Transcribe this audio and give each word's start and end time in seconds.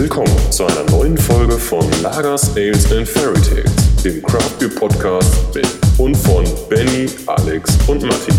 Willkommen 0.00 0.50
zu 0.50 0.64
einer 0.64 0.90
neuen 0.92 1.18
Folge 1.18 1.58
von 1.58 1.84
Lagers, 2.00 2.56
Ales 2.56 2.90
and 2.90 3.06
Fairy 3.06 3.38
Tales, 3.42 4.02
dem 4.02 4.22
Craft 4.22 4.58
Beer 4.58 4.70
Podcast 4.70 5.54
mit 5.54 5.68
und 5.98 6.14
von 6.14 6.42
Benny, 6.70 7.06
Alex 7.26 7.76
und 7.86 8.02
Matti. 8.04 8.32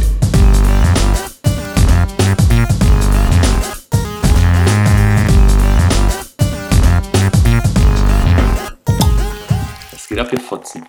Was 9.92 10.08
geht 10.10 10.18
ab, 10.18 10.34
ihr 10.34 10.40
Fotzen? 10.40 10.84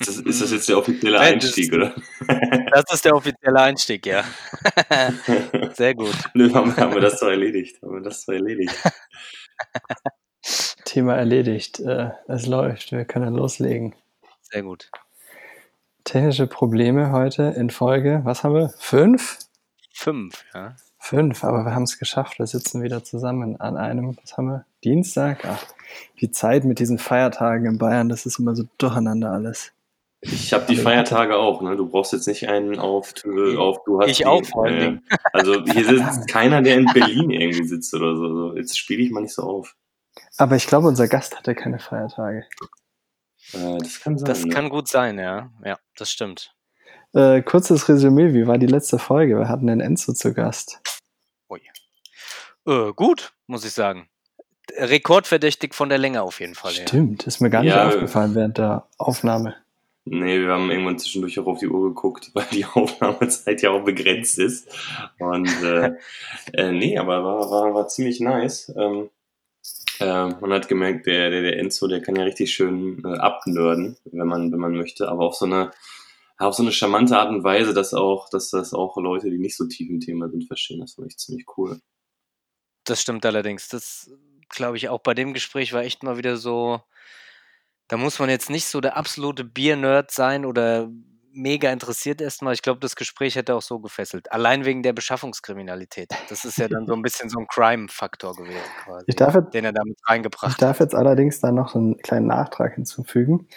Ist 0.00 0.08
das, 0.08 0.16
ist 0.18 0.42
das 0.42 0.50
jetzt 0.52 0.68
der 0.68 0.78
offizielle 0.78 1.18
Nein, 1.18 1.34
das- 1.38 1.44
Einstieg, 1.46 1.72
oder? 1.72 1.94
Das 2.72 2.84
ist 2.92 3.04
der 3.04 3.14
offizielle 3.14 3.60
Einstieg, 3.60 4.06
ja. 4.06 4.24
Sehr 5.74 5.94
gut. 5.94 6.14
Nö, 6.34 6.52
haben, 6.52 6.76
haben 6.76 6.94
wir 6.94 7.00
das 7.00 7.20
doch 7.20 7.28
erledigt. 7.28 7.80
Haben 7.82 7.94
wir 7.94 8.00
das 8.02 8.24
doch 8.24 8.34
erledigt. 8.34 8.74
Thema 10.84 11.16
erledigt. 11.16 11.80
Äh, 11.80 12.10
es 12.28 12.46
läuft. 12.46 12.92
Wir 12.92 13.04
können 13.04 13.34
loslegen. 13.34 13.94
Sehr 14.42 14.62
gut. 14.62 14.90
Technische 16.04 16.46
Probleme 16.46 17.10
heute 17.12 17.54
in 17.56 17.70
Folge. 17.70 18.20
Was 18.24 18.44
haben 18.44 18.54
wir? 18.54 18.70
Fünf? 18.78 19.38
Fünf, 19.92 20.44
ja. 20.54 20.76
Fünf, 21.08 21.42
aber 21.42 21.64
wir 21.64 21.74
haben 21.74 21.84
es 21.84 21.98
geschafft. 21.98 22.38
Wir 22.38 22.46
sitzen 22.46 22.82
wieder 22.82 23.02
zusammen 23.02 23.58
an 23.58 23.78
einem, 23.78 24.18
was 24.20 24.36
haben 24.36 24.48
wir? 24.48 24.66
Dienstag? 24.84 25.42
Ach, 25.46 25.64
die 26.20 26.30
Zeit 26.30 26.66
mit 26.66 26.80
diesen 26.80 26.98
Feiertagen 26.98 27.64
in 27.64 27.78
Bayern, 27.78 28.10
das 28.10 28.26
ist 28.26 28.38
immer 28.38 28.54
so 28.54 28.64
durcheinander 28.76 29.30
alles. 29.30 29.72
Ich 30.20 30.52
habe 30.52 30.66
die 30.68 30.76
Feiertage 30.76 31.36
auch, 31.36 31.62
ne? 31.62 31.76
Du 31.76 31.88
brauchst 31.88 32.12
jetzt 32.12 32.28
nicht 32.28 32.46
einen 32.50 32.78
auf, 32.78 33.14
auf 33.24 33.84
du 33.84 34.02
hast 34.02 34.10
Ich 34.10 34.26
auch, 34.26 34.44
vor 34.44 34.66
allen 34.66 34.74
äh, 34.74 34.80
Dingen. 34.80 35.06
Also 35.32 35.64
hier 35.64 35.86
sitzt 35.86 36.28
keiner, 36.28 36.60
der 36.60 36.76
in 36.76 36.84
Berlin 36.92 37.30
irgendwie 37.30 37.66
sitzt 37.66 37.94
oder 37.94 38.14
so. 38.14 38.50
So, 38.50 38.56
Jetzt 38.58 38.78
spiele 38.78 39.02
ich 39.02 39.10
mal 39.10 39.22
nicht 39.22 39.32
so 39.32 39.44
auf. 39.44 39.76
Aber 40.36 40.56
ich 40.56 40.66
glaube, 40.66 40.88
unser 40.88 41.08
Gast 41.08 41.38
hatte 41.38 41.54
keine 41.54 41.78
Feiertage. 41.78 42.44
Äh, 43.54 43.78
das 43.78 44.00
kann 44.00 44.18
sein. 44.18 44.26
Das 44.26 44.44
ne? 44.44 44.52
kann 44.52 44.68
gut 44.68 44.88
sein, 44.88 45.18
ja. 45.18 45.50
Ja, 45.64 45.78
das 45.96 46.10
stimmt. 46.10 46.54
Äh, 47.14 47.42
kurzes 47.42 47.88
Resümee, 47.88 48.34
wie 48.34 48.46
war 48.46 48.58
die 48.58 48.66
letzte 48.66 48.98
Folge? 48.98 49.38
Wir 49.38 49.48
hatten 49.48 49.66
den 49.66 49.80
Enzo 49.80 50.12
zu 50.12 50.34
Gast. 50.34 50.80
Äh, 52.68 52.92
gut, 52.94 53.32
muss 53.46 53.64
ich 53.64 53.72
sagen. 53.72 54.08
Rekordverdächtig 54.76 55.74
von 55.74 55.88
der 55.88 55.96
Länge 55.96 56.20
auf 56.22 56.40
jeden 56.40 56.54
Fall. 56.54 56.72
Ja. 56.74 56.86
Stimmt, 56.86 57.26
ist 57.26 57.40
mir 57.40 57.48
gar 57.48 57.62
nicht 57.62 57.74
Ja, 57.74 57.88
aufgefallen 57.88 58.34
während 58.34 58.58
der 58.58 58.86
Aufnahme. 58.98 59.56
Nee, 60.04 60.40
wir 60.40 60.48
haben 60.52 60.70
irgendwann 60.70 60.98
zwischendurch 60.98 61.38
auch 61.38 61.46
auf 61.46 61.58
die 61.58 61.68
Uhr 61.68 61.88
geguckt, 61.88 62.30
weil 62.34 62.44
die 62.52 62.66
Aufnahmezeit 62.66 63.62
ja 63.62 63.70
auch 63.70 63.84
begrenzt 63.84 64.38
ist. 64.38 64.68
Und 65.18 65.48
äh, 65.62 65.92
äh, 66.52 66.72
nee, 66.72 66.98
aber 66.98 67.24
war, 67.24 67.50
war, 67.50 67.74
war 67.74 67.88
ziemlich 67.88 68.20
nice. 68.20 68.70
Ähm, 68.76 69.08
äh, 70.00 70.26
man 70.26 70.52
hat 70.52 70.68
gemerkt, 70.68 71.06
der, 71.06 71.30
der, 71.30 71.42
der 71.42 71.58
Enzo, 71.58 71.88
der 71.88 72.02
kann 72.02 72.16
ja 72.16 72.24
richtig 72.24 72.52
schön 72.52 73.02
äh, 73.02 73.16
abnörden, 73.16 73.96
wenn 74.04 74.26
man, 74.26 74.52
wenn 74.52 74.60
man 74.60 74.76
möchte, 74.76 75.08
aber 75.08 75.24
auf 75.24 75.36
so 75.36 75.46
eine 75.46 75.70
auf 76.38 76.54
so 76.54 76.62
eine 76.62 76.72
charmante 76.72 77.18
Art 77.18 77.30
und 77.30 77.42
Weise, 77.42 77.74
dass 77.74 77.94
auch, 77.94 78.28
dass 78.30 78.50
das 78.50 78.72
auch 78.72 78.96
Leute, 78.96 79.30
die 79.30 79.38
nicht 79.38 79.56
so 79.56 79.66
tief 79.66 79.90
im 79.90 80.00
Thema 80.00 80.28
sind, 80.28 80.46
verstehen. 80.46 80.80
Das 80.80 80.94
fand 80.94 81.08
ich 81.08 81.18
ziemlich 81.18 81.46
cool. 81.56 81.80
Das 82.84 83.02
stimmt 83.02 83.26
allerdings. 83.26 83.68
Das 83.68 84.10
glaube 84.48 84.76
ich 84.76 84.88
auch 84.88 85.00
bei 85.00 85.14
dem 85.14 85.34
Gespräch 85.34 85.72
war 85.72 85.82
echt 85.82 86.02
mal 86.02 86.16
wieder 86.16 86.36
so. 86.36 86.80
Da 87.88 87.96
muss 87.96 88.18
man 88.18 88.30
jetzt 88.30 88.50
nicht 88.50 88.66
so 88.66 88.80
der 88.80 88.96
absolute 88.96 89.44
Bier-Nerd 89.44 90.10
sein 90.10 90.44
oder 90.44 90.88
mega 91.32 91.70
interessiert 91.72 92.20
erstmal. 92.20 92.54
Ich 92.54 92.62
glaube, 92.62 92.80
das 92.80 92.96
Gespräch 92.96 93.36
hätte 93.36 93.54
auch 93.54 93.62
so 93.62 93.80
gefesselt. 93.80 94.30
Allein 94.32 94.64
wegen 94.64 94.82
der 94.82 94.92
Beschaffungskriminalität. 94.92 96.10
Das 96.28 96.44
ist 96.44 96.58
ja 96.58 96.68
dann 96.68 96.86
so 96.86 96.94
ein 96.94 97.02
bisschen 97.02 97.30
so 97.30 97.38
ein 97.38 97.46
Crime-Faktor 97.46 98.34
gewesen, 98.34 98.60
quasi, 98.84 99.04
Ich 99.06 99.16
darf 99.16 99.34
jetzt 99.34 99.54
den 99.54 99.64
er 99.64 99.72
damit 99.72 99.96
Ich 99.98 100.08
reingebracht 100.08 100.60
darf 100.60 100.80
jetzt 100.80 100.94
allerdings 100.94 101.40
da 101.40 101.50
noch 101.52 101.68
so 101.68 101.78
einen 101.78 101.96
kleinen 101.98 102.26
Nachtrag 102.26 102.74
hinzufügen. 102.74 103.48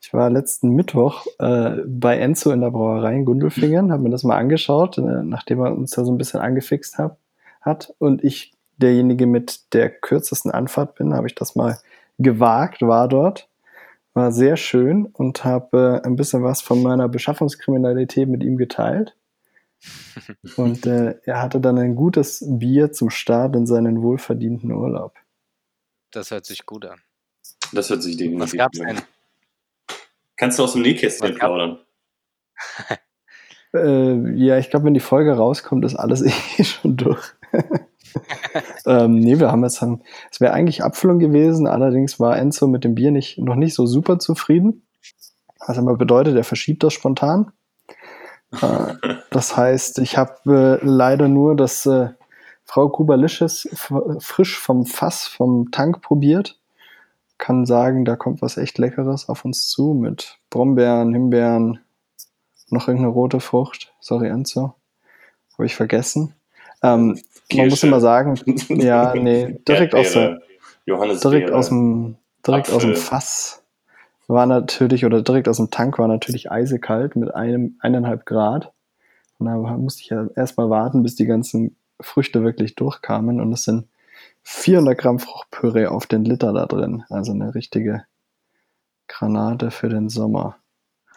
Ich 0.00 0.12
war 0.12 0.30
letzten 0.30 0.70
Mittwoch 0.70 1.26
äh, 1.38 1.76
bei 1.86 2.18
Enzo 2.18 2.50
in 2.52 2.60
der 2.60 2.70
Brauerei 2.70 3.16
in 3.16 3.24
Gundelfingen, 3.24 3.90
habe 3.90 4.02
mir 4.02 4.10
das 4.10 4.22
mal 4.22 4.36
angeschaut, 4.36 4.98
äh, 4.98 5.22
nachdem 5.22 5.60
er 5.60 5.76
uns 5.76 5.90
da 5.92 6.04
so 6.04 6.12
ein 6.12 6.18
bisschen 6.18 6.40
angefixt 6.40 6.98
hab, 6.98 7.18
hat. 7.60 7.94
Und 7.98 8.22
ich 8.22 8.52
derjenige 8.76 9.26
mit 9.26 9.72
der 9.72 9.90
kürzesten 9.90 10.50
Anfahrt 10.50 10.94
bin, 10.96 11.14
habe 11.14 11.26
ich 11.26 11.34
das 11.34 11.56
mal 11.56 11.78
gewagt, 12.18 12.82
war 12.82 13.08
dort. 13.08 13.48
War 14.14 14.32
sehr 14.32 14.56
schön 14.56 15.06
und 15.06 15.44
habe 15.44 16.00
äh, 16.02 16.06
ein 16.06 16.16
bisschen 16.16 16.42
was 16.42 16.62
von 16.62 16.82
meiner 16.82 17.08
Beschaffungskriminalität 17.08 18.28
mit 18.28 18.42
ihm 18.42 18.56
geteilt. 18.56 19.14
Und 20.56 20.86
äh, 20.86 21.16
er 21.24 21.42
hatte 21.42 21.60
dann 21.60 21.78
ein 21.78 21.96
gutes 21.96 22.42
Bier 22.46 22.92
zum 22.92 23.10
Start 23.10 23.54
in 23.56 23.66
seinen 23.66 24.02
wohlverdienten 24.02 24.72
Urlaub. 24.72 25.14
Das 26.12 26.30
hört 26.30 26.46
sich 26.46 26.64
gut 26.64 26.86
an. 26.86 26.98
Das 27.72 27.90
hört 27.90 28.02
sich 28.02 28.16
definitiv 28.16 28.42
Was 28.42 28.52
gab's 28.52 28.80
an. 28.80 28.86
denn? 28.86 29.02
Kannst 30.36 30.58
du 30.58 30.64
aus 30.64 30.72
dem 30.72 30.82
Nähkästchen 30.82 31.34
plaudern? 31.34 31.78
Äh, 33.74 34.34
ja, 34.36 34.58
ich 34.58 34.70
glaube, 34.70 34.86
wenn 34.86 34.94
die 34.94 35.00
Folge 35.00 35.36
rauskommt, 35.36 35.84
ist 35.84 35.96
alles 35.96 36.22
eh 36.58 36.64
schon 36.64 36.96
durch. 36.96 37.22
ähm, 38.86 39.18
nee, 39.18 39.38
wir 39.38 39.50
haben 39.50 39.64
jetzt 39.64 39.82
dann, 39.82 40.02
es 40.30 40.40
wäre 40.40 40.52
eigentlich 40.52 40.82
Abfüllung 40.82 41.18
gewesen, 41.18 41.66
allerdings 41.66 42.18
war 42.18 42.36
Enzo 42.36 42.66
mit 42.66 42.84
dem 42.84 42.94
Bier 42.94 43.10
nicht, 43.10 43.38
noch 43.38 43.56
nicht 43.56 43.74
so 43.74 43.86
super 43.86 44.18
zufrieden. 44.18 44.86
Was 45.66 45.78
aber 45.78 45.96
bedeutet, 45.96 46.36
er 46.36 46.44
verschiebt 46.44 46.82
das 46.82 46.92
spontan. 46.92 47.52
Äh, 48.52 48.94
das 49.30 49.56
heißt, 49.56 49.98
ich 49.98 50.16
habe 50.16 50.78
äh, 50.82 50.86
leider 50.86 51.28
nur 51.28 51.56
das 51.56 51.86
äh, 51.86 52.10
Frau 52.64 52.88
Kubalicious 52.88 53.68
frisch 54.18 54.58
vom 54.58 54.86
Fass, 54.86 55.26
vom 55.28 55.70
Tank 55.70 56.02
probiert. 56.02 56.58
Kann 57.38 57.66
sagen, 57.66 58.04
da 58.04 58.16
kommt 58.16 58.42
was 58.42 58.56
echt 58.56 58.78
Leckeres 58.78 59.28
auf 59.28 59.44
uns 59.44 59.68
zu 59.68 59.94
mit 59.94 60.38
Brombeeren, 60.50 61.12
Himbeeren, 61.12 61.80
noch 62.70 62.88
irgendeine 62.88 63.12
rote 63.12 63.40
Frucht. 63.40 63.92
Sorry, 64.00 64.28
Enzo. 64.28 64.74
Habe 65.54 65.66
ich 65.66 65.74
vergessen. 65.74 66.34
Ähm, 66.82 67.20
man 67.52 67.68
muss 67.68 67.82
immer 67.82 68.00
sagen, 68.00 68.38
ja, 68.68 69.14
nee, 69.14 69.58
direkt 69.66 69.94
aus, 69.94 70.12
der, 70.12 70.40
direkt 70.86 71.50
aus 71.50 71.68
dem, 71.68 72.16
direkt 72.46 72.70
aus 72.70 72.82
dem. 72.82 72.96
Fass 72.96 73.62
war 74.28 74.46
natürlich, 74.46 75.04
oder 75.04 75.22
direkt 75.22 75.48
aus 75.48 75.58
dem 75.58 75.70
Tank 75.70 75.98
war 75.98 76.08
natürlich 76.08 76.50
eisekalt 76.50 77.16
mit 77.16 77.34
einem, 77.34 77.76
eineinhalb 77.80 78.26
Grad. 78.26 78.72
Und 79.38 79.46
da 79.46 79.56
musste 79.56 80.02
ich 80.02 80.08
ja 80.10 80.26
erstmal 80.34 80.70
warten, 80.70 81.02
bis 81.02 81.14
die 81.14 81.26
ganzen 81.26 81.76
Früchte 82.00 82.42
wirklich 82.42 82.74
durchkamen. 82.74 83.40
Und 83.40 83.52
es 83.52 83.64
sind 83.64 83.86
400 84.48 84.96
Gramm 84.96 85.18
Fruchtpüree 85.18 85.86
auf 85.86 86.06
den 86.06 86.24
Liter 86.24 86.52
da 86.52 86.66
drin. 86.66 87.02
Also 87.10 87.32
eine 87.32 87.56
richtige 87.56 88.04
Granate 89.08 89.72
für 89.72 89.88
den 89.88 90.08
Sommer. 90.08 90.56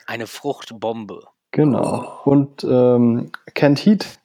Eine 0.07 0.25
Fruchtbombe. 0.25 1.27
Genau. 1.51 2.21
Und 2.25 2.63
ähm, 2.67 3.31
Kent 3.53 3.85
Heat 3.85 4.19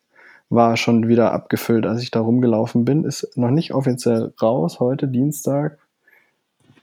war 0.48 0.78
schon 0.78 1.06
wieder 1.06 1.32
abgefüllt, 1.32 1.84
als 1.84 2.02
ich 2.02 2.10
da 2.12 2.20
rumgelaufen 2.20 2.86
bin. 2.86 3.04
Ist 3.04 3.36
noch 3.36 3.50
nicht 3.50 3.74
offiziell 3.74 4.32
raus, 4.40 4.80
heute 4.80 5.06
Dienstag. 5.06 5.78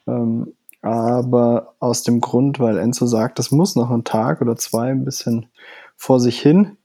Ähm, 0.06 0.54
aber 0.84 1.74
aus 1.80 2.04
dem 2.04 2.22
Grund, 2.22 2.60
weil 2.60 2.78
Enzo 2.78 3.08
sagt, 3.08 3.40
das 3.40 3.50
muss 3.50 3.76
noch 3.76 3.90
einen 3.90 4.04
Tag 4.04 4.42
oder 4.42 4.56
zwei 4.58 4.92
ein 4.92 5.06
bisschen 5.06 5.48
vor 5.98 6.20
sich 6.20 6.40
hin 6.40 6.78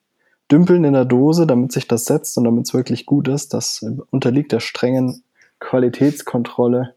dümpeln 0.51 0.85
in 0.85 0.93
der 0.93 1.05
Dose, 1.05 1.47
damit 1.47 1.73
sich 1.73 1.89
das 1.89 2.05
setzt 2.05 2.39
und 2.39 2.45
damit 2.45 2.67
es 2.67 2.75
wirklich 2.75 3.07
gut 3.07 3.29
ist. 3.29 3.53
Das 3.53 3.85
unterliegt 4.11 4.53
der 4.53 4.61
strengen 4.61 5.23
Qualitätskontrolle 5.61 6.95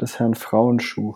des 0.00 0.18
Herrn 0.18 0.34
Frauenschuh. 0.34 1.14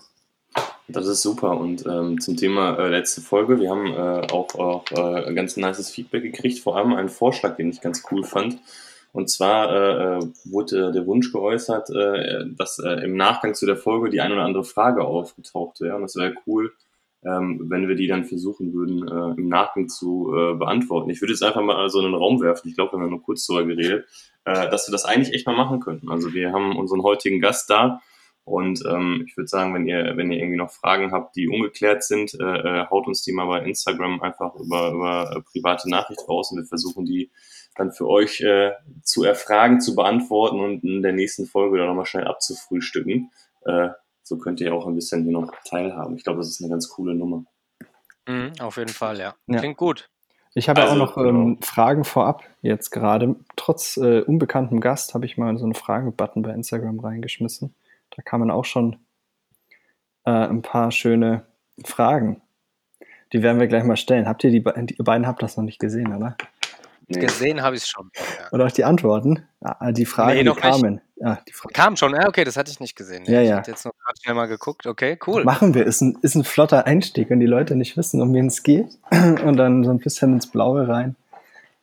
Das 0.88 1.06
ist 1.06 1.22
super. 1.22 1.58
Und 1.58 1.84
ähm, 1.86 2.20
zum 2.20 2.36
Thema 2.36 2.78
äh, 2.78 2.88
letzte 2.88 3.20
Folge, 3.20 3.60
wir 3.60 3.70
haben 3.70 3.86
äh, 3.88 4.32
auch, 4.32 4.54
auch 4.54 4.84
äh, 4.92 5.34
ganz 5.34 5.56
nices 5.56 5.90
Feedback 5.90 6.22
gekriegt, 6.22 6.60
vor 6.60 6.76
allem 6.76 6.94
einen 6.94 7.10
Vorschlag, 7.10 7.56
den 7.56 7.68
ich 7.68 7.82
ganz 7.82 8.02
cool 8.10 8.24
fand. 8.24 8.58
Und 9.12 9.28
zwar 9.28 9.70
äh, 9.70 10.18
äh, 10.18 10.26
wurde 10.44 10.92
der 10.92 11.06
Wunsch 11.06 11.32
geäußert, 11.32 11.90
äh, 11.90 12.44
dass 12.56 12.78
äh, 12.78 13.04
im 13.04 13.16
Nachgang 13.16 13.54
zu 13.54 13.66
der 13.66 13.76
Folge 13.76 14.10
die 14.10 14.20
eine 14.20 14.34
oder 14.34 14.44
andere 14.44 14.64
Frage 14.64 15.04
aufgetaucht 15.04 15.80
wäre. 15.80 15.96
Und 15.96 16.02
das 16.02 16.16
wäre 16.16 16.34
cool, 16.46 16.72
ähm, 17.24 17.66
wenn 17.68 17.88
wir 17.88 17.96
die 17.96 18.06
dann 18.06 18.24
versuchen 18.24 18.72
würden, 18.72 19.06
äh, 19.06 19.40
im 19.40 19.48
Nachgang 19.48 19.88
zu 19.88 20.32
äh, 20.34 20.54
beantworten. 20.54 21.10
Ich 21.10 21.20
würde 21.20 21.32
jetzt 21.32 21.42
einfach 21.42 21.62
mal 21.62 21.88
so 21.88 21.98
in 21.98 22.06
den 22.06 22.14
Raum 22.14 22.40
werfen, 22.40 22.68
ich 22.68 22.74
glaube, 22.74 22.92
wir 22.92 23.00
haben 23.00 23.10
nur 23.10 23.22
kurz 23.22 23.46
darüber 23.46 23.66
geredet, 23.66 24.06
äh, 24.44 24.70
dass 24.70 24.88
wir 24.88 24.92
das 24.92 25.04
eigentlich 25.04 25.34
echt 25.34 25.46
mal 25.46 25.56
machen 25.56 25.80
könnten. 25.80 26.10
Also 26.10 26.32
wir 26.32 26.52
haben 26.52 26.76
unseren 26.76 27.02
heutigen 27.02 27.40
Gast 27.40 27.70
da 27.70 28.00
und 28.48 28.82
ähm, 28.88 29.24
ich 29.26 29.36
würde 29.36 29.48
sagen, 29.48 29.74
wenn 29.74 29.86
ihr, 29.86 30.16
wenn 30.16 30.32
ihr 30.32 30.38
irgendwie 30.38 30.56
noch 30.56 30.70
Fragen 30.70 31.12
habt, 31.12 31.36
die 31.36 31.48
ungeklärt 31.48 32.02
sind, 32.02 32.32
äh, 32.40 32.44
äh, 32.44 32.86
haut 32.88 33.06
uns 33.06 33.22
die 33.22 33.32
mal 33.32 33.46
bei 33.46 33.62
Instagram 33.62 34.22
einfach 34.22 34.54
über, 34.54 34.90
über 34.92 35.36
äh, 35.36 35.40
private 35.52 35.90
Nachricht 35.90 36.26
raus 36.26 36.50
und 36.50 36.58
wir 36.58 36.66
versuchen 36.66 37.04
die 37.04 37.30
dann 37.76 37.92
für 37.92 38.08
euch 38.08 38.44
zu 39.04 39.22
erfragen, 39.22 39.80
zu 39.80 39.94
beantworten 39.94 40.58
und 40.58 40.82
in 40.82 41.00
der 41.00 41.12
nächsten 41.12 41.46
Folge 41.46 41.78
dann 41.78 41.86
nochmal 41.86 42.06
schnell 42.06 42.26
abzufrühstücken. 42.26 43.30
So 44.28 44.36
könnt 44.36 44.60
ihr 44.60 44.74
auch 44.74 44.86
ein 44.86 44.94
bisschen 44.94 45.24
hier 45.24 45.32
noch 45.32 45.50
teilhaben. 45.64 46.14
Ich 46.16 46.22
glaube, 46.22 46.38
das 46.40 46.48
ist 46.48 46.60
eine 46.60 46.70
ganz 46.70 46.88
coole 46.90 47.14
Nummer. 47.14 47.44
Mhm, 48.26 48.52
auf 48.60 48.76
jeden 48.76 48.92
Fall, 48.92 49.18
ja. 49.18 49.34
Ja. 49.46 49.58
Klingt 49.58 49.78
gut. 49.78 50.10
Ich 50.52 50.68
habe 50.68 50.80
ja 50.80 50.88
Also, 50.88 51.02
auch 51.02 51.16
noch 51.16 51.24
ähm, 51.24 51.58
Fragen 51.62 52.04
vorab 52.04 52.44
jetzt 52.60 52.90
gerade. 52.90 53.36
Trotz 53.56 53.96
äh, 53.96 54.20
unbekanntem 54.20 54.80
Gast 54.80 55.14
habe 55.14 55.24
ich 55.24 55.38
mal 55.38 55.56
so 55.56 55.64
einen 55.64 55.74
Fragen-Button 55.74 56.42
bei 56.42 56.52
Instagram 56.52 57.00
reingeschmissen. 57.00 57.74
Da 58.14 58.22
kamen 58.22 58.50
auch 58.50 58.66
schon 58.66 58.96
äh, 60.24 60.30
ein 60.30 60.60
paar 60.60 60.90
schöne 60.90 61.46
Fragen. 61.84 62.42
Die 63.32 63.42
werden 63.42 63.60
wir 63.60 63.66
gleich 63.66 63.84
mal 63.84 63.96
stellen. 63.96 64.28
Habt 64.28 64.44
ihr 64.44 64.50
die, 64.50 64.62
die 64.62 64.94
ihr 64.96 65.04
beiden 65.04 65.26
habt 65.26 65.42
das 65.42 65.56
noch 65.56 65.64
nicht 65.64 65.78
gesehen, 65.78 66.14
oder? 66.14 66.36
Nee. 67.08 67.20
Gesehen 67.20 67.62
habe 67.62 67.74
ich 67.74 67.82
es 67.82 67.88
schon. 67.88 68.10
Ja. 68.14 68.22
Oder 68.52 68.66
auch 68.66 68.72
die 68.72 68.84
Antworten? 68.84 69.46
Ah, 69.60 69.92
die 69.92 70.04
Fragen, 70.04 70.34
Nee, 70.34 70.44
die 70.44 70.60
kamen. 70.60 71.00
Ja, 71.16 71.40
die 71.48 71.52
Fragen. 71.52 71.72
Kam 71.72 71.96
schon, 71.96 72.14
ja, 72.14 72.28
okay, 72.28 72.44
das 72.44 72.56
hatte 72.56 72.70
ich 72.70 72.80
nicht 72.80 72.96
gesehen. 72.96 73.24
Ja, 73.26 73.40
ich 73.40 73.48
ja. 73.48 73.56
hatte 73.56 73.70
jetzt 73.70 73.84
noch 73.84 73.92
gerade 73.92 74.18
schnell 74.22 74.34
mal 74.34 74.46
geguckt. 74.46 74.86
Okay, 74.86 75.18
cool. 75.26 75.44
Machen 75.44 75.74
wir. 75.74 75.86
Ist 75.86 76.00
ein, 76.00 76.18
ist 76.22 76.34
ein 76.34 76.44
flotter 76.44 76.86
Einstieg, 76.86 77.30
wenn 77.30 77.40
die 77.40 77.46
Leute 77.46 77.76
nicht 77.76 77.96
wissen, 77.96 78.20
um 78.20 78.32
wen 78.34 78.46
es 78.46 78.62
geht. 78.62 78.98
Und 79.10 79.56
dann 79.56 79.84
so 79.84 79.90
ein 79.90 79.98
bisschen 79.98 80.34
ins 80.34 80.46
Blaue 80.46 80.86
rein 80.86 81.16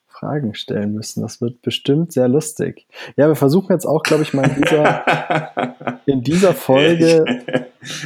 Fragen 0.07 0.55
stellen 0.55 0.93
müssen. 0.93 1.21
Das 1.21 1.41
wird 1.41 1.61
bestimmt 1.61 2.13
sehr 2.13 2.27
lustig. 2.27 2.87
Ja, 3.17 3.27
wir 3.27 3.35
versuchen 3.35 3.73
jetzt 3.73 3.85
auch, 3.85 4.01
glaube 4.01 4.23
ich, 4.23 4.33
mal 4.33 4.49
in 4.49 4.61
dieser, 4.61 5.99
in 6.05 6.21
dieser 6.21 6.53
Folge. 6.53 7.25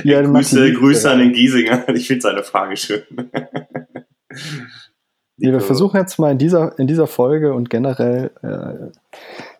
Ja, 0.03 0.21
Grüße, 0.21 0.73
Grüße 0.73 1.09
an 1.09 1.19
den 1.19 1.33
Giesinger. 1.33 1.87
Ich 1.89 2.07
finde 2.07 2.21
seine 2.21 2.43
Frage 2.43 2.75
schön. 2.77 3.03
Nee, 5.41 5.53
wir 5.53 5.61
versuchen 5.61 5.97
jetzt 5.97 6.19
mal 6.19 6.33
in 6.33 6.37
dieser, 6.37 6.77
in 6.79 6.87
dieser 6.87 7.07
Folge 7.07 7.53
und 7.53 7.69
generell, 7.69 8.31
äh, 8.41 8.91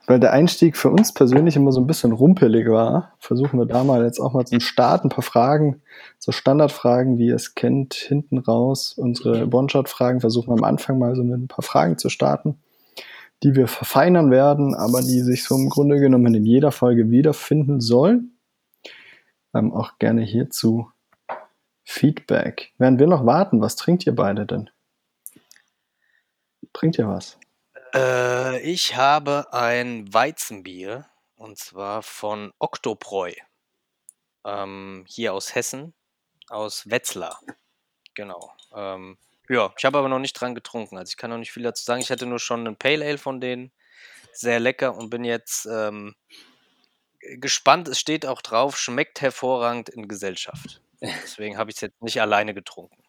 weil 0.08 0.20
der 0.20 0.34
Einstieg 0.34 0.76
für 0.76 0.90
uns 0.90 1.14
persönlich 1.14 1.56
immer 1.56 1.72
so 1.72 1.80
ein 1.80 1.88
bisschen 1.88 2.12
rumpelig 2.12 2.68
war, 2.68 3.14
versuchen 3.20 3.58
wir 3.58 3.66
da 3.66 3.86
mal 3.86 4.04
jetzt 4.04 4.20
auch 4.20 4.34
mal 4.34 4.46
zum 4.46 4.60
Start 4.60 5.06
ein 5.06 5.10
paar 5.10 5.24
Fragen, 5.24 5.82
so 6.18 6.34
Standardfragen, 6.34 7.18
wie 7.18 7.28
ihr 7.28 7.36
es 7.36 7.56
kennt, 7.56 7.94
hinten 7.94 8.40
raus. 8.40 8.94
Unsere 8.98 9.48
One-Shot-Fragen 9.48 10.20
versuchen 10.20 10.50
wir 10.50 10.58
am 10.58 10.66
Anfang 10.66 11.00
mal 11.00 11.16
so 11.16 11.24
mit 11.24 11.40
ein 11.40 11.48
paar 11.48 11.64
Fragen 11.64 11.98
zu 11.98 12.10
starten, 12.10 12.58
die 13.44 13.56
wir 13.56 13.68
verfeinern 13.68 14.32
werden, 14.32 14.76
aber 14.76 15.02
die 15.02 15.22
sich 15.22 15.46
so 15.46 15.56
im 15.56 15.70
Grunde 15.70 16.00
genommen 16.00 16.36
in 16.36 16.46
jeder 16.46 16.74
Folge 16.74 17.10
wiederfinden 17.10 17.80
sollen. 17.80 18.38
Ähm, 19.54 19.72
auch 19.74 19.98
gerne 19.98 20.24
hierzu 20.24 20.90
Feedback. 21.86 22.74
Während 22.78 23.00
wir 23.00 23.08
noch 23.08 23.26
warten, 23.26 23.62
was 23.62 23.78
trinkt 23.78 24.06
ihr 24.06 24.16
beide 24.16 24.46
denn? 24.46 24.70
Trinkt 26.74 26.98
ihr 26.98 27.08
was? 27.08 27.38
Äh, 27.94 28.60
ich 28.62 28.96
habe 28.96 29.48
ein 29.52 30.14
Weizenbier 30.14 31.06
und 31.36 31.58
zwar 31.58 32.04
von 32.04 32.54
Oktopreu. 32.60 33.34
Ähm, 34.46 35.06
hier 35.08 35.34
aus 35.34 35.56
Hessen, 35.56 35.94
aus 36.50 36.90
Wetzlar. 36.90 37.40
Genau. 38.14 38.54
Ähm, 38.74 39.18
ja, 39.50 39.74
ich 39.78 39.86
habe 39.86 39.98
aber 39.98 40.10
noch 40.10 40.20
nicht 40.20 40.34
dran 40.34 40.54
getrunken. 40.54 40.98
Also 40.98 41.10
ich 41.10 41.18
kann 41.18 41.32
noch 41.32 41.38
nicht 41.38 41.52
viel 41.52 41.64
dazu 41.64 41.84
sagen. 41.84 42.02
Ich 42.02 42.12
hatte 42.12 42.26
nur 42.26 42.40
schon 42.40 42.68
einen 42.68 42.78
Pale 42.78 43.06
Ale 43.06 43.18
von 43.18 43.42
denen. 43.42 43.72
Sehr 44.32 44.60
lecker 44.60 44.96
und 44.96 45.10
bin 45.10 45.24
jetzt 45.24 45.66
ähm, 45.66 46.16
gespannt. 47.20 47.88
Es 47.88 48.00
steht 48.00 48.26
auch 48.26 48.42
drauf, 48.42 48.78
schmeckt 48.78 49.22
hervorragend 49.22 49.90
in 49.90 50.08
Gesellschaft. 50.08 50.82
Deswegen 51.02 51.58
habe 51.58 51.72
ich 51.72 51.78
es 51.78 51.82
jetzt 51.82 52.02
nicht 52.02 52.22
alleine 52.22 52.54
getrunken. 52.54 53.02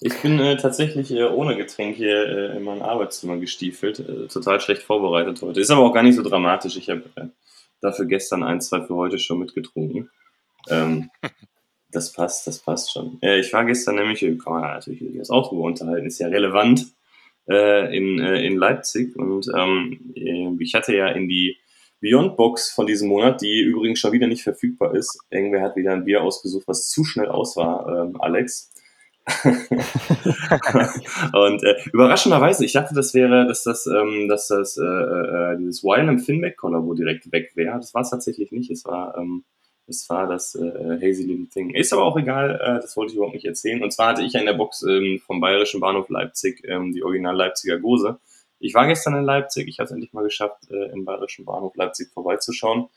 Ich 0.00 0.20
bin 0.20 0.38
äh, 0.40 0.56
tatsächlich 0.56 1.10
äh, 1.12 1.24
ohne 1.24 1.56
Getränk 1.56 1.96
hier 1.96 2.26
äh, 2.26 2.56
in 2.56 2.64
mein 2.64 2.82
Arbeitszimmer 2.82 3.36
gestiefelt. 3.36 4.00
Äh, 4.00 4.26
total 4.28 4.60
schlecht 4.60 4.82
vorbereitet 4.82 5.40
heute. 5.42 5.60
Ist 5.60 5.70
aber 5.70 5.82
auch 5.82 5.94
gar 5.94 6.02
nicht 6.02 6.16
so 6.16 6.22
dramatisch. 6.22 6.76
Ich 6.76 6.90
habe 6.90 7.04
äh, 7.16 7.26
dafür 7.80 8.06
gestern 8.06 8.42
ein, 8.42 8.60
zwei 8.60 8.82
für 8.82 8.94
heute 8.94 9.18
schon 9.18 9.38
mitgetrunken. 9.38 10.10
Ähm, 10.68 11.10
das 11.90 12.12
passt, 12.12 12.46
das 12.46 12.58
passt 12.58 12.92
schon. 12.92 13.18
Ich 13.22 13.52
war 13.52 13.64
gestern 13.64 13.94
nämlich, 13.94 14.22
äh, 14.22 14.36
kann 14.36 14.54
man 14.54 14.62
natürlich 14.62 15.00
über 15.00 15.18
das 15.18 15.30
Auto 15.30 15.56
unterhalten, 15.64 16.06
ist 16.06 16.18
ja 16.18 16.28
relevant, 16.28 16.86
in, 17.46 18.18
in 18.20 18.56
Leipzig. 18.56 19.14
Und 19.16 19.52
ähm, 19.54 20.14
äh, 20.16 20.62
ich 20.62 20.72
hatte 20.72 20.96
ja 20.96 21.08
in 21.08 21.28
die 21.28 21.58
Beyond 22.00 22.38
Box 22.38 22.70
von 22.70 22.86
diesem 22.86 23.08
Monat, 23.08 23.42
die 23.42 23.60
übrigens 23.60 23.98
schon 23.98 24.12
wieder 24.12 24.26
nicht 24.26 24.42
verfügbar 24.42 24.94
ist. 24.94 25.18
Irgendwer 25.28 25.60
hat 25.60 25.76
wieder 25.76 25.92
ein 25.92 26.06
Bier 26.06 26.22
ausgesucht, 26.22 26.66
was 26.66 26.88
zu 26.88 27.04
schnell 27.04 27.28
aus 27.28 27.54
war, 27.56 27.86
ähm, 27.88 28.18
Alex. 28.18 28.73
und 31.32 31.64
äh, 31.64 31.76
überraschenderweise, 31.92 32.64
ich 32.64 32.72
dachte, 32.72 32.94
das 32.94 33.12
wäre, 33.14 33.46
dass 33.46 33.64
das, 33.64 33.86
ähm, 33.86 34.28
dass 34.28 34.46
das 34.48 34.76
äh, 34.76 34.84
äh, 34.84 35.56
dieses 35.56 35.82
Wylam 35.82 36.18
Finback 36.18 36.58
Kollabo 36.58 36.92
direkt 36.94 37.32
weg 37.32 37.52
wäre. 37.54 37.76
Das 37.76 37.94
war 37.94 38.02
es 38.02 38.10
tatsächlich 38.10 38.52
nicht. 38.52 38.70
Es 38.70 38.84
war, 38.84 39.16
ähm, 39.16 39.44
es 39.86 40.08
war 40.10 40.26
das 40.26 40.54
äh, 40.54 40.98
Hazy 41.00 41.22
Little 41.24 41.48
Thing. 41.48 41.70
Ist 41.70 41.94
aber 41.94 42.04
auch 42.04 42.18
egal, 42.18 42.60
äh, 42.62 42.80
das 42.80 42.96
wollte 42.96 43.12
ich 43.12 43.16
überhaupt 43.16 43.34
nicht 43.34 43.46
erzählen. 43.46 43.82
Und 43.82 43.92
zwar 43.92 44.08
hatte 44.08 44.22
ich 44.22 44.34
ja 44.34 44.40
in 44.40 44.46
der 44.46 44.54
Box 44.54 44.82
ähm, 44.82 45.20
vom 45.24 45.40
Bayerischen 45.40 45.80
Bahnhof 45.80 46.10
Leipzig 46.10 46.62
ähm, 46.68 46.92
die 46.92 47.02
Original 47.02 47.36
Leipziger 47.36 47.78
Gose. 47.78 48.18
Ich 48.58 48.74
war 48.74 48.86
gestern 48.86 49.16
in 49.16 49.24
Leipzig, 49.24 49.68
ich 49.68 49.78
habe 49.78 49.86
es 49.86 49.90
endlich 49.90 50.12
mal 50.12 50.24
geschafft, 50.24 50.70
äh, 50.70 50.92
im 50.92 51.04
Bayerischen 51.04 51.46
Bahnhof 51.46 51.74
Leipzig 51.76 52.10
vorbeizuschauen. 52.12 52.88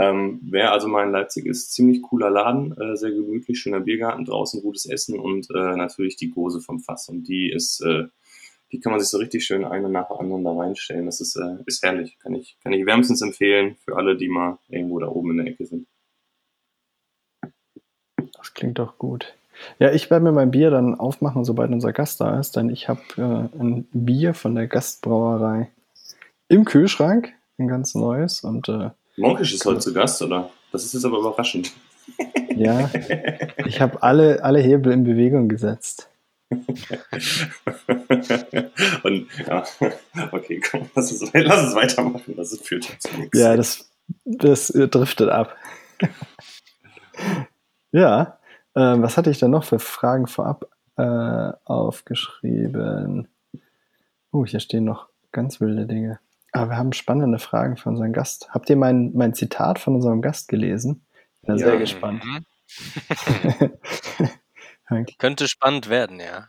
Ähm, 0.00 0.40
wer 0.42 0.72
also 0.72 0.86
mal 0.86 1.04
in 1.04 1.12
Leipzig 1.12 1.46
ist, 1.46 1.72
ziemlich 1.72 2.02
cooler 2.02 2.30
Laden, 2.30 2.72
äh, 2.80 2.96
sehr 2.96 3.10
gemütlich, 3.10 3.58
schöner 3.58 3.80
Biergarten, 3.80 4.24
draußen 4.24 4.62
gutes 4.62 4.86
Essen 4.86 5.18
und 5.18 5.48
äh, 5.50 5.76
natürlich 5.76 6.14
die 6.16 6.30
Gose 6.30 6.60
vom 6.60 6.78
Fass. 6.78 7.08
Und 7.08 7.24
die 7.24 7.50
ist, 7.50 7.80
äh, 7.80 8.04
die 8.70 8.78
kann 8.78 8.92
man 8.92 9.00
sich 9.00 9.08
so 9.08 9.18
richtig 9.18 9.44
schön 9.44 9.64
eine 9.64 9.88
nach 9.88 10.06
der 10.06 10.20
anderen 10.20 10.44
da 10.44 10.52
reinstellen. 10.52 11.06
Das 11.06 11.20
ist, 11.20 11.34
äh, 11.34 11.56
ist 11.66 11.82
herrlich. 11.82 12.16
Kann 12.20 12.34
ich, 12.36 12.56
kann 12.62 12.72
ich 12.72 12.86
wärmstens 12.86 13.22
empfehlen 13.22 13.76
für 13.84 13.96
alle, 13.96 14.16
die 14.16 14.28
mal 14.28 14.58
irgendwo 14.68 15.00
da 15.00 15.08
oben 15.08 15.32
in 15.32 15.36
der 15.38 15.46
Ecke 15.46 15.66
sind. 15.66 15.88
Das 18.36 18.54
klingt 18.54 18.78
doch 18.78 18.98
gut. 18.98 19.34
Ja, 19.80 19.90
ich 19.90 20.10
werde 20.10 20.24
mir 20.24 20.32
mein 20.32 20.52
Bier 20.52 20.70
dann 20.70 20.94
aufmachen, 20.94 21.44
sobald 21.44 21.72
unser 21.72 21.92
Gast 21.92 22.20
da 22.20 22.38
ist, 22.38 22.54
denn 22.54 22.70
ich 22.70 22.88
habe 22.88 23.00
äh, 23.16 23.60
ein 23.60 23.88
Bier 23.92 24.34
von 24.34 24.54
der 24.54 24.68
Gastbrauerei 24.68 25.72
im 26.46 26.64
Kühlschrank, 26.64 27.32
ein 27.58 27.66
ganz 27.66 27.96
neues 27.96 28.44
und 28.44 28.68
äh, 28.68 28.90
Monkisch 29.18 29.52
ist 29.54 29.64
heute 29.64 29.80
zu 29.80 29.92
Gast, 29.92 30.22
oder? 30.22 30.50
Das 30.72 30.84
ist 30.84 30.94
jetzt 30.94 31.04
aber 31.04 31.18
überraschend. 31.18 31.72
ja, 32.56 32.90
ich 33.66 33.80
habe 33.80 34.02
alle, 34.02 34.42
alle 34.42 34.60
Hebel 34.60 34.92
in 34.92 35.04
Bewegung 35.04 35.48
gesetzt. 35.48 36.08
Und 39.02 39.28
ja, 39.46 39.64
okay, 40.32 40.60
komm, 40.60 40.88
lass 40.94 41.12
uns, 41.12 41.30
lass 41.32 41.64
uns 41.64 41.74
weitermachen. 41.74 42.34
Das 42.36 42.58
führt 42.58 42.88
ja 42.88 42.98
zu 42.98 43.14
nichts. 43.18 43.38
Ja, 43.38 43.54
das, 43.56 43.90
das 44.24 44.68
driftet 44.68 45.28
ab. 45.28 45.54
ja, 47.92 48.38
äh, 48.74 48.80
was 48.80 49.18
hatte 49.18 49.30
ich 49.30 49.38
denn 49.38 49.50
noch 49.50 49.64
für 49.64 49.78
Fragen 49.78 50.26
vorab 50.26 50.70
äh, 50.96 51.52
aufgeschrieben? 51.64 53.28
Oh, 54.32 54.46
hier 54.46 54.60
stehen 54.60 54.84
noch 54.84 55.08
ganz 55.32 55.60
wilde 55.60 55.86
Dinge. 55.86 56.18
Aber 56.58 56.70
wir 56.72 56.76
haben 56.76 56.92
spannende 56.92 57.38
Fragen 57.38 57.76
für 57.76 57.88
unseren 57.88 58.12
Gast. 58.12 58.48
Habt 58.50 58.68
ihr 58.68 58.76
mein, 58.76 59.12
mein 59.14 59.32
Zitat 59.34 59.78
von 59.78 59.94
unserem 59.94 60.22
Gast 60.22 60.48
gelesen? 60.48 61.06
Bin 61.42 61.56
Ja. 61.56 61.66
sehr 61.66 61.78
gespannt. 61.78 62.24
Mhm. 62.24 62.44
Wir 64.90 65.04
Könnte 65.18 65.48
spannend 65.48 65.88
werden, 65.88 66.18
ja. 66.20 66.48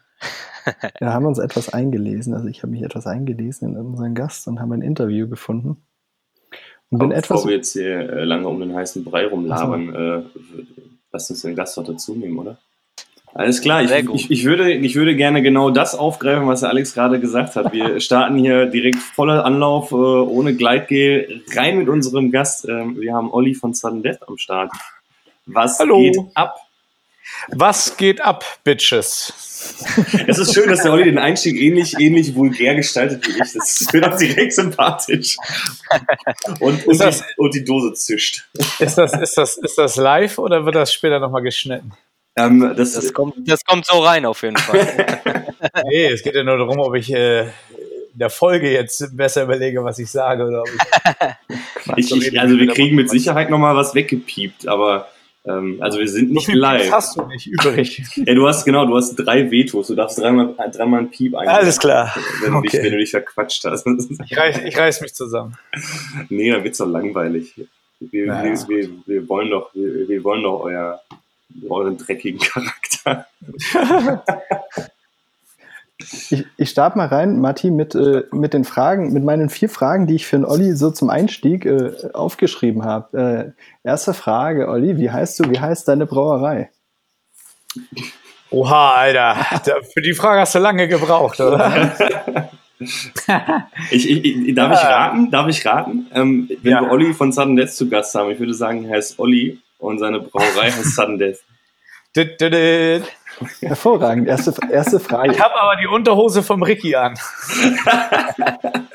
haben 1.02 1.26
uns 1.26 1.40
etwas 1.40 1.74
eingelesen, 1.74 2.34
also 2.34 2.48
ich 2.48 2.62
habe 2.64 2.72
mich 2.72 2.84
etwas 2.84 3.06
eingelesen 3.06 3.70
in 3.70 3.78
unseren 3.78 4.16
Gast 4.16 4.48
und 4.48 4.60
haben 4.60 4.72
ein 4.72 4.82
Interview 4.82 5.28
gefunden. 5.28 5.86
Und 6.90 7.00
bin 7.00 7.10
Aber 7.10 7.16
etwas. 7.18 7.28
bevor 7.40 7.50
wir 7.50 7.58
jetzt 7.58 7.74
hier 7.74 8.00
äh, 8.10 8.24
lange 8.24 8.48
um 8.48 8.60
den 8.60 8.74
heißen 8.74 9.04
Brei 9.04 9.28
rumlabern, 9.28 9.94
äh, 9.94 10.24
lass 11.12 11.30
uns 11.30 11.42
den 11.42 11.56
Gast 11.56 11.78
doch 11.78 11.86
dazu 11.86 12.16
nehmen, 12.16 12.38
oder? 12.40 12.58
Alles 13.34 13.62
klar, 13.62 13.84
ich, 13.84 13.92
ich, 13.92 14.32
ich, 14.32 14.44
würde, 14.46 14.72
ich 14.74 14.96
würde 14.96 15.16
gerne 15.16 15.42
genau 15.42 15.70
das 15.70 15.94
aufgreifen, 15.96 16.48
was 16.48 16.62
der 16.62 16.70
Alex 16.70 16.94
gerade 16.94 17.20
gesagt 17.20 17.56
hat. 17.56 17.72
Wir 17.72 18.00
starten 18.02 18.38
hier 18.38 18.66
direkt 18.66 18.98
voller 18.98 19.46
Anlauf, 19.46 19.92
äh, 19.92 19.96
ohne 19.96 20.56
Gleitgel, 20.56 21.44
rein 21.56 21.78
mit 21.78 21.90
unserem 21.90 22.32
Gast. 22.32 22.66
Ähm, 22.68 23.00
wir 23.00 23.14
haben 23.14 23.32
Olli 23.32 23.54
von 23.54 23.74
Sudden 23.74 24.02
Death 24.04 24.28
am 24.28 24.38
Start. 24.38 24.72
Was 25.46 25.80
Hallo. 25.80 26.00
geht 26.00 26.18
ab? 26.34 26.58
Was 27.50 27.96
geht 27.98 28.22
ab, 28.22 28.44
Bitches? 28.64 29.34
Es 30.28 30.40
ist 30.40 30.54
schön, 30.54 30.68
dass 30.70 30.82
der 30.82 30.92
Olli 30.92 31.04
den 31.04 31.20
Einstieg 31.20 31.60
ähnlich, 31.60 31.96
ähnlich 32.00 32.34
vulgär 32.36 32.74
gestaltet 32.76 33.28
wie 33.28 33.32
ich. 33.32 33.54
Das 33.54 33.88
wird 33.92 34.08
auch 34.08 34.18
direkt 34.18 34.54
sympathisch. 34.54 35.38
Und, 36.60 36.86
und, 36.88 36.92
Ist 36.94 37.02
das- 37.02 37.20
die, 37.20 37.24
und 37.38 37.54
die 37.54 37.64
Dose 37.64 37.94
zischt. 37.94 38.48
Ist 38.80 38.98
das, 38.98 39.14
ist 39.14 39.38
das, 39.38 39.58
ist 39.58 39.78
das 39.78 39.96
live 39.96 40.40
oder 40.40 40.66
wird 40.66 40.76
das 40.76 40.92
später 40.92 41.20
nochmal 41.20 41.44
geschnitten? 41.44 41.92
Ähm, 42.46 42.74
das, 42.76 42.94
Das 42.94 43.14
kommt, 43.14 43.36
das 43.50 43.64
kommt 43.66 43.86
so 43.86 44.00
rein 44.00 44.26
auf 44.26 44.42
jeden 44.44 44.58
Fall. 44.58 45.46
Nee, 45.90 46.08
es 46.08 46.24
geht 46.24 46.36
ja 46.36 46.44
nur 46.44 46.58
darum, 46.58 46.80
ob 46.80 46.96
ich 46.96 47.12
äh, 47.14 47.42
in 47.42 47.48
der 48.16 48.30
Folge 48.30 48.72
jetzt 48.72 49.16
besser 49.16 49.44
überlege, 49.44 49.84
was 49.84 50.00
ich 50.00 50.10
sage 50.10 50.46
oder 50.46 50.62
ob 50.62 50.70
ich. 51.98 52.12
ich, 52.12 52.28
ich, 52.28 52.40
also 52.40 52.58
wir 52.58 52.68
kriegen 52.68 52.96
mit 52.96 53.10
Sicherheit 53.10 53.50
nochmal 53.50 53.76
was 53.76 53.94
weggepiept, 53.94 54.68
aber 54.68 55.10
ähm, 55.46 55.78
also 55.82 56.00
wir 56.00 56.08
sind 56.08 56.32
nicht 56.32 56.48
live. 56.54 56.92
hast 56.92 57.18
du 57.18 57.26
nicht 57.26 57.48
übrig. 57.48 58.02
Ja, 58.16 58.34
du 58.36 58.48
hast 58.48 58.64
genau, 58.66 58.86
du 58.86 58.96
hast 58.96 59.16
drei 59.16 59.50
Vetos. 59.52 59.88
Du 59.88 59.96
darfst 59.96 60.18
dreimal, 60.20 60.54
dreimal 60.72 61.02
ein 61.02 61.12
Piep 61.12 61.36
ein. 61.36 61.48
Alles 61.48 61.78
klar. 61.80 62.14
Wenn 62.42 62.54
du, 62.54 62.62
dich, 62.62 62.74
Okay. 62.74 62.84
wenn 62.84 62.92
du 62.94 62.98
dich 63.00 63.12
verquatscht 63.12 63.64
hast. 63.66 63.86
Ich 64.26 64.38
reiß, 64.38 64.60
ich 64.66 64.78
reiß 64.78 65.02
mich 65.02 65.14
zusammen. 65.14 65.58
nee, 66.30 66.52
dann 66.52 66.64
wird's 66.64 66.78
doch 66.78 66.88
langweilig. 66.88 67.54
Wir, 68.00 68.26
Ja, 68.28 68.44
wir, 68.44 68.54
ja. 68.54 68.68
wir, 68.70 68.90
wir 69.06 69.30
wollen 69.30 69.50
doch, 69.50 69.74
wir, 69.74 70.08
wir 70.08 70.24
wollen 70.24 70.44
doch 70.44 70.62
euer, 70.62 71.02
euren 71.68 71.98
dreckigen 71.98 72.40
Charakter. 72.40 73.26
Ich, 76.30 76.46
ich 76.56 76.70
starte 76.70 76.98
mal 76.98 77.08
rein, 77.08 77.42
Matti, 77.42 77.72
mit, 77.72 77.94
äh, 77.94 78.24
mit 78.32 78.54
den 78.54 78.64
Fragen, 78.64 79.12
mit 79.12 79.24
meinen 79.24 79.50
vier 79.50 79.68
Fragen, 79.68 80.08
die 80.08 80.16
ich 80.16 80.26
für 80.26 80.38
den 80.38 80.46
Olli 80.46 80.74
so 80.74 80.92
zum 80.92 81.10
Einstieg 81.10 81.66
äh, 81.66 81.92
aufgeschrieben 82.14 82.86
habe. 82.86 83.54
Äh, 83.84 83.88
erste 83.88 84.14
Frage, 84.14 84.70
Olli, 84.70 84.98
wie 84.98 85.12
heißt 85.12 85.40
du, 85.40 85.52
wie 85.52 85.60
heißt 85.60 85.90
deine 85.90 86.06
Brauerei? 86.06 86.70
Oha, 88.50 88.94
Alter. 88.94 89.36
Für 89.94 90.02
die 90.02 90.14
Frage 90.14 90.40
hast 90.42 90.56
du 90.56 90.60
lange 90.60 90.88
gebraucht, 90.88 91.42
oder? 91.42 91.94
ich, 93.92 94.10
ich, 94.10 94.56
darf 94.56 94.72
ich 94.72 94.88
raten? 94.88 95.30
Darf 95.32 95.48
ich 95.50 95.66
raten? 95.66 96.08
Ähm, 96.14 96.50
wenn 96.62 96.72
ja. 96.72 96.82
wir 96.82 96.92
Olli 96.92 97.14
von 97.14 97.34
Sudden 97.34 97.58
Death 97.58 97.74
zu 97.74 97.90
Gast 97.90 98.16
haben, 98.16 98.32
ich 98.32 98.40
würde 98.40 98.54
sagen, 98.54 98.86
er 98.86 98.96
heißt 98.96 99.20
Olli 99.20 99.60
und 99.80 99.98
seine 99.98 100.20
Brauerei 100.20 100.72
heißt 100.72 100.96
Sudden 100.96 101.18
Death. 101.18 101.40
Hervorragend. 103.62 104.28
Erste, 104.28 104.54
erste 104.72 105.00
Frage. 105.00 105.32
Ich 105.32 105.40
habe 105.40 105.60
aber 105.60 105.80
die 105.80 105.88
Unterhose 105.88 106.44
vom 106.44 106.62
Ricky 106.62 106.96
an. 106.96 107.18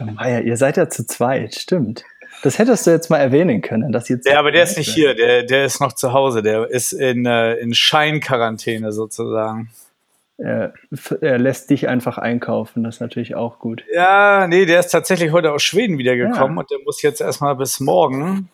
Meier, 0.14 0.42
ihr 0.42 0.56
seid 0.56 0.76
ja 0.76 0.88
zu 0.88 1.06
zweit, 1.06 1.54
stimmt. 1.54 2.04
Das 2.42 2.58
hättest 2.58 2.86
du 2.86 2.90
jetzt 2.90 3.08
mal 3.08 3.18
erwähnen 3.18 3.62
können. 3.62 3.90
Dass 3.90 4.08
jetzt 4.08 4.28
ja, 4.28 4.38
aber 4.38 4.52
der 4.52 4.64
ist 4.64 4.76
nicht 4.76 4.92
hier, 4.92 5.14
der, 5.14 5.44
der 5.44 5.64
ist 5.64 5.80
noch 5.80 5.94
zu 5.94 6.12
Hause, 6.12 6.42
der 6.42 6.68
ist 6.68 6.92
in, 6.92 7.24
äh, 7.24 7.54
in 7.54 7.72
Scheinquarantäne 7.72 8.92
sozusagen. 8.92 9.70
Er, 10.36 10.74
er, 11.20 11.38
lässt 11.38 11.70
dich 11.70 11.88
einfach 11.88 12.18
einkaufen, 12.18 12.82
das 12.82 12.96
ist 12.96 13.00
natürlich 13.00 13.36
auch 13.36 13.60
gut. 13.60 13.84
Ja, 13.94 14.48
nee, 14.48 14.66
der 14.66 14.80
ist 14.80 14.88
tatsächlich 14.88 15.30
heute 15.30 15.52
aus 15.52 15.62
Schweden 15.62 15.96
wiedergekommen 15.96 16.56
ja. 16.56 16.60
und 16.60 16.70
der 16.70 16.78
muss 16.84 17.00
jetzt 17.02 17.20
erstmal 17.20 17.54
bis 17.54 17.78
morgen 17.78 18.50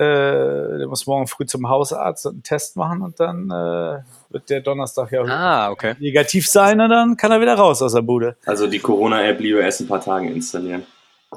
äh, 0.00 0.78
der 0.78 0.86
muss 0.88 1.06
morgen 1.06 1.26
früh 1.26 1.44
zum 1.44 1.68
Hausarzt 1.68 2.24
und 2.26 2.32
einen 2.32 2.42
Test 2.42 2.76
machen 2.76 3.02
und 3.02 3.20
dann 3.20 3.50
äh, 3.50 4.02
wird 4.30 4.48
der 4.48 4.60
Donnerstag 4.60 5.12
ja 5.12 5.22
ah, 5.24 5.70
okay. 5.70 5.94
negativ 5.98 6.48
sein 6.48 6.80
und 6.80 6.88
dann 6.88 7.16
kann 7.16 7.30
er 7.30 7.40
wieder 7.40 7.54
raus 7.54 7.82
aus 7.82 7.92
der 7.92 8.02
Bude. 8.02 8.36
Also 8.46 8.66
die 8.66 8.78
Corona-App 8.78 9.38
lieber 9.40 9.60
erst 9.60 9.82
ein 9.82 9.88
paar 9.88 10.00
Tagen 10.00 10.28
installieren. 10.28 10.86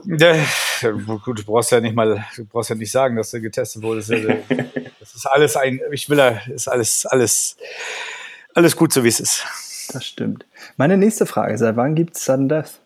Ja, 0.05 0.33
gut, 1.23 1.39
du 1.39 1.43
brauchst 1.43 1.71
ja 1.71 1.79
nicht 1.79 1.95
mal, 1.95 2.25
du 2.35 2.45
brauchst 2.45 2.69
ja 2.69 2.75
nicht 2.75 2.91
sagen, 2.91 3.15
dass 3.15 3.31
du 3.31 3.41
getestet 3.41 3.83
wurdest. 3.83 4.11
Das 4.99 5.15
ist 5.15 5.25
alles 5.25 5.57
ein, 5.57 5.81
ich 5.91 6.09
will 6.09 6.17
ja, 6.17 6.29
ist 6.47 6.69
alles, 6.69 7.05
alles, 7.05 7.57
alles 8.55 8.77
gut, 8.77 8.93
so 8.93 9.03
wie 9.03 9.09
es 9.09 9.19
ist. 9.19 9.45
Das 9.91 10.05
stimmt. 10.05 10.45
Meine 10.77 10.95
nächste 10.95 11.25
Frage, 11.25 11.57
seit 11.57 11.75
wann 11.75 11.93
gibt 11.93 12.15
es 12.15 12.23
Sudden 12.23 12.47
Death? 12.47 12.79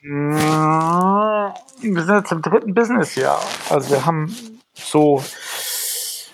Wir 0.00 1.52
sind 1.80 2.14
jetzt 2.14 2.30
im 2.30 2.42
dritten 2.42 2.74
Businessjahr. 2.74 3.42
Also 3.70 3.90
wir 3.90 4.06
haben 4.06 4.32
so 4.74 5.22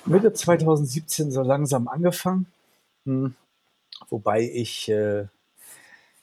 Mitte 0.04 0.32
2017 0.32 1.30
so 1.30 1.42
langsam 1.42 1.88
angefangen. 1.88 2.46
Hm. 3.04 3.34
Wobei 4.08 4.42
ich, 4.42 4.88
äh, 4.88 5.26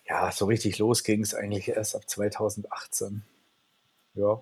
ja, 0.08 0.32
so 0.32 0.46
richtig 0.46 0.78
los 0.80 1.04
ging 1.04 1.22
es 1.22 1.34
eigentlich 1.34 1.68
erst 1.68 1.96
ab 1.96 2.08
2018. 2.08 3.24
Ja. 4.16 4.42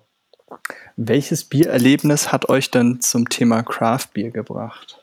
Welches 0.96 1.44
Biererlebnis 1.44 2.32
hat 2.32 2.48
euch 2.48 2.70
denn 2.70 3.00
zum 3.00 3.28
Thema 3.28 3.62
Craft 3.62 4.08
Beer 4.12 4.30
gebracht? 4.30 5.00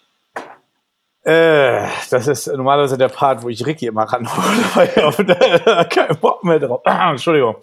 Äh, 1.23 1.87
das 2.09 2.27
ist 2.27 2.47
normalerweise 2.47 2.97
der 2.97 3.09
Part, 3.09 3.43
wo 3.43 3.49
ich 3.49 3.65
Ricky 3.65 3.85
immer 3.85 4.03
ranhole, 4.03 4.57
weil 4.73 4.89
ich 4.89 5.03
auf 5.03 5.17
keinen 5.89 6.19
Bock 6.19 6.43
mehr 6.43 6.59
drauf. 6.59 6.81
Entschuldigung. 6.85 7.57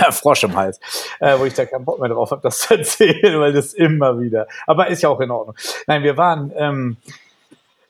Frosch 0.10 0.44
im 0.44 0.56
Hals, 0.56 0.80
äh, 1.20 1.38
wo 1.38 1.44
ich 1.44 1.54
da 1.54 1.66
keinen 1.66 1.84
Bock 1.84 2.00
mehr 2.00 2.08
drauf 2.08 2.30
habe, 2.30 2.42
das 2.42 2.60
zu 2.60 2.76
erzählen, 2.76 3.40
weil 3.40 3.52
das 3.52 3.74
immer 3.74 4.20
wieder. 4.20 4.46
Aber 4.66 4.88
ist 4.88 5.02
ja 5.02 5.08
auch 5.08 5.20
in 5.20 5.30
Ordnung. 5.30 5.56
Nein, 5.86 6.02
wir 6.02 6.16
waren, 6.16 6.52
ähm, 6.56 6.96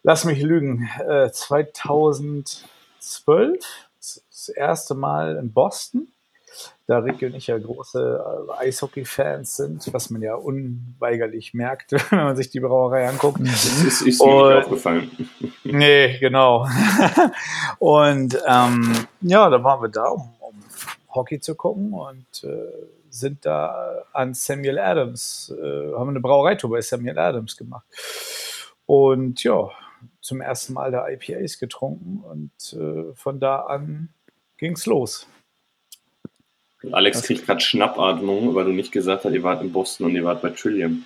lass 0.03 0.25
mich 0.25 0.43
lügen, 0.43 0.89
äh, 1.09 1.31
2012 1.31 3.65
das 3.99 4.49
erste 4.49 4.95
Mal 4.95 5.37
in 5.37 5.53
Boston. 5.53 6.09
Da 6.87 6.99
Ricky 6.99 7.27
und 7.27 7.37
ich 7.37 7.47
ja 7.47 7.57
große 7.57 8.49
äh, 8.59 8.67
Eishockey-Fans 8.67 9.57
sind, 9.57 9.93
was 9.93 10.11
man 10.11 10.23
ja 10.23 10.35
unweigerlich 10.35 11.55
merkt, 11.55 11.93
wenn 12.11 12.19
man 12.19 12.37
sich 12.37 12.51
die 12.51 12.59
Brauerei 12.59 13.09
anguckt. 13.09 13.39
Das 13.41 13.65
ist, 13.65 14.03
ist 14.03 14.21
mir 14.21 14.49
nicht 14.49 14.65
aufgefallen. 14.65 15.11
Nee, 15.63 16.19
genau. 16.19 16.67
und 17.79 18.37
ähm, 18.45 19.07
ja, 19.21 19.49
da 19.49 19.63
waren 19.63 19.83
wir 19.83 19.89
da, 19.89 20.13
Hockey 21.15 21.41
zu 21.41 21.55
gucken 21.55 21.93
und 21.93 22.45
äh, 22.45 22.87
sind 23.11 23.45
da 23.45 24.05
an 24.13 24.35
Samuel 24.35 24.79
Adams, 24.79 25.53
äh, 25.61 25.93
haben 25.95 26.11
eine 26.11 26.21
Brauereitour 26.21 26.71
bei 26.71 26.81
Samuel 26.81 27.19
Adams 27.19 27.57
gemacht. 27.57 27.85
Und 28.87 29.43
ja, 29.45 29.71
zum 30.21 30.41
ersten 30.41 30.73
Mal 30.73 30.91
da 30.91 31.09
IPAs 31.09 31.59
getrunken 31.59 32.23
und 32.25 32.73
äh, 32.73 33.15
von 33.15 33.41
da 33.41 33.61
an 33.61 34.11
ging 34.59 34.73
es 34.73 34.87
los. 34.87 35.27
Alex 36.93 37.23
kriegt 37.23 37.47
gerade 37.47 37.61
Schnappatmung, 37.61 38.55
weil 38.55 38.65
du 38.65 38.73
nicht 38.73 38.93
gesagt 38.93 39.25
hast, 39.25 39.33
ihr 39.33 39.43
wart 39.43 39.63
in 39.63 39.73
Boston 39.73 40.07
und 40.07 40.15
ihr 40.15 40.25
wart 40.25 40.41
bei 40.41 40.51
Trillium. 40.51 41.05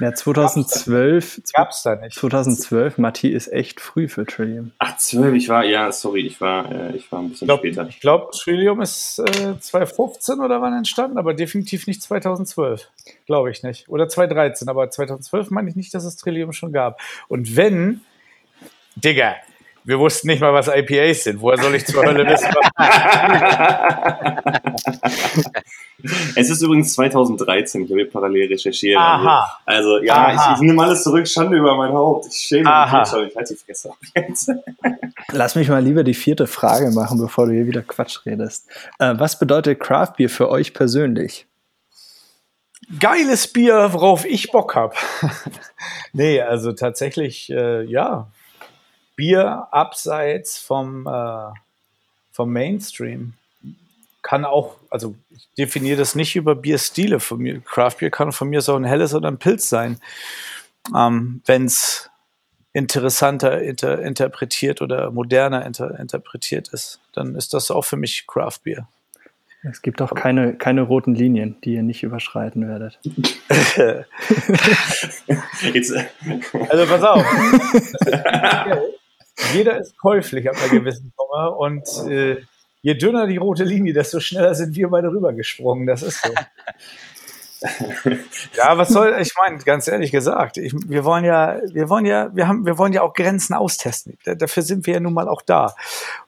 Ja, 0.00 0.14
2012. 0.14 1.42
Gab's 1.52 1.82
da 1.82 1.96
nicht. 1.96 2.16
2012, 2.16 2.98
Matti 2.98 3.28
ist 3.28 3.52
echt 3.52 3.80
früh 3.80 4.08
für 4.08 4.24
Trillium. 4.24 4.72
Ach, 4.78 4.96
12, 4.96 5.34
ich 5.34 5.48
war, 5.48 5.64
ja, 5.64 5.92
sorry, 5.92 6.26
ich 6.26 6.40
war, 6.40 6.70
äh, 6.70 6.96
ich 6.96 7.10
war 7.12 7.20
ein 7.20 7.30
bisschen 7.30 7.46
glaub, 7.46 7.60
später. 7.60 7.86
Ich 7.88 8.00
glaube, 8.00 8.30
Trillium 8.32 8.80
ist 8.80 9.18
äh, 9.18 9.58
2015 9.58 10.40
oder 10.40 10.60
wann 10.62 10.74
entstanden, 10.74 11.18
aber 11.18 11.34
definitiv 11.34 11.86
nicht 11.86 12.02
2012. 12.02 12.88
Glaube 13.26 13.50
ich 13.50 13.62
nicht. 13.62 13.88
Oder 13.88 14.08
2013, 14.08 14.68
aber 14.68 14.90
2012 14.90 15.50
meine 15.50 15.68
ich 15.68 15.76
nicht, 15.76 15.94
dass 15.94 16.04
es 16.04 16.16
Trillium 16.16 16.52
schon 16.52 16.72
gab. 16.72 17.00
Und 17.28 17.56
wenn, 17.56 18.00
Digga, 18.96 19.36
wir 19.84 19.98
wussten 19.98 20.28
nicht 20.28 20.40
mal, 20.40 20.52
was 20.52 20.68
IPAs 20.68 21.24
sind. 21.24 21.40
Woher 21.40 21.58
soll 21.58 21.74
ich 21.74 21.84
zur 21.84 22.04
Hölle 22.04 22.24
wissen, 22.26 22.48
was 22.76 22.86
Es 26.36 26.50
ist 26.50 26.62
übrigens 26.62 26.94
2013. 26.94 27.84
Ich 27.84 27.90
habe 27.90 28.00
hier 28.00 28.10
parallel 28.10 28.48
recherchiert. 28.48 28.98
Aha. 28.98 29.58
Also, 29.64 29.94
also 29.94 30.04
ja, 30.04 30.14
Aha. 30.14 30.52
ich, 30.52 30.56
ich, 30.56 30.66
nehme 30.66 30.82
alles 30.82 31.02
zurück. 31.02 31.26
Schande 31.28 31.56
über 31.56 31.76
mein 31.76 31.92
Haupt. 31.92 32.26
Ich 32.30 32.38
schäme 32.38 32.70
mich 32.70 33.08
schon. 33.08 33.28
Ich 33.28 33.36
halte 33.36 33.54
die 33.54 33.60
Fresse 33.60 33.90
auf 33.90 33.96
jetzt. 34.14 34.50
Lass 35.32 35.54
mich 35.54 35.68
mal 35.68 35.82
lieber 35.82 36.04
die 36.04 36.14
vierte 36.14 36.46
Frage 36.46 36.90
machen, 36.90 37.18
bevor 37.18 37.46
du 37.46 37.52
hier 37.52 37.66
wieder 37.66 37.82
Quatsch 37.82 38.26
redest. 38.26 38.68
Äh, 38.98 39.14
was 39.16 39.38
bedeutet 39.38 39.80
Craft 39.80 40.14
Beer 40.16 40.28
für 40.28 40.48
euch 40.50 40.74
persönlich? 40.74 41.46
Geiles 42.98 43.48
Bier, 43.48 43.92
worauf 43.92 44.24
ich 44.24 44.50
Bock 44.50 44.74
habe. 44.74 44.94
nee, 46.12 46.40
also 46.40 46.72
tatsächlich, 46.72 47.50
äh, 47.50 47.84
ja, 47.84 48.28
Bier 49.16 49.68
abseits 49.70 50.58
vom, 50.58 51.06
äh, 51.06 51.50
vom 52.32 52.52
Mainstream. 52.52 53.34
Kann 54.22 54.44
auch, 54.44 54.76
also 54.88 55.16
ich 55.30 55.48
definiere 55.58 55.98
das 55.98 56.14
nicht 56.14 56.36
über 56.36 56.54
Bierstile. 56.54 57.20
Von 57.20 57.38
mir, 57.38 57.60
Craft 57.60 57.96
Beer 58.00 58.10
kann 58.10 58.32
von 58.32 58.48
mir 58.48 58.60
so 58.60 58.74
ein 58.76 58.84
helles 58.84 59.14
oder 59.14 59.28
ein 59.28 59.38
Pilz 59.38 59.68
sein. 59.68 59.98
Ähm, 60.96 61.42
Wenn 61.44 61.64
es 61.66 62.10
interessanter 62.72 63.60
inter 63.60 64.00
interpretiert 64.00 64.80
oder 64.80 65.10
moderner 65.10 65.66
inter 65.66 65.98
interpretiert 65.98 66.68
ist, 66.68 67.00
dann 67.12 67.34
ist 67.34 67.52
das 67.52 67.70
auch 67.70 67.82
für 67.84 67.96
mich 67.96 68.26
Craft 68.26 68.60
Beer. 68.64 68.88
Es 69.64 69.80
gibt 69.80 70.02
auch 70.02 70.12
keine, 70.14 70.54
keine 70.54 70.82
roten 70.82 71.14
Linien, 71.14 71.56
die 71.62 71.74
ihr 71.74 71.84
nicht 71.84 72.02
überschreiten 72.02 72.66
werdet. 72.66 72.98
Also 76.68 76.86
pass 76.86 77.02
auf. 77.02 77.24
jeder 79.54 79.78
ist 79.78 79.96
käuflich 79.98 80.48
ab 80.48 80.56
einer 80.56 80.80
gewissen 80.80 81.12
Komma 81.16 81.46
und 81.46 81.86
äh, 82.08 82.42
je 82.82 82.94
dünner 82.94 83.26
die 83.26 83.38
rote 83.38 83.64
Linie, 83.64 83.92
desto 83.92 84.20
schneller 84.20 84.54
sind 84.54 84.76
wir 84.76 84.88
beide 84.88 85.08
rübergesprungen. 85.08 85.86
Das 85.86 86.02
ist 86.02 86.22
so. 86.22 86.32
ja, 88.56 88.76
was 88.76 88.88
soll, 88.88 89.16
ich 89.20 89.34
meine, 89.38 89.58
ganz 89.58 89.86
ehrlich 89.86 90.10
gesagt, 90.10 90.56
ich, 90.56 90.74
wir 90.74 91.04
wollen 91.04 91.24
ja, 91.24 91.60
wir 91.72 91.88
wollen 91.88 92.04
ja, 92.04 92.34
wir 92.34 92.48
haben, 92.48 92.66
wir 92.66 92.76
wollen 92.76 92.92
ja 92.92 93.02
auch 93.02 93.14
Grenzen 93.14 93.54
austesten. 93.54 94.18
dafür 94.24 94.64
sind 94.64 94.86
wir 94.86 94.94
ja 94.94 95.00
nun 95.00 95.14
mal 95.14 95.28
auch 95.28 95.42
da. 95.42 95.74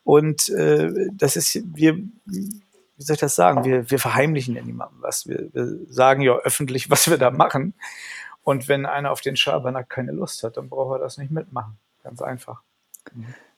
Und 0.05 0.49
äh, 0.51 1.09
das 1.13 1.35
ist, 1.37 1.61
wir, 1.75 1.97
wie 1.97 2.63
soll 2.99 3.15
ich 3.15 3.21
das 3.21 3.35
sagen? 3.35 3.65
Wir, 3.65 3.91
wir 3.91 3.99
verheimlichen 3.99 4.55
ja 4.55 4.63
niemandem 4.63 5.03
was. 5.03 5.27
Wir, 5.27 5.49
wir 5.53 5.79
sagen 5.89 6.23
ja 6.23 6.37
öffentlich, 6.37 6.89
was 6.89 7.11
wir 7.11 7.19
da 7.19 7.33
machen. 7.33 7.75
Und 8.45 8.69
wenn 8.69 8.87
einer 8.87 9.11
auf 9.11 9.21
den 9.21 9.37
Schabernack 9.37 9.89
keine 9.89 10.13
Lust 10.13 10.45
hat, 10.45 10.57
dann 10.57 10.69
braucht 10.69 10.97
er 10.97 10.99
das 11.01 11.19
nicht 11.19 11.33
mitmachen. 11.33 11.79
Ganz 12.05 12.23
einfach. 12.23 12.63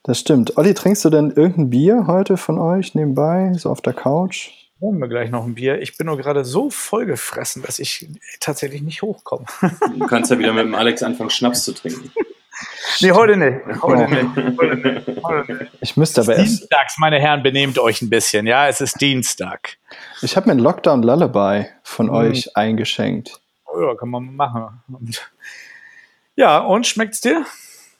Das 0.06 0.20
stimmt. 0.20 0.56
Olli, 0.56 0.72
trinkst 0.72 1.04
du 1.04 1.10
denn 1.10 1.32
irgendein 1.32 1.70
Bier 1.70 2.04
heute 2.06 2.36
von 2.36 2.60
euch 2.60 2.94
nebenbei, 2.94 3.52
so 3.56 3.70
auf 3.70 3.80
der 3.80 3.92
Couch? 3.92 4.50
Holen 4.80 5.00
wir 5.00 5.08
gleich 5.08 5.32
noch 5.32 5.44
ein 5.44 5.56
Bier. 5.56 5.82
Ich 5.82 5.98
bin 5.98 6.06
nur 6.06 6.16
gerade 6.16 6.44
so 6.44 6.70
vollgefressen, 6.70 7.62
dass 7.62 7.80
ich 7.80 8.08
tatsächlich 8.38 8.82
nicht 8.82 9.02
hochkomme. 9.02 9.46
Du 9.98 10.06
kannst 10.06 10.30
ja 10.30 10.38
wieder 10.38 10.52
mit 10.52 10.62
dem 10.62 10.76
Alex 10.76 11.02
anfangen, 11.02 11.30
Schnaps 11.30 11.64
zu 11.64 11.72
trinken. 11.72 12.12
Nee, 13.00 13.10
heute 13.10 13.36
nicht. 13.36 13.82
Heute 13.82 14.08
nicht. 14.08 14.58
Heute 14.58 14.76
nicht. 14.76 15.24
Heute 15.24 15.54
nicht. 15.54 15.72
Ich 15.80 15.96
müsste 15.96 16.20
aber 16.20 16.36
erst. 16.36 16.60
Dienstags, 16.60 16.98
meine 16.98 17.18
Herren, 17.18 17.42
benehmt 17.42 17.76
euch 17.80 18.00
ein 18.00 18.08
bisschen. 18.08 18.46
Ja, 18.46 18.68
es 18.68 18.80
ist 18.80 19.00
Dienstag. 19.00 19.76
Ich 20.22 20.36
habe 20.36 20.46
mir 20.46 20.52
ein 20.52 20.60
Lockdown 20.60 21.02
Lullaby 21.02 21.66
von 21.82 22.06
hm. 22.06 22.14
euch 22.14 22.56
eingeschenkt. 22.56 23.40
Oh 23.66 23.80
ja, 23.80 23.96
kann 23.96 24.10
man 24.10 24.36
machen. 24.36 24.82
Und 24.88 25.28
ja, 26.36 26.58
und 26.58 26.86
schmeckt's 26.86 27.20
dir? 27.20 27.44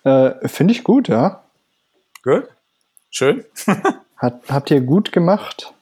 Äh, 0.05 0.47
Finde 0.47 0.73
ich 0.73 0.85
gut, 0.85 1.09
ja. 1.09 1.43
Gut. 2.27 2.49
Schön. 3.11 3.45
Hat, 4.17 4.43
habt 4.49 4.73
ihr 4.73 4.81
gut 4.81 5.13
gemacht? 5.13 5.73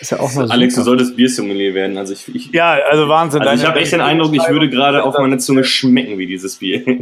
Ist 0.00 0.12
ja 0.12 0.20
auch 0.20 0.32
mal 0.34 0.48
Alex, 0.50 0.74
super. 0.74 0.84
du 0.84 0.90
solltest 0.90 1.16
Biersommelier 1.16 1.74
werden. 1.74 1.98
Also 1.98 2.12
ich, 2.12 2.32
ich, 2.32 2.52
ja, 2.52 2.78
also 2.88 3.08
Wahnsinn. 3.08 3.42
Also 3.42 3.62
ich 3.62 3.68
habe 3.68 3.80
echt 3.80 3.92
den 3.92 4.00
Eindruck, 4.00 4.32
ich 4.34 4.48
würde 4.48 4.70
gerade 4.70 5.02
auf 5.02 5.18
meiner 5.18 5.38
Zunge 5.38 5.64
schmecken 5.64 6.18
wie 6.18 6.26
dieses 6.26 6.56
Bier. 6.56 6.86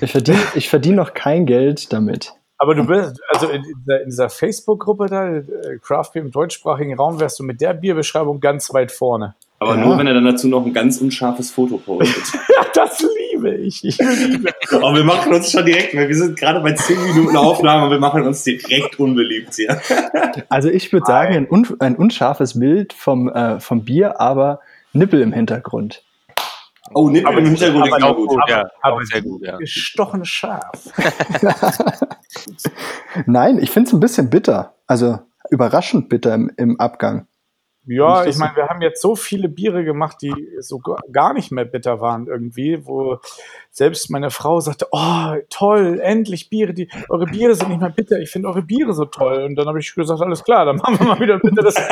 ich 0.00 0.12
verdiene 0.12 0.38
ich 0.54 0.68
verdien 0.68 0.94
noch 0.94 1.12
kein 1.14 1.44
Geld 1.44 1.92
damit. 1.92 2.34
Aber 2.58 2.76
du 2.76 2.84
bist, 2.84 3.20
also 3.28 3.48
in 3.48 3.62
dieser, 3.62 4.04
dieser 4.04 4.28
Facebook-Gruppe 4.30 5.06
da, 5.06 5.28
äh, 5.28 5.44
Craft 5.82 6.10
Beer 6.12 6.22
im 6.22 6.30
deutschsprachigen 6.30 6.94
Raum, 6.94 7.18
wärst 7.18 7.38
du 7.40 7.44
mit 7.44 7.60
der 7.60 7.74
Bierbeschreibung 7.74 8.38
ganz 8.40 8.72
weit 8.72 8.92
vorne. 8.92 9.34
Aber 9.60 9.76
ja. 9.76 9.84
nur, 9.84 9.98
wenn 9.98 10.06
er 10.06 10.14
dann 10.14 10.24
dazu 10.24 10.46
noch 10.46 10.64
ein 10.64 10.72
ganz 10.72 10.98
unscharfes 10.98 11.50
Foto 11.50 11.78
postet. 11.78 12.32
ja, 12.48 12.64
das 12.74 13.04
liebe 13.32 13.56
ich. 13.56 13.84
Ich 13.84 13.98
liebe 13.98 14.52
Aber 14.70 14.94
wir 14.94 15.04
machen 15.04 15.32
uns 15.32 15.50
schon 15.50 15.66
direkt, 15.66 15.96
weil 15.96 16.08
wir 16.08 16.14
sind 16.14 16.38
gerade 16.38 16.60
bei 16.60 16.74
10 16.74 17.02
Minuten 17.02 17.36
Aufnahme 17.36 17.86
und 17.86 17.90
wir 17.90 17.98
machen 17.98 18.24
uns 18.24 18.44
direkt 18.44 18.98
unbeliebt 18.98 19.54
hier. 19.54 19.80
Also 20.48 20.68
ich 20.68 20.92
würde 20.92 21.06
sagen, 21.06 21.34
ein, 21.34 21.50
un 21.50 21.66
ein, 21.80 21.96
unscharfes 21.96 22.58
Bild 22.58 22.92
vom, 22.92 23.28
äh, 23.28 23.60
vom 23.60 23.84
Bier, 23.84 24.20
aber 24.20 24.60
Nippel 24.92 25.20
im 25.20 25.32
Hintergrund. 25.32 26.02
Oh, 26.94 27.08
Nippel 27.08 27.38
im 27.38 27.46
Hintergrund 27.46 27.86
ist 27.86 28.02
auch 28.02 28.16
gut. 28.16 28.30
Aber, 28.30 28.50
ja, 28.50 28.64
aber 28.82 29.04
sehr 29.04 29.22
gut, 29.22 29.44
ja. 29.44 29.56
Gestochen 29.56 30.24
scharf. 30.24 30.90
Nein, 33.26 33.58
ich 33.58 33.70
finde 33.70 33.88
es 33.88 33.92
ein 33.92 34.00
bisschen 34.00 34.30
bitter. 34.30 34.74
Also 34.86 35.18
überraschend 35.50 36.08
bitter 36.08 36.34
im, 36.34 36.50
im 36.56 36.80
Abgang. 36.80 37.26
Ja, 37.90 38.26
ich 38.26 38.36
meine, 38.36 38.54
wir 38.54 38.68
haben 38.68 38.82
jetzt 38.82 39.00
so 39.00 39.16
viele 39.16 39.48
Biere 39.48 39.82
gemacht, 39.82 40.18
die 40.20 40.34
so 40.60 40.78
gar 41.10 41.32
nicht 41.32 41.50
mehr 41.50 41.64
bitter 41.64 42.02
waren 42.02 42.26
irgendwie, 42.26 42.86
wo 42.86 43.18
selbst 43.70 44.10
meine 44.10 44.30
Frau 44.30 44.60
sagte, 44.60 44.88
oh, 44.90 45.36
toll, 45.48 45.98
endlich 46.02 46.50
Biere, 46.50 46.74
die, 46.74 46.90
eure 47.08 47.24
Biere 47.24 47.54
sind 47.54 47.70
nicht 47.70 47.80
mehr 47.80 47.88
bitter, 47.88 48.18
ich 48.18 48.30
finde 48.30 48.48
eure 48.48 48.60
Biere 48.60 48.92
so 48.92 49.06
toll. 49.06 49.42
Und 49.44 49.54
dann 49.56 49.68
habe 49.68 49.78
ich 49.78 49.94
gesagt, 49.94 50.20
alles 50.20 50.44
klar, 50.44 50.66
dann 50.66 50.76
machen 50.76 50.98
wir 50.98 51.06
mal 51.06 51.20
wieder 51.20 51.38
bitte 51.38 51.62
das. 51.62 51.74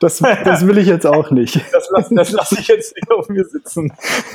Das, 0.00 0.18
das 0.18 0.66
will 0.66 0.76
ich 0.78 0.86
jetzt 0.86 1.06
auch 1.06 1.30
nicht. 1.30 1.60
Das 1.72 1.88
lasse 1.90 2.14
das 2.14 2.32
lass 2.32 2.52
ich 2.52 2.68
jetzt 2.68 2.94
nicht 2.94 3.10
auf 3.10 3.28
mir 3.28 3.44
sitzen. 3.44 3.92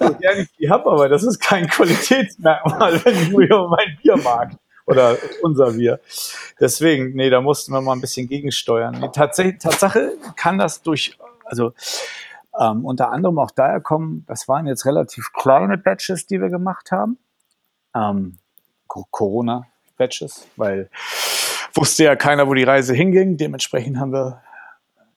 so 0.00 0.14
gerne 0.14 0.42
ich 0.42 0.56
die 0.58 0.70
habe, 0.70 0.90
aber 0.90 1.08
das 1.08 1.22
ist 1.22 1.40
kein 1.40 1.66
Qualitätsmerkmal, 1.66 3.04
wenn 3.04 3.30
Julio 3.30 3.68
mein 3.68 3.96
Bier 4.02 4.16
mag 4.16 4.52
oder 4.86 5.16
unser 5.42 5.76
Wir. 5.76 6.00
Deswegen, 6.60 7.14
nee, 7.14 7.30
da 7.30 7.40
mussten 7.40 7.72
wir 7.72 7.80
mal 7.80 7.92
ein 7.92 8.00
bisschen 8.00 8.28
gegensteuern. 8.28 9.00
Die 9.00 9.58
Tatsache 9.58 10.12
kann 10.36 10.58
das 10.58 10.82
durch, 10.82 11.18
also 11.44 11.72
ähm, 12.58 12.84
unter 12.84 13.10
anderem 13.10 13.38
auch 13.38 13.50
daher 13.50 13.80
kommen, 13.80 14.24
das 14.26 14.48
waren 14.48 14.66
jetzt 14.66 14.84
relativ 14.84 15.32
kleine 15.32 15.78
Batches, 15.78 16.26
die 16.26 16.40
wir 16.40 16.50
gemacht 16.50 16.92
haben. 16.92 17.18
Ähm, 17.94 18.38
Corona-Batches, 18.88 20.46
weil 20.56 20.90
wusste 21.74 22.04
ja 22.04 22.16
keiner, 22.16 22.46
wo 22.48 22.54
die 22.54 22.64
Reise 22.64 22.94
hinging. 22.94 23.36
Dementsprechend 23.36 23.98
haben 23.98 24.12
wir 24.12 24.42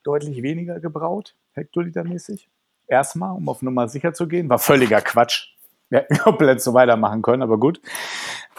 deutlich 0.04 0.42
weniger 0.42 0.80
gebraut, 0.80 1.36
hektolitermäßig. 1.54 2.50
Erstmal, 2.88 3.36
um 3.36 3.50
auf 3.50 3.62
Nummer 3.62 3.88
sicher 3.90 4.14
zu 4.14 4.28
gehen. 4.28 4.50
War 4.50 4.60
völliger 4.60 5.02
Quatsch. 5.02 5.50
Wir 5.90 6.00
hätten 6.00 6.18
komplett 6.20 6.62
so 6.62 6.74
weitermachen 6.74 7.22
können, 7.22 7.42
aber 7.42 7.58
gut. 7.58 7.82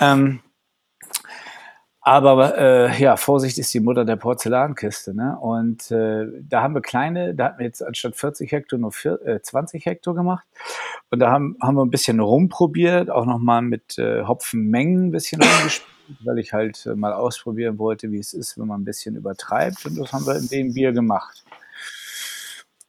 Ähm, 0.00 0.40
aber 2.06 2.56
äh, 2.56 3.02
ja, 3.02 3.16
Vorsicht 3.16 3.58
ist 3.58 3.74
die 3.74 3.80
Mutter 3.80 4.04
der 4.04 4.14
Porzellankiste. 4.14 5.12
Ne? 5.12 5.36
Und 5.40 5.90
äh, 5.90 6.26
da 6.40 6.62
haben 6.62 6.74
wir 6.74 6.80
kleine, 6.80 7.34
da 7.34 7.46
hatten 7.46 7.58
wir 7.58 7.66
jetzt 7.66 7.82
anstatt 7.82 8.14
40 8.14 8.52
Hektar 8.52 8.78
nur 8.78 8.92
vier, 8.92 9.20
äh, 9.26 9.42
20 9.42 9.84
Hektar 9.84 10.14
gemacht. 10.14 10.46
Und 11.10 11.18
da 11.18 11.32
haben, 11.32 11.56
haben 11.60 11.74
wir 11.74 11.84
ein 11.84 11.90
bisschen 11.90 12.20
rumprobiert, 12.20 13.10
auch 13.10 13.26
nochmal 13.26 13.62
mit 13.62 13.98
äh, 13.98 14.22
Hopfenmengen 14.22 15.08
ein 15.08 15.10
bisschen 15.10 15.42
rumgespielt, 15.42 16.20
weil 16.24 16.38
ich 16.38 16.52
halt 16.52 16.86
äh, 16.86 16.94
mal 16.94 17.12
ausprobieren 17.12 17.76
wollte, 17.80 18.12
wie 18.12 18.20
es 18.20 18.34
ist, 18.34 18.56
wenn 18.56 18.68
man 18.68 18.82
ein 18.82 18.84
bisschen 18.84 19.16
übertreibt. 19.16 19.84
Und 19.84 19.98
das 19.98 20.12
haben 20.12 20.26
wir 20.26 20.36
in 20.36 20.46
dem 20.46 20.74
Bier 20.74 20.92
gemacht. 20.92 21.44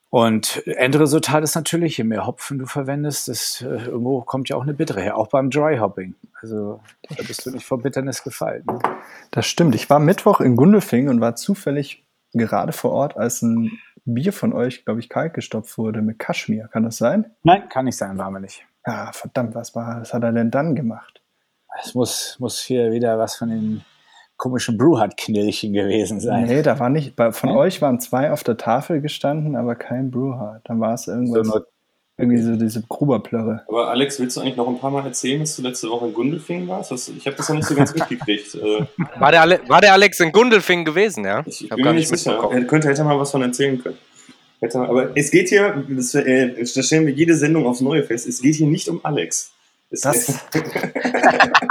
Und 0.09 0.65
Endresultat 0.65 1.43
ist 1.43 1.55
natürlich, 1.55 1.97
je 1.97 2.05
mehr 2.05 2.25
Hopfen 2.25 2.59
du 2.59 2.65
verwendest, 2.65 3.27
das, 3.27 3.61
äh, 3.61 3.87
irgendwo 3.87 4.21
kommt 4.21 4.47
ja 4.47 4.55
auch 4.55 4.63
eine 4.63 4.73
Bittere 4.73 5.01
her, 5.01 5.17
auch 5.17 5.27
beim 5.27 5.49
Dry 5.49 5.77
Hopping. 5.77 6.15
Also 6.41 6.79
da 7.09 7.23
bist 7.23 7.45
du 7.45 7.51
nicht 7.51 7.65
vor 7.65 7.81
Bitternis 7.81 8.23
gefallen. 8.23 8.63
Ne? 8.65 8.79
Das 9.31 9.45
stimmt. 9.45 9.75
Ich 9.75 9.89
war 9.89 9.99
Mittwoch 9.99 10.39
in 10.39 10.55
Gundelfing 10.55 11.09
und 11.09 11.19
war 11.19 11.35
zufällig 11.35 12.05
gerade 12.33 12.71
vor 12.71 12.91
Ort, 12.91 13.17
als 13.17 13.41
ein 13.41 13.79
Bier 14.05 14.31
von 14.31 14.53
euch, 14.53 14.85
glaube 14.85 15.01
ich, 15.01 15.09
kalt 15.09 15.33
gestopft 15.33 15.77
wurde 15.77 16.01
mit 16.01 16.19
Kaschmir. 16.19 16.69
Kann 16.71 16.83
das 16.83 16.97
sein? 16.97 17.31
Nein, 17.43 17.67
kann 17.67 17.85
nicht 17.85 17.97
sein, 17.97 18.17
war 18.17 18.31
wir 18.31 18.39
nicht. 18.39 18.65
Ja, 18.85 19.11
verdammt, 19.11 19.53
was, 19.55 19.75
war, 19.75 19.99
was 19.99 20.13
hat 20.13 20.23
er 20.23 20.31
denn 20.31 20.51
dann 20.51 20.75
gemacht? 20.75 21.21
Es 21.83 21.93
muss, 21.93 22.37
muss 22.39 22.61
hier 22.61 22.91
wieder 22.91 23.19
was 23.19 23.35
von 23.35 23.49
den 23.49 23.83
komischen 24.37 24.77
Brewhard-Knillchen 24.77 25.73
gewesen 25.73 26.19
sein. 26.19 26.45
Nee, 26.45 26.61
da 26.61 26.79
war 26.79 26.89
nicht, 26.89 27.15
bei, 27.15 27.31
von 27.31 27.49
ja? 27.49 27.55
euch 27.55 27.81
waren 27.81 27.99
zwei 27.99 28.31
auf 28.31 28.43
der 28.43 28.57
Tafel 28.57 29.01
gestanden, 29.01 29.55
aber 29.55 29.75
kein 29.75 30.11
Brewhard. 30.11 30.61
Dann 30.65 30.79
war 30.79 30.93
es 30.93 31.07
irgendwas, 31.07 31.47
so 31.47 31.59
irgendwie 32.17 32.41
so 32.41 32.55
diese 32.55 32.81
Gruberplörre. 32.81 33.63
Aber 33.67 33.89
Alex, 33.89 34.19
willst 34.19 34.37
du 34.37 34.41
eigentlich 34.41 34.55
noch 34.55 34.67
ein 34.67 34.79
paar 34.79 34.89
Mal 34.89 35.05
erzählen, 35.05 35.39
dass 35.39 35.55
du 35.55 35.61
letzte 35.61 35.89
Woche 35.89 36.07
in 36.07 36.13
Gundelfing 36.13 36.67
warst? 36.67 36.91
Ich 36.91 37.27
habe 37.27 37.37
das 37.37 37.47
noch 37.49 37.55
nicht 37.55 37.67
so 37.67 37.75
ganz 37.75 37.93
mitgekriegt. 37.93 38.55
Äh. 38.55 38.85
War 39.19 39.31
der, 39.31 39.41
Ale 39.41 39.59
war 39.67 39.81
der 39.81 39.93
Alex 39.93 40.19
in 40.19 40.31
Gundelfing 40.31 40.83
gewesen, 40.83 41.25
ja? 41.25 41.43
Ich, 41.45 41.63
ich 41.63 41.69
bin 41.69 41.83
mir 41.83 41.93
nicht 41.93 42.07
sicher. 42.07 42.49
Er 42.51 42.63
könnte, 42.65 42.89
hätte 42.89 43.03
mal 43.03 43.19
was 43.19 43.31
von 43.31 43.43
erzählen 43.43 43.81
können. 43.81 43.97
aber 44.73 45.15
es 45.15 45.29
geht 45.29 45.49
hier, 45.49 45.83
das, 45.89 46.15
äh, 46.15 46.55
das 46.55 46.85
stellen 46.85 47.05
wir 47.05 47.13
jede 47.13 47.35
Sendung 47.35 47.67
aufs 47.67 47.81
Neue 47.81 48.03
fest, 48.03 48.27
es 48.27 48.41
geht 48.41 48.55
hier 48.55 48.67
nicht 48.67 48.89
um 48.89 48.99
Alex. 49.03 49.51
Es, 49.91 50.01
das. 50.01 50.27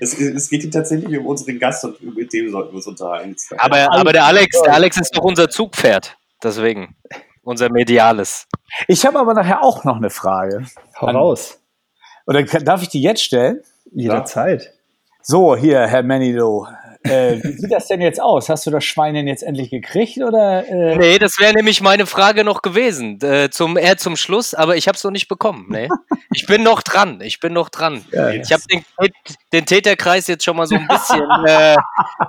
es, 0.00 0.18
es, 0.18 0.48
geht 0.48 0.62
hier 0.62 0.70
tatsächlich 0.70 1.18
um 1.18 1.26
unseren 1.26 1.58
Gast 1.58 1.84
und 1.84 2.16
mit 2.16 2.32
dem 2.32 2.50
sollten 2.50 2.72
wir 2.72 2.76
uns 2.76 2.86
unterhalten. 2.86 3.36
Aber, 3.58 3.92
aber 3.92 4.12
der 4.12 4.24
Alex, 4.24 4.60
der 4.62 4.74
Alex 4.74 4.96
ist 4.98 5.16
doch 5.16 5.22
unser 5.22 5.48
Zugpferd. 5.48 6.16
Deswegen. 6.42 6.96
Unser 7.42 7.70
Mediales. 7.70 8.46
Ich 8.86 9.04
habe 9.06 9.18
aber 9.18 9.34
nachher 9.34 9.62
auch 9.62 9.84
noch 9.84 9.96
eine 9.96 10.10
Frage. 10.10 10.66
Hau 11.00 11.06
raus. 11.06 11.60
Oder 12.26 12.42
darf 12.42 12.82
ich 12.82 12.88
die 12.88 13.00
jetzt 13.00 13.22
stellen? 13.22 13.62
Jederzeit. 13.92 14.74
So, 15.22 15.56
hier, 15.56 15.86
Herr 15.86 16.02
Manilow. 16.02 16.68
Äh, 17.08 17.42
wie 17.42 17.52
sieht 17.52 17.72
das 17.72 17.86
denn 17.88 18.00
jetzt 18.00 18.20
aus? 18.20 18.48
Hast 18.48 18.66
du 18.66 18.70
das 18.70 18.84
Schwein 18.84 19.14
denn 19.14 19.26
jetzt 19.26 19.42
endlich 19.42 19.70
gekriegt? 19.70 20.18
Oder, 20.18 20.66
äh? 20.68 20.96
Nee, 20.96 21.18
das 21.18 21.38
wäre 21.38 21.54
nämlich 21.54 21.80
meine 21.80 22.06
Frage 22.06 22.44
noch 22.44 22.62
gewesen. 22.62 23.20
Äh, 23.22 23.50
zum, 23.50 23.76
eher 23.76 23.96
zum 23.96 24.16
Schluss, 24.16 24.54
aber 24.54 24.76
ich 24.76 24.88
habe 24.88 24.96
es 24.96 25.04
noch 25.04 25.10
nicht 25.10 25.28
bekommen. 25.28 25.66
Nee. 25.68 25.88
Ich 26.34 26.46
bin 26.46 26.62
noch 26.62 26.82
dran. 26.82 27.20
Ich 27.22 27.40
bin 27.40 27.52
noch 27.52 27.68
dran. 27.68 28.04
Ja, 28.12 28.30
ich 28.30 28.52
habe 28.52 28.62
den, 28.70 28.84
den, 29.52 29.66
Täterkreis 29.66 30.26
jetzt 30.26 30.44
schon 30.44 30.56
mal 30.56 30.66
so 30.66 30.76
ein 30.76 30.86
bisschen 30.86 31.26
äh, 31.46 31.76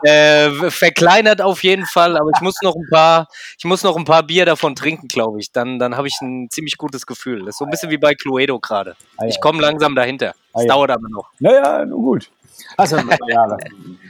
äh, 0.03 0.71
verkleinert 0.71 1.41
auf 1.41 1.63
jeden 1.63 1.85
Fall, 1.85 2.17
aber 2.17 2.29
ich 2.33 2.41
muss 2.41 2.55
noch 2.61 2.75
ein 2.75 2.87
paar, 2.89 3.27
ich 3.57 3.65
muss 3.65 3.83
noch 3.83 3.97
ein 3.97 4.05
paar 4.05 4.23
Bier 4.23 4.45
davon 4.45 4.75
trinken, 4.75 5.07
glaube 5.07 5.39
ich. 5.39 5.51
Dann, 5.51 5.79
dann 5.79 5.97
habe 5.97 6.07
ich 6.07 6.17
ein 6.21 6.49
ziemlich 6.49 6.77
gutes 6.77 7.05
Gefühl. 7.05 7.39
Das 7.39 7.49
ist 7.49 7.57
so 7.57 7.65
ein 7.65 7.71
bisschen 7.71 7.89
wie 7.89 7.97
bei 7.97 8.13
Cluedo 8.13 8.59
gerade. 8.59 8.95
Ah, 9.17 9.25
ich 9.25 9.41
komme 9.41 9.61
langsam 9.61 9.95
dahinter. 9.95 10.33
Es 10.53 10.65
dauert 10.65 10.91
aber 10.91 11.09
noch. 11.09 11.29
Naja, 11.39 11.85
gut. 11.85 12.29
Also, 12.77 12.97
ja, 13.27 13.57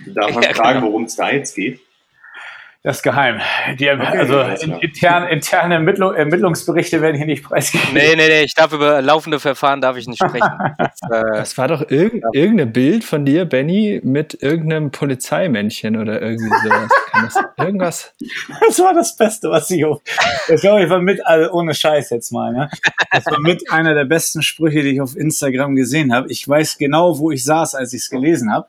darf 0.08 0.34
man 0.34 0.43
fragen, 0.43 0.82
worum 0.84 1.04
es 1.04 1.15
da 1.15 1.32
jetzt 1.32 1.56
geht? 1.56 1.80
Das 2.81 2.97
ist 2.97 3.03
geheim. 3.03 3.41
Die, 3.77 3.89
also 3.89 4.39
intern, 4.79 5.27
interne 5.27 5.73
Ermittlung, 5.73 6.15
Ermittlungsberichte 6.15 7.01
werden 7.01 7.17
hier 7.17 7.25
nicht 7.25 7.43
preisgegeben. 7.43 7.93
Nee, 7.93 8.15
nee, 8.15 8.29
nee, 8.29 8.43
ich 8.43 8.53
darf 8.53 8.71
über 8.71 9.01
laufende 9.01 9.41
Verfahren 9.41 9.81
darf 9.81 9.97
ich 9.97 10.07
nicht 10.07 10.23
sprechen. 10.23 10.49
Das, 10.79 11.01
äh, 11.11 11.23
das 11.33 11.57
war 11.57 11.67
doch 11.67 11.89
irg 11.89 12.13
ja. 12.13 12.29
irgendein 12.31 12.71
Bild 12.71 13.03
von 13.03 13.25
dir, 13.25 13.45
Benny, 13.45 13.99
mit 14.03 14.41
irgendeinem 14.41 14.91
Polizeimännchen 14.91 15.97
oder 15.97 16.21
irgendwie 16.21 16.49
sowas. 16.63 16.89
Kann 17.11 17.25
das 17.25 17.43
irgendwas? 17.57 18.13
Das 18.65 18.79
war 18.79 18.93
das 18.93 19.15
Beste, 19.15 19.49
was 19.49 19.69
ich 19.71 19.83
auch. 19.85 20.01
Das 20.47 20.61
glaube 20.61 20.83
ich 20.83 20.89
war 20.89 20.99
mit, 20.99 21.25
also 21.25 21.51
ohne 21.51 21.73
Scheiß 21.73 22.11
jetzt 22.11 22.31
mal, 22.31 22.53
ne? 22.53 22.69
Das 23.11 23.25
war 23.25 23.39
mit 23.39 23.69
einer 23.71 23.93
der 23.93 24.05
besten 24.05 24.41
Sprüche, 24.41 24.83
die 24.83 24.89
ich 24.91 25.01
auf 25.01 25.17
Instagram 25.17 25.75
gesehen 25.75 26.13
habe. 26.13 26.31
Ich 26.31 26.47
weiß 26.47 26.77
genau, 26.77 27.19
wo 27.19 27.31
ich 27.31 27.43
saß, 27.43 27.75
als 27.75 27.93
ich 27.93 28.03
es 28.03 28.09
gelesen 28.09 28.51
habe. 28.53 28.67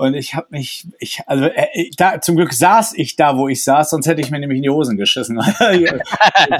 Und 0.00 0.14
ich 0.14 0.34
habe 0.34 0.46
mich, 0.48 0.86
ich, 0.98 1.20
also 1.26 1.44
äh, 1.44 1.90
da, 1.94 2.22
zum 2.22 2.34
Glück 2.34 2.54
saß 2.54 2.94
ich 2.94 3.16
da, 3.16 3.36
wo 3.36 3.48
ich 3.48 3.62
saß, 3.62 3.90
sonst 3.90 4.06
hätte 4.06 4.22
ich 4.22 4.30
mir 4.30 4.40
nämlich 4.40 4.56
in 4.56 4.62
die 4.62 4.70
Hosen 4.70 4.96
geschissen. 4.96 5.38
ich 5.72 5.90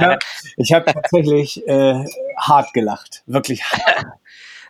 habe 0.03 0.19
hab 0.59 0.87
tatsächlich 0.93 1.67
äh, 1.67 2.05
hart 2.37 2.75
gelacht, 2.75 3.23
wirklich 3.25 3.65
hart. 3.65 4.05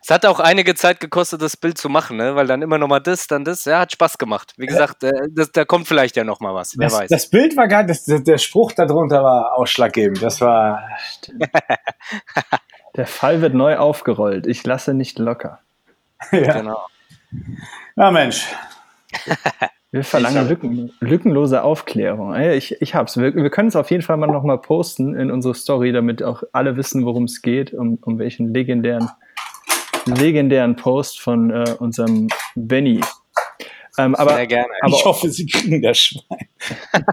Es 0.00 0.08
hat 0.08 0.24
auch 0.24 0.38
einige 0.38 0.76
Zeit 0.76 1.00
gekostet, 1.00 1.42
das 1.42 1.56
Bild 1.56 1.78
zu 1.78 1.88
machen, 1.88 2.16
ne? 2.16 2.36
weil 2.36 2.46
dann 2.46 2.62
immer 2.62 2.78
noch 2.78 2.86
mal 2.86 3.00
das, 3.00 3.26
dann 3.26 3.44
das. 3.44 3.64
Ja, 3.64 3.80
hat 3.80 3.90
Spaß 3.90 4.18
gemacht. 4.18 4.54
Wie 4.56 4.66
gesagt, 4.66 5.02
äh, 5.02 5.10
das, 5.30 5.50
da 5.50 5.64
kommt 5.64 5.88
vielleicht 5.88 6.14
ja 6.14 6.22
noch 6.22 6.38
mal 6.38 6.54
was. 6.54 6.78
Wer 6.78 6.90
das, 6.90 6.98
weiß. 7.00 7.10
Das 7.10 7.28
Bild 7.28 7.56
war 7.56 7.66
geil, 7.66 7.86
das, 7.88 8.04
der 8.04 8.38
Spruch 8.38 8.70
darunter 8.70 9.24
war 9.24 9.58
ausschlaggebend. 9.58 10.22
Das 10.22 10.40
war. 10.40 10.88
der 12.96 13.06
Fall 13.08 13.42
wird 13.42 13.54
neu 13.54 13.78
aufgerollt. 13.78 14.46
Ich 14.46 14.64
lasse 14.64 14.94
nicht 14.94 15.18
locker. 15.18 15.58
ja. 16.30 16.52
Genau. 16.52 16.86
Na 18.00 18.10
Mensch. 18.10 18.46
Wir 19.92 20.04
verlangen 20.04 20.48
Lücken, 20.48 20.90
lückenlose 21.00 21.62
Aufklärung. 21.62 22.34
Ich, 22.34 22.80
ich 22.80 22.94
hab's. 22.94 23.18
Wir, 23.18 23.34
wir 23.34 23.50
können 23.50 23.68
es 23.68 23.76
auf 23.76 23.90
jeden 23.90 24.02
Fall 24.02 24.16
mal 24.16 24.26
nochmal 24.26 24.58
posten 24.58 25.14
in 25.14 25.30
unsere 25.30 25.54
Story, 25.54 25.92
damit 25.92 26.22
auch 26.22 26.42
alle 26.52 26.78
wissen, 26.78 27.04
worum 27.04 27.24
es 27.24 27.42
geht, 27.42 27.74
um, 27.74 27.98
um 28.00 28.18
welchen 28.18 28.54
legendären, 28.54 29.10
legendären 30.06 30.76
Post 30.76 31.20
von 31.20 31.50
äh, 31.50 31.74
unserem 31.78 32.28
Benny. 32.54 33.02
Ähm, 33.98 34.14
aber, 34.14 34.36
Sehr 34.36 34.46
gerne. 34.46 34.68
aber 34.80 34.96
ich 34.96 35.04
hoffe, 35.04 35.28
Sie 35.28 35.44
kriegen 35.44 35.82
das 35.82 35.98
Schwein. 35.98 36.48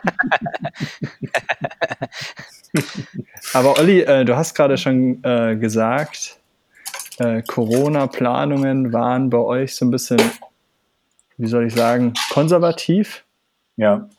Aber 3.53 3.77
Olli, 3.79 4.01
äh, 4.01 4.23
du 4.23 4.37
hast 4.37 4.53
gerade 4.53 4.77
schon 4.77 5.21
äh, 5.23 5.57
gesagt, 5.57 6.37
äh, 7.17 7.41
Corona-Planungen 7.41 8.93
waren 8.93 9.29
bei 9.29 9.39
euch 9.39 9.75
so 9.75 9.85
ein 9.85 9.91
bisschen, 9.91 10.21
wie 11.37 11.47
soll 11.47 11.67
ich 11.67 11.73
sagen, 11.73 12.13
konservativ. 12.31 13.25
Ja, 13.75 14.09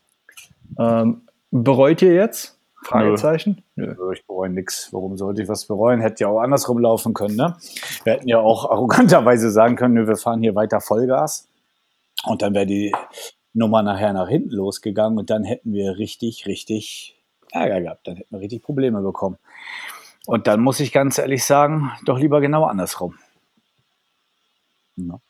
Ähm, 0.78 1.22
bereut 1.50 2.02
ihr 2.02 2.14
jetzt? 2.14 2.58
Fragezeichen? 2.84 3.62
Nö. 3.74 3.90
also 3.90 4.12
ich 4.12 4.24
bereue 4.26 4.50
nichts. 4.50 4.92
Warum 4.92 5.16
sollte 5.16 5.42
ich 5.42 5.48
was 5.48 5.66
bereuen? 5.66 6.00
Hätte 6.00 6.24
ja 6.24 6.28
auch 6.28 6.40
andersrum 6.40 6.78
laufen 6.78 7.12
können. 7.14 7.36
Ne? 7.36 7.56
Wir 8.04 8.14
hätten 8.14 8.28
ja 8.28 8.38
auch 8.38 8.64
arroganterweise 8.70 9.50
sagen 9.50 9.76
können, 9.76 9.94
nö, 9.94 10.06
wir 10.06 10.16
fahren 10.16 10.40
hier 10.40 10.54
weiter 10.54 10.80
Vollgas. 10.80 11.48
Und 12.24 12.42
dann 12.42 12.54
wäre 12.54 12.66
die 12.66 12.94
Nummer 13.52 13.82
nachher 13.82 14.12
nach 14.12 14.28
hinten 14.28 14.50
losgegangen 14.50 15.18
und 15.18 15.30
dann 15.30 15.44
hätten 15.44 15.72
wir 15.72 15.98
richtig, 15.98 16.46
richtig 16.46 17.16
Ärger 17.50 17.80
gehabt. 17.80 18.06
Dann 18.06 18.16
hätten 18.16 18.34
wir 18.34 18.40
richtig 18.40 18.62
Probleme 18.62 19.00
bekommen. 19.00 19.38
Und 20.26 20.46
dann 20.46 20.60
muss 20.60 20.80
ich 20.80 20.92
ganz 20.92 21.18
ehrlich 21.18 21.44
sagen, 21.44 21.90
doch 22.04 22.18
lieber 22.18 22.40
genau 22.40 22.64
andersrum. 22.64 23.18
Ja. 24.96 25.20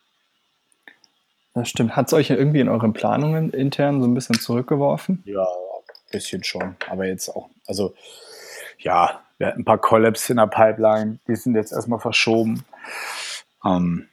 Das 1.58 1.68
stimmt. 1.68 1.96
Hat 1.96 2.06
es 2.06 2.12
euch 2.12 2.30
irgendwie 2.30 2.60
in 2.60 2.68
euren 2.68 2.92
Planungen 2.92 3.50
intern 3.50 4.00
so 4.00 4.06
ein 4.06 4.14
bisschen 4.14 4.38
zurückgeworfen? 4.38 5.22
Ja, 5.24 5.42
ein 5.42 6.10
bisschen 6.12 6.44
schon. 6.44 6.76
Aber 6.88 7.04
jetzt 7.06 7.28
auch, 7.28 7.48
also 7.66 7.94
ja, 8.78 9.20
wir 9.38 9.48
hatten 9.48 9.62
ein 9.62 9.64
paar 9.64 9.78
Collabs 9.78 10.30
in 10.30 10.36
der 10.36 10.46
Pipeline, 10.46 11.18
die 11.26 11.34
sind 11.34 11.56
jetzt 11.56 11.72
erstmal 11.72 11.98
verschoben. 11.98 12.64
Ähm, 13.64 14.06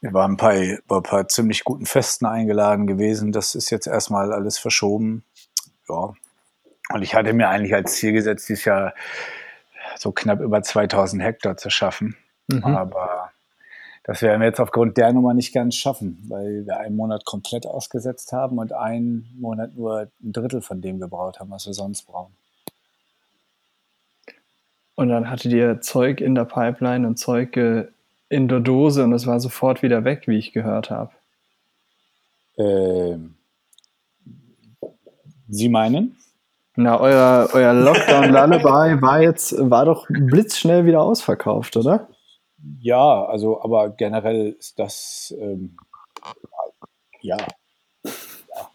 wir 0.00 0.14
waren 0.14 0.36
bei, 0.36 0.78
bei 0.86 0.96
ein 0.96 1.02
paar 1.02 1.28
ziemlich 1.28 1.64
guten 1.64 1.84
Festen 1.84 2.26
eingeladen 2.26 2.86
gewesen. 2.86 3.32
Das 3.32 3.54
ist 3.54 3.70
jetzt 3.70 3.86
erstmal 3.86 4.32
alles 4.32 4.58
verschoben. 4.58 5.24
Ja. 5.88 6.14
Und 6.94 7.02
ich 7.02 7.14
hatte 7.14 7.32
mir 7.32 7.48
eigentlich 7.48 7.74
als 7.74 7.94
Ziel 7.96 8.12
gesetzt, 8.12 8.48
dieses 8.48 8.64
Jahr 8.64 8.94
so 9.96 10.12
knapp 10.12 10.40
über 10.40 10.62
2000 10.62 11.22
Hektar 11.22 11.56
zu 11.56 11.68
schaffen. 11.68 12.16
Mhm. 12.48 12.64
Aber 12.64 13.15
das 14.06 14.22
werden 14.22 14.40
wir 14.40 14.46
jetzt 14.46 14.60
aufgrund 14.60 14.96
der 14.98 15.12
Nummer 15.12 15.34
nicht 15.34 15.52
ganz 15.52 15.74
schaffen, 15.74 16.24
weil 16.28 16.64
wir 16.64 16.78
einen 16.78 16.94
Monat 16.94 17.24
komplett 17.24 17.66
ausgesetzt 17.66 18.30
haben 18.32 18.58
und 18.58 18.72
einen 18.72 19.28
Monat 19.36 19.74
nur 19.74 20.08
ein 20.22 20.32
Drittel 20.32 20.62
von 20.62 20.80
dem 20.80 21.00
gebraucht 21.00 21.40
haben, 21.40 21.50
was 21.50 21.66
wir 21.66 21.74
sonst 21.74 22.02
brauchen. 22.02 22.32
Und 24.94 25.08
dann 25.08 25.28
hattet 25.28 25.52
ihr 25.52 25.80
Zeug 25.80 26.20
in 26.20 26.36
der 26.36 26.44
Pipeline 26.44 27.04
und 27.04 27.18
Zeug 27.18 27.56
in 27.56 28.48
der 28.48 28.60
Dose 28.60 29.02
und 29.02 29.12
es 29.12 29.26
war 29.26 29.40
sofort 29.40 29.82
wieder 29.82 30.04
weg, 30.04 30.28
wie 30.28 30.38
ich 30.38 30.52
gehört 30.52 30.88
habe. 30.88 31.10
Ähm, 32.58 33.34
Sie 35.48 35.68
meinen? 35.68 36.16
Na, 36.76 37.00
euer, 37.00 37.48
euer 37.54 37.72
Lockdown 37.72 38.30
Lullaby 38.30 39.02
war 39.02 39.20
jetzt, 39.20 39.52
war 39.58 39.84
doch 39.84 40.06
blitzschnell 40.08 40.86
wieder 40.86 41.02
ausverkauft, 41.02 41.76
oder? 41.76 42.08
Ja, 42.80 43.24
also, 43.24 43.62
aber 43.62 43.90
generell 43.90 44.56
ist 44.58 44.78
das, 44.78 45.34
ähm, 45.38 45.76
ja. 47.20 47.36
Ja. 47.38 48.70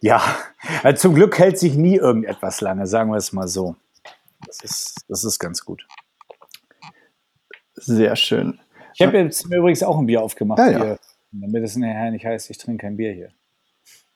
ja. 0.00 0.36
Also 0.82 1.08
zum 1.08 1.14
Glück 1.14 1.38
hält 1.38 1.58
sich 1.58 1.74
nie 1.74 1.96
irgendetwas 1.96 2.60
lange, 2.60 2.86
sagen 2.86 3.10
wir 3.10 3.16
es 3.16 3.32
mal 3.32 3.48
so. 3.48 3.76
Das 4.46 4.60
ist, 4.62 5.04
das 5.08 5.24
ist 5.24 5.38
ganz 5.38 5.64
gut. 5.64 5.86
Sehr 7.74 8.16
schön. 8.16 8.60
Ich 8.94 9.06
habe 9.06 9.18
jetzt 9.18 9.48
mir 9.48 9.58
übrigens 9.58 9.82
auch 9.82 9.98
ein 9.98 10.06
Bier 10.06 10.22
aufgemacht 10.22 10.58
Ja, 10.58 10.70
ja. 10.70 10.84
hier, 10.84 10.98
damit 11.30 11.62
es 11.62 11.76
nachher 11.76 12.10
nicht 12.10 12.24
heißt, 12.24 12.50
ich 12.50 12.58
trinke 12.58 12.82
kein 12.82 12.96
Bier 12.96 13.12
hier. 13.12 13.32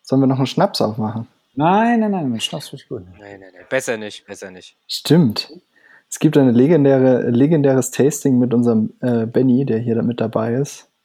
Sollen 0.02 0.20
wir 0.20 0.26
noch 0.26 0.38
einen 0.38 0.46
Schnaps 0.46 0.80
aufmachen? 0.80 1.28
Nein, 1.54 2.00
nein, 2.00 2.10
nein, 2.10 2.30
mit 2.30 2.42
Schnaps 2.42 2.72
ich 2.72 2.88
gut. 2.88 3.02
Nee, 3.18 3.38
nee, 3.38 3.46
nee. 3.52 3.64
Besser 3.68 3.96
nicht, 3.96 4.26
besser 4.26 4.50
nicht. 4.50 4.76
Stimmt. 4.88 5.52
Es 6.12 6.18
gibt 6.18 6.36
ein 6.36 6.50
legendäre, 6.54 7.30
legendäres 7.30 7.90
Tasting 7.90 8.38
mit 8.38 8.52
unserem 8.52 8.92
äh, 9.00 9.24
Benny, 9.24 9.64
der 9.64 9.78
hier 9.78 10.02
mit 10.02 10.20
dabei 10.20 10.54
ist. 10.56 10.90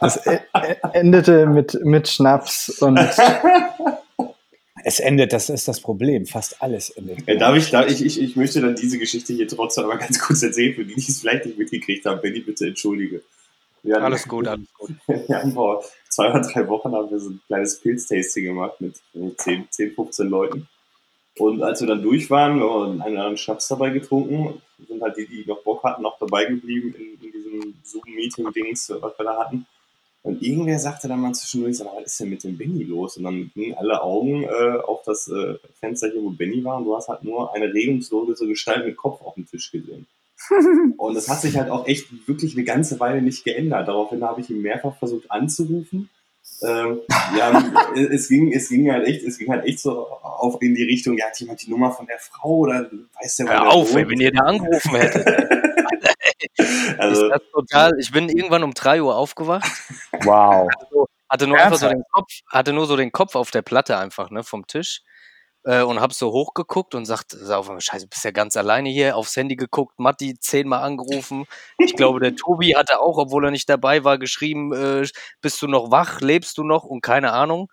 Das 0.00 0.24
e 0.26 0.36
e 0.54 0.76
endete 0.92 1.46
mit, 1.46 1.76
mit 1.84 2.08
Schnaps 2.08 2.80
und 2.80 2.98
Es 4.84 5.00
endet, 5.00 5.32
das 5.32 5.50
ist 5.50 5.66
das 5.68 5.80
Problem. 5.80 6.24
Fast 6.24 6.62
alles 6.62 6.88
endet. 6.90 7.26
Ja, 7.26 7.34
darf 7.34 7.56
ich, 7.56 7.70
darf 7.70 7.88
ich, 7.90 8.02
ich, 8.04 8.22
ich 8.22 8.36
möchte 8.36 8.60
dann 8.62 8.74
diese 8.76 8.98
Geschichte 8.98 9.32
hier 9.34 9.48
trotzdem 9.48 9.84
aber 9.84 9.98
ganz 9.98 10.18
kurz 10.20 10.42
erzählen, 10.42 10.74
für 10.74 10.84
die, 10.84 10.94
die 10.94 11.10
es 11.10 11.20
vielleicht 11.20 11.44
nicht 11.46 11.58
mitgekriegt 11.58 12.06
haben. 12.06 12.20
Benny, 12.22 12.40
bitte 12.40 12.68
entschuldige. 12.68 13.22
Wir 13.82 13.96
hatten- 13.96 14.04
Alles 14.04 14.26
gut, 14.26 14.46
alles 14.48 14.72
gut. 14.78 14.90
Wir 15.06 15.42
haben 15.42 15.52
vor 15.52 15.84
zwei 16.08 16.30
oder 16.30 16.40
drei 16.40 16.66
Wochen 16.68 16.92
haben 16.92 17.10
wir 17.10 17.18
so 17.18 17.30
ein 17.30 17.40
kleines 17.48 17.80
Pilztasting 17.80 18.44
gemacht 18.44 18.80
mit 18.80 18.94
10, 19.38 19.66
10, 19.68 19.92
15 19.94 20.28
Leuten. 20.28 20.68
Und 21.40 21.62
als 21.62 21.80
wir 21.80 21.88
dann 21.88 22.02
durch 22.02 22.30
waren, 22.30 22.60
haben 22.60 22.60
wir 22.60 22.84
einen 22.84 23.00
oder 23.00 23.06
anderen 23.06 23.36
Schnaps 23.36 23.68
dabei 23.68 23.90
getrunken. 23.90 24.60
Sind 24.86 25.02
halt 25.02 25.16
die, 25.16 25.26
die 25.26 25.44
noch 25.46 25.62
Bock 25.62 25.82
hatten, 25.84 26.02
noch 26.02 26.18
dabei 26.18 26.44
geblieben 26.44 26.94
in, 26.96 27.24
in 27.24 27.32
diesem 27.32 27.74
Zoom-Meeting-Dings, 27.82 28.92
was 29.00 29.18
wir 29.18 29.24
da 29.24 29.38
hatten. 29.38 29.66
Und 30.22 30.42
irgendwer 30.42 30.78
sagte 30.78 31.08
dann 31.08 31.20
mal 31.20 31.32
zwischendurch, 31.32 31.78
was 31.80 32.04
ist 32.04 32.20
denn 32.20 32.30
mit 32.30 32.44
dem 32.44 32.58
Benny 32.58 32.82
los? 32.82 33.16
Und 33.16 33.24
dann 33.24 33.50
gingen 33.54 33.76
alle 33.78 34.02
Augen 34.02 34.44
äh, 34.44 34.78
auf 34.86 35.02
das 35.04 35.28
äh, 35.28 35.54
Fenster 35.80 36.10
hier, 36.10 36.22
wo 36.22 36.30
Benny 36.30 36.62
war. 36.64 36.78
Und 36.78 36.84
du 36.84 36.96
hast 36.96 37.08
halt 37.08 37.24
nur 37.24 37.54
eine 37.54 37.72
regungslose 37.72 38.46
Gestalt 38.46 38.84
mit 38.84 38.96
Kopf 38.96 39.22
auf 39.22 39.34
dem 39.34 39.46
Tisch 39.46 39.70
gesehen. 39.70 40.06
Und 40.98 41.14
das 41.14 41.28
hat 41.28 41.40
sich 41.40 41.56
halt 41.56 41.70
auch 41.70 41.86
echt 41.86 42.28
wirklich 42.28 42.54
eine 42.54 42.64
ganze 42.64 43.00
Weile 43.00 43.22
nicht 43.22 43.44
geändert. 43.44 43.88
Daraufhin 43.88 44.22
habe 44.22 44.40
ich 44.40 44.50
ihn 44.50 44.62
mehrfach 44.62 44.96
versucht 44.96 45.30
anzurufen. 45.30 46.10
Ähm, 46.62 47.00
ja, 47.36 47.62
es 47.94 48.28
ging, 48.28 48.52
es 48.52 48.68
ging 48.68 48.90
halt 48.90 49.06
echt, 49.06 49.22
es 49.22 49.38
ging 49.38 49.48
halt 49.50 49.64
echt 49.64 49.80
so 49.80 50.08
auf 50.08 50.60
in 50.60 50.74
die 50.74 50.82
Richtung, 50.82 51.16
ja, 51.16 51.26
hat 51.26 51.38
jemand 51.38 51.62
die 51.64 51.70
Nummer 51.70 51.92
von 51.92 52.06
der 52.06 52.18
Frau 52.18 52.56
oder 52.58 52.90
weiß 53.20 53.36
der, 53.36 53.46
wo 53.46 53.50
Hör 53.50 53.60
der 53.60 53.70
auf, 53.70 53.94
ey, 53.94 54.08
wenn 54.08 54.20
ihr 54.20 54.32
da 54.32 54.42
angerufen 54.42 54.94
hättet. 54.96 55.26
Also, 56.98 57.26
ist 57.26 57.30
das 57.30 57.42
total, 57.52 57.92
ich 57.98 58.12
bin 58.12 58.28
irgendwann 58.28 58.62
um 58.62 58.72
3 58.72 59.02
Uhr 59.02 59.16
aufgewacht, 59.16 59.68
Wow. 60.24 60.68
hatte 61.28 61.46
nur 61.46 61.58
einfach 61.58 61.78
so 61.78 61.88
den 61.88 62.04
Kopf, 62.12 62.28
hatte 62.48 62.72
nur 62.72 62.86
so 62.86 62.96
den 62.96 63.10
Kopf 63.12 63.34
auf 63.34 63.50
der 63.50 63.62
Platte 63.62 63.96
einfach, 63.98 64.30
ne, 64.30 64.44
vom 64.44 64.66
Tisch. 64.66 65.02
Äh, 65.64 65.82
und 65.82 66.00
hab 66.00 66.12
so 66.12 66.30
hochgeguckt 66.32 66.94
und 66.94 67.04
sagt, 67.04 67.32
sag 67.32 67.64
scheiße, 67.80 68.06
bist 68.08 68.24
ja 68.24 68.30
ganz 68.30 68.56
alleine 68.56 68.88
hier, 68.90 69.16
aufs 69.16 69.36
Handy 69.36 69.56
geguckt, 69.56 69.98
Matti 69.98 70.38
zehnmal 70.38 70.82
angerufen. 70.82 71.44
Ich 71.78 71.94
glaube, 71.96 72.20
der 72.20 72.36
Tobi 72.36 72.74
hatte 72.76 73.00
auch, 73.00 73.18
obwohl 73.18 73.44
er 73.46 73.50
nicht 73.50 73.68
dabei 73.68 74.04
war, 74.04 74.18
geschrieben, 74.18 74.72
äh, 74.72 75.06
bist 75.40 75.60
du 75.62 75.66
noch 75.66 75.90
wach, 75.90 76.20
lebst 76.20 76.58
du 76.58 76.64
noch 76.64 76.84
und 76.84 77.02
keine 77.02 77.32
Ahnung. 77.32 77.68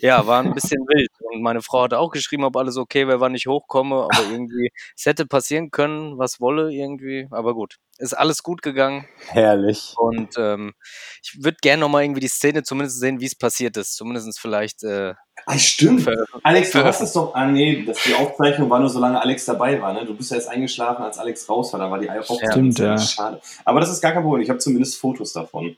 Ja, 0.00 0.26
war 0.26 0.42
ein 0.42 0.54
bisschen 0.54 0.80
wild. 0.86 1.10
Und 1.20 1.42
meine 1.42 1.60
Frau 1.60 1.82
hatte 1.82 1.98
auch 1.98 2.10
geschrieben, 2.10 2.44
ob 2.44 2.56
alles 2.56 2.76
okay 2.76 3.08
wäre, 3.08 3.20
wann 3.20 3.34
ich 3.34 3.46
hochkomme. 3.46 4.04
Aber 4.04 4.22
irgendwie, 4.30 4.70
es 4.96 5.06
hätte 5.06 5.26
passieren 5.26 5.70
können, 5.70 6.18
was 6.18 6.40
wolle 6.40 6.72
irgendwie. 6.72 7.26
Aber 7.30 7.54
gut, 7.54 7.78
ist 7.98 8.14
alles 8.14 8.44
gut 8.44 8.62
gegangen. 8.62 9.06
Herrlich. 9.26 9.94
Und 9.96 10.34
ähm, 10.38 10.74
ich 11.22 11.42
würde 11.42 11.58
gerne 11.60 11.80
nochmal 11.80 12.04
irgendwie 12.04 12.20
die 12.20 12.28
Szene 12.28 12.62
zumindest 12.62 13.00
sehen, 13.00 13.20
wie 13.20 13.26
es 13.26 13.34
passiert 13.34 13.76
ist. 13.76 13.96
Zumindest 13.96 14.38
vielleicht 14.38 14.84
äh, 14.84 15.14
ah, 15.46 15.58
stimmt. 15.58 16.02
ver 16.02 16.14
Alex, 16.44 16.70
du 16.70 16.84
hast 16.84 17.00
es 17.00 17.12
doch, 17.12 17.34
ah 17.34 17.46
nee, 17.46 17.84
das, 17.84 17.98
die 18.04 18.14
Aufzeichnung 18.14 18.70
war 18.70 18.78
nur 18.78 18.88
solange 18.88 19.20
Alex 19.20 19.46
dabei 19.46 19.80
war, 19.82 19.92
ne? 19.92 20.06
Du 20.06 20.14
bist 20.16 20.30
ja 20.30 20.36
erst 20.36 20.48
eingeschlafen, 20.48 21.02
als 21.02 21.18
Alex 21.18 21.48
raus 21.48 21.72
war, 21.72 21.80
da 21.80 21.90
war 21.90 21.98
die 21.98 22.08
Aufzeichnung 22.08 22.72
Stimmt, 22.72 22.78
ja. 22.78 22.98
schade. 22.98 23.40
Aber 23.64 23.80
das 23.80 23.90
ist 23.90 24.00
gar 24.00 24.12
kein 24.12 24.22
Problem, 24.22 24.42
ich 24.42 24.50
habe 24.50 24.60
zumindest 24.60 24.98
Fotos 25.00 25.32
davon. 25.32 25.76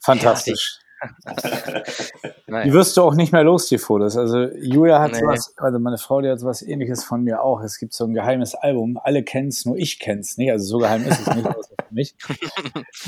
Fantastisch. 0.00 0.78
Die 0.80 0.89
naja. 2.46 2.72
wirst 2.72 2.96
du 2.96 3.02
auch 3.02 3.14
nicht 3.14 3.32
mehr 3.32 3.44
los, 3.44 3.66
die 3.68 3.78
Fotos. 3.78 4.16
Also 4.16 4.48
Julia 4.60 5.00
hat 5.00 5.12
Nee. 5.12 5.18
sowas, 5.20 5.54
also 5.56 5.78
meine 5.78 5.98
Frau, 5.98 6.20
die 6.20 6.28
hat 6.28 6.40
sowas 6.40 6.62
ähnliches 6.62 7.04
von 7.04 7.22
mir 7.22 7.42
auch. 7.42 7.62
Es 7.62 7.78
gibt 7.78 7.92
so 7.92 8.04
ein 8.04 8.14
geheimes 8.14 8.54
Album, 8.54 8.98
alle 9.02 9.22
kennen 9.22 9.48
es, 9.48 9.64
nur 9.64 9.76
ich 9.76 9.98
kenne 9.98 10.20
es 10.20 10.36
nicht. 10.36 10.50
Also 10.50 10.64
so 10.66 10.78
geheim 10.78 11.04
ist 11.04 11.20
es 11.26 11.34
nicht, 11.34 11.46
außer 11.56 11.74
für 11.88 11.94
mich. 11.94 12.14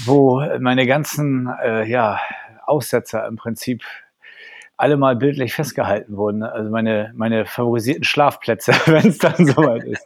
Wo 0.04 0.42
meine 0.60 0.86
ganzen 0.86 1.48
äh, 1.62 1.88
ja, 1.88 2.20
Aussetzer 2.66 3.26
im 3.26 3.36
Prinzip 3.36 3.82
alle 4.76 4.96
mal 4.96 5.14
bildlich 5.14 5.54
festgehalten 5.54 6.16
wurden. 6.16 6.42
Also 6.42 6.70
meine, 6.70 7.12
meine 7.14 7.46
favorisierten 7.46 8.04
Schlafplätze, 8.04 8.72
wenn 8.86 9.08
es 9.08 9.18
dann 9.18 9.46
soweit 9.46 9.84
ist. 9.84 10.04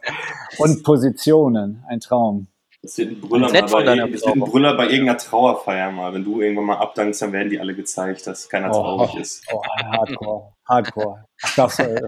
Und 0.59 0.83
Positionen, 0.83 1.83
ein 1.87 1.99
Traum. 1.99 2.47
Das 2.83 2.97
wird 2.97 3.09
ein 3.11 3.21
Brüller, 3.21 3.51
mal 3.51 3.61
bei, 3.69 3.89
ein. 3.89 4.39
Brüller 4.39 4.77
irgendeiner 4.89 5.17
Trauerfeier 5.17 5.91
mal. 5.91 6.13
Wenn 6.13 6.23
du 6.23 6.41
irgendwann 6.41 6.65
mal 6.65 6.77
abdankst, 6.77 7.21
dann 7.21 7.33
werden 7.33 7.49
die 7.49 7.59
alle 7.59 7.75
gezeigt, 7.75 8.27
dass 8.27 8.47
keiner 8.49 8.69
Oh. 8.69 8.73
traurig 8.73 9.15
ist. 9.15 9.43
Oh, 9.51 9.61
Hardcore, 9.63 10.53
Hardcore. 10.67 11.25
Ach, 11.43 11.55
Das, 11.55 11.79
äh, 11.79 12.01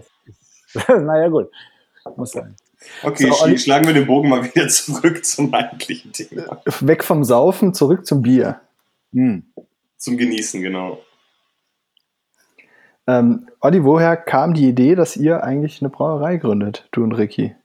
das, 0.74 0.88
naja, 0.88 1.28
gut. 1.30 1.50
Muss 2.16 2.32
sein. 2.32 2.56
Okay, 3.04 3.28
So, 3.30 3.44
Olli- 3.44 3.58
schlagen 3.58 3.88
wir 3.88 3.94
den 3.94 4.06
Bogen 4.08 4.30
mal 4.30 4.44
wieder 4.44 4.68
zurück 4.70 5.26
zum 5.26 5.54
eigentlichen 5.54 6.14
Thema. 6.14 6.62
weg 6.82 7.04
vom 7.04 7.24
Saufen, 7.24 7.74
zurück 7.74 8.06
zum 8.06 8.22
Bier. 8.22 8.62
Hm. 9.12 9.52
Zum 9.98 10.18
Genießen, 10.18 10.62
genau. 10.62 11.02
Ähm, 13.08 13.50
Olli, 13.60 13.84
woher 13.84 14.16
kam 14.16 14.54
die 14.54 14.70
Idee, 14.70 14.96
dass 14.96 15.18
ihr 15.18 15.44
eigentlich 15.44 15.82
eine 15.82 15.90
Brauerei 15.90 16.38
gründet, 16.38 16.88
du 16.92 17.04
und 17.04 17.12
Ricky? 17.14 17.56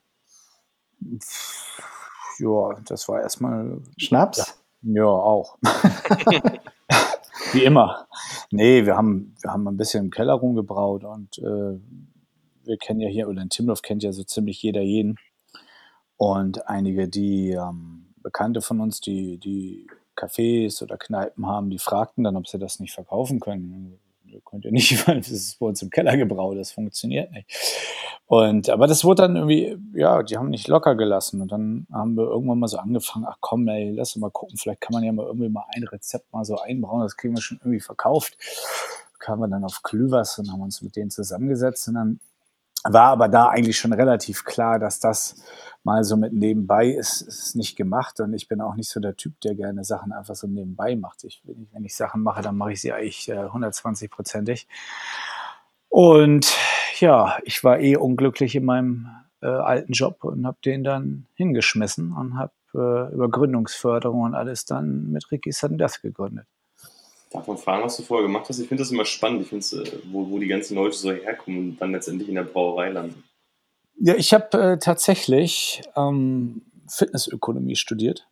Ja, 2.38 2.80
das 2.86 3.08
war 3.08 3.20
erstmal 3.20 3.80
Schnaps? 3.96 4.62
Ja, 4.82 5.06
auch. 5.06 5.58
Wie 7.52 7.64
immer. 7.64 8.06
Nee, 8.50 8.84
wir 8.84 8.96
haben, 8.96 9.34
wir 9.40 9.50
haben 9.50 9.66
ein 9.66 9.76
bisschen 9.76 10.04
im 10.04 10.10
Keller 10.10 10.34
rumgebraut 10.34 11.04
und 11.04 11.38
äh, 11.38 11.78
wir 12.64 12.76
kennen 12.78 13.00
ja 13.00 13.08
hier, 13.08 13.28
oder 13.28 13.42
in 13.42 13.50
Timloff 13.50 13.82
kennt 13.82 14.02
ja 14.02 14.12
so 14.12 14.24
ziemlich 14.24 14.62
jeder 14.62 14.82
jeden. 14.82 15.16
Und 16.16 16.68
einige, 16.68 17.08
die 17.08 17.50
ähm, 17.50 18.14
Bekannte 18.22 18.60
von 18.60 18.80
uns, 18.80 19.00
die, 19.00 19.38
die 19.38 19.86
Cafés 20.16 20.82
oder 20.82 20.96
Kneipen 20.96 21.46
haben, 21.46 21.70
die 21.70 21.78
fragten 21.78 22.24
dann, 22.24 22.36
ob 22.36 22.48
sie 22.48 22.58
das 22.58 22.80
nicht 22.80 22.92
verkaufen 22.92 23.40
können 23.40 23.98
könnt 24.44 24.64
ihr 24.64 24.72
nicht, 24.72 25.06
weil 25.08 25.18
das 25.18 25.30
ist 25.30 25.58
bei 25.58 25.66
uns 25.66 25.82
im 25.82 25.90
Keller 25.90 26.16
gebraut, 26.16 26.56
das 26.56 26.72
funktioniert 26.72 27.32
nicht. 27.32 27.48
Und, 28.26 28.70
aber 28.70 28.86
das 28.86 29.04
wurde 29.04 29.22
dann 29.22 29.36
irgendwie, 29.36 29.76
ja, 29.94 30.22
die 30.22 30.36
haben 30.36 30.48
nicht 30.48 30.68
locker 30.68 30.94
gelassen. 30.94 31.40
Und 31.42 31.52
dann 31.52 31.86
haben 31.92 32.16
wir 32.16 32.24
irgendwann 32.24 32.58
mal 32.58 32.68
so 32.68 32.78
angefangen, 32.78 33.26
ach 33.28 33.36
komm, 33.40 33.68
ey, 33.68 33.90
lass 33.90 34.16
uns 34.16 34.20
mal 34.20 34.30
gucken, 34.30 34.56
vielleicht 34.56 34.80
kann 34.80 34.94
man 34.94 35.04
ja 35.04 35.12
mal 35.12 35.26
irgendwie 35.26 35.48
mal 35.48 35.64
ein 35.74 35.84
Rezept 35.84 36.32
mal 36.32 36.44
so 36.44 36.58
einbauen, 36.58 37.02
das 37.02 37.16
kriegen 37.16 37.34
wir 37.34 37.42
schon 37.42 37.58
irgendwie 37.58 37.80
verkauft. 37.80 38.36
Kamen 39.18 39.42
wir 39.42 39.48
dann 39.48 39.64
auf 39.64 39.82
Klüvers 39.82 40.38
und 40.38 40.50
haben 40.52 40.60
uns 40.60 40.82
mit 40.82 40.96
denen 40.96 41.10
zusammengesetzt 41.10 41.88
und 41.88 41.94
dann 41.94 42.20
war 42.84 43.08
aber 43.08 43.28
da 43.28 43.48
eigentlich 43.48 43.78
schon 43.78 43.92
relativ 43.92 44.44
klar, 44.44 44.78
dass 44.78 45.00
das 45.00 45.42
mal 45.84 46.04
so 46.04 46.16
mit 46.16 46.32
nebenbei 46.32 46.88
ist, 46.88 47.22
ist 47.22 47.56
nicht 47.56 47.76
gemacht. 47.76 48.20
Und 48.20 48.34
ich 48.34 48.48
bin 48.48 48.60
auch 48.60 48.74
nicht 48.74 48.90
so 48.90 49.00
der 49.00 49.16
Typ, 49.16 49.40
der 49.40 49.54
gerne 49.54 49.84
Sachen 49.84 50.12
einfach 50.12 50.34
so 50.34 50.46
nebenbei 50.46 50.96
macht. 50.96 51.24
Ich, 51.24 51.42
wenn 51.44 51.84
ich 51.84 51.96
Sachen 51.96 52.22
mache, 52.22 52.42
dann 52.42 52.56
mache 52.56 52.72
ich 52.72 52.80
sie 52.80 52.92
eigentlich 52.92 53.28
äh, 53.28 53.36
120-prozentig. 53.36 54.66
Und 55.88 56.56
ja, 56.98 57.38
ich 57.44 57.62
war 57.64 57.78
eh 57.80 57.96
unglücklich 57.96 58.56
in 58.56 58.64
meinem 58.64 59.08
äh, 59.42 59.46
alten 59.46 59.92
Job 59.92 60.24
und 60.24 60.46
habe 60.46 60.58
den 60.64 60.84
dann 60.84 61.26
hingeschmissen 61.34 62.12
und 62.12 62.36
habe 62.36 62.52
äh, 62.74 63.14
über 63.14 63.28
Gründungsförderung 63.30 64.22
und 64.22 64.34
alles 64.34 64.64
dann 64.64 65.10
mit 65.10 65.30
Ricky 65.30 65.52
Sudden 65.52 65.78
Death 65.78 66.00
gegründet. 66.02 66.46
Darf 67.34 67.48
man 67.48 67.58
fragen, 67.58 67.82
was 67.82 67.96
du 67.96 68.04
vorher 68.04 68.24
gemacht 68.24 68.48
hast? 68.48 68.60
Ich 68.60 68.68
finde 68.68 68.84
das 68.84 68.92
immer 68.92 69.04
spannend. 69.04 69.42
Ich 69.42 69.48
finde 69.48 69.90
äh, 69.90 69.98
wo, 70.04 70.30
wo 70.30 70.38
die 70.38 70.46
ganzen 70.46 70.76
Leute 70.76 70.96
so 70.96 71.10
herkommen 71.10 71.58
und 71.58 71.80
dann 71.80 71.90
letztendlich 71.90 72.28
in 72.28 72.36
der 72.36 72.44
Brauerei 72.44 72.90
landen. 72.90 73.24
Ja, 73.98 74.14
ich 74.14 74.32
habe 74.32 74.56
äh, 74.56 74.78
tatsächlich 74.78 75.82
ähm, 75.96 76.62
Fitnessökonomie 76.88 77.74
studiert. 77.74 78.28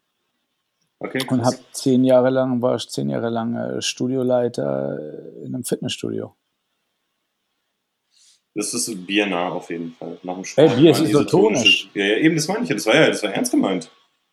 Okay, 1.00 1.26
und 1.28 1.44
habe 1.44 1.58
zehn 1.72 2.04
Jahre 2.04 2.30
lang, 2.30 2.62
war 2.62 2.76
ich 2.76 2.88
zehn 2.90 3.10
Jahre 3.10 3.28
lang 3.28 3.56
äh, 3.56 3.82
Studioleiter 3.82 5.00
in 5.42 5.52
einem 5.52 5.64
Fitnessstudio. 5.64 6.36
Das 8.54 8.72
ist 8.74 9.04
biernah 9.04 9.48
auf 9.48 9.68
jeden 9.70 9.94
Fall. 9.94 10.16
Nach 10.22 10.34
dem 10.34 10.44
Sport. 10.44 10.70
Hey, 10.70 10.80
Bier 10.80 10.92
ist 10.92 11.00
isotonisch. 11.00 11.90
Ja, 11.94 12.04
ja, 12.04 12.16
eben, 12.18 12.36
das 12.36 12.46
meine 12.46 12.62
ich 12.62 12.68
ja. 12.68 12.76
Das 12.76 12.86
war 12.86 12.94
ja, 12.94 13.08
das 13.08 13.20
war 13.24 13.32
ernst 13.32 13.50
gemeint. 13.50 13.90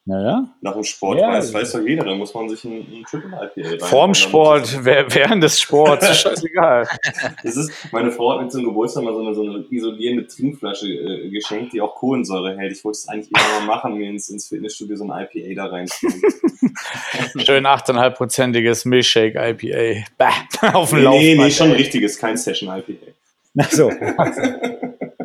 Naja. 0.09 0.49
Nach 0.61 0.73
dem 0.73 0.83
Sport 0.83 1.19
ja, 1.19 1.29
weiß, 1.29 1.53
weiß 1.53 1.73
doch 1.73 1.81
jeder, 1.81 2.03
da 2.03 2.15
muss 2.15 2.33
man 2.33 2.49
sich 2.49 2.63
ein, 2.63 2.79
ein 2.79 3.03
Triple 3.07 3.29
IPA 3.29 3.69
rein. 3.69 3.79
Vorm 3.79 4.15
Sport, 4.15 4.83
während 4.83 5.43
des 5.43 5.61
Sports, 5.61 6.21
scheißegal. 6.21 6.87
das 7.43 7.55
ist, 7.55 7.71
meine 7.91 8.11
Frau 8.11 8.33
hat 8.33 8.41
mir 8.41 8.49
zum 8.49 8.63
Geburtstag 8.63 9.03
mal 9.03 9.13
so 9.13 9.21
eine, 9.21 9.35
so 9.35 9.43
eine 9.43 9.65
isolierende 9.69 10.25
Trinkflasche 10.25 10.87
äh, 10.87 11.29
geschenkt, 11.29 11.73
die 11.73 11.81
auch 11.81 11.93
Kohlensäure 11.93 12.57
hält. 12.57 12.71
Ich 12.71 12.83
wollte 12.83 12.97
es 12.97 13.07
eigentlich 13.07 13.29
immer 13.29 13.59
mal 13.59 13.75
machen, 13.75 13.99
mir 13.99 14.09
ins, 14.09 14.29
ins 14.29 14.47
Fitnessstudio 14.47 14.95
so 14.95 15.03
ein 15.03 15.27
IPA 15.31 15.61
da 15.61 15.69
rein 15.69 15.87
Schön 17.45 17.67
8,5-prozentiges 17.67 18.87
Milchshake 18.87 19.35
IPA. 19.35 20.07
Bah, 20.17 20.73
auf 20.73 20.89
dem 20.89 21.03
nee. 21.03 21.35
Nee, 21.35 21.43
nee, 21.43 21.51
schon 21.51 21.67
ein 21.67 21.73
richtiges, 21.73 22.17
kein 22.17 22.35
Session 22.35 22.75
IPA. 22.75 23.11
Ach 23.59 23.71
so. 23.71 23.91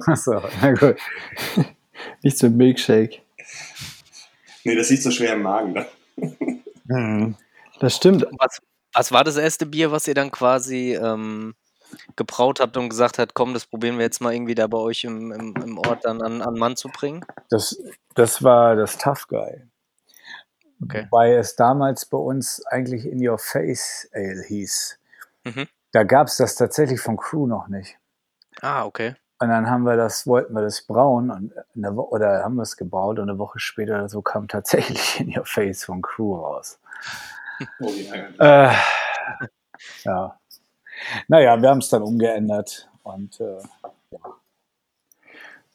Ach 0.06 0.16
so, 0.16 0.42
na 0.60 0.72
gut. 0.72 0.96
Nicht 2.22 2.36
so 2.36 2.48
ein 2.48 2.56
Milkshake. 2.58 3.24
Nee, 4.64 4.74
das 4.74 4.90
liegt 4.90 5.02
so 5.02 5.10
schwer 5.10 5.34
im 5.34 5.42
Magen. 5.42 5.72
Ne? 5.72 5.86
Mhm. 6.84 7.36
Das 7.80 7.96
stimmt. 7.96 8.24
Was, 8.38 8.60
was, 8.92 9.10
war 9.10 9.24
das 9.24 9.36
erste 9.36 9.66
Bier, 9.66 9.90
was 9.90 10.06
ihr 10.06 10.14
dann 10.14 10.30
quasi 10.30 10.94
ähm, 10.94 11.56
gebraut 12.14 12.60
habt 12.60 12.76
und 12.76 12.88
gesagt 12.88 13.18
habt, 13.18 13.34
komm, 13.34 13.52
das 13.52 13.66
probieren 13.66 13.98
wir 13.98 14.04
jetzt 14.04 14.20
mal 14.20 14.32
irgendwie 14.32 14.54
da 14.54 14.68
bei 14.68 14.78
euch 14.78 15.02
im, 15.02 15.32
im, 15.32 15.54
im 15.56 15.78
Ort 15.78 16.04
dann 16.04 16.22
an, 16.22 16.40
an 16.40 16.54
Mann 16.54 16.76
zu 16.76 16.88
bringen? 16.88 17.24
Das, 17.50 17.76
das 18.14 18.44
war 18.44 18.76
das 18.76 18.96
Tough 18.96 19.26
Guy. 19.26 19.62
Okay. 20.84 21.08
Weil 21.10 21.36
es 21.36 21.56
damals 21.56 22.06
bei 22.06 22.16
uns 22.16 22.64
eigentlich 22.66 23.06
In 23.06 23.26
Your 23.26 23.38
Face 23.38 24.08
Ale 24.12 24.44
hieß. 24.46 24.98
Mhm. 25.44 25.66
Da 25.90 26.04
gab 26.04 26.28
es 26.28 26.36
das 26.36 26.54
tatsächlich 26.54 27.00
von 27.00 27.16
Crew 27.16 27.46
noch 27.46 27.66
nicht. 27.66 27.98
Ah, 28.60 28.84
okay. 28.84 29.16
Und 29.40 29.48
dann 29.48 29.68
haben 29.68 29.82
wir 29.82 29.96
das, 29.96 30.26
wollten 30.26 30.54
wir 30.54 30.62
das 30.62 30.82
brauen 30.82 31.30
und 31.30 31.52
eine 31.74 31.92
oder 31.92 32.44
haben 32.44 32.54
wir 32.54 32.62
es 32.62 32.76
gebaut 32.76 33.18
und 33.18 33.28
eine 33.28 33.38
Woche 33.38 33.58
später 33.58 33.96
oder 33.96 34.08
so 34.08 34.22
kam 34.22 34.48
tatsächlich 34.48 35.20
in 35.20 35.36
Your 35.36 35.44
Face 35.44 35.84
von 35.84 36.02
Crew 36.02 36.36
raus. 36.36 36.78
Oh, 37.80 37.88
ja. 38.38 38.68
Äh, 38.68 38.74
ja. 40.04 40.38
Naja, 41.28 41.60
wir 41.60 41.68
haben 41.68 41.78
es 41.78 41.88
dann 41.88 42.02
umgeändert 42.02 42.88
und 43.02 43.40
äh, 43.40 43.58
ja. 44.10 44.18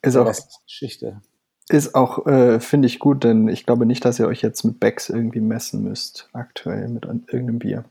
Ist 0.02 0.16
auch, 0.16 0.32
Geschichte. 0.66 1.20
Ist 1.68 1.94
auch, 1.94 2.26
äh, 2.26 2.60
finde 2.60 2.86
ich 2.86 2.98
gut, 2.98 3.22
denn 3.24 3.48
ich 3.48 3.66
glaube 3.66 3.86
nicht, 3.86 4.04
dass 4.04 4.18
ihr 4.18 4.26
euch 4.26 4.42
jetzt 4.42 4.64
mit 4.64 4.80
Becks 4.80 5.10
irgendwie 5.10 5.40
messen 5.40 5.82
müsst, 5.82 6.28
aktuell 6.32 6.88
mit 6.88 7.04
irgendeinem 7.04 7.58
Bier. 7.58 7.84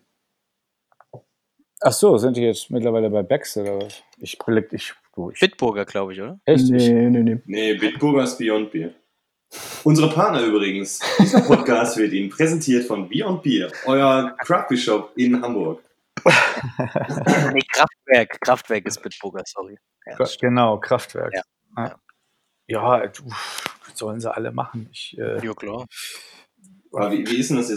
Ach 1.81 1.93
so, 1.93 2.17
sind 2.17 2.35
die 2.35 2.41
jetzt 2.41 2.71
mittlerweile 2.71 3.09
bei 3.09 3.23
Becks 3.23 3.55
oder 3.55 3.77
was? 3.79 4.03
Ich 4.17 4.37
ich 4.71 4.93
durch. 5.19 5.39
Bitburger, 5.39 5.85
glaube 5.85 6.13
ich, 6.13 6.21
oder? 6.21 6.39
Echt? 6.45 6.69
Nee, 6.69 7.09
nee, 7.09 7.23
nee. 7.23 7.41
Nee, 7.45 7.73
Bitburger 7.75 8.23
ist 8.23 8.37
Beyond 8.37 8.71
Beer. 8.71 8.93
Unsere 9.83 10.09
Partner 10.09 10.41
übrigens. 10.41 10.99
Dieser 11.19 11.41
Podcast 11.41 11.97
wird 11.97 12.13
Ihnen 12.13 12.29
präsentiert 12.29 12.85
von 12.85 13.09
Beyond 13.09 13.43
Beer, 13.43 13.71
euer 13.85 14.35
Craft 14.39 14.77
Shop 14.77 15.11
in 15.15 15.41
Hamburg. 15.41 15.83
nee, 16.25 17.61
Kraftwerk. 17.71 18.41
Kraftwerk 18.41 18.85
ist 18.85 19.01
Bitburger, 19.01 19.43
sorry. 19.45 19.77
Ja, 20.05 20.17
genau, 20.39 20.79
Kraftwerk. 20.79 21.33
Ja, 21.33 21.95
ja. 22.67 23.03
ja 23.03 23.11
sollen 23.93 24.19
sie 24.19 24.33
alle 24.33 24.51
machen. 24.51 24.89
Ich, 24.91 25.17
äh, 25.17 25.45
ja, 25.45 25.53
klar. 25.53 25.85
Aber 26.91 27.11
wie, 27.11 27.25
wie 27.27 27.37
ist 27.37 27.51
denn 27.51 27.57
das? 27.57 27.69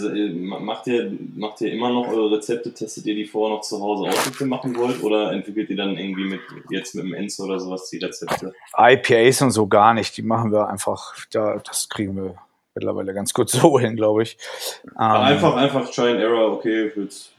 Macht 0.63 0.87
ihr, 0.87 1.13
macht 1.37 1.61
ihr 1.61 1.73
immer 1.73 1.91
noch 1.91 2.09
eure 2.09 2.37
Rezepte? 2.37 2.73
Testet 2.73 3.05
ihr 3.07 3.15
die 3.15 3.27
vorher 3.27 3.57
noch 3.57 3.63
zu 3.63 3.79
Hause 3.79 4.09
aus, 4.09 4.41
wie 4.41 4.45
ihr 4.45 4.47
machen 4.47 4.75
wollt? 4.77 5.03
Oder 5.03 5.33
entwickelt 5.33 5.69
ihr 5.69 5.77
dann 5.77 5.99
irgendwie 5.99 6.25
mit 6.25 6.41
jetzt 6.71 6.95
mit 6.95 7.05
dem 7.05 7.13
Enzo 7.13 7.45
oder 7.45 7.61
sowas 7.61 7.91
die 7.91 7.99
Rezepte? 7.99 8.55
IPAs 8.77 9.43
und 9.43 9.51
so 9.51 9.67
gar 9.67 9.93
nicht. 9.93 10.17
Die 10.17 10.23
machen 10.23 10.51
wir 10.51 10.69
einfach, 10.69 11.15
da, 11.31 11.59
das 11.59 11.91
kriegen 11.91 12.17
wir 12.17 12.37
mittlerweile 12.75 13.13
ganz 13.13 13.35
gut 13.35 13.51
so 13.51 13.79
hin, 13.79 13.97
glaube 13.97 14.23
ich. 14.23 14.39
Ähm, 14.85 14.93
einfach, 14.97 15.57
einfach 15.57 15.91
Try 15.91 16.13
and 16.13 16.21
Error, 16.21 16.53
okay, 16.53 16.91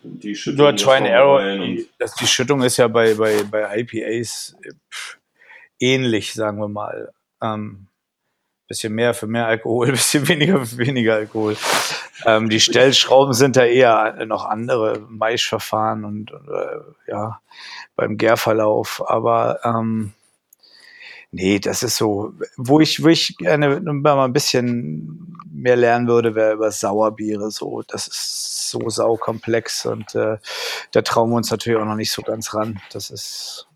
die 0.03 0.35
Schüttung. 0.35 0.65
Nur 0.65 0.75
Try 0.75 0.97
and 0.97 1.07
Error. 1.07 1.57
Die, 1.57 1.89
das, 1.97 2.13
die 2.15 2.27
Schüttung 2.27 2.61
ist 2.61 2.77
ja 2.77 2.87
bei, 2.87 3.15
bei, 3.15 3.43
bei 3.49 3.79
IPAs 3.79 4.55
ähnlich, 5.79 6.33
sagen 6.33 6.59
wir 6.59 6.67
mal. 6.67 7.11
Ähm, 7.41 7.87
bisschen 8.73 8.93
mehr 8.93 9.13
für 9.13 9.27
mehr 9.27 9.45
Alkohol, 9.45 9.91
bisschen 9.91 10.27
weniger 10.27 10.65
für 10.65 10.79
weniger 10.79 11.13
Alkohol. 11.13 11.55
Ähm, 12.25 12.49
die 12.49 12.59
Stellschrauben 12.59 13.33
sind 13.33 13.55
da 13.55 13.65
eher 13.65 14.25
noch 14.25 14.45
andere, 14.45 14.99
Maischverfahren 15.07 16.05
und 16.05 16.31
äh, 16.31 17.11
ja, 17.11 17.39
beim 17.95 18.17
Gärverlauf. 18.17 19.03
Aber 19.05 19.59
ähm, 19.63 20.13
nee, 21.31 21.59
das 21.59 21.83
ist 21.83 21.97
so, 21.97 22.33
wo 22.57 22.79
ich, 22.79 23.03
wo 23.03 23.09
ich 23.09 23.37
gerne 23.37 23.79
mal 23.79 24.25
ein 24.25 24.33
bisschen 24.33 25.37
mehr 25.51 25.75
lernen 25.75 26.07
würde, 26.07 26.33
wäre 26.33 26.53
über 26.53 26.71
Sauerbiere 26.71 27.51
so. 27.51 27.83
Das 27.87 28.07
ist 28.07 28.69
so 28.71 28.89
saukomplex 28.89 29.85
und 29.85 30.15
äh, 30.15 30.37
da 30.91 31.01
trauen 31.03 31.29
wir 31.29 31.35
uns 31.35 31.51
natürlich 31.51 31.79
auch 31.79 31.85
noch 31.85 31.95
nicht 31.95 32.11
so 32.11 32.23
ganz 32.23 32.55
ran. 32.55 32.81
Das 32.91 33.11
ist, 33.11 33.67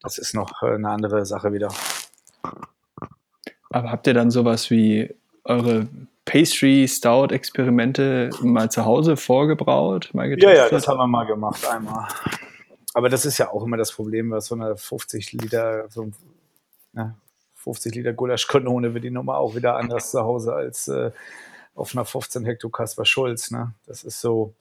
das 0.00 0.18
ist 0.18 0.34
noch 0.34 0.62
eine 0.62 0.88
andere 0.88 1.26
Sache 1.26 1.52
wieder. 1.52 1.68
Aber 3.70 3.90
habt 3.90 4.06
ihr 4.06 4.14
dann 4.14 4.30
sowas 4.30 4.70
wie 4.70 5.14
eure 5.44 5.88
Pastry 6.24 6.86
Stout 6.88 7.32
Experimente 7.32 8.30
mal 8.42 8.70
zu 8.70 8.84
Hause 8.84 9.16
vorgebraut? 9.16 10.10
Mal 10.12 10.38
ja, 10.38 10.52
ja, 10.52 10.68
das 10.68 10.88
haben 10.88 10.98
wir 10.98 11.06
mal 11.06 11.24
gemacht 11.24 11.66
einmal. 11.68 12.08
Aber 12.94 13.08
das 13.08 13.24
ist 13.24 13.38
ja 13.38 13.50
auch 13.50 13.64
immer 13.64 13.76
das 13.76 13.92
Problem, 13.92 14.30
was 14.30 14.46
so 14.46 14.54
eine 14.54 14.76
50 14.76 15.32
Liter, 15.32 15.88
so, 15.88 16.10
ja, 16.94 17.14
50 17.56 17.94
Liter 17.94 18.12
Gulaschkanone 18.12 18.94
wird 18.94 19.04
die 19.04 19.10
Nummer 19.10 19.38
auch 19.38 19.54
wieder 19.54 19.76
anders 19.76 20.10
zu 20.10 20.20
Hause 20.20 20.54
als 20.54 20.88
äh, 20.88 21.10
auf 21.74 21.94
einer 21.94 22.04
15 22.04 22.44
Hektar 22.44 22.70
Kasper 22.70 23.04
Schulz. 23.04 23.50
Ne? 23.50 23.74
Das 23.86 24.04
ist 24.04 24.20
so, 24.20 24.54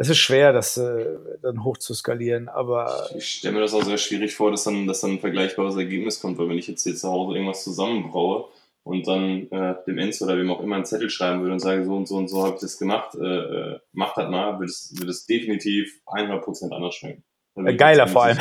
es 0.00 0.08
ist 0.08 0.18
schwer, 0.18 0.52
das 0.52 0.76
äh, 0.76 1.06
dann 1.42 1.64
hoch 1.64 1.76
zu 1.76 1.92
skalieren, 1.92 2.48
aber. 2.48 3.10
Ich 3.16 3.26
stelle 3.26 3.54
mir 3.54 3.60
das 3.60 3.74
auch 3.74 3.82
sehr 3.82 3.98
schwierig 3.98 4.32
vor, 4.32 4.52
dass 4.52 4.62
dann, 4.62 4.86
dass 4.86 5.00
dann 5.00 5.12
ein 5.12 5.20
vergleichbares 5.20 5.76
Ergebnis 5.76 6.20
kommt, 6.20 6.38
weil 6.38 6.48
wenn 6.48 6.58
ich 6.58 6.68
jetzt 6.68 6.84
hier 6.84 6.94
zu 6.94 7.08
Hause 7.08 7.34
irgendwas 7.34 7.64
zusammenbraue 7.64 8.46
und 8.84 9.08
dann 9.08 9.50
äh, 9.50 9.74
dem 9.88 9.98
Enzo 9.98 10.24
oder 10.24 10.38
wem 10.38 10.52
auch 10.52 10.62
immer 10.62 10.76
einen 10.76 10.84
Zettel 10.84 11.10
schreiben 11.10 11.40
würde 11.40 11.54
und 11.54 11.58
sage, 11.58 11.84
so 11.84 11.96
und 11.96 12.06
so 12.06 12.16
und 12.16 12.28
so 12.28 12.44
habe 12.44 12.54
ich 12.54 12.60
das 12.60 12.78
gemacht, 12.78 13.16
äh, 13.16 13.24
äh 13.24 13.80
mach 13.92 14.14
das 14.14 14.30
mal, 14.30 14.60
würde 14.60 14.70
es, 14.70 14.94
würde 14.96 15.10
es 15.10 15.26
definitiv 15.26 16.00
100% 16.06 16.72
anders 16.72 16.94
schmecken. 16.94 17.24
Geiler 17.76 18.06
vor 18.06 18.22
allem. 18.22 18.38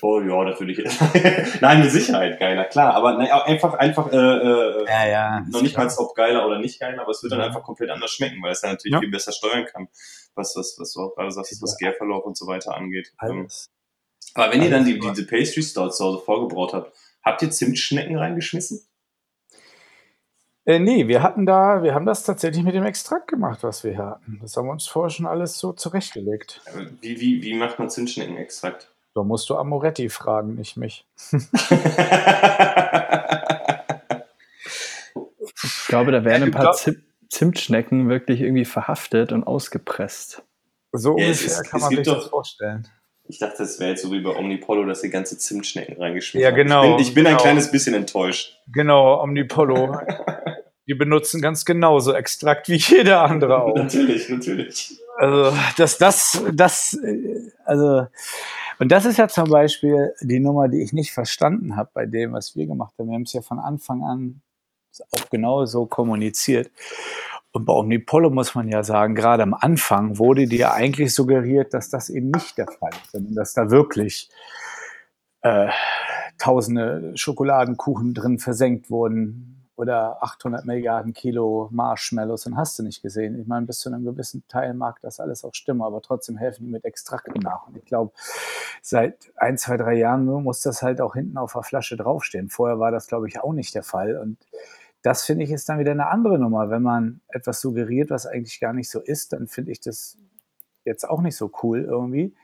Oh 0.00 0.20
ja, 0.20 0.44
das 0.44 0.60
würde 0.60 0.72
ich. 0.72 0.78
Nein, 1.60 1.80
mit 1.80 1.90
Sicherheit 1.90 2.38
geiler, 2.38 2.64
klar. 2.64 2.94
Aber 2.94 3.14
na, 3.18 3.44
einfach, 3.44 3.74
einfach, 3.74 4.12
äh, 4.12 4.16
äh, 4.16 4.84
Ja, 4.86 5.06
ja. 5.08 5.40
noch 5.48 5.62
nicht 5.62 5.76
mal 5.76 5.88
ob 5.96 6.14
geiler 6.14 6.46
oder 6.46 6.58
nicht 6.58 6.78
geiler, 6.80 7.02
aber 7.02 7.10
es 7.10 7.22
wird 7.22 7.32
dann 7.32 7.40
Ja. 7.40 7.46
einfach 7.46 7.62
komplett 7.62 7.90
anders 7.90 8.10
schmecken, 8.12 8.42
weil 8.42 8.52
es 8.52 8.60
dann 8.60 8.72
natürlich 8.72 8.98
viel 8.98 9.10
besser 9.10 9.32
steuern 9.32 9.64
kann, 9.66 9.88
was, 10.34 10.54
was, 10.56 10.76
was 10.78 10.92
du 10.92 11.00
auch 11.02 11.14
gerade 11.14 11.30
sagst, 11.30 11.60
was 11.62 11.76
Gärverlauf 11.78 12.24
und 12.24 12.36
so 12.36 12.46
weiter 12.46 12.76
angeht. 12.76 13.12
Ähm, 13.22 13.40
Alles. 13.40 13.70
aber 14.34 14.52
wenn 14.52 14.62
ihr 14.62 14.70
dann 14.70 14.84
die, 14.84 15.00
Alles 15.00 15.16
diese 15.16 15.26
Pastry 15.26 15.62
Stouts 15.62 15.96
zu 15.98 16.04
Hause 16.04 16.18
vorgebraut 16.24 16.72
habt, 16.74 16.92
habt 17.24 17.42
ihr 17.42 17.50
Zimtschnecken 17.50 18.16
reingeschmissen? 18.16 18.80
Äh, 20.64 20.78
nee, 20.80 21.08
wir 21.08 21.22
hatten 21.22 21.46
da, 21.46 21.82
wir 21.82 21.94
haben 21.94 22.04
das 22.04 22.24
tatsächlich 22.24 22.62
mit 22.62 22.74
dem 22.74 22.84
Extrakt 22.84 23.26
gemacht, 23.28 23.62
was 23.62 23.84
wir 23.84 23.96
hatten. 23.96 24.38
Das 24.42 24.54
haben 24.56 24.66
wir 24.66 24.72
uns 24.72 24.86
vorher 24.86 25.08
schon 25.08 25.26
alles 25.26 25.58
so 25.58 25.72
zurechtgelegt. 25.72 26.60
Äh, 26.66 26.86
Wie, 27.00 27.20
wie, 27.20 27.42
wie 27.42 27.54
macht 27.54 27.78
man 27.78 27.88
Zimtschneckenextrakt? 27.88 28.92
Da 29.18 29.24
musst 29.24 29.50
du 29.50 29.56
Amoretti 29.56 30.08
fragen, 30.10 30.54
nicht 30.54 30.76
mich. 30.76 31.04
Ich 35.64 35.86
glaube, 35.88 36.12
da 36.12 36.24
wären 36.24 36.44
ein 36.44 36.50
paar 36.52 36.72
Zim 36.74 37.02
Zimtschnecken 37.30 38.08
wirklich 38.08 38.40
irgendwie 38.40 38.64
verhaftet 38.64 39.32
und 39.32 39.44
ausgepresst. 39.44 40.42
So 40.92 41.18
Ja, 41.18 41.26
es 41.26 41.42
ungefähr 41.42 41.60
ist- 41.62 41.70
kann 41.70 41.78
es 41.78 41.84
man 41.84 41.96
sich 41.96 42.06
doch- 42.06 42.14
das 42.20 42.28
vorstellen. 42.28 42.88
Ich 43.30 43.38
dachte, 43.38 43.56
das 43.58 43.78
wäre 43.78 43.90
jetzt 43.90 44.02
so 44.02 44.10
wie 44.10 44.20
bei 44.20 44.34
Omnipollo, 44.34 44.86
dass 44.86 45.04
ihr 45.04 45.10
ganze 45.10 45.36
Zimtschnecken 45.36 46.00
reingeschmissen 46.00 46.40
Ja, 46.42 46.50
genau, 46.56 46.84
Ich 46.84 46.96
bin, 46.96 47.00
ich 47.06 47.14
bin 47.14 47.26
ein 47.26 47.32
genau. 47.32 47.42
kleines 47.42 47.70
bisschen 47.70 47.92
enttäuscht. 47.94 48.56
Genau, 48.72 49.20
Omnipollo. 49.22 49.98
Die 50.88 50.94
benutzen 50.94 51.42
ganz 51.42 51.66
genauso 51.66 52.14
Extrakt 52.14 52.70
wie 52.70 52.76
jeder 52.76 53.20
andere 53.24 53.62
auch. 53.62 53.74
Natürlich, 53.76 54.30
natürlich. 54.30 54.98
Also, 55.18 55.54
dass 55.76 55.98
das, 55.98 56.42
das, 56.54 56.94
äh, 56.94 57.50
also, 57.66 58.06
und 58.78 58.92
das 58.92 59.04
ist 59.04 59.18
ja 59.18 59.28
zum 59.28 59.50
Beispiel 59.50 60.14
die 60.20 60.40
Nummer, 60.40 60.68
die 60.68 60.82
ich 60.82 60.92
nicht 60.92 61.12
verstanden 61.12 61.76
habe 61.76 61.90
bei 61.94 62.06
dem, 62.06 62.32
was 62.32 62.56
wir 62.56 62.66
gemacht 62.66 62.94
haben. 62.98 63.08
Wir 63.08 63.14
haben 63.14 63.22
es 63.22 63.32
ja 63.32 63.42
von 63.42 63.58
Anfang 63.58 64.02
an 64.04 64.42
auch 65.12 65.30
genau 65.30 65.64
so 65.64 65.86
kommuniziert. 65.86 66.70
Und 67.52 67.64
bei 67.64 67.72
Omnipollo 67.72 68.30
muss 68.30 68.54
man 68.54 68.68
ja 68.68 68.82
sagen, 68.82 69.14
gerade 69.14 69.42
am 69.42 69.54
Anfang 69.54 70.18
wurde 70.18 70.46
dir 70.46 70.72
eigentlich 70.72 71.14
suggeriert, 71.14 71.72
dass 71.72 71.88
das 71.88 72.10
eben 72.10 72.30
nicht 72.30 72.58
der 72.58 72.66
Fall 72.66 72.90
ist, 72.90 73.12
sondern 73.12 73.34
dass 73.34 73.54
da 73.54 73.70
wirklich 73.70 74.28
äh, 75.42 75.68
tausende 76.38 77.12
Schokoladenkuchen 77.16 78.14
drin 78.14 78.38
versenkt 78.38 78.90
wurden 78.90 79.57
oder 79.78 80.20
800 80.24 80.64
Milliarden 80.64 81.12
Kilo 81.12 81.68
Marshmallows 81.70 82.46
und 82.46 82.56
hast 82.56 82.76
du 82.78 82.82
nicht 82.82 83.00
gesehen. 83.00 83.40
Ich 83.40 83.46
meine, 83.46 83.64
bis 83.64 83.78
zu 83.78 83.88
einem 83.88 84.04
gewissen 84.04 84.42
Teil 84.48 84.74
mag 84.74 85.00
das 85.02 85.20
alles 85.20 85.44
auch 85.44 85.54
stimmen, 85.54 85.82
aber 85.82 86.02
trotzdem 86.02 86.36
helfen 86.36 86.64
die 86.64 86.72
mit 86.72 86.84
Extrakten 86.84 87.40
nach. 87.40 87.68
Und 87.68 87.76
ich 87.76 87.84
glaube, 87.84 88.10
seit 88.82 89.32
ein, 89.36 89.56
zwei, 89.56 89.76
drei 89.76 89.94
Jahren 89.94 90.24
muss 90.24 90.62
das 90.62 90.82
halt 90.82 91.00
auch 91.00 91.14
hinten 91.14 91.38
auf 91.38 91.52
der 91.52 91.62
Flasche 91.62 91.96
draufstehen. 91.96 92.48
Vorher 92.48 92.80
war 92.80 92.90
das, 92.90 93.06
glaube 93.06 93.28
ich, 93.28 93.40
auch 93.40 93.52
nicht 93.52 93.72
der 93.76 93.84
Fall. 93.84 94.16
Und 94.16 94.38
das 95.02 95.24
finde 95.24 95.44
ich 95.44 95.52
ist 95.52 95.68
dann 95.68 95.78
wieder 95.78 95.92
eine 95.92 96.08
andere 96.08 96.40
Nummer. 96.40 96.70
Wenn 96.70 96.82
man 96.82 97.20
etwas 97.28 97.60
suggeriert, 97.60 98.10
was 98.10 98.26
eigentlich 98.26 98.58
gar 98.58 98.72
nicht 98.72 98.90
so 98.90 98.98
ist, 98.98 99.32
dann 99.32 99.46
finde 99.46 99.70
ich 99.70 99.80
das 99.80 100.16
jetzt 100.84 101.08
auch 101.08 101.20
nicht 101.20 101.36
so 101.36 101.52
cool 101.62 101.84
irgendwie. 101.84 102.34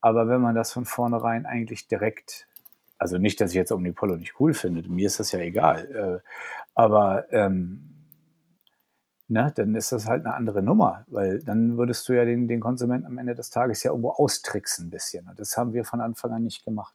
Aber 0.00 0.28
wenn 0.28 0.40
man 0.40 0.54
das 0.54 0.72
von 0.72 0.86
vornherein 0.86 1.44
eigentlich 1.44 1.88
direkt, 1.88 2.46
also 2.96 3.18
nicht, 3.18 3.40
dass 3.40 3.50
ich 3.50 3.56
jetzt 3.56 3.72
Omnipollo 3.72 4.16
nicht 4.16 4.40
cool 4.40 4.54
finde, 4.54 4.88
mir 4.88 5.06
ist 5.06 5.20
das 5.20 5.32
ja 5.32 5.40
egal, 5.40 6.22
äh, 6.24 6.28
aber 6.74 7.32
ähm, 7.32 7.90
ne, 9.28 9.52
dann 9.54 9.74
ist 9.74 9.92
das 9.92 10.06
halt 10.06 10.24
eine 10.26 10.34
andere 10.34 10.62
Nummer, 10.62 11.04
weil 11.08 11.42
dann 11.42 11.76
würdest 11.76 12.08
du 12.08 12.12
ja 12.14 12.24
den, 12.24 12.48
den 12.48 12.60
Konsumenten 12.60 13.06
am 13.06 13.18
Ende 13.18 13.34
des 13.34 13.50
Tages 13.50 13.82
ja 13.82 13.90
irgendwo 13.90 14.10
austricksen 14.10 14.86
ein 14.86 14.90
bisschen. 14.90 15.28
Und 15.28 15.38
das 15.38 15.56
haben 15.56 15.72
wir 15.72 15.84
von 15.84 16.00
Anfang 16.00 16.32
an 16.32 16.42
nicht 16.44 16.64
gemacht. 16.64 16.94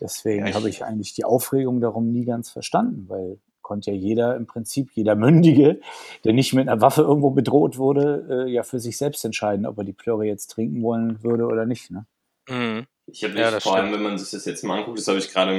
Deswegen 0.00 0.46
Ja, 0.46 0.54
habe 0.54 0.68
ich 0.68 0.84
eigentlich 0.84 1.14
die 1.14 1.24
Aufregung 1.24 1.80
darum 1.80 2.12
nie 2.12 2.24
ganz 2.24 2.50
verstanden, 2.50 3.08
weil 3.08 3.38
konnte 3.62 3.90
ja 3.90 3.96
jeder 3.96 4.36
im 4.36 4.46
Prinzip, 4.46 4.90
jeder 4.92 5.16
Mündige, 5.16 5.80
der 6.24 6.34
nicht 6.34 6.52
mit 6.52 6.68
einer 6.68 6.80
Waffe 6.80 7.02
irgendwo 7.02 7.30
bedroht 7.30 7.78
wurde, 7.78 8.44
äh, 8.46 8.50
ja 8.50 8.62
für 8.62 8.78
sich 8.78 8.98
selbst 8.98 9.24
entscheiden, 9.24 9.66
ob 9.66 9.78
er 9.78 9.84
die 9.84 9.92
Plöre 9.92 10.24
jetzt 10.24 10.48
trinken 10.48 10.82
wollen 10.82 11.22
würde 11.22 11.46
oder 11.46 11.64
nicht. 11.66 11.90
Ne? 11.90 12.06
Mhm. 12.48 12.86
Ich 13.06 13.24
habe 13.24 13.38
Ja, 13.38 13.60
vor 13.60 13.76
allem, 13.76 13.92
wenn 13.92 14.02
man 14.02 14.18
sich 14.18 14.30
das 14.30 14.44
jetzt 14.44 14.64
mal 14.64 14.78
anguckt, 14.78 14.98
das 14.98 15.08
habe 15.08 15.18
ich 15.18 15.30
gerade, 15.30 15.52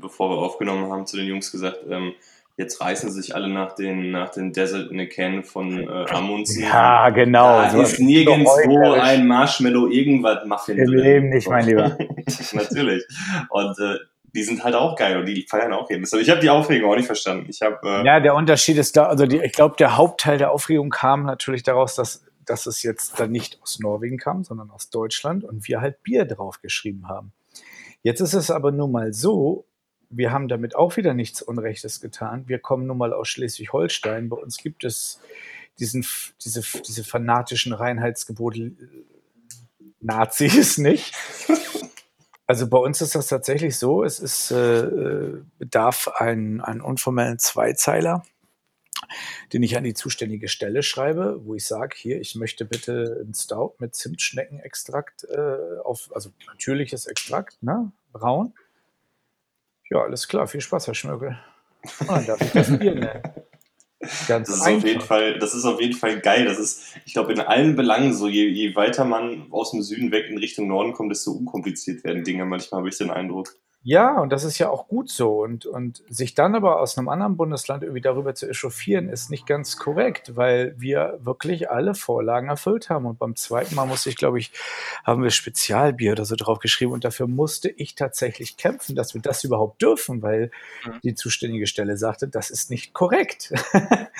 bevor 0.00 0.30
wir 0.30 0.38
aufgenommen 0.38 0.90
haben, 0.90 1.06
zu 1.06 1.16
den 1.16 1.26
Jungs 1.26 1.50
gesagt, 1.52 1.80
ähm, 1.88 2.12
jetzt 2.60 2.80
reißen 2.80 3.10
sich 3.10 3.34
alle 3.34 3.48
nach 3.48 3.74
den, 3.74 4.10
nach 4.10 4.28
den 4.30 4.52
Desert 4.52 4.90
in 4.92 5.00
a 5.00 5.06
Can 5.06 5.42
von 5.42 5.78
äh, 5.82 5.86
Amundsen. 6.10 6.62
genau. 6.62 7.62
Da 7.62 7.70
so- 7.70 7.80
ist 7.80 7.98
nirgendwo 7.98 8.92
ein 8.92 9.26
Marshmallow 9.26 9.88
irgendwas 9.88 10.44
Muffin 10.46 10.78
Im 10.78 10.92
Leben 10.92 11.30
nicht, 11.30 11.48
mein 11.48 11.66
Lieber. 11.66 11.96
Natürlich. 12.52 13.02
Und 13.48 13.78
äh, 13.80 13.96
die 14.34 14.42
sind 14.42 14.62
halt 14.62 14.74
auch 14.74 14.94
geil 14.94 15.16
und 15.18 15.26
die 15.26 15.44
feiern 15.48 15.72
auch 15.72 15.90
jeden. 15.90 16.04
Ich 16.04 16.30
habe 16.30 16.40
die 16.40 16.50
Aufregung 16.50 16.90
auch 16.92 16.96
nicht 16.96 17.06
verstanden. 17.06 17.46
Ich 17.48 17.62
habe 17.62 17.78
äh, 17.82 18.06
Ja, 18.06 18.20
der 18.20 18.34
Unterschied 18.34 18.76
ist 18.76 18.96
da, 18.96 19.06
also 19.06 19.26
die, 19.26 19.38
ich 19.42 19.52
glaube, 19.52 19.76
der 19.78 19.96
Hauptteil 19.96 20.38
der 20.38 20.52
Aufregung 20.52 20.90
kam 20.90 21.24
natürlich 21.24 21.62
daraus, 21.62 21.94
dass, 21.96 22.24
dass 22.44 22.66
es 22.66 22.82
jetzt 22.82 23.18
dann 23.18 23.32
nicht 23.32 23.58
aus 23.62 23.80
Norwegen 23.80 24.18
kam, 24.18 24.44
sondern 24.44 24.70
aus 24.70 24.90
Deutschland 24.90 25.44
und 25.44 25.66
wir 25.66 25.80
halt 25.80 26.02
Bier 26.02 26.26
draufgeschrieben 26.26 27.08
haben. 27.08 27.32
Jetzt 28.02 28.20
ist 28.20 28.34
es 28.34 28.50
aber 28.50 28.70
nun 28.70 28.92
mal 28.92 29.12
so, 29.12 29.64
wir 30.10 30.32
haben 30.32 30.48
damit 30.48 30.74
auch 30.74 30.96
wieder 30.96 31.14
nichts 31.14 31.40
Unrechtes 31.40 32.00
getan. 32.00 32.48
Wir 32.48 32.58
kommen 32.58 32.86
nun 32.86 32.98
mal 32.98 33.12
aus 33.12 33.28
Schleswig-Holstein. 33.28 34.28
Bei 34.28 34.36
uns 34.36 34.58
gibt 34.58 34.84
es 34.84 35.20
diesen, 35.78 36.04
diese, 36.44 36.62
diese 36.86 37.04
fanatischen 37.04 37.72
Reinheitsgebote 37.72 38.60
äh, 38.60 38.74
Nazis 40.00 40.78
nicht. 40.78 41.14
Also 42.46 42.68
bei 42.68 42.78
uns 42.78 43.00
ist 43.00 43.14
das 43.14 43.28
tatsächlich 43.28 43.78
so, 43.78 44.02
es 44.02 44.18
ist, 44.18 44.50
äh, 44.50 45.38
bedarf 45.58 46.08
einen, 46.08 46.60
einen 46.60 46.80
unformellen 46.80 47.38
Zweizeiler, 47.38 48.24
den 49.52 49.62
ich 49.62 49.76
an 49.76 49.84
die 49.84 49.94
zuständige 49.94 50.48
Stelle 50.48 50.82
schreibe, 50.82 51.40
wo 51.44 51.54
ich 51.54 51.64
sage, 51.64 51.94
hier, 51.96 52.20
ich 52.20 52.34
möchte 52.34 52.64
bitte 52.64 53.20
einen 53.20 53.34
Stout 53.34 53.76
mit 53.78 53.94
Zimtschneckenextrakt 53.94 55.28
äh, 55.30 55.78
auf, 55.84 56.10
also 56.12 56.30
natürliches 56.48 57.06
Extrakt, 57.06 57.62
ne, 57.62 57.92
braun. 58.12 58.52
Ja, 59.90 60.02
alles 60.02 60.28
klar, 60.28 60.46
viel 60.46 60.60
Spaß, 60.60 60.86
Herr 60.86 60.94
Schmögel. 60.94 61.38
Und 62.00 62.08
dann 62.08 62.26
darf 62.26 62.40
ich 62.40 62.52
das 62.52 62.78
Bier 62.78 62.94
nennen. 62.94 63.22
Ganz 64.28 64.48
Das 64.48 64.56
ist 64.56 64.66
auf 64.66 64.84
jeden. 64.84 65.00
Fall, 65.02 65.38
das 65.38 65.54
ist 65.54 65.64
auf 65.66 65.80
jeden 65.80 65.94
Fall 65.94 66.20
geil. 66.20 66.46
Das 66.46 66.58
ist, 66.58 66.96
ich 67.04 67.12
glaube, 67.12 67.32
in 67.32 67.40
allen 67.40 67.76
Belangen 67.76 68.14
so, 68.14 68.28
je, 68.28 68.48
je 68.48 68.74
weiter 68.74 69.04
man 69.04 69.48
aus 69.50 69.72
dem 69.72 69.82
Süden 69.82 70.10
weg 70.10 70.26
in 70.30 70.38
Richtung 70.38 70.68
Norden 70.68 70.94
kommt, 70.94 71.10
desto 71.10 71.32
unkompliziert 71.32 72.02
werden 72.02 72.24
Dinge 72.24 72.46
manchmal, 72.46 72.78
habe 72.78 72.88
ich 72.88 72.96
den 72.96 73.10
Eindruck. 73.10 73.54
Ja, 73.82 74.18
und 74.20 74.30
das 74.30 74.44
ist 74.44 74.58
ja 74.58 74.68
auch 74.68 74.88
gut 74.88 75.08
so. 75.10 75.42
Und, 75.42 75.64
und 75.64 76.02
sich 76.10 76.34
dann 76.34 76.54
aber 76.54 76.80
aus 76.80 76.98
einem 76.98 77.08
anderen 77.08 77.38
Bundesland 77.38 77.82
irgendwie 77.82 78.02
darüber 78.02 78.34
zu 78.34 78.46
echauffieren, 78.46 79.08
ist 79.08 79.30
nicht 79.30 79.46
ganz 79.46 79.78
korrekt, 79.78 80.36
weil 80.36 80.74
wir 80.78 81.18
wirklich 81.22 81.70
alle 81.70 81.94
Vorlagen 81.94 82.48
erfüllt 82.50 82.90
haben. 82.90 83.06
Und 83.06 83.18
beim 83.18 83.36
zweiten 83.36 83.74
Mal 83.74 83.86
musste 83.86 84.10
ich, 84.10 84.16
glaube 84.16 84.38
ich, 84.38 84.52
haben 85.02 85.22
wir 85.22 85.30
Spezialbier 85.30 86.12
oder 86.12 86.26
so 86.26 86.36
drauf 86.36 86.58
geschrieben. 86.58 86.92
Und 86.92 87.04
dafür 87.04 87.26
musste 87.26 87.70
ich 87.70 87.94
tatsächlich 87.94 88.58
kämpfen, 88.58 88.96
dass 88.96 89.14
wir 89.14 89.22
das 89.22 89.44
überhaupt 89.44 89.80
dürfen, 89.80 90.20
weil 90.22 90.50
Mhm. 90.84 91.00
die 91.02 91.14
zuständige 91.14 91.66
Stelle 91.66 91.96
sagte, 91.96 92.28
das 92.28 92.50
ist 92.50 92.70
nicht 92.70 92.92
korrekt. 92.92 93.52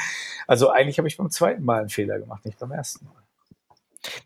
also 0.47 0.71
eigentlich 0.71 0.99
habe 0.99 1.09
ich 1.09 1.17
beim 1.19 1.31
zweiten 1.31 1.65
Mal 1.65 1.81
einen 1.81 1.89
Fehler 1.91 2.19
gemacht, 2.19 2.45
nicht 2.47 2.59
beim 2.59 2.73
ersten 2.73 3.05
Mal. 3.07 3.15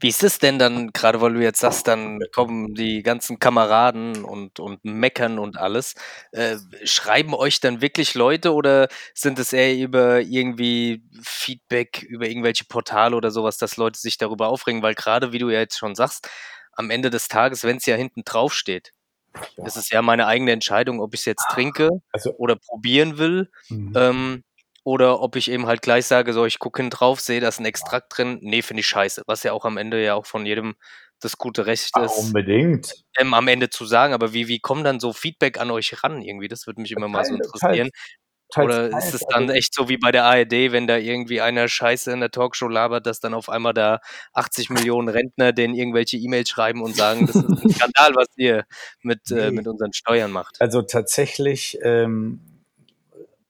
Wie 0.00 0.08
ist 0.08 0.22
es 0.22 0.38
denn 0.38 0.58
dann, 0.58 0.92
gerade 0.92 1.20
weil 1.20 1.34
du 1.34 1.40
jetzt 1.42 1.60
sagst, 1.60 1.88
dann 1.88 2.20
kommen 2.32 2.74
die 2.74 3.02
ganzen 3.02 3.38
Kameraden 3.38 4.24
und, 4.24 4.60
und 4.60 4.84
meckern 4.84 5.38
und 5.38 5.56
alles. 5.58 5.94
Äh, 6.32 6.56
schreiben 6.84 7.34
euch 7.34 7.60
dann 7.60 7.80
wirklich 7.80 8.14
Leute 8.14 8.54
oder 8.54 8.88
sind 9.14 9.38
es 9.38 9.52
eher 9.52 9.76
über 9.76 10.20
irgendwie 10.20 11.02
Feedback, 11.22 12.02
über 12.02 12.26
irgendwelche 12.28 12.64
Portale 12.66 13.16
oder 13.16 13.30
sowas, 13.30 13.58
dass 13.58 13.76
Leute 13.76 13.98
sich 13.98 14.16
darüber 14.16 14.48
aufregen? 14.48 14.82
Weil 14.82 14.94
gerade, 14.94 15.32
wie 15.32 15.38
du 15.38 15.50
ja 15.50 15.58
jetzt 15.58 15.78
schon 15.78 15.94
sagst, 15.94 16.28
am 16.72 16.90
Ende 16.90 17.10
des 17.10 17.28
Tages, 17.28 17.64
wenn 17.64 17.78
es 17.78 17.86
ja 17.86 17.96
hinten 17.96 18.22
drauf 18.24 18.54
steht, 18.54 18.92
Ja. 19.56 19.66
ist 19.66 19.76
es 19.76 19.90
ja 19.90 20.02
meine 20.02 20.26
eigene 20.28 20.52
Entscheidung, 20.52 21.00
ob 21.00 21.14
ich 21.14 21.20
es 21.20 21.26
jetzt 21.26 21.46
trinke 21.50 21.88
Also, 22.12 22.32
oder 22.36 22.56
probieren 22.56 23.18
will. 23.18 23.50
mhm. 23.68 23.92
Ähm, 23.96 24.44
oder 24.84 25.20
ob 25.20 25.34
ich 25.36 25.50
eben 25.50 25.66
halt 25.66 25.82
gleich 25.82 26.06
sage, 26.06 26.32
so 26.32 26.44
ich 26.46 26.58
gucke 26.58 26.82
hin 26.82 26.90
drauf, 26.90 27.20
sehe, 27.20 27.40
da 27.40 27.48
ist 27.48 27.58
ein 27.58 27.64
Extrakt 27.64 28.16
drin. 28.16 28.38
Nee, 28.42 28.62
finde 28.62 28.80
ich 28.82 28.86
scheiße. 28.86 29.22
Was 29.26 29.42
ja 29.42 29.52
auch 29.52 29.64
am 29.64 29.76
Ende 29.78 30.02
ja 30.02 30.14
auch 30.14 30.26
von 30.26 30.44
jedem 30.46 30.74
das 31.20 31.38
gute 31.38 31.64
Recht 31.66 31.90
Ah, 31.94 32.04
ist, 32.04 32.18
unbedingt. 32.18 32.92
ähm, 33.18 33.32
am 33.34 33.48
Ende 33.48 33.70
zu 33.70 33.86
sagen. 33.86 34.12
Aber 34.12 34.34
wie, 34.34 34.46
wie 34.48 34.60
kommt 34.60 34.84
dann 34.84 35.00
so 35.00 35.12
Feedback 35.14 35.58
an 35.58 35.70
euch 35.70 36.02
ran 36.04 36.20
irgendwie? 36.20 36.48
Das 36.48 36.66
würde 36.66 36.82
mich 36.82 36.92
immer 36.92 37.08
mal 37.08 37.24
so 37.24 37.34
interessieren. 37.34 37.88
teils- 38.52 38.64
Oder 38.66 38.90
teils, 38.90 39.06
ist 39.06 39.14
es 39.14 39.22
also- 39.22 39.26
dann 39.30 39.48
echt 39.50 39.72
so 39.74 39.88
wie 39.88 39.96
bei 39.96 40.12
der 40.12 40.24
ARD, 40.24 40.70
wenn 40.72 40.86
da 40.86 40.98
irgendwie 40.98 41.40
einer 41.40 41.66
Scheiße 41.66 42.12
in 42.12 42.20
der 42.20 42.30
Talkshow 42.30 42.68
labert, 42.68 43.06
dass 43.06 43.20
dann 43.20 43.32
auf 43.32 43.48
einmal 43.48 43.72
da 43.72 44.00
80 44.34 44.68
Millionen 44.68 45.08
Rentner 45.08 45.52
denen 45.52 45.72
irgendwelche 45.74 46.18
E-Mails 46.18 46.50
schreiben 46.50 46.82
und 46.82 46.94
sagen, 46.94 47.26
das 47.26 47.36
ist 47.36 47.44
ein 47.48 47.70
Skandal, 47.88 48.14
was 48.16 48.26
ihr 48.36 48.64
mit, 49.00 49.30
äh, 49.30 49.50
mit 49.50 49.66
unseren 49.66 49.94
Steuern 49.94 50.30
macht. 50.30 50.60
Also 50.60 50.82
tatsächlich 50.82 51.78
ähm, 51.82 52.40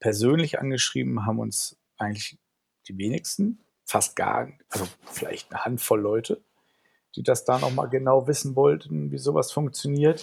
persönlich 0.05 0.61
angeschrieben 0.61 1.25
haben 1.25 1.39
uns 1.39 1.79
eigentlich 1.97 2.39
die 2.89 2.99
wenigsten, 2.99 3.65
fast 3.87 4.17
gar, 4.17 4.53
also 4.69 4.87
vielleicht 5.07 5.51
eine 5.51 5.65
Handvoll 5.65 5.99
Leute, 5.99 6.45
die 7.17 7.23
das 7.23 7.47
da 7.47 7.59
nochmal 7.59 7.89
genau 7.89 8.27
wissen 8.27 8.55
wollten, 8.55 9.13
wie 9.13 9.17
sowas 9.17 9.51
funktioniert 9.51 10.23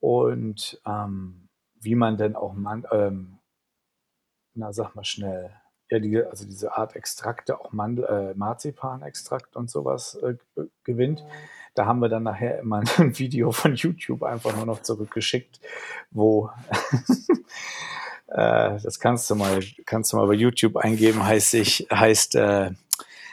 und 0.00 0.80
ähm, 0.86 1.50
wie 1.74 1.96
man 1.96 2.16
denn 2.16 2.34
auch, 2.34 2.54
man, 2.54 2.86
ähm, 2.90 3.40
na 4.54 4.72
sag 4.72 4.94
mal 4.94 5.04
schnell, 5.04 5.52
ja, 5.90 5.98
die, 5.98 6.16
also 6.22 6.46
diese 6.46 6.74
Art 6.74 6.96
Extrakte, 6.96 7.60
auch 7.60 7.72
Mandel, 7.72 8.06
äh, 8.06 8.34
Marzipanextrakt 8.36 9.54
und 9.54 9.68
sowas 9.68 10.14
äh, 10.14 10.36
gewinnt. 10.82 11.22
Da 11.74 11.84
haben 11.84 12.00
wir 12.00 12.08
dann 12.08 12.22
nachher 12.22 12.58
immer 12.60 12.82
ein 12.98 13.18
Video 13.18 13.52
von 13.52 13.74
YouTube 13.74 14.22
einfach 14.22 14.56
nur 14.56 14.64
noch 14.64 14.80
zurückgeschickt, 14.80 15.60
wo 16.10 16.48
äh, 18.28 18.78
das 18.82 19.00
kannst 19.00 19.28
du 19.30 19.34
mal, 19.34 19.60
kannst 19.86 20.12
du 20.12 20.16
mal 20.18 20.26
bei 20.26 20.34
YouTube 20.34 20.76
eingeben, 20.76 21.24
heißt 21.24 21.50
sich, 21.50 21.86
heißt 21.92 22.34
äh, 22.36 22.70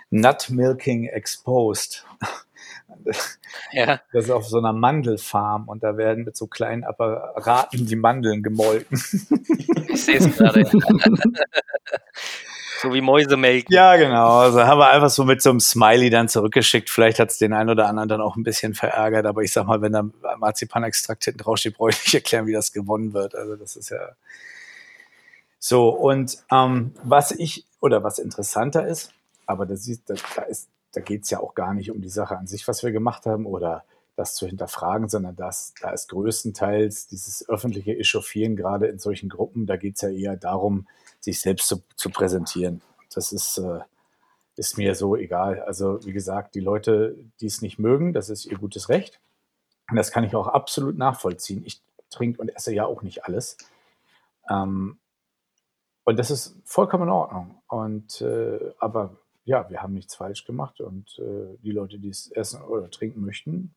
Nut 0.10 0.50
Milking 0.50 1.06
Exposed. 1.06 2.06
Ja. 3.72 4.00
Das 4.14 4.26
ist 4.26 4.32
auf 4.32 4.48
so 4.48 4.58
einer 4.58 4.74
Mandelfarm 4.74 5.68
und 5.68 5.84
da 5.84 5.98
werden 5.98 6.24
mit 6.24 6.36
so 6.36 6.48
kleinen 6.48 6.84
Apparaten 6.84 7.86
die 7.86 7.96
Mandeln 7.96 8.42
gemolken. 8.42 9.02
Ich 9.90 10.06
sehe 10.06 10.18
es 10.18 10.36
gerade. 10.38 10.66
so 12.82 12.94
wie 12.94 13.02
Mäusemelken. 13.02 13.74
Ja, 13.74 13.96
genau. 13.98 14.40
Also 14.40 14.64
haben 14.64 14.80
wir 14.80 14.90
einfach 14.90 15.10
so 15.10 15.24
mit 15.24 15.42
so 15.42 15.50
einem 15.50 15.60
Smiley 15.60 16.10
dann 16.10 16.30
zurückgeschickt. 16.30 16.90
Vielleicht 16.90 17.20
hat 17.20 17.32
es 17.32 17.38
den 17.38 17.54
einen 17.54 17.70
oder 17.70 17.88
anderen 17.88 18.10
dann 18.10 18.22
auch 18.22 18.36
ein 18.36 18.44
bisschen 18.44 18.74
verärgert, 18.74 19.26
aber 19.26 19.42
ich 19.42 19.52
sag 19.52 19.68
mal, 19.68 19.82
wenn 19.82 19.94
da 19.94 20.04
Marzipanextrakt 20.38 21.26
hinten 21.26 21.40
draufsteht, 21.40 21.78
brauche 21.78 21.92
ich 21.92 22.04
nicht 22.04 22.16
erklären, 22.16 22.48
wie 22.48 22.54
das 22.54 22.72
gewonnen 22.72 23.14
wird. 23.14 23.36
Also 23.36 23.56
das 23.56 23.76
ist 23.76 23.90
ja 23.90 24.16
so. 25.68 25.90
Und 25.90 26.44
ähm, 26.52 26.94
was 27.04 27.32
ich 27.32 27.66
oder 27.80 28.04
was 28.04 28.20
interessanter 28.20 28.88
ist, 28.88 29.14
aber 29.46 29.66
das 29.66 29.88
ist, 29.88 30.10
da, 30.10 30.16
da 30.36 30.42
ist 30.44 30.70
da 30.96 31.02
geht 31.02 31.24
es 31.24 31.30
ja 31.30 31.40
auch 31.40 31.56
gar 31.56 31.74
nicht 31.74 31.92
um 31.92 32.02
die 32.02 32.10
Sache 32.10 32.38
an 32.38 32.48
sich, 32.48 32.68
was 32.68 32.84
wir 32.84 32.92
gemacht 32.92 33.26
haben 33.26 33.46
oder 33.46 33.84
das 34.16 34.36
zu 34.36 34.48
hinterfragen, 34.48 35.10
sondern 35.10 35.36
das, 35.36 35.74
da 35.82 35.92
ist 35.92 36.10
größtenteils 36.10 37.08
dieses 37.08 37.48
öffentliche 37.50 37.98
Echauffieren, 37.98 38.56
gerade 38.56 38.88
in 38.88 38.98
solchen 38.98 39.28
Gruppen, 39.28 39.66
da 39.66 39.76
geht 39.76 39.96
es 39.96 40.02
ja 40.02 40.10
eher 40.10 40.38
darum, 40.38 40.88
sich 41.20 41.42
selbst 41.42 41.68
zu, 41.68 41.84
zu 41.98 42.10
präsentieren. 42.10 42.82
Das 43.14 43.34
ist, 43.34 43.58
äh, 43.58 43.80
ist 44.56 44.78
mir 44.78 44.96
so 44.96 45.18
egal. 45.18 45.62
Also 45.64 46.00
wie 46.06 46.14
gesagt, 46.14 46.56
die 46.56 46.62
Leute, 46.62 47.18
die 47.42 47.48
es 47.48 47.62
nicht 47.62 47.78
mögen, 47.78 48.14
das 48.14 48.30
ist 48.30 48.46
ihr 48.46 48.58
gutes 48.58 48.88
Recht. 48.88 49.20
Und 49.90 49.98
das 49.98 50.12
kann 50.12 50.24
ich 50.24 50.34
auch 50.36 50.48
absolut 50.48 50.98
nachvollziehen. 50.98 51.64
Ich 51.66 51.82
trinke 52.10 52.40
und 52.40 52.50
esse 52.56 52.74
ja 52.74 52.86
auch 52.86 53.02
nicht 53.02 53.26
alles. 53.26 53.58
Ähm, 54.50 54.98
und 56.06 56.18
das 56.18 56.32
ist 56.32 56.56
vollkommen 56.64 57.04
in 57.04 57.10
Ordnung. 57.10 57.62
Und 57.68 58.22
äh, 58.22 58.74
aber 58.80 59.18
ja, 59.44 59.70
wir 59.70 59.82
haben 59.82 59.94
nichts 59.94 60.16
falsch 60.16 60.46
gemacht 60.46 60.80
und 60.80 61.20
äh, 61.20 61.58
die 61.62 61.72
Leute, 61.72 62.00
die 62.00 62.10
es 62.10 62.32
essen 62.32 62.62
oder 62.62 62.90
trinken 62.90 63.26
möchten, 63.26 63.76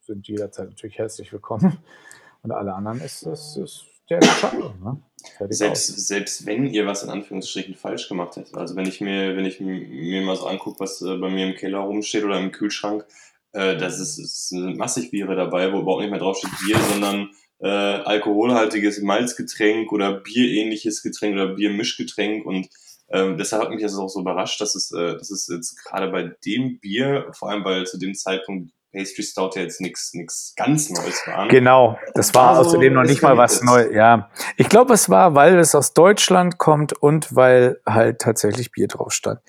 sind 0.00 0.28
jederzeit 0.28 0.70
natürlich 0.70 0.98
herzlich 0.98 1.32
willkommen. 1.32 1.78
Und 2.42 2.52
alle 2.52 2.72
anderen 2.72 3.00
ist 3.00 3.26
das 3.26 3.56
ist 3.56 3.84
der 4.08 4.18
Entscheidung. 4.18 4.80
Ne? 4.80 5.02
Selbst, 5.50 6.06
selbst 6.06 6.46
wenn 6.46 6.66
ihr 6.66 6.86
was 6.86 7.02
in 7.02 7.10
Anführungsstrichen 7.10 7.74
falsch 7.74 8.08
gemacht 8.08 8.36
hättet. 8.36 8.56
Also 8.56 8.76
wenn 8.76 8.86
ich 8.86 9.00
mir, 9.00 9.36
wenn 9.36 9.44
ich 9.44 9.60
mir 9.60 10.22
mal 10.22 10.36
so 10.36 10.46
angucke, 10.46 10.78
was 10.80 11.02
äh, 11.02 11.16
bei 11.16 11.28
mir 11.28 11.48
im 11.48 11.56
Keller 11.56 11.80
rumsteht 11.80 12.24
oder 12.24 12.38
im 12.38 12.52
Kühlschrank, 12.52 13.04
äh, 13.52 13.76
das 13.76 13.98
ist, 13.98 14.48
sind 14.48 14.76
massig 14.76 15.10
Biere 15.10 15.34
dabei, 15.34 15.72
wo 15.72 15.80
überhaupt 15.80 16.02
nicht 16.02 16.10
mehr 16.10 16.20
draufsteht 16.20 16.52
Bier, 16.64 16.78
sondern 16.78 17.30
äh, 17.60 17.68
alkoholhaltiges 17.68 19.00
Malzgetränk 19.02 19.92
oder 19.92 20.20
bierähnliches 20.20 21.02
Getränk 21.02 21.34
oder 21.34 21.54
Biermischgetränk. 21.54 22.46
Und 22.46 22.68
ähm, 23.10 23.36
deshalb 23.36 23.62
hat 23.64 23.70
mich 23.70 23.82
das 23.82 23.96
auch 23.96 24.08
so 24.08 24.20
überrascht, 24.20 24.60
dass 24.60 24.74
es, 24.74 24.92
äh, 24.92 25.16
dass 25.16 25.30
es 25.30 25.48
jetzt 25.48 25.76
gerade 25.76 26.08
bei 26.08 26.30
dem 26.44 26.78
Bier, 26.78 27.30
vor 27.32 27.50
allem 27.50 27.64
weil 27.64 27.86
zu 27.86 27.98
dem 27.98 28.14
Zeitpunkt 28.14 28.72
Pastry 28.92 29.22
Stout 29.22 29.50
ja 29.54 29.62
jetzt 29.62 29.80
nichts 29.80 30.14
nichts 30.14 30.54
ganz 30.56 30.88
Neues 30.88 31.22
war. 31.26 31.48
Genau, 31.48 31.98
das 32.14 32.34
war 32.34 32.56
also, 32.56 32.70
außerdem 32.70 32.94
noch 32.94 33.02
nicht 33.02 33.22
mal 33.22 33.36
was 33.36 33.62
Neues. 33.62 33.94
Ja, 33.94 34.30
ich 34.56 34.68
glaube, 34.68 34.94
es 34.94 35.10
war, 35.10 35.34
weil 35.34 35.58
es 35.58 35.74
aus 35.74 35.92
Deutschland 35.92 36.58
kommt 36.58 36.94
und 36.94 37.34
weil 37.34 37.80
halt 37.86 38.20
tatsächlich 38.20 38.72
Bier 38.72 38.88
drauf 38.88 39.12
stand. 39.12 39.40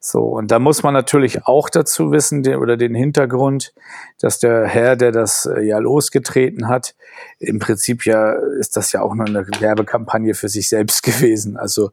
So 0.00 0.24
und 0.24 0.50
da 0.50 0.58
muss 0.58 0.82
man 0.82 0.92
natürlich 0.92 1.46
auch 1.46 1.70
dazu 1.70 2.12
wissen 2.12 2.42
den, 2.42 2.56
oder 2.56 2.76
den 2.76 2.94
Hintergrund, 2.94 3.72
dass 4.20 4.38
der 4.38 4.66
Herr, 4.66 4.96
der 4.96 5.10
das 5.10 5.46
äh, 5.46 5.62
ja 5.62 5.78
losgetreten 5.78 6.68
hat, 6.68 6.94
im 7.38 7.58
Prinzip 7.58 8.04
ja 8.04 8.32
ist 8.58 8.76
das 8.76 8.92
ja 8.92 9.00
auch 9.00 9.14
nur 9.14 9.26
eine 9.26 9.46
Werbekampagne 9.58 10.34
für 10.34 10.48
sich 10.48 10.68
selbst 10.68 11.02
gewesen. 11.02 11.56
Also 11.56 11.90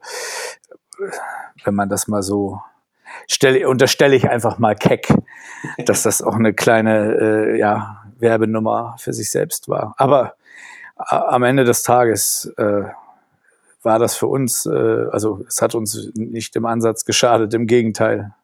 wenn 1.64 1.74
man 1.74 1.88
das 1.88 2.08
mal 2.08 2.22
so 2.22 2.60
stelle, 3.28 3.68
unterstelle 3.68 4.16
ich 4.16 4.28
einfach 4.28 4.58
mal 4.58 4.74
keck, 4.74 5.08
dass 5.84 6.02
das 6.02 6.22
auch 6.22 6.34
eine 6.34 6.52
kleine 6.52 7.14
äh, 7.54 7.58
ja, 7.58 8.04
Werbenummer 8.18 8.96
für 8.98 9.12
sich 9.12 9.30
selbst 9.30 9.68
war. 9.68 9.94
Aber 9.96 10.34
äh, 10.98 11.14
am 11.14 11.42
Ende 11.42 11.64
des 11.64 11.82
Tages 11.82 12.52
äh, 12.56 12.82
war 13.82 13.98
das 13.98 14.14
für 14.14 14.26
uns, 14.26 14.66
äh, 14.66 15.06
also 15.10 15.44
es 15.48 15.62
hat 15.62 15.74
uns 15.74 16.10
nicht 16.14 16.54
im 16.56 16.66
Ansatz 16.66 17.04
geschadet, 17.04 17.54
im 17.54 17.66
Gegenteil. 17.66 18.34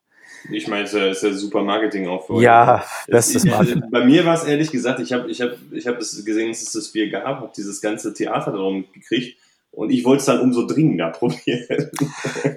Ich 0.51 0.69
meine, 0.69 0.85
es 0.85 0.95
ist 0.95 1.23
ja 1.23 1.33
super 1.33 1.63
Marketing 1.63 2.07
auch 2.07 2.27
für 2.27 2.35
euch. 2.35 2.43
Ja, 2.43 2.85
bestes 3.09 3.45
Marketing. 3.45 3.83
Bei 3.91 4.05
mir 4.05 4.25
war 4.25 4.35
es 4.35 4.45
ehrlich 4.45 4.71
gesagt, 4.71 5.01
ich 5.01 5.13
habe 5.13 5.29
ich 5.29 5.41
hab, 5.41 5.57
ich 5.73 5.87
hab 5.87 5.99
es 5.99 6.25
gesehen, 6.25 6.49
dass 6.49 6.63
es 6.63 6.73
das 6.73 6.89
Bier 6.89 7.11
gab, 7.11 7.25
habe 7.25 7.53
dieses 7.57 7.81
ganze 7.81 8.15
Theater 8.15 8.53
darum 8.53 8.85
gekriegt 8.93 9.39
und 9.71 9.91
ich 9.91 10.05
wollte 10.05 10.21
es 10.21 10.27
dann 10.27 10.41
umso 10.41 10.67
dringender 10.67 11.11
probieren. 11.13 11.91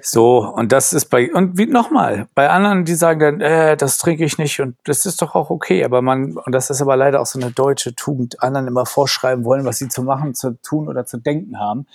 So, 0.02 0.38
und 0.38 0.72
das 0.72 0.92
ist 0.92 1.06
bei, 1.06 1.32
und 1.32 1.58
wie 1.58 1.66
nochmal, 1.66 2.28
bei 2.34 2.48
anderen, 2.48 2.84
die 2.84 2.94
sagen 2.94 3.20
dann, 3.20 3.40
äh, 3.40 3.76
das 3.76 3.98
trinke 3.98 4.24
ich 4.24 4.38
nicht 4.38 4.60
und 4.60 4.76
das 4.84 5.04
ist 5.04 5.20
doch 5.20 5.34
auch 5.34 5.50
okay, 5.50 5.84
aber 5.84 6.00
man, 6.02 6.36
und 6.36 6.52
das 6.52 6.70
ist 6.70 6.80
aber 6.80 6.96
leider 6.96 7.20
auch 7.20 7.26
so 7.26 7.38
eine 7.38 7.50
deutsche 7.50 7.94
Tugend, 7.94 8.42
anderen 8.42 8.66
immer 8.68 8.86
vorschreiben 8.86 9.44
wollen, 9.44 9.64
was 9.64 9.78
sie 9.78 9.88
zu 9.88 10.02
machen, 10.02 10.34
zu 10.34 10.60
tun 10.62 10.88
oder 10.88 11.04
zu 11.04 11.18
denken 11.18 11.58
haben. 11.58 11.86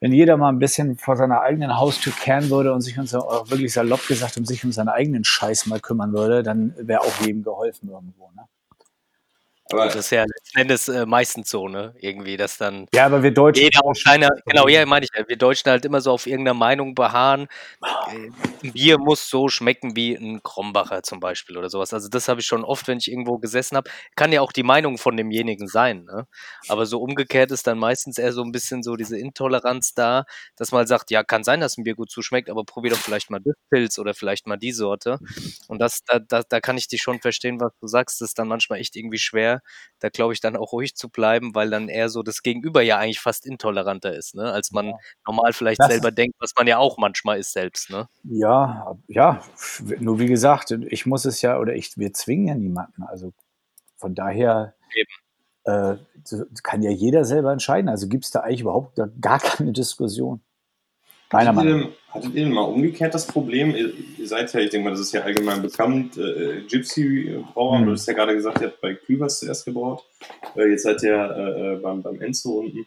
Wenn 0.00 0.12
jeder 0.12 0.36
mal 0.36 0.48
ein 0.48 0.58
bisschen 0.58 0.96
vor 0.96 1.16
seiner 1.16 1.40
eigenen 1.40 1.76
Haustür 1.76 2.12
kehren 2.12 2.50
würde 2.50 2.72
und 2.72 2.82
sich 2.82 2.98
uns 2.98 3.14
auch 3.14 3.50
wirklich 3.50 3.72
salopp 3.72 4.06
gesagt 4.06 4.36
um 4.36 4.44
sich 4.44 4.64
um 4.64 4.72
seinen 4.72 4.88
eigenen 4.88 5.24
Scheiß 5.24 5.66
mal 5.66 5.80
kümmern 5.80 6.12
würde, 6.12 6.42
dann 6.42 6.74
wäre 6.76 7.00
auch 7.00 7.20
jedem 7.24 7.42
geholfen 7.42 7.88
irgendwo. 7.88 8.30
Ne? 8.36 8.42
Aber 9.72 9.86
das 9.86 9.96
ist 9.96 10.10
ja 10.10 10.22
letzten 10.22 10.58
Endes 10.60 10.88
äh, 10.88 11.06
meistens 11.06 11.50
so, 11.50 11.66
ne? 11.66 11.92
Irgendwie, 11.98 12.36
dass 12.36 12.56
dann. 12.56 12.86
Ja, 12.94 13.06
aber 13.06 13.24
wir 13.24 13.32
Deutschen. 13.32 13.64
Jeder 13.64 13.84
auf 13.84 13.98
seiner, 13.98 14.28
genau, 14.44 14.68
ja, 14.68 14.86
meine 14.86 15.04
ich 15.04 15.10
ja. 15.16 15.26
Wir 15.26 15.36
Deutschen 15.36 15.70
halt 15.70 15.84
immer 15.84 16.00
so 16.00 16.12
auf 16.12 16.26
irgendeiner 16.26 16.54
Meinung 16.54 16.94
beharren. 16.94 17.48
Äh, 17.82 18.30
ein 18.62 18.72
Bier 18.72 18.98
muss 18.98 19.28
so 19.28 19.48
schmecken 19.48 19.96
wie 19.96 20.14
ein 20.14 20.40
Krombacher 20.42 21.02
zum 21.02 21.18
Beispiel 21.18 21.56
oder 21.58 21.68
sowas. 21.68 21.92
Also, 21.92 22.08
das 22.08 22.28
habe 22.28 22.40
ich 22.40 22.46
schon 22.46 22.64
oft, 22.64 22.86
wenn 22.86 22.98
ich 22.98 23.10
irgendwo 23.10 23.38
gesessen 23.38 23.76
habe. 23.76 23.90
Kann 24.14 24.30
ja 24.30 24.40
auch 24.40 24.52
die 24.52 24.62
Meinung 24.62 24.98
von 24.98 25.16
demjenigen 25.16 25.66
sein, 25.66 26.04
ne? 26.04 26.28
Aber 26.68 26.86
so 26.86 27.00
umgekehrt 27.00 27.50
ist 27.50 27.66
dann 27.66 27.78
meistens 27.78 28.18
eher 28.18 28.32
so 28.32 28.42
ein 28.44 28.52
bisschen 28.52 28.84
so 28.84 28.94
diese 28.94 29.18
Intoleranz 29.18 29.94
da, 29.94 30.26
dass 30.54 30.70
man 30.70 30.86
sagt, 30.86 31.10
ja, 31.10 31.24
kann 31.24 31.42
sein, 31.42 31.58
dass 31.58 31.76
ein 31.76 31.82
Bier 31.82 31.96
gut 31.96 32.10
zuschmeckt, 32.10 32.50
aber 32.50 32.62
probier 32.64 32.92
doch 32.92 32.98
vielleicht 32.98 33.30
mal 33.30 33.40
das 33.40 33.56
Pilz 33.70 33.98
oder 33.98 34.14
vielleicht 34.14 34.46
mal 34.46 34.56
die 34.56 34.72
Sorte. 34.72 35.18
Und 35.66 35.80
das, 35.80 36.04
da, 36.06 36.20
da, 36.20 36.42
da 36.48 36.60
kann 36.60 36.78
ich 36.78 36.86
dich 36.86 37.02
schon 37.02 37.20
verstehen, 37.20 37.60
was 37.60 37.72
du 37.80 37.88
sagst. 37.88 38.20
Das 38.20 38.28
ist 38.28 38.38
dann 38.38 38.46
manchmal 38.46 38.78
echt 38.78 38.94
irgendwie 38.94 39.18
schwer 39.18 39.55
da 40.00 40.08
glaube 40.08 40.32
ich 40.32 40.40
dann 40.40 40.56
auch 40.56 40.72
ruhig 40.72 40.94
zu 40.94 41.08
bleiben, 41.08 41.54
weil 41.54 41.70
dann 41.70 41.88
eher 41.88 42.08
so 42.08 42.22
das 42.22 42.42
Gegenüber 42.42 42.82
ja 42.82 42.98
eigentlich 42.98 43.20
fast 43.20 43.46
intoleranter 43.46 44.14
ist, 44.14 44.34
ne? 44.34 44.52
als 44.52 44.72
man 44.72 44.86
ja. 44.86 44.96
normal 45.26 45.52
vielleicht 45.52 45.80
das 45.80 45.88
selber 45.88 46.10
denkt, 46.10 46.36
was 46.38 46.52
man 46.56 46.66
ja 46.66 46.78
auch 46.78 46.98
manchmal 46.98 47.38
ist 47.38 47.52
selbst. 47.52 47.90
Ne? 47.90 48.08
Ja, 48.24 48.96
ja, 49.08 49.42
nur 49.98 50.18
wie 50.18 50.26
gesagt, 50.26 50.70
ich 50.70 51.06
muss 51.06 51.24
es 51.24 51.42
ja, 51.42 51.58
oder 51.58 51.74
ich, 51.74 51.96
wir 51.96 52.12
zwingen 52.12 52.48
ja 52.48 52.54
niemanden. 52.54 53.02
Also 53.02 53.32
von 53.96 54.14
daher 54.14 54.74
äh, 55.64 55.96
kann 56.62 56.82
ja 56.82 56.90
jeder 56.90 57.24
selber 57.24 57.52
entscheiden. 57.52 57.88
Also 57.88 58.08
gibt 58.08 58.24
es 58.24 58.30
da 58.30 58.40
eigentlich 58.40 58.60
überhaupt 58.60 59.00
gar 59.20 59.40
keine 59.40 59.72
Diskussion. 59.72 60.40
Nach. 61.32 61.90
Hattet 62.16 62.34
ihr 62.34 62.44
denn 62.44 62.52
mal 62.52 62.62
umgekehrt 62.62 63.14
das 63.14 63.26
Problem? 63.26 63.74
Ihr, 63.74 63.92
ihr, 64.18 64.26
seid 64.26 64.52
ja, 64.54 64.60
ich 64.60 64.70
denke 64.70 64.84
mal, 64.84 64.90
das 64.90 65.00
ist 65.00 65.12
ja 65.12 65.22
allgemein 65.22 65.60
bekannt, 65.60 66.16
äh, 66.16 66.62
Gypsy-Brauer, 66.62 67.80
mhm. 67.80 67.86
du 67.86 67.92
hast 67.92 68.06
ja 68.06 68.14
gerade 68.14 68.34
gesagt, 68.34 68.60
ihr 68.60 68.68
habt 68.68 68.80
bei 68.80 68.94
Kübers 68.94 69.40
zuerst 69.40 69.66
gebraut. 69.66 70.02
Äh, 70.56 70.70
jetzt 70.70 70.84
seid 70.84 71.02
ihr 71.02 71.14
äh, 71.14 71.74
äh 71.74 71.76
beim, 71.76 72.02
beim 72.02 72.20
Enzo 72.22 72.60
unten, 72.60 72.86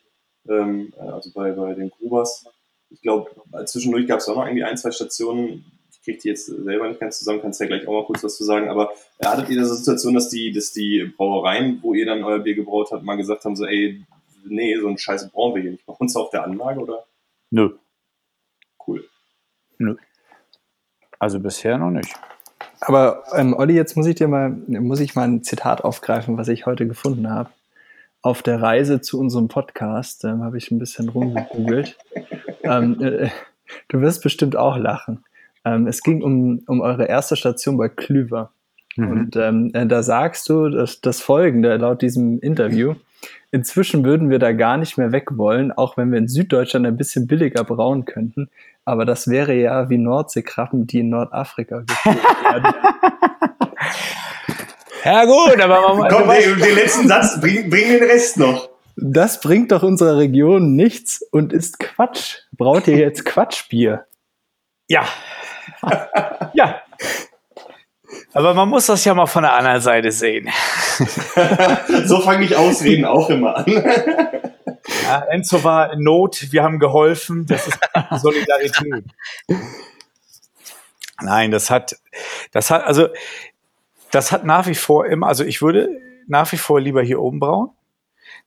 ähm, 0.50 0.92
äh, 0.98 1.02
also 1.02 1.32
bei, 1.34 1.52
bei 1.52 1.76
den 1.76 1.92
Grubers. 1.92 2.46
Ich 2.90 3.02
glaube, 3.02 3.30
zwischendurch 3.66 4.08
gab 4.08 4.20
es 4.20 4.28
auch 4.28 4.36
noch 4.36 4.46
irgendwie 4.46 4.64
ein, 4.64 4.78
zwei 4.78 4.90
Stationen. 4.90 5.66
Ich 5.92 6.02
kriege 6.02 6.18
die 6.18 6.30
jetzt 6.30 6.48
selber 6.48 6.88
nicht 6.88 7.00
ganz 7.00 7.20
zusammen, 7.20 7.42
kannst 7.42 7.60
ja 7.62 7.68
gleich 7.68 7.88
auch 7.88 7.94
mal 7.94 8.06
kurz 8.06 8.24
was 8.24 8.36
zu 8.36 8.44
sagen. 8.44 8.68
Aber 8.70 8.94
äh, 9.20 9.28
hattet 9.28 9.50
ihr 9.50 9.60
diese 9.60 9.76
Situation, 9.76 10.16
dass 10.16 10.30
die, 10.30 10.52
dass 10.52 10.72
die 10.72 11.14
Brauereien, 11.18 11.80
wo 11.84 11.94
ihr 11.94 12.08
dann 12.08 12.24
euer 12.24 12.40
Bier 12.40 12.56
gebraut 12.56 12.90
habt, 12.92 13.04
mal 13.04 13.16
gesagt 13.16 13.46
haben, 13.46 13.56
so, 13.56 13.66
ey, 13.66 14.04
nee, 14.46 14.76
so 14.80 14.88
ein 14.88 14.98
Scheiß 14.98 15.30
brauchen 15.30 15.56
wir 15.56 15.62
hier 15.62 15.72
nicht 15.72 15.86
bei 15.86 15.94
uns 15.94 16.16
auf 16.16 16.32
der 16.32 16.46
Anlage, 16.46 16.80
oder? 16.80 17.06
Nö. 17.52 17.76
Nö. 19.80 19.96
Also 21.18 21.40
bisher 21.40 21.78
noch 21.78 21.92
nicht. 21.92 22.14
Aber 22.82 23.24
ähm, 23.36 23.54
Olli, 23.54 23.74
jetzt 23.74 23.98
muss 23.98 24.08
ich 24.08 24.16
dir 24.16 24.28
mal, 24.28 24.50
muss 24.50 25.00
ich 25.00 25.16
mal 25.16 25.28
ein 25.28 25.44
Zitat 25.44 25.84
aufgreifen, 25.84 26.38
was 26.38 26.48
ich 26.48 26.66
heute 26.66 26.88
gefunden 26.88 27.30
habe. 27.30 27.50
Auf 28.22 28.42
der 28.44 28.62
Reise 28.62 29.02
zu 29.02 29.20
unserem 29.20 29.48
Podcast 29.48 30.24
ähm, 30.26 30.44
habe 30.44 30.58
ich 30.58 30.72
ein 30.72 30.80
bisschen 30.80 31.10
rumgegoogelt. 31.10 31.98
ähm, 32.64 33.02
äh, 33.02 33.30
du 33.88 34.02
wirst 34.02 34.22
bestimmt 34.22 34.56
auch 34.56 34.78
lachen. 34.78 35.24
Ähm, 35.66 35.88
es 35.88 36.04
ging 36.04 36.22
um, 36.22 36.62
um 36.68 36.82
eure 36.82 37.06
erste 37.06 37.36
Station 37.36 37.78
bei 37.78 37.90
Klüver. 37.90 38.52
Mhm. 38.96 39.12
Und 39.12 39.36
ähm, 39.36 39.72
äh, 39.74 39.86
da 39.86 40.04
sagst 40.04 40.48
du 40.50 40.70
das, 40.70 41.02
das 41.02 41.22
Folgende 41.22 41.76
laut 41.78 42.02
diesem 42.02 42.40
Interview. 42.40 42.96
Inzwischen 43.52 44.06
würden 44.06 44.30
wir 44.30 44.40
da 44.40 44.52
gar 44.52 44.78
nicht 44.78 44.98
mehr 44.98 45.12
weg 45.12 45.38
wollen, 45.38 45.72
auch 45.72 45.98
wenn 45.98 46.12
wir 46.12 46.20
in 46.20 46.28
Süddeutschland 46.28 46.86
ein 46.86 46.98
bisschen 46.98 47.26
billiger 47.28 47.64
brauen 47.64 48.06
könnten. 48.06 48.50
Aber 48.86 49.06
das 49.06 49.28
wäre 49.28 49.54
ja 49.56 49.90
wie 49.90 49.98
Nordseekrabben, 49.98 50.88
die 50.88 51.00
in 51.00 51.10
Nordafrika 51.10 51.80
geführt 51.80 52.44
werden. 52.44 52.74
ja 55.04 55.26
gut, 55.26 55.60
aber 55.60 55.96
man, 55.96 56.10
Komm, 56.10 56.30
den, 56.30 56.60
den 56.60 56.76
letzten 56.76 57.08
Satz, 57.08 57.40
bring, 57.40 57.70
bring 57.70 57.90
den 57.90 58.04
Rest 58.04 58.38
noch. 58.38 58.70
Das 58.96 59.40
bringt 59.40 59.72
doch 59.72 59.82
unserer 59.84 60.18
Region 60.18 60.76
nichts 60.76 61.22
und 61.32 61.54
ist 61.54 61.80
Quatsch. 61.80 62.40
Braut 62.52 62.88
ihr 62.88 62.98
jetzt 62.98 63.26
Quatschbier? 63.26 64.06
Ja. 64.88 65.06
ja. 66.54 66.82
Aber 68.34 68.54
man 68.54 68.70
muss 68.70 68.86
das 68.86 69.04
ja 69.06 69.14
mal 69.14 69.26
von 69.26 69.44
der 69.44 69.54
anderen 69.54 69.82
Seite 69.82 70.12
sehen. 70.12 70.50
so 72.06 72.22
fange 72.22 72.46
ich 72.46 72.56
Ausreden 72.56 73.06
auch 73.06 73.30
immer 73.30 73.58
an. 73.58 73.66
ja, 75.04 75.22
Enzo 75.30 75.64
war 75.64 75.94
in 75.94 76.04
Not, 76.04 76.52
wir 76.52 76.64
haben 76.64 76.80
geholfen, 76.80 77.46
das 77.48 77.68
ist 77.68 77.80
Solidarität. 78.22 79.06
Nein, 81.22 81.52
das 81.52 81.70
hat, 81.70 81.98
das 82.52 82.70
hat, 82.70 82.84
also, 82.84 83.10
das 84.12 84.32
hat 84.32 84.46
nach 84.46 84.68
wie 84.68 84.76
vor 84.76 85.06
immer, 85.06 85.28
also 85.28 85.44
ich 85.44 85.62
würde 85.62 85.90
nach 86.28 86.52
wie 86.52 86.58
vor 86.58 86.80
lieber 86.80 87.02
hier 87.02 87.20
oben 87.20 87.40
brauen. 87.40 87.72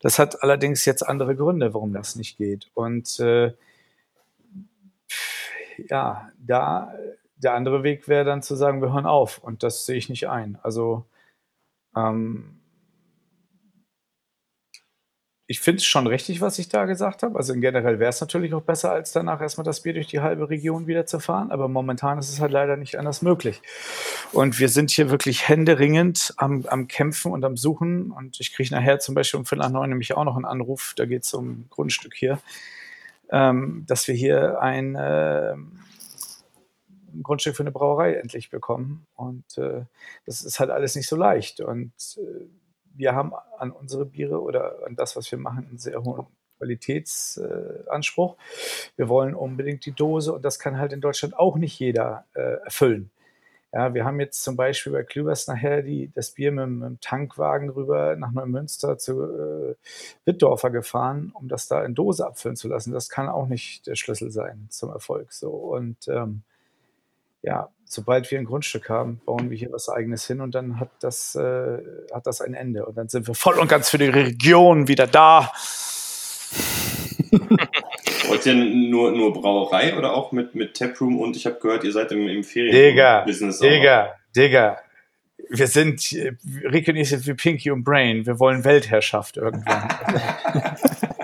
Das 0.01 0.18
hat 0.18 0.43
allerdings 0.43 0.85
jetzt 0.85 1.03
andere 1.03 1.37
Gründe, 1.37 1.74
warum 1.74 1.93
das 1.93 2.16
nicht 2.16 2.37
geht. 2.39 2.70
Und 2.74 3.18
äh, 3.20 3.53
ja, 5.89 6.30
da 6.39 6.95
der 7.43 7.55
andere 7.55 7.82
Weg 7.82 8.09
wäre 8.09 8.24
dann 8.24 8.43
zu 8.43 8.55
sagen, 8.55 8.80
wir 8.80 8.93
hören 8.93 9.07
auf. 9.07 9.38
Und 9.38 9.62
das 9.62 9.86
sehe 9.86 9.97
ich 9.97 10.09
nicht 10.09 10.28
ein. 10.28 10.59
Also 10.62 11.07
ähm, 11.97 12.62
ich 15.53 15.61
finde 15.61 15.78
es 15.78 15.84
schon 15.84 16.07
richtig, 16.07 16.40
was 16.40 16.59
ich 16.59 16.70
da 16.70 16.86
gesagt 16.86 17.22
habe. 17.22 17.36
Also 17.36 17.53
generell 17.55 17.99
wäre 17.99 18.09
es 18.09 18.22
natürlich 18.22 18.55
auch 18.55 18.62
besser, 18.62 18.93
als 18.93 19.12
danach 19.12 19.40
erstmal 19.43 19.64
das 19.64 19.82
Bier 19.82 19.93
durch 19.93 20.07
die 20.07 20.20
halbe 20.20 20.49
Region 20.49 20.86
wieder 20.86 21.05
zu 21.05 21.18
fahren. 21.18 21.51
Aber 21.51 21.68
momentan 21.68 22.18
ist 22.18 22.30
es 22.30 22.40
halt 22.40 22.53
leider 22.53 22.78
nicht 22.78 22.99
anders 22.99 23.20
möglich. 23.20 23.61
Und 24.32 24.59
wir 24.61 24.70
sind 24.70 24.90
hier 24.90 25.11
wirklich 25.11 25.49
händeringend 25.49 26.32
am, 26.38 26.64
am 26.66 26.88
Kämpfen 26.88 27.32
und 27.32 27.45
am 27.45 27.59
Suchen. 27.59 28.12
Und 28.12 28.40
ich 28.40 28.55
kriege 28.55 28.72
nachher 28.72 28.99
zum 29.01 29.14
Beispiel 29.14 29.40
um 29.40 29.45
Viertel 29.45 29.64
nach 29.64 29.70
neun 29.70 29.90
nämlich 29.90 30.14
auch 30.14 30.24
noch 30.24 30.36
einen 30.36 30.47
Anruf. 30.47 30.95
Da 30.97 31.05
geht 31.05 31.24
es 31.24 31.34
um 31.34 31.66
Grundstück 31.68 32.14
hier. 32.14 32.38
Ähm, 33.30 33.84
dass 33.86 34.09
wir 34.09 34.14
hier 34.14 34.62
ein, 34.62 34.95
äh, 34.95 35.55
ein 37.15 37.23
Grundstück 37.23 37.57
für 37.57 37.63
eine 37.63 37.73
Brauerei 37.73 38.15
endlich 38.15 38.51
bekommen. 38.51 39.07
Und 39.15 39.59
äh, 39.59 39.85
das 40.27 40.43
ist 40.43 40.61
halt 40.61 40.71
alles 40.71 40.95
nicht 40.95 41.09
so 41.09 41.17
leicht. 41.17 41.61
Und 41.61 41.93
äh, 42.17 42.47
wir 42.95 43.15
haben 43.15 43.33
an 43.59 43.71
unsere 43.71 44.05
Biere 44.05 44.41
oder 44.41 44.87
an 44.87 44.97
das, 44.97 45.17
was 45.17 45.31
wir 45.31 45.39
machen, 45.39 45.67
einen 45.69 45.79
sehr 45.79 46.03
hohen 46.03 46.27
Qualitätsanspruch. 46.59 48.37
wir 48.97 49.09
wollen 49.09 49.35
unbedingt 49.35 49.85
die 49.85 49.93
Dose 49.93 50.33
und 50.33 50.45
das 50.45 50.61
kann 50.61 50.79
halt 50.79 50.93
in 50.93 51.01
Deutschland 51.01 51.37
auch 51.37 51.57
nicht 51.57 51.79
jeder 51.79 52.25
äh, 52.35 52.59
erfüllen. 52.65 53.11
Ja, 53.75 53.95
wir 53.95 54.05
haben 54.05 54.21
jetzt 54.21 54.45
zum 54.45 54.55
Beispiel 54.55 54.93
bei 54.93 55.03
Klübers 55.03 55.49
nachher 55.49 55.81
die, 55.81 56.13
das 56.15 56.33
Bier 56.33 56.53
mit, 56.53 56.69
mit 56.69 56.89
dem 56.89 57.01
Tankwagen 57.01 57.71
rüber 57.71 58.17
nach 58.17 58.31
Neumünster 58.31 58.99
zu 58.99 59.23
äh, 59.23 59.75
Wittdorfer 60.27 60.71
gefahren, 60.71 61.33
um 61.35 61.49
das 61.49 61.69
da 61.69 61.83
in 61.83 61.95
Dose 61.95 62.27
abfüllen 62.27 62.57
zu 62.57 62.69
lassen. 62.69 62.93
Das 62.93 63.09
kann 63.09 63.31
auch 63.31 63.49
nicht 63.49 63.87
der 63.87 63.97
Schlüssel 63.97 64.31
sein 64.31 64.67
zum 64.69 64.91
Erfolg. 64.91 65.33
So 65.33 65.51
und 65.51 66.07
ähm, 66.09 66.43
ja, 67.43 67.68
sobald 67.84 68.30
wir 68.30 68.38
ein 68.38 68.45
Grundstück 68.45 68.88
haben, 68.88 69.20
bauen 69.26 69.51
wir 69.51 69.59
hier 69.59 69.72
was 69.72 69.88
Eigenes 69.88 70.26
hin 70.26 70.40
und 70.40 70.55
dann 70.55 70.80
hat 70.80 70.90
das, 71.01 71.34
äh, 71.34 71.78
hat 72.12 72.26
das 72.26 72.40
ein 72.40 72.55
Ende. 72.55 72.86
Und 72.86 72.97
dann 72.97 73.09
sind 73.09 73.26
wir 73.26 73.34
voll 73.34 73.59
und 73.59 73.68
ganz 73.68 73.90
für 73.90 73.99
die 73.99 74.07
Region 74.07 74.88
wieder 74.88 75.07
da. 75.07 75.53
Wollt 78.28 78.47
ihr 78.47 78.55
nur, 78.55 79.12
nur 79.12 79.32
Brauerei 79.32 79.97
oder 79.97 80.14
auch 80.14 80.32
mit, 80.32 80.55
mit 80.55 80.76
Taproom 80.76 81.18
und 81.18 81.36
ich 81.36 81.45
habe 81.47 81.59
gehört, 81.61 81.84
ihr 81.84 81.93
seid 81.93 82.12
im, 82.12 82.28
im 82.28 82.45
Ferien-Business. 82.45 83.59
Digga, 83.59 84.14
Digga, 84.34 84.78
wir 85.51 85.66
sind, 85.66 86.01
Rick 86.64 86.88
und 86.88 86.97
ich 86.97 87.11
sind 87.11 87.26
wie 87.26 87.34
Pinky 87.34 87.70
und 87.70 87.84
Brain. 87.84 88.24
Wir 88.24 88.38
wollen 88.38 88.64
Weltherrschaft 88.64 89.36
irgendwann. 89.36 89.88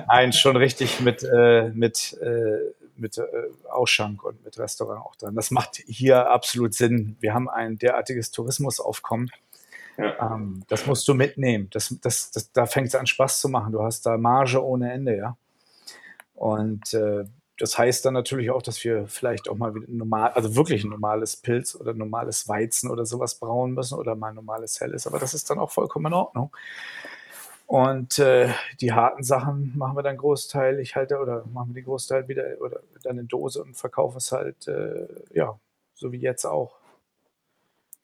Nein, 0.08 0.32
schon 0.32 0.56
richtig 0.56 1.00
mit, 1.00 1.22
äh, 1.22 1.70
mit 1.74 2.16
äh, 2.20 2.58
mit 2.98 3.18
äh, 3.18 3.24
Ausschank 3.70 4.24
und 4.24 4.44
mit 4.44 4.58
Restaurant 4.58 5.04
auch 5.04 5.16
dran. 5.16 5.34
Das 5.34 5.50
macht 5.50 5.76
hier 5.86 6.30
absolut 6.30 6.74
Sinn. 6.74 7.16
Wir 7.20 7.34
haben 7.34 7.48
ein 7.48 7.78
derartiges 7.78 8.30
Tourismusaufkommen. 8.30 9.30
Ja. 9.96 10.34
Ähm, 10.34 10.62
das 10.68 10.86
musst 10.86 11.06
du 11.08 11.14
mitnehmen. 11.14 11.68
Das, 11.70 11.94
das, 12.00 12.30
das, 12.30 12.52
da 12.52 12.66
fängt 12.66 12.88
es 12.88 12.94
an, 12.94 13.06
Spaß 13.06 13.40
zu 13.40 13.48
machen. 13.48 13.72
Du 13.72 13.82
hast 13.82 14.06
da 14.06 14.16
Marge 14.16 14.64
ohne 14.64 14.92
Ende, 14.92 15.16
ja. 15.16 15.36
Und 16.34 16.94
äh, 16.94 17.24
das 17.58 17.76
heißt 17.76 18.04
dann 18.04 18.14
natürlich 18.14 18.50
auch, 18.50 18.62
dass 18.62 18.82
wir 18.84 19.08
vielleicht 19.08 19.48
auch 19.48 19.56
mal 19.56 19.74
wieder 19.74 19.86
normal, 19.88 20.30
also 20.30 20.54
wirklich 20.54 20.84
ein 20.84 20.90
normales 20.90 21.36
Pilz 21.36 21.74
oder 21.74 21.92
normales 21.92 22.48
Weizen 22.48 22.88
oder 22.88 23.04
sowas 23.04 23.34
brauen 23.34 23.72
müssen 23.72 23.98
oder 23.98 24.14
mal 24.14 24.28
ein 24.28 24.36
normales 24.36 24.80
Helles. 24.80 25.08
Aber 25.08 25.18
das 25.18 25.34
ist 25.34 25.50
dann 25.50 25.58
auch 25.58 25.72
vollkommen 25.72 26.06
in 26.06 26.12
Ordnung. 26.12 26.52
Und 27.68 28.18
äh, 28.18 28.48
die 28.80 28.94
harten 28.94 29.22
Sachen 29.22 29.76
machen 29.76 29.94
wir 29.94 30.02
dann 30.02 30.16
Großteil, 30.16 30.80
ich 30.80 30.96
halte, 30.96 31.18
oder 31.18 31.44
machen 31.52 31.74
wir 31.74 31.82
die 31.82 31.84
Großteil 31.84 32.26
wieder 32.26 32.44
oder 32.60 32.80
dann 33.02 33.18
in 33.18 33.28
Dose 33.28 33.62
und 33.62 33.76
verkaufen 33.76 34.16
es 34.16 34.32
halt, 34.32 34.66
äh, 34.68 35.06
ja, 35.34 35.60
so 35.92 36.10
wie 36.10 36.16
jetzt 36.16 36.46
auch. 36.46 36.78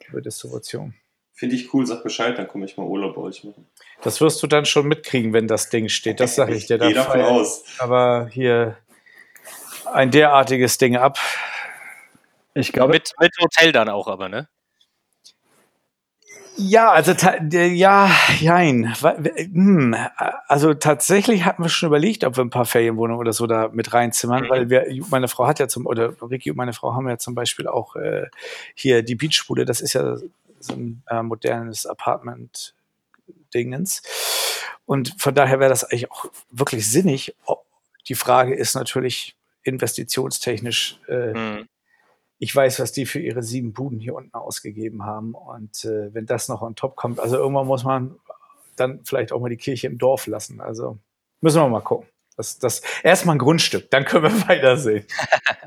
Über 0.07 0.21
Distribution. 0.21 0.93
Finde 1.33 1.55
ich 1.55 1.73
cool, 1.73 1.87
sag 1.87 2.03
Bescheid, 2.03 2.37
dann 2.37 2.47
komme 2.47 2.65
ich 2.65 2.77
mal 2.77 2.85
Urlaub 2.85 3.15
bei 3.15 3.21
euch 3.21 3.43
machen. 3.43 3.65
Das 4.03 4.21
wirst 4.21 4.43
du 4.43 4.45
dann 4.45 4.65
schon 4.65 4.87
mitkriegen, 4.87 5.33
wenn 5.33 5.47
das 5.47 5.69
Ding 5.71 5.89
steht, 5.89 6.19
das 6.19 6.35
sage 6.35 6.53
ich 6.53 6.67
dir. 6.67 6.77
Gehe 6.79 6.93
davon 6.93 7.21
aus. 7.21 7.63
Aber 7.79 8.27
hier 8.27 8.77
ein 9.91 10.11
derartiges 10.11 10.77
Ding 10.77 10.95
ab. 10.95 11.17
Ich 12.53 12.71
glaube. 12.71 12.93
Mit, 12.93 13.13
mit 13.19 13.33
Hotel 13.41 13.71
dann 13.71 13.89
auch 13.89 14.07
aber, 14.07 14.29
ne? 14.29 14.47
Ja, 16.57 16.91
also 16.91 17.11
ja, 17.51 18.09
jein. 18.39 18.95
Hm, 18.95 19.93
also 20.47 20.73
tatsächlich 20.73 21.43
hatten 21.43 21.63
wir 21.63 21.69
schon 21.69 21.87
überlegt, 21.87 22.23
ob 22.23 22.37
wir 22.37 22.45
ein 22.45 22.49
paar 22.49 22.63
Ferienwohnungen 22.65 23.19
oder 23.19 23.33
so 23.33 23.45
da 23.45 23.69
mit 23.73 23.93
reinzimmern, 23.93 24.45
mhm. 24.45 24.49
weil 24.49 24.69
wir, 24.69 24.85
meine 25.09 25.27
Frau 25.27 25.47
hat 25.47 25.59
ja 25.59 25.67
zum, 25.67 25.85
oder 25.85 26.15
Ricky 26.21 26.51
und 26.51 26.57
meine 26.57 26.71
Frau 26.73 26.93
haben 26.93 27.09
ja 27.09 27.17
zum 27.17 27.35
Beispiel 27.35 27.67
auch 27.67 27.97
äh, 27.97 28.27
hier 28.73 29.03
die 29.03 29.15
Beachbude, 29.15 29.65
das 29.65 29.81
ist 29.81 29.91
ja 29.93 30.15
so 30.59 30.73
ein 30.73 31.03
äh, 31.09 31.21
modernes 31.21 31.85
Apartment-Dingens. 31.85 34.01
Und 34.85 35.13
von 35.17 35.35
daher 35.35 35.59
wäre 35.59 35.69
das 35.69 35.83
eigentlich 35.83 36.09
auch 36.11 36.27
wirklich 36.51 36.89
sinnig. 36.89 37.35
Die 38.07 38.15
Frage 38.15 38.55
ist 38.55 38.75
natürlich 38.75 39.35
investitionstechnisch, 39.63 41.01
äh, 41.09 41.33
mhm 41.33 41.67
ich 42.45 42.55
weiß, 42.55 42.79
was 42.79 42.91
die 42.91 43.07
für 43.07 43.19
ihre 43.19 43.41
sieben 43.41 43.73
Buden 43.73 43.99
hier 43.99 44.13
unten 44.13 44.35
ausgegeben 44.35 45.03
haben. 45.03 45.33
Und 45.33 45.83
äh, 45.83 46.13
wenn 46.13 46.27
das 46.27 46.47
noch 46.47 46.61
on 46.61 46.75
top 46.75 46.95
kommt, 46.95 47.19
also 47.19 47.37
irgendwann 47.37 47.65
muss 47.65 47.83
man 47.83 48.19
dann 48.75 48.99
vielleicht 49.03 49.31
auch 49.31 49.39
mal 49.39 49.49
die 49.49 49.57
Kirche 49.57 49.87
im 49.87 49.97
Dorf 49.97 50.27
lassen. 50.27 50.61
Also 50.61 50.99
müssen 51.41 51.59
wir 51.59 51.67
mal 51.67 51.81
gucken. 51.81 52.07
Das, 52.37 52.59
das 52.59 52.83
erstmal 53.01 53.35
ein 53.35 53.39
Grundstück, 53.39 53.89
dann 53.89 54.05
können 54.05 54.25
wir 54.25 54.47
weitersehen. 54.47 55.05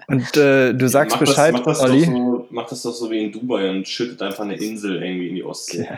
Und 0.07 0.37
äh, 0.37 0.73
du 0.73 0.89
sagst 0.89 1.17
mach 1.17 1.21
Bescheid, 1.21 1.53
das, 1.53 1.61
mach 1.61 1.67
das 1.67 1.81
Olli. 1.81 2.05
So, 2.05 2.47
mach 2.51 2.69
das 2.69 2.83
doch 2.83 2.93
so 2.93 3.11
wie 3.11 3.25
in 3.25 3.33
Dubai 3.33 3.71
und 3.71 3.89
schüttet 3.89 4.23
einfach 4.23 4.45
eine 4.45 4.55
Insel 4.55 5.03
irgendwie 5.03 5.31
in 5.31 5.35
die 5.35 5.45
Ostsee. 5.45 5.89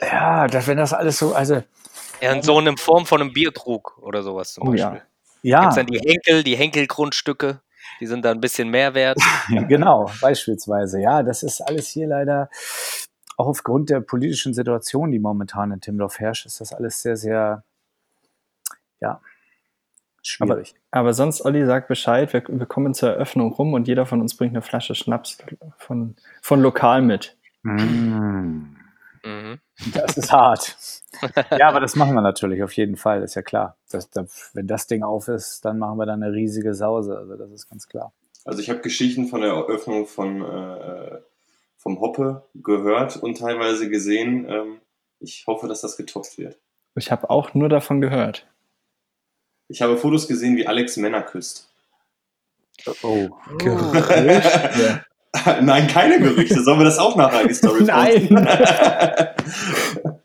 Ja, 0.00 0.46
das, 0.46 0.68
wenn 0.68 0.76
das 0.76 0.92
alles 0.92 1.18
so, 1.18 1.34
also. 1.34 1.62
Ja, 2.20 2.32
in 2.34 2.42
so 2.42 2.56
einer 2.56 2.76
Form 2.76 3.04
von 3.04 3.20
einem 3.20 3.32
Bierkrug 3.32 3.98
oder 4.00 4.22
sowas 4.22 4.52
zum 4.52 4.68
oh, 4.68 4.70
Beispiel. 4.70 5.02
Ja. 5.42 5.50
ja. 5.50 5.60
Gibt's 5.62 5.76
dann 5.76 5.86
die 5.86 5.98
Henkel, 5.98 6.44
die 6.44 6.56
Henkelgrundstücke. 6.56 7.60
Die 8.00 8.06
sind 8.06 8.24
da 8.24 8.30
ein 8.30 8.40
bisschen 8.40 8.70
mehr 8.70 8.94
wert. 8.94 9.18
genau, 9.68 10.10
beispielsweise. 10.20 11.00
Ja, 11.00 11.22
das 11.22 11.42
ist 11.42 11.60
alles 11.60 11.88
hier 11.88 12.08
leider 12.08 12.48
auch 13.40 13.46
aufgrund 13.46 13.88
der 13.88 14.00
politischen 14.00 14.52
Situation, 14.52 15.10
die 15.10 15.18
momentan 15.18 15.72
in 15.72 15.80
Timdorf 15.80 16.20
herrscht, 16.20 16.44
ist 16.44 16.60
das 16.60 16.74
alles 16.74 17.00
sehr, 17.00 17.16
sehr, 17.16 17.64
ja, 19.00 19.20
schwierig. 20.22 20.74
Aber, 20.90 21.00
aber 21.00 21.14
sonst, 21.14 21.42
Olli, 21.42 21.64
sag 21.64 21.88
Bescheid, 21.88 22.32
wir, 22.34 22.42
wir, 22.46 22.66
kommen 22.66 22.92
zur 22.92 23.10
Eröffnung 23.10 23.52
rum 23.52 23.72
und 23.72 23.88
jeder 23.88 24.04
von 24.04 24.20
uns 24.20 24.36
bringt 24.36 24.52
eine 24.52 24.60
Flasche 24.60 24.94
Schnaps 24.94 25.38
von, 25.78 26.16
von 26.42 26.60
lokal 26.60 27.00
mit. 27.00 27.38
Mm. 27.62 28.76
Mhm. 29.24 29.60
Das 29.94 30.16
ist 30.16 30.32
hart. 30.32 30.76
ja, 31.58 31.68
aber 31.68 31.80
das 31.80 31.96
machen 31.96 32.14
wir 32.14 32.20
natürlich 32.22 32.62
auf 32.62 32.72
jeden 32.72 32.96
Fall, 32.96 33.22
ist 33.22 33.34
ja 33.34 33.42
klar. 33.42 33.76
Das, 33.90 34.10
das, 34.10 34.50
wenn 34.54 34.66
das 34.66 34.86
Ding 34.86 35.02
auf 35.02 35.28
ist, 35.28 35.64
dann 35.64 35.78
machen 35.78 35.98
wir 35.98 36.06
dann 36.06 36.22
eine 36.22 36.32
riesige 36.32 36.74
Sause. 36.74 37.16
Also 37.16 37.36
das 37.36 37.50
ist 37.50 37.68
ganz 37.68 37.88
klar. 37.88 38.12
Also 38.44 38.60
ich 38.60 38.70
habe 38.70 38.80
Geschichten 38.80 39.26
von 39.26 39.40
der 39.40 39.50
Eröffnung 39.50 40.06
von 40.06 40.42
äh, 40.42 41.18
vom 41.76 42.00
Hoppe 42.00 42.44
gehört 42.54 43.16
und 43.16 43.38
teilweise 43.38 43.88
gesehen. 43.88 44.46
Ähm, 44.48 44.80
ich 45.18 45.46
hoffe, 45.46 45.66
dass 45.66 45.80
das 45.80 45.96
getoppt 45.96 46.36
wird. 46.38 46.58
Ich 46.94 47.10
habe 47.10 47.30
auch 47.30 47.54
nur 47.54 47.68
davon 47.68 48.00
gehört. 48.00 48.46
Ich 49.68 49.82
habe 49.82 49.96
Fotos 49.96 50.28
gesehen, 50.28 50.56
wie 50.56 50.66
Alex 50.66 50.96
Männer 50.96 51.22
küsst. 51.22 51.72
Oh, 53.02 53.28
Gerüchte. 53.58 55.04
Nein, 55.62 55.86
keine 55.86 56.18
Gerüchte. 56.18 56.62
Sollen 56.62 56.78
wir 56.80 56.84
das 56.84 56.98
auch 56.98 57.16
nachher 57.16 57.42
in 57.42 57.48
die 57.48 57.54
Story 57.54 57.82
Nein. 57.84 58.48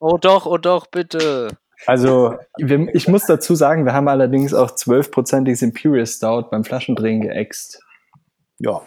Oh 0.00 0.16
doch, 0.16 0.46
oh 0.46 0.58
doch, 0.58 0.86
bitte. 0.86 1.48
Also, 1.86 2.36
Wir, 2.56 2.94
ich 2.94 3.08
muss 3.08 3.26
dazu 3.26 3.56
sagen, 3.56 3.84
wir 3.84 3.94
haben 3.94 4.06
allerdings 4.06 4.54
auch 4.54 4.70
12%iges 4.70 5.60
Imperial 5.62 6.06
Stout 6.06 6.50
beim 6.52 6.62
Flaschendrehen 6.64 7.20
geäxt. 7.20 7.82
ja. 8.58 8.80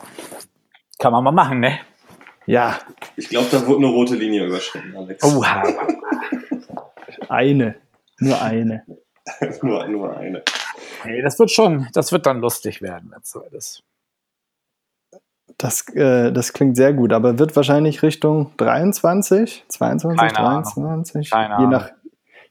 Kann 0.99 1.11
man 1.11 1.23
mal 1.23 1.31
machen, 1.31 1.59
ne? 1.59 1.79
Ja, 2.45 2.79
Ich 3.17 3.27
glaube, 3.27 3.47
da 3.51 3.65
wurde 3.67 3.85
eine 3.85 3.87
rote 3.87 4.15
Linie 4.15 4.45
überschritten, 4.45 4.95
Alex. 4.95 5.23
Oha. 5.23 5.63
eine. 7.27 7.75
Nur 8.19 8.41
eine. 8.41 8.85
nur, 9.63 9.87
nur 9.87 10.15
eine. 10.15 10.43
Nee, 11.03 11.21
das 11.23 11.39
wird 11.39 11.51
schon, 11.51 11.87
das 11.93 12.11
wird 12.11 12.25
dann 12.25 12.39
lustig 12.39 12.81
werden, 12.81 13.09
wenn 13.11 13.21
es 13.21 13.31
so 13.31 13.41
ist. 13.51 13.83
Das, 15.61 15.87
äh, 15.95 16.31
das 16.31 16.53
klingt 16.53 16.75
sehr 16.75 16.91
gut, 16.93 17.13
aber 17.13 17.37
wird 17.37 17.55
wahrscheinlich 17.55 18.01
Richtung 18.01 18.51
23, 18.57 19.65
22, 19.67 20.19
Keine 20.19 20.37
Ahnung. 20.39 20.63
23, 20.63 21.29
Keine 21.29 21.45
je 21.49 21.53
Ahnung. 21.55 21.69
nach, 21.69 21.89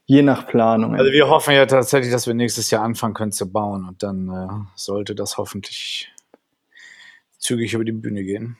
je 0.05 0.21
nach 0.21 0.47
Planung. 0.47 0.95
Also 0.95 1.11
wir 1.11 1.27
hoffen 1.27 1.53
ja 1.53 1.65
tatsächlich, 1.65 2.11
dass 2.11 2.25
wir 2.27 2.33
nächstes 2.33 2.71
Jahr 2.71 2.83
anfangen 2.83 3.13
können 3.13 3.31
zu 3.33 3.51
bauen 3.51 3.85
und 3.87 4.01
dann 4.01 4.29
äh, 4.29 4.47
sollte 4.75 5.13
das 5.15 5.37
hoffentlich 5.37 6.09
zügig 7.37 7.73
über 7.73 7.83
die 7.83 7.91
Bühne 7.91 8.23
gehen. 8.23 8.57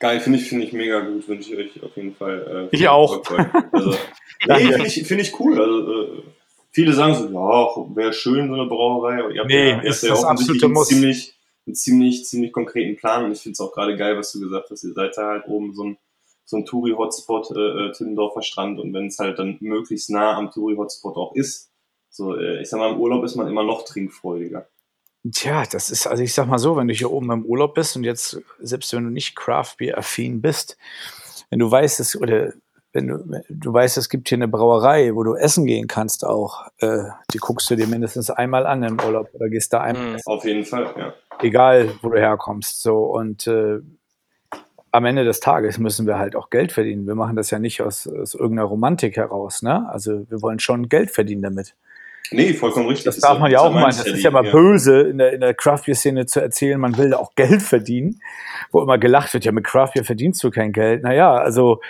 Geil, 0.00 0.20
finde 0.20 0.38
ich, 0.38 0.48
finde 0.48 0.64
ich 0.66 0.72
mega 0.72 1.00
gut. 1.00 1.26
Wünsche 1.28 1.54
ich 1.54 1.58
euch 1.76 1.82
auf 1.82 1.96
jeden 1.96 2.14
Fall. 2.14 2.68
Äh, 2.72 2.76
Ich 2.76 2.86
auch. 2.88 3.22
Also, 3.72 3.96
nee, 4.46 4.54
finde 4.72 4.86
ich, 4.86 5.06
finde 5.06 5.22
ich 5.22 5.40
cool. 5.40 5.58
Also, 5.60 5.92
äh, 6.18 6.22
viele 6.70 6.92
sagen 6.92 7.14
so, 7.14 7.24
ja, 7.28 7.96
wäre 7.96 8.12
schön, 8.12 8.48
so 8.48 8.54
eine 8.54 8.66
Brauerei. 8.66 9.20
Aber 9.24 9.30
ihr 9.30 9.40
habt 9.40 9.48
Nee, 9.50 9.70
ja, 9.70 9.78
ist 9.80 10.02
ja 10.02 10.10
das 10.10 10.24
absolute 10.24 10.68
Muss. 10.68 10.88
ziemlich, 10.88 11.37
einen 11.68 11.74
ziemlich, 11.74 12.24
ziemlich 12.24 12.52
konkreten 12.52 12.96
Plan. 12.96 13.24
Und 13.24 13.32
ich 13.32 13.40
finde 13.40 13.52
es 13.52 13.60
auch 13.60 13.72
gerade 13.72 13.96
geil, 13.96 14.16
was 14.16 14.32
du 14.32 14.40
gesagt 14.40 14.70
hast. 14.70 14.82
Ihr 14.84 14.94
seid 14.94 15.16
da 15.16 15.28
halt 15.28 15.46
oben 15.46 15.74
so 15.74 15.84
ein, 15.84 15.98
so 16.44 16.56
ein 16.56 16.64
Touri-Hotspot, 16.64 17.50
äh, 17.52 17.60
äh, 17.60 17.92
Timmendorfer 17.92 18.42
Strand. 18.42 18.80
Und 18.80 18.92
wenn 18.92 19.06
es 19.06 19.18
halt 19.18 19.38
dann 19.38 19.58
möglichst 19.60 20.10
nah 20.10 20.36
am 20.36 20.50
Touri-Hotspot 20.50 21.16
auch 21.16 21.34
ist, 21.34 21.70
so, 22.10 22.36
äh, 22.36 22.62
ich 22.62 22.68
sag 22.68 22.78
mal, 22.78 22.92
im 22.92 23.00
Urlaub 23.00 23.22
ist 23.24 23.36
man 23.36 23.46
immer 23.46 23.62
noch 23.62 23.84
trinkfreudiger. 23.84 24.66
Tja, 25.30 25.64
das 25.70 25.90
ist, 25.90 26.06
also 26.06 26.22
ich 26.22 26.32
sag 26.32 26.46
mal 26.46 26.58
so, 26.58 26.76
wenn 26.76 26.88
du 26.88 26.94
hier 26.94 27.10
oben 27.10 27.30
im 27.30 27.44
Urlaub 27.44 27.74
bist 27.74 27.96
und 27.96 28.04
jetzt, 28.04 28.40
selbst 28.60 28.92
wenn 28.92 29.04
du 29.04 29.10
nicht 29.10 29.36
Craft 29.36 29.74
Beer 29.76 29.98
affin 29.98 30.40
bist, 30.40 30.78
wenn 31.50 31.58
du 31.58 31.70
weißt, 31.70 32.00
es, 32.00 32.18
oder 32.18 32.52
wenn 32.92 33.08
du, 33.08 33.42
du 33.50 33.72
weißt, 33.72 33.98
es 33.98 34.08
gibt 34.08 34.28
hier 34.28 34.38
eine 34.38 34.48
Brauerei, 34.48 35.14
wo 35.14 35.22
du 35.24 35.34
essen 35.34 35.66
gehen 35.66 35.86
kannst 35.86 36.24
auch, 36.24 36.66
äh, 36.78 37.04
die 37.32 37.38
guckst 37.38 37.68
du 37.70 37.76
dir 37.76 37.86
mindestens 37.86 38.30
einmal 38.30 38.66
an 38.66 38.82
im 38.82 38.98
Urlaub 39.00 39.28
oder 39.34 39.48
gehst 39.48 39.72
da 39.72 39.80
einmal 39.80 40.14
Mhm. 40.14 40.20
Auf 40.24 40.44
jeden 40.44 40.64
Fall, 40.64 40.94
ja. 40.96 41.14
Egal 41.40 41.90
wo 42.02 42.10
du 42.10 42.18
herkommst. 42.18 42.82
So 42.82 42.98
und 43.04 43.46
äh, 43.46 43.80
am 44.90 45.04
Ende 45.04 45.24
des 45.24 45.40
Tages 45.40 45.78
müssen 45.78 46.06
wir 46.06 46.18
halt 46.18 46.34
auch 46.34 46.50
Geld 46.50 46.72
verdienen. 46.72 47.06
Wir 47.06 47.14
machen 47.14 47.36
das 47.36 47.50
ja 47.50 47.58
nicht 47.58 47.82
aus, 47.82 48.06
aus 48.06 48.34
irgendeiner 48.34 48.68
Romantik 48.68 49.16
heraus, 49.16 49.62
ne? 49.62 49.86
Also 49.90 50.28
wir 50.30 50.40
wollen 50.42 50.58
schon 50.60 50.88
Geld 50.88 51.10
verdienen 51.10 51.42
damit. 51.42 51.74
Nee, 52.30 52.52
vollkommen 52.52 52.86
richtig. 52.88 53.04
Das 53.04 53.16
Ist 53.16 53.24
darf 53.24 53.38
man 53.38 53.50
ja 53.50 53.60
auch 53.60 53.72
mein 53.72 53.82
meinen. 53.84 53.96
Das 53.96 54.06
ist 54.06 54.22
ja 54.22 54.30
mal 54.30 54.50
böse, 54.50 55.00
in 55.00 55.18
der, 55.18 55.32
in 55.32 55.40
der 55.40 55.54
Craft 55.54 55.84
Beer 55.86 55.94
Szene 55.94 56.26
zu 56.26 56.40
erzählen, 56.40 56.78
man 56.78 56.96
will 56.98 57.14
auch 57.14 57.34
Geld 57.34 57.62
verdienen, 57.62 58.20
wo 58.70 58.82
immer 58.82 58.98
gelacht 58.98 59.32
wird, 59.32 59.44
ja, 59.44 59.52
mit 59.52 59.64
Craft 59.64 59.92
Beer 59.94 60.04
verdienst 60.04 60.42
du 60.44 60.50
kein 60.50 60.72
Geld. 60.72 61.02
Naja, 61.02 61.34
also 61.34 61.80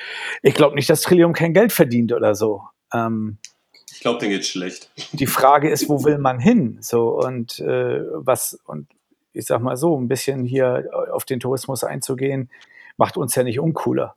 ich 0.43 0.55
glaube 0.55 0.77
nicht, 0.77 0.89
dass 0.91 1.01
Trillium 1.03 1.33
kein 1.33 1.55
Geld 1.55 1.73
verdient 1.73 2.13
oder 2.13 2.35
so. 2.37 2.63
Ähm, 2.93 3.39
Ich 3.91 4.01
glaube, 4.01 4.21
denen 4.21 4.33
geht's 4.33 4.49
schlecht. 4.49 4.91
die 5.13 5.27
Frage 5.27 5.71
ist, 5.71 5.89
wo 5.89 6.05
will 6.05 6.19
man 6.19 6.39
hin? 6.39 6.79
So 6.83 7.19
und 7.21 7.59
äh, 7.59 8.01
was 8.13 8.59
und 8.65 8.87
ich 9.39 9.47
sag 9.47 9.63
mal 9.63 9.77
so, 9.77 9.97
ein 9.97 10.09
bisschen 10.09 10.45
hier 10.45 10.91
auf 11.13 11.25
den 11.25 11.39
Tourismus 11.39 11.85
einzugehen, 11.85 12.51
macht 12.97 13.17
uns 13.17 13.35
ja 13.37 13.45
nicht 13.45 13.61
uncooler. 13.61 14.17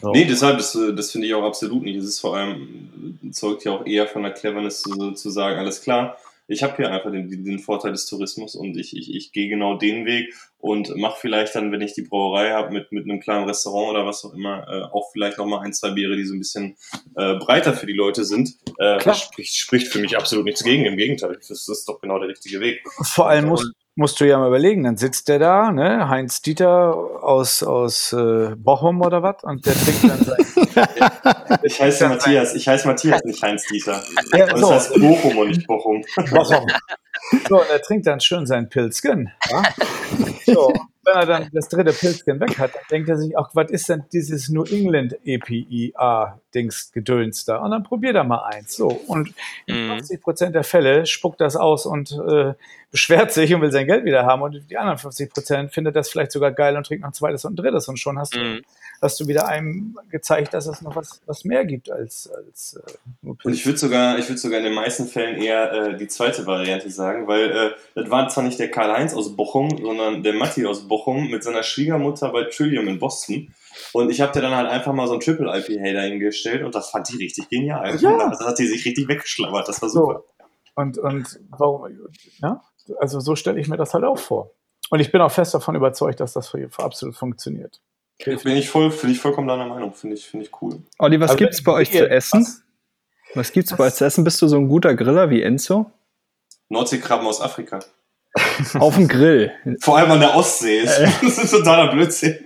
So. 0.00 0.10
Nee, 0.10 0.24
deshalb, 0.24 0.58
das, 0.58 0.74
äh, 0.74 0.92
das 0.92 1.12
finde 1.12 1.28
ich 1.28 1.34
auch 1.34 1.44
absolut 1.44 1.84
nicht. 1.84 1.96
Es 1.96 2.04
ist 2.04 2.18
vor 2.18 2.36
allem, 2.36 3.18
äh, 3.22 3.30
zeugt 3.30 3.64
ja 3.64 3.72
auch 3.72 3.86
eher 3.86 4.08
von 4.08 4.24
der 4.24 4.32
Cleverness 4.32 4.82
zu, 4.82 5.12
zu 5.12 5.30
sagen, 5.30 5.58
alles 5.58 5.82
klar, 5.82 6.18
ich 6.46 6.62
habe 6.62 6.76
hier 6.76 6.90
einfach 6.90 7.10
den, 7.10 7.44
den 7.44 7.58
Vorteil 7.58 7.92
des 7.92 8.06
Tourismus 8.06 8.54
und 8.54 8.76
ich, 8.76 8.96
ich, 8.96 9.14
ich 9.14 9.32
gehe 9.32 9.48
genau 9.48 9.78
den 9.78 10.04
Weg 10.04 10.34
und 10.58 10.94
mache 10.96 11.18
vielleicht 11.20 11.54
dann, 11.54 11.72
wenn 11.72 11.80
ich 11.80 11.94
die 11.94 12.02
Brauerei 12.02 12.50
habe, 12.50 12.72
mit, 12.72 12.92
mit 12.92 13.04
einem 13.04 13.20
kleinen 13.20 13.46
Restaurant 13.46 13.90
oder 13.90 14.04
was 14.04 14.24
auch 14.24 14.34
immer, 14.34 14.66
äh, 14.68 14.82
auch 14.82 15.10
vielleicht 15.12 15.38
nochmal 15.38 15.60
ein, 15.60 15.72
zwei 15.72 15.90
Biere, 15.90 16.16
die 16.16 16.24
so 16.24 16.34
ein 16.34 16.38
bisschen 16.38 16.76
äh, 17.16 17.34
breiter 17.36 17.72
für 17.72 17.86
die 17.86 17.94
Leute 17.94 18.24
sind. 18.24 18.56
Äh, 18.78 18.98
Klar. 18.98 19.14
spricht, 19.14 19.54
spricht 19.54 19.88
für 19.88 20.00
mich 20.00 20.18
absolut 20.18 20.44
nichts 20.44 20.64
gegen. 20.64 20.84
Im 20.84 20.96
Gegenteil, 20.96 21.38
das, 21.48 21.68
ist 21.68 21.88
doch 21.88 22.00
genau 22.00 22.18
der 22.18 22.28
richtige 22.28 22.60
Weg. 22.60 22.82
Vor 23.02 23.28
allem 23.28 23.46
musst, 23.46 23.72
musst 23.96 24.20
du 24.20 24.24
ja 24.26 24.38
mal 24.38 24.48
überlegen, 24.48 24.82
dann 24.82 24.96
sitzt 24.96 25.28
der 25.28 25.38
da, 25.38 25.70
ne, 25.70 26.08
Heinz 26.08 26.42
Dieter 26.42 26.94
aus, 27.22 27.62
aus 27.62 28.12
äh, 28.12 28.54
Bochum 28.56 29.00
oder 29.02 29.22
was, 29.22 29.42
und 29.44 29.64
der 29.64 29.74
trinkt 29.74 30.04
dann 30.04 30.24
sein 30.24 30.44
Ich 31.62 31.80
heiße 31.80 32.08
Matthias, 32.08 32.54
ich 32.54 32.66
heiße 32.66 32.86
Matthias, 32.86 33.22
nicht 33.24 33.42
Heinz 33.42 33.66
Dieter. 33.66 34.02
Ja, 34.32 34.52
Und 34.52 34.60
so. 34.60 34.70
das 34.70 34.90
heißt 34.90 35.00
Bochum 35.00 35.38
und 35.38 35.48
nicht 35.48 35.66
Bochum. 35.66 36.04
Bochum. 36.30 36.66
So, 37.48 37.60
und 37.60 37.70
er 37.70 37.80
trinkt 37.80 38.06
dann 38.06 38.20
schön 38.20 38.44
sein 38.44 38.68
Pilzgen. 38.68 39.32
Ja? 39.50 39.62
So, 40.44 40.74
wenn 41.04 41.14
er 41.14 41.26
dann 41.26 41.48
das 41.52 41.68
dritte 41.68 41.92
Pilzgen 41.92 42.40
weg 42.40 42.58
hat, 42.58 42.74
dann 42.74 42.82
denkt 42.90 43.08
er 43.08 43.18
sich, 43.18 43.36
ach, 43.38 43.50
was 43.54 43.70
ist 43.70 43.88
denn 43.88 44.04
dieses 44.12 44.48
New 44.48 44.64
England 44.64 45.16
EPIA-Dings 45.24 46.92
Gedöns 46.92 47.44
da? 47.44 47.58
Und 47.58 47.70
dann 47.70 47.82
probiert 47.82 48.16
er 48.16 48.24
mal 48.24 48.44
eins. 48.44 48.76
So, 48.76 48.88
und 48.88 49.34
in 49.66 49.84
Mhm. 49.86 49.88
50 49.98 50.22
Prozent 50.22 50.54
der 50.54 50.64
Fälle 50.64 51.06
spuckt 51.06 51.40
das 51.40 51.56
aus 51.56 51.86
und 51.86 52.12
äh, 52.12 52.54
beschwert 52.90 53.32
sich 53.32 53.52
und 53.52 53.60
will 53.60 53.72
sein 53.72 53.86
Geld 53.86 54.04
wieder 54.04 54.24
haben. 54.24 54.42
Und 54.42 54.70
die 54.70 54.76
anderen 54.76 54.98
50 54.98 55.32
Prozent 55.32 55.72
findet 55.72 55.96
das 55.96 56.08
vielleicht 56.10 56.30
sogar 56.32 56.52
geil 56.52 56.76
und 56.76 56.86
trinkt 56.86 57.02
noch 57.02 57.10
ein 57.10 57.14
zweites 57.14 57.44
und 57.44 57.54
ein 57.54 57.56
drittes. 57.56 57.88
Und 57.88 57.98
schon 57.98 58.18
hast 58.18 58.34
du, 58.36 58.38
Mhm. 58.38 58.62
hast 59.02 59.18
du 59.18 59.26
wieder 59.26 59.48
einem 59.48 59.98
gezeigt, 60.10 60.54
dass 60.54 60.66
es 60.66 60.80
noch 60.80 60.94
was, 60.94 61.20
was 61.26 61.44
mehr 61.44 61.64
gibt 61.64 61.90
als, 61.90 62.30
als 62.32 62.80
äh, 62.86 62.92
nur 63.22 63.36
Und 63.42 63.52
ich 63.52 63.66
würde 63.66 63.78
sogar, 63.78 64.16
ich 64.18 64.28
würde 64.28 64.38
sogar 64.38 64.58
in 64.58 64.64
den 64.64 64.74
meisten 64.74 65.06
Fällen 65.06 65.42
eher 65.42 65.72
äh, 65.72 65.96
die 65.96 66.06
zweite 66.06 66.46
Variante 66.46 66.88
sagen, 66.90 67.26
weil 67.26 67.50
äh, 67.50 67.70
das 67.96 68.08
war 68.10 68.28
zwar 68.28 68.44
nicht 68.44 68.58
der 68.60 68.70
Karl-Heinz 68.70 69.12
aus 69.14 69.34
Bochum, 69.34 69.76
sondern 69.82 70.22
der 70.22 70.34
Matti 70.34 70.64
aus 70.64 70.86
Bochum 70.86 70.93
mit 71.30 71.42
seiner 71.42 71.62
Schwiegermutter 71.62 72.30
bei 72.30 72.44
Trillium 72.44 72.88
in 72.88 72.98
Boston. 72.98 73.54
Und 73.92 74.10
ich 74.10 74.20
habe 74.20 74.32
dir 74.32 74.40
dann 74.40 74.54
halt 74.54 74.68
einfach 74.70 74.92
mal 74.92 75.06
so 75.08 75.14
ein 75.14 75.20
Triple 75.20 75.46
IPA 75.46 75.92
dahingestellt 75.92 76.62
und 76.62 76.74
das 76.74 76.90
fand 76.90 77.08
die 77.10 77.16
richtig 77.16 77.48
genial. 77.48 77.96
Ja. 77.96 78.28
Das 78.30 78.40
hat 78.40 78.58
die 78.58 78.66
sich 78.66 78.84
richtig 78.84 79.08
weggeschlammert, 79.08 79.68
das 79.68 79.82
war 79.82 79.88
So. 79.88 80.00
super. 80.00 80.24
Und, 80.76 80.98
und 80.98 81.38
warum, 81.50 81.88
ja, 82.42 82.60
also 82.98 83.20
so 83.20 83.36
stelle 83.36 83.60
ich 83.60 83.68
mir 83.68 83.76
das 83.76 83.94
halt 83.94 84.04
auch 84.04 84.18
vor. 84.18 84.50
Und 84.90 85.00
ich 85.00 85.10
bin 85.12 85.20
auch 85.20 85.30
fest 85.30 85.54
davon 85.54 85.74
überzeugt, 85.76 86.20
dass 86.20 86.32
das 86.34 86.48
für, 86.48 86.68
für 86.68 86.82
absolut 86.82 87.14
funktioniert. 87.16 87.80
Bin 88.24 88.56
ich 88.56 88.68
voll, 88.70 88.90
finde 88.90 89.14
ich 89.14 89.20
vollkommen 89.20 89.48
deiner 89.48 89.66
Meinung, 89.66 89.92
finde 89.94 90.16
ich, 90.16 90.26
finde 90.26 90.46
ich 90.46 90.62
cool. 90.62 90.82
Olli, 90.98 91.18
was 91.20 91.30
Also, 91.32 91.38
gibt's 91.38 91.62
bei 91.64 91.72
euch 91.72 91.92
ihr- 91.92 92.00
zu 92.00 92.10
essen? 92.10 92.40
was? 92.42 92.60
Was 93.36 93.50
gibt's 93.52 93.76
bei 93.76 93.86
euch 93.86 93.94
zu 93.94 94.04
essen? 94.04 94.22
Bist 94.22 94.40
du 94.42 94.46
so 94.46 94.56
ein 94.56 94.68
guter 94.68 94.94
Griller 94.94 95.30
wie 95.30 95.42
Enzo? 95.42 95.90
Nordseekrabben 96.68 97.26
aus 97.26 97.40
Afrika. 97.40 97.80
Auf 98.78 98.96
dem 98.96 99.08
Grill. 99.08 99.52
Vor 99.80 99.98
allem 99.98 100.10
an 100.12 100.20
der 100.20 100.34
Ostsee. 100.34 100.80
Ist, 100.80 100.98
Das 101.22 101.38
ist 101.38 101.50
totaler 101.50 101.92
Blödsinn. 101.92 102.38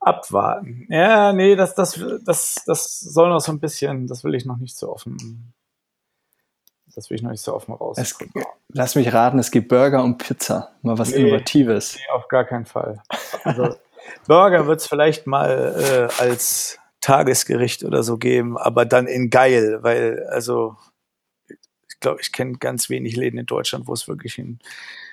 Abwarten. 0.00 0.86
Ja, 0.88 1.32
nee, 1.32 1.56
das, 1.56 1.74
das, 1.74 2.00
das, 2.24 2.62
das 2.66 3.00
soll 3.00 3.28
noch 3.28 3.40
so 3.40 3.52
ein 3.52 3.60
bisschen, 3.60 4.06
das 4.06 4.24
will 4.24 4.34
ich 4.34 4.44
noch 4.46 4.56
nicht 4.56 4.76
so 4.76 4.90
offen. 4.92 5.52
Das 6.94 7.10
will 7.10 7.16
ich 7.16 7.22
noch 7.22 7.30
nicht 7.30 7.42
so 7.42 7.54
offen 7.54 7.74
raus. 7.74 7.96
Es, 7.98 8.16
lass 8.68 8.94
mich 8.94 9.12
raten, 9.12 9.38
es 9.38 9.50
gibt 9.50 9.68
Burger 9.68 10.02
und 10.02 10.18
Pizza. 10.18 10.72
Mal 10.82 10.98
was 10.98 11.10
Nee. 11.10 11.28
Innovatives. 11.28 11.96
Nee, 11.96 12.02
auf 12.14 12.28
gar 12.28 12.44
keinen 12.44 12.66
Fall. 12.66 13.02
Also, 13.44 13.76
Burger 14.26 14.66
wird 14.66 14.80
es 14.80 14.86
vielleicht 14.86 15.26
mal 15.26 16.08
äh, 16.18 16.20
als 16.22 16.78
Tagesgericht 17.00 17.84
oder 17.84 18.02
so 18.02 18.18
geben, 18.18 18.58
aber 18.58 18.84
dann 18.84 19.06
in 19.06 19.30
geil, 19.30 19.78
weil, 19.82 20.26
also, 20.30 20.76
glaube, 22.00 22.20
ich 22.20 22.32
kenne 22.32 22.54
ganz 22.58 22.88
wenig 22.90 23.16
Läden 23.16 23.38
in 23.38 23.46
Deutschland, 23.46 23.86
wo 23.86 23.92
es 23.92 24.08
wirklich 24.08 24.38
einen 24.38 24.58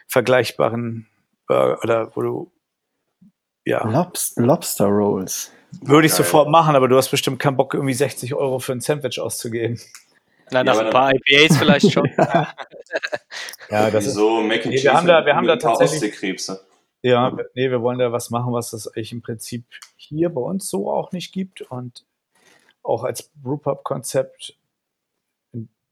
vergleichbaren 0.07 1.07
Burger 1.47 1.79
oder 1.83 2.15
wo 2.15 2.21
du, 2.21 2.51
ja, 3.65 3.85
Lobs 3.87 4.33
Lobster 4.37 4.85
Rolls. 4.87 5.51
würde 5.81 6.07
ich 6.07 6.13
Geil. 6.13 6.17
sofort 6.23 6.49
machen, 6.49 6.75
aber 6.75 6.87
du 6.87 6.95
hast 6.97 7.09
bestimmt 7.09 7.39
keinen 7.39 7.57
Bock, 7.57 7.73
irgendwie 7.73 7.93
60 7.93 8.33
Euro 8.33 8.59
für 8.59 8.71
ein 8.71 8.81
Sandwich 8.81 9.19
auszugeben. 9.19 9.79
Na, 10.51 10.59
Ja, 10.59 10.63
nach 10.63 10.73
aber 10.77 10.85
ein 10.85 10.91
paar 10.91 11.11
IPAs 11.13 11.57
vielleicht 11.57 11.91
schon. 11.91 12.09
Ja, 13.69 14.01
so 14.01 14.41
Mac 14.41 14.65
and 14.65 14.67
Nee, 14.73 14.81
wir 14.83 14.93
haben 14.93 15.07
da- 15.07 15.25
wir 15.25 15.35
haben 15.35 15.45
da 15.45 15.57
tatsächlich-. 15.57 16.47
Ja, 17.03 17.31
nee, 17.53 17.69
wir 17.69 17.81
wollen 17.81 17.99
da 17.99 18.11
was 18.13 18.29
machen, 18.29 18.53
was 18.53 18.71
es 18.73 18.87
eigentlich 18.87 19.11
im 19.11 19.21
Prinzip 19.21 19.65
hier 19.97 20.29
bei 20.29 20.41
uns 20.41 20.69
so 20.69 20.89
auch 20.91 21.11
nicht 21.11 21.33
gibt 21.33 21.61
und 21.63 22.05
auch 22.81 23.03
als 23.03 23.29
Brewpub-Konzept 23.35 24.56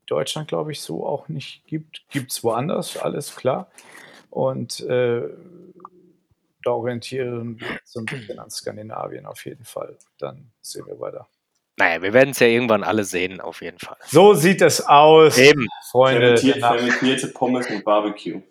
Deutschland, 0.07 0.47
glaube 0.47 0.71
ich, 0.71 0.81
so 0.81 1.05
auch 1.05 1.27
nicht 1.27 1.65
gibt. 1.67 2.03
Gibt 2.09 2.31
es 2.31 2.43
woanders, 2.43 2.97
alles 2.97 3.35
klar. 3.35 3.69
Und 4.29 4.81
äh, 4.81 5.23
da 6.63 6.71
orientieren 6.71 7.59
wir 7.59 7.69
uns 7.69 7.79
so 7.85 7.99
ein 7.99 8.05
bisschen 8.05 8.39
an 8.39 8.49
Skandinavien 8.49 9.25
auf 9.25 9.45
jeden 9.45 9.63
Fall. 9.63 9.97
Dann 10.17 10.51
sehen 10.61 10.85
wir 10.87 10.99
weiter. 10.99 11.27
Naja, 11.77 12.01
wir 12.01 12.13
werden 12.13 12.29
es 12.29 12.39
ja 12.39 12.47
irgendwann 12.47 12.83
alle 12.83 13.03
sehen, 13.03 13.41
auf 13.41 13.61
jeden 13.61 13.79
Fall. 13.79 13.97
So 14.05 14.33
sieht 14.33 14.61
es 14.61 14.85
aus, 14.85 15.37
Eben. 15.37 15.67
Freunde. 15.91 16.37
Fermentierte 16.37 17.27
Pommes 17.27 17.69
mit 17.69 17.83
Barbecue. 17.83 18.41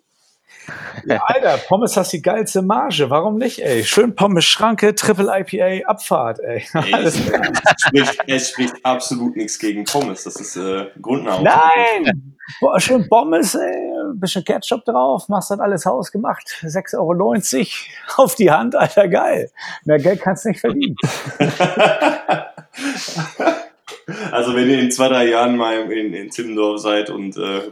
Ja, 1.07 1.23
Alter, 1.27 1.59
Pommes 1.69 1.97
hast 1.97 2.13
die 2.13 2.23
geilste 2.23 2.63
Marge. 2.63 3.11
Warum 3.11 3.37
nicht, 3.37 3.59
ey? 3.59 3.85
Schön 3.85 4.15
Pommes 4.15 4.45
Schranke, 4.45 4.95
Triple 4.95 5.31
IPA, 5.31 5.87
Abfahrt, 5.89 6.41
ey. 6.41 6.65
Es, 7.05 7.19
spricht, 7.19 8.19
es 8.27 8.51
spricht 8.51 8.75
absolut 8.83 9.37
nichts 9.37 9.59
gegen 9.59 9.85
Pommes. 9.85 10.25
Das 10.25 10.37
ist 10.37 10.57
äh, 10.57 10.87
Grundnahrung. 11.01 11.45
Nein! 11.45 12.37
Boah, 12.61 12.81
schön 12.81 13.09
Pommes, 13.09 13.55
ey. 13.55 13.91
Bisschen 14.15 14.45
Ketchup 14.45 14.85
drauf, 14.85 15.29
machst 15.29 15.51
das 15.51 15.61
alles 15.61 15.87
hausgemacht. 15.87 16.49
6,90 16.63 16.97
Euro 16.99 17.35
auf 18.25 18.35
die 18.35 18.51
Hand, 18.51 18.77
Alter, 18.77 19.09
geil. 19.09 19.51
Mehr 19.85 19.99
Geld 19.99 20.21
kannst 20.21 20.45
du 20.45 20.51
nicht 20.51 20.61
verdienen. 20.61 20.97
Also 24.31 24.55
wenn 24.55 24.69
ihr 24.69 24.81
in 24.81 24.91
zwei, 24.91 25.09
drei 25.09 25.29
Jahren 25.29 25.57
mal 25.57 25.91
in, 25.91 26.13
in 26.13 26.31
Timmendorf 26.31 26.81
seid 26.81 27.11
und 27.11 27.37
äh, 27.37 27.71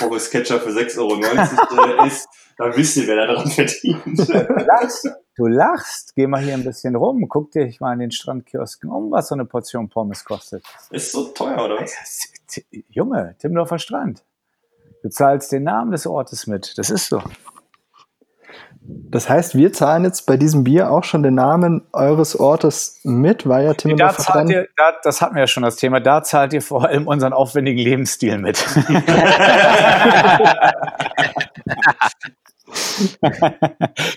Pommes 0.00 0.30
Ketchup 0.30 0.60
für 0.62 0.70
6,90 0.70 0.98
Euro 0.98 2.04
äh, 2.04 2.06
isst, 2.06 2.28
dann 2.56 2.76
wisst 2.76 2.96
ihr, 2.96 3.06
wer 3.06 3.16
da 3.16 3.34
dran 3.34 3.50
verdient. 3.50 4.18
Du 4.18 4.64
lachst, 4.64 5.08
du 5.36 5.46
lachst. 5.46 6.14
Geh 6.14 6.26
mal 6.26 6.42
hier 6.42 6.54
ein 6.54 6.64
bisschen 6.64 6.96
rum, 6.96 7.28
guck 7.28 7.52
dich 7.52 7.80
mal 7.80 7.92
in 7.92 8.00
den 8.00 8.10
Strandkiosken 8.10 8.90
um, 8.90 9.10
was 9.10 9.28
so 9.28 9.34
eine 9.34 9.44
Portion 9.44 9.88
Pommes 9.88 10.24
kostet. 10.24 10.64
Ist 10.90 11.12
so 11.12 11.24
teuer, 11.28 11.64
oder 11.64 11.80
was? 11.80 11.96
Junge, 12.88 13.36
Timmendorfer 13.38 13.78
Strand. 13.78 14.24
Du 15.02 15.08
zahlst 15.10 15.52
den 15.52 15.62
Namen 15.64 15.92
des 15.92 16.06
Ortes 16.06 16.46
mit. 16.46 16.76
Das 16.76 16.90
ist 16.90 17.08
so. 17.08 17.22
Das 18.80 19.28
heißt, 19.28 19.54
wir 19.54 19.72
zahlen 19.72 20.04
jetzt 20.04 20.26
bei 20.26 20.36
diesem 20.36 20.64
Bier 20.64 20.90
auch 20.90 21.04
schon 21.04 21.22
den 21.22 21.34
Namen 21.34 21.86
eures 21.92 22.38
Ortes 22.38 23.00
mit, 23.04 23.46
weil 23.48 23.64
ja 23.64 23.70
Da 23.70 23.76
Timmendorfer 23.76 24.22
zahlt 24.22 24.26
Strand. 24.26 24.50
ihr, 24.50 24.68
da, 24.76 24.92
das 25.02 25.20
hatten 25.20 25.34
wir 25.34 25.40
ja 25.42 25.46
schon 25.46 25.62
das 25.62 25.76
Thema, 25.76 26.00
da 26.00 26.22
zahlt 26.22 26.52
ihr 26.52 26.62
vor 26.62 26.86
allem 26.86 27.06
unseren 27.06 27.32
aufwendigen 27.32 27.78
Lebensstil 27.78 28.38
mit. 28.38 28.64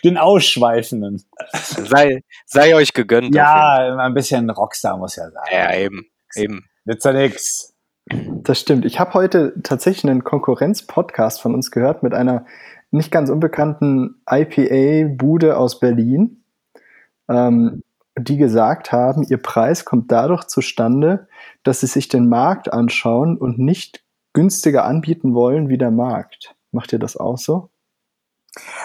Den 0.03 0.17
ausschweifenden. 0.17 1.23
Sei, 1.53 2.23
sei 2.45 2.75
euch 2.75 2.93
gegönnt. 2.93 3.33
Ja, 3.35 3.95
ein 3.97 4.13
bisschen 4.13 4.49
Rockstar 4.49 4.97
muss 4.97 5.15
ja 5.15 5.29
sein. 5.29 5.43
Ja, 5.51 5.73
eben. 5.75 6.05
Eben. 6.35 6.65
Nützt 6.85 7.05
ja 7.05 7.13
nix. 7.13 7.73
Das 8.07 8.59
stimmt. 8.59 8.85
Ich 8.85 8.99
habe 8.99 9.13
heute 9.13 9.53
tatsächlich 9.63 10.09
einen 10.09 10.23
Konkurrenz-Podcast 10.23 11.41
von 11.41 11.53
uns 11.53 11.71
gehört 11.71 12.03
mit 12.03 12.13
einer 12.13 12.45
nicht 12.91 13.11
ganz 13.11 13.29
unbekannten 13.29 14.21
IPA-Bude 14.29 15.57
aus 15.57 15.79
Berlin, 15.79 16.43
ähm, 17.29 17.83
die 18.17 18.37
gesagt 18.37 18.91
haben, 18.91 19.23
ihr 19.23 19.41
Preis 19.41 19.85
kommt 19.85 20.11
dadurch 20.11 20.45
zustande, 20.45 21.27
dass 21.63 21.79
sie 21.79 21.87
sich 21.87 22.09
den 22.09 22.27
Markt 22.27 22.71
anschauen 22.71 23.37
und 23.37 23.57
nicht 23.57 24.03
günstiger 24.33 24.85
anbieten 24.85 25.33
wollen 25.33 25.69
wie 25.69 25.77
der 25.77 25.91
Markt. 25.91 26.55
Macht 26.71 26.93
ihr 26.93 26.99
das 26.99 27.17
auch 27.17 27.37
so? 27.37 27.69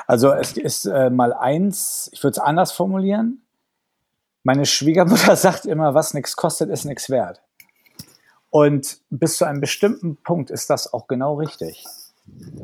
Also 0.07 0.33
es 0.33 0.57
ist 0.57 0.87
äh, 0.87 1.11
mal 1.11 1.33
eins, 1.33 2.09
ich 2.13 2.23
würde 2.23 2.33
es 2.33 2.39
anders 2.39 2.71
formulieren. 2.73 3.43
Meine 4.45 4.65
Schwiegermutter 4.65 5.35
sagt 5.37 5.67
immer, 5.67 5.95
was 5.95 6.15
nichts 6.15 6.37
kostet, 6.37 6.71
ist 6.71 6.85
nichts 6.85 7.11
wert. 7.11 7.43
Und 8.51 9.01
bis 9.11 9.39
zu 9.39 9.45
einem 9.45 9.61
bestimmten 9.61 10.17
Punkt 10.23 10.51
ist 10.51 10.71
das 10.71 10.93
auch 10.93 11.09
genau 11.09 11.35
richtig. 11.35 11.85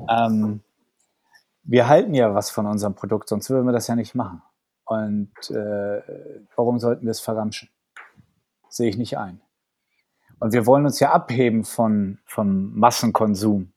Ähm, 0.08 0.60
wir 1.64 1.88
halten 1.88 2.14
ja 2.14 2.34
was 2.34 2.50
von 2.50 2.66
unserem 2.66 2.94
Produkt, 2.94 3.28
sonst 3.28 3.50
würden 3.50 3.66
wir 3.66 3.72
das 3.72 3.86
ja 3.86 3.96
nicht 3.96 4.14
machen. 4.14 4.42
Und 4.84 5.32
äh, 5.50 6.02
warum 6.56 6.78
sollten 6.78 7.04
wir 7.04 7.10
es 7.12 7.20
verramschen? 7.20 7.70
Sehe 8.68 8.88
ich 8.88 8.96
nicht 8.96 9.18
ein. 9.18 9.40
Und 10.38 10.52
wir 10.52 10.66
wollen 10.66 10.84
uns 10.84 10.98
ja 10.98 11.12
abheben 11.12 11.64
von, 11.64 12.18
vom 12.24 12.74
Massenkonsum. 12.74 13.72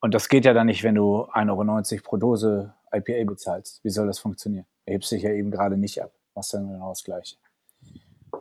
Und 0.00 0.14
das 0.14 0.28
geht 0.28 0.44
ja 0.44 0.52
dann 0.52 0.66
nicht, 0.66 0.82
wenn 0.82 0.96
du 0.96 1.24
1,90 1.32 1.92
Euro 1.92 2.02
pro 2.02 2.16
Dose 2.18 2.74
IPA 2.92 3.24
bezahlst. 3.24 3.82
Wie 3.82 3.90
soll 3.90 4.06
das 4.06 4.18
funktionieren? 4.18 4.66
Erhebst 4.84 5.12
dich 5.12 5.22
ja 5.22 5.30
eben 5.30 5.50
gerade 5.50 5.76
nicht 5.76 6.02
ab. 6.02 6.12
Machst 6.34 6.52
dann 6.52 6.68
genau 6.68 6.90
das 6.90 7.04
Gleiche. 7.04 7.36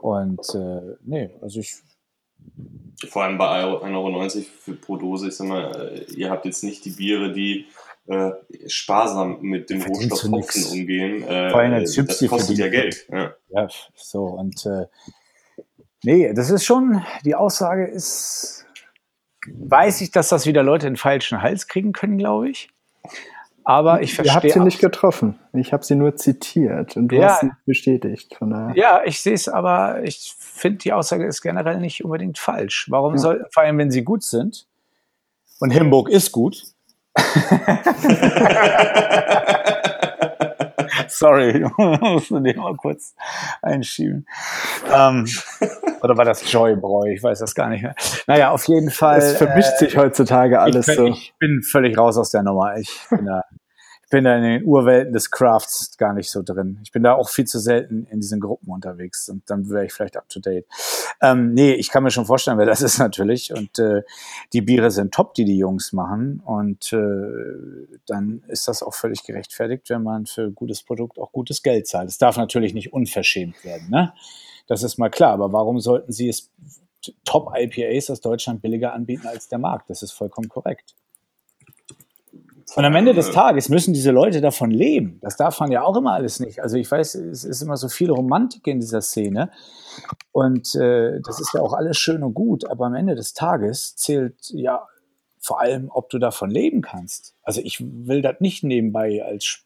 Und 0.02 0.56
äh, 0.56 0.98
nee, 1.04 1.38
also 1.42 1.60
ich, 1.60 1.82
Vor 3.10 3.24
allem 3.24 3.38
bei 3.38 3.64
1,90 3.64 3.96
Euro 3.96 4.30
für 4.60 4.74
pro 4.74 4.98
Dose. 4.98 5.30
Ich 5.30 5.36
sag 5.36 5.48
mal, 5.48 5.72
äh, 5.76 6.14
ihr 6.14 6.30
habt 6.30 6.46
jetzt 6.46 6.64
nicht 6.64 6.86
die 6.86 6.92
Biere, 6.92 7.34
die 7.34 7.66
äh, 8.08 8.32
sparsam 8.68 9.42
mit 9.42 9.70
dem 9.70 9.82
Rohstoff 9.82 10.24
Hopfen 10.32 10.66
umgehen. 10.66 11.24
Äh, 11.24 11.52
Vor 11.52 11.62
allem 11.62 11.74
als 11.74 11.96
das 11.96 12.06
Gypsy 12.06 12.28
kostet 12.28 12.58
ja. 12.58 12.68
Geld. 12.68 13.08
Ja. 13.12 13.34
ja, 13.50 13.68
so. 13.96 14.26
Und 14.26 14.66
äh, 14.66 14.86
nee, 16.04 16.34
das 16.34 16.50
ist 16.50 16.66
schon, 16.66 17.04
die 17.26 17.36
Aussage 17.36 17.86
ist, 17.86 18.66
weiß 19.48 20.02
ich, 20.02 20.12
dass 20.12 20.30
das 20.30 20.46
wieder 20.46 20.64
Leute 20.64 20.88
in 20.88 20.94
den 20.94 20.98
falschen 20.98 21.42
Hals 21.42 21.68
kriegen 21.68 21.94
können, 21.94 22.18
glaube 22.18 22.50
ich. 22.50 22.70
Aber 23.64 24.02
ich 24.02 24.14
Ihr 24.14 24.18
habt 24.34 24.42
verstehe. 24.42 24.54
sie 24.54 24.60
nicht 24.62 24.80
getroffen. 24.80 25.38
Ich 25.54 25.72
habe 25.74 25.84
sie 25.86 25.96
nur 25.96 26.16
zitiert 26.16 26.98
und 26.98 27.10
du 27.10 27.18
Ja. 27.18 27.30
hast 27.30 27.42
sie 27.42 27.52
bestätigt. 27.66 28.38
Ja, 28.76 29.02
ich 29.06 29.22
sehe 29.22 29.34
es, 29.34 29.48
aber 29.48 30.02
ich 30.04 30.34
finde, 30.40 30.80
die 30.80 30.94
Aussage 30.94 31.26
ist 31.26 31.42
generell 31.42 31.80
nicht 31.80 32.04
unbedingt 32.04 32.38
falsch. 32.40 32.88
Warum 32.90 33.14
Ja. 33.14 33.20
soll, 33.20 33.46
vor 33.52 33.64
allem 33.64 33.78
wenn 33.78 33.92
sie 33.92 34.04
gut 34.04 34.24
sind, 34.24 34.66
und 35.60 35.72
Himburg 35.72 36.10
ist 36.10 36.32
gut. 36.32 36.64
Sorry, 41.12 41.66
musst 41.78 42.32
du 42.32 42.40
den 42.40 42.58
mal 42.58 42.76
kurz 42.76 43.16
einschieben. 43.62 44.26
Ähm, 44.92 45.28
oder 46.02 46.18
war 46.18 46.26
das 46.26 46.52
Joybräu? 46.52 47.12
Ich 47.12 47.22
weiß 47.22 47.40
das 47.40 47.54
gar 47.54 47.70
nicht 47.70 47.84
mehr. 47.84 47.96
Naja, 48.28 48.52
auf 48.52 48.68
jeden 48.68 48.90
Fall. 48.90 49.20
Es 49.20 49.38
vermischt 49.38 49.78
sich 49.78 49.98
heutzutage 49.98 50.60
alles 50.60 50.88
ich, 50.88 50.96
bin, 50.96 51.06
so. 51.06 51.12
ich 51.12 51.34
bin 51.40 51.62
völlig 51.64 51.98
raus 51.98 52.18
aus 52.18 52.32
der 52.32 52.44
Nummer. 52.44 52.78
Ich 52.78 52.90
bin 53.10 53.26
da, 53.26 53.44
bin 54.12 54.26
da 54.26 54.38
in 54.38 54.44
den 54.44 54.66
Urwelten 54.66 55.14
des 55.14 55.32
Crafts 55.32 55.98
gar 55.98 56.14
nicht 56.14 56.30
so 56.30 56.44
drin. 56.44 56.80
Ich 56.84 56.92
bin 56.92 57.02
da 57.02 57.14
auch 57.14 57.30
viel 57.30 57.46
zu 57.46 57.60
selten 57.60 58.06
in 58.12 58.20
diesen 58.20 58.40
Gruppen 58.40 58.70
unterwegs 58.70 59.30
und 59.30 59.50
dann 59.50 59.68
wäre 59.70 59.86
ich 59.86 59.94
vielleicht 59.94 60.18
up 60.18 60.30
to 60.30 60.40
date. 60.40 60.68
Ähm, 61.22 61.54
nee, 61.54 61.74
ich 61.74 61.90
kann 61.90 62.04
mir 62.04 62.12
schon 62.12 62.26
vorstellen, 62.26 62.58
wer 62.58 62.66
das 62.66 62.82
ist 62.82 63.00
natürlich. 63.00 63.54
Und 63.54 63.80
äh, 63.80 64.04
die 64.54 64.62
Biere 64.62 64.92
sind 64.92 65.14
top, 65.14 65.34
die 65.34 65.46
die 65.46 65.58
Jungs 65.58 65.94
machen. 65.94 66.42
Und 66.46 66.92
äh, 66.94 67.98
dann 68.06 68.44
ist 68.48 68.68
das 68.68 68.84
auch 68.84 68.94
völlig 68.94 69.24
gerechtfertigt, 69.24 69.90
wenn 69.90 70.04
man 70.04 70.26
für 70.26 70.52
gutes 70.52 70.84
Produkt 70.84 71.18
auch 71.18 71.32
gutes 71.32 71.64
Geld 71.64 71.88
zahlt. 71.88 72.10
Es 72.10 72.18
darf 72.18 72.38
natürlich 72.38 72.74
nicht 72.74 72.94
unverschämt 72.94 73.64
werden, 73.64 73.90
ne? 73.90 74.14
Das 74.68 74.84
ist 74.84 74.98
mal 74.98 75.10
klar. 75.10 75.34
Aber 75.34 75.54
warum 75.54 75.80
sollten 75.80 76.12
sie 76.12 76.30
es 76.30 76.52
Top-IPAs 77.26 78.10
aus 78.10 78.22
Deutschland 78.22 78.62
billiger 78.62 78.94
anbieten 78.94 79.28
als 79.28 79.48
der 79.48 79.58
Markt? 79.58 79.90
Das 79.90 80.04
ist 80.04 80.12
vollkommen 80.12 80.50
korrekt. 80.50 80.96
Und 82.76 82.86
am 82.86 82.96
Ende 82.96 83.14
des 83.14 83.32
Tages 83.32 83.68
müssen 83.68 83.94
diese 83.94 84.12
Leute 84.12 84.40
davon 84.40 84.72
leben. 84.72 85.20
Das 85.22 85.36
darf 85.36 85.60
man 85.60 85.72
ja 85.72 85.84
auch 85.84 85.98
immer 85.98 86.14
alles 86.14 86.40
nicht. 86.40 86.62
Also 86.62 86.78
ich 86.78 86.90
weiß, 86.90 87.16
es 87.16 87.44
ist 87.44 87.62
immer 87.62 87.76
so 87.76 87.90
viel 87.90 88.10
Romantik 88.10 88.66
in 88.68 88.80
dieser 88.80 89.02
Szene. 89.02 89.52
Und 90.32 90.74
äh, 90.76 91.20
das 91.22 91.42
ist 91.42 91.54
ja 91.54 91.62
auch 91.62 91.74
alles 91.74 91.98
schön 91.98 92.24
und 92.24 92.34
gut. 92.34 92.70
Aber 92.70 92.86
am 92.86 92.96
Ende 92.96 93.16
des 93.16 93.34
Tages 93.34 93.96
zählt 93.98 94.36
ja 94.52 94.88
vor 95.40 95.60
allem, 95.60 95.90
ob 95.92 96.10
du 96.10 96.20
davon 96.20 96.50
leben 96.50 96.82
kannst. 96.82 97.36
Also 97.44 97.60
ich 97.62 97.82
will 97.82 98.22
das 98.22 98.40
nicht 98.40 98.64
nebenbei 98.64 99.22
als 99.24 99.66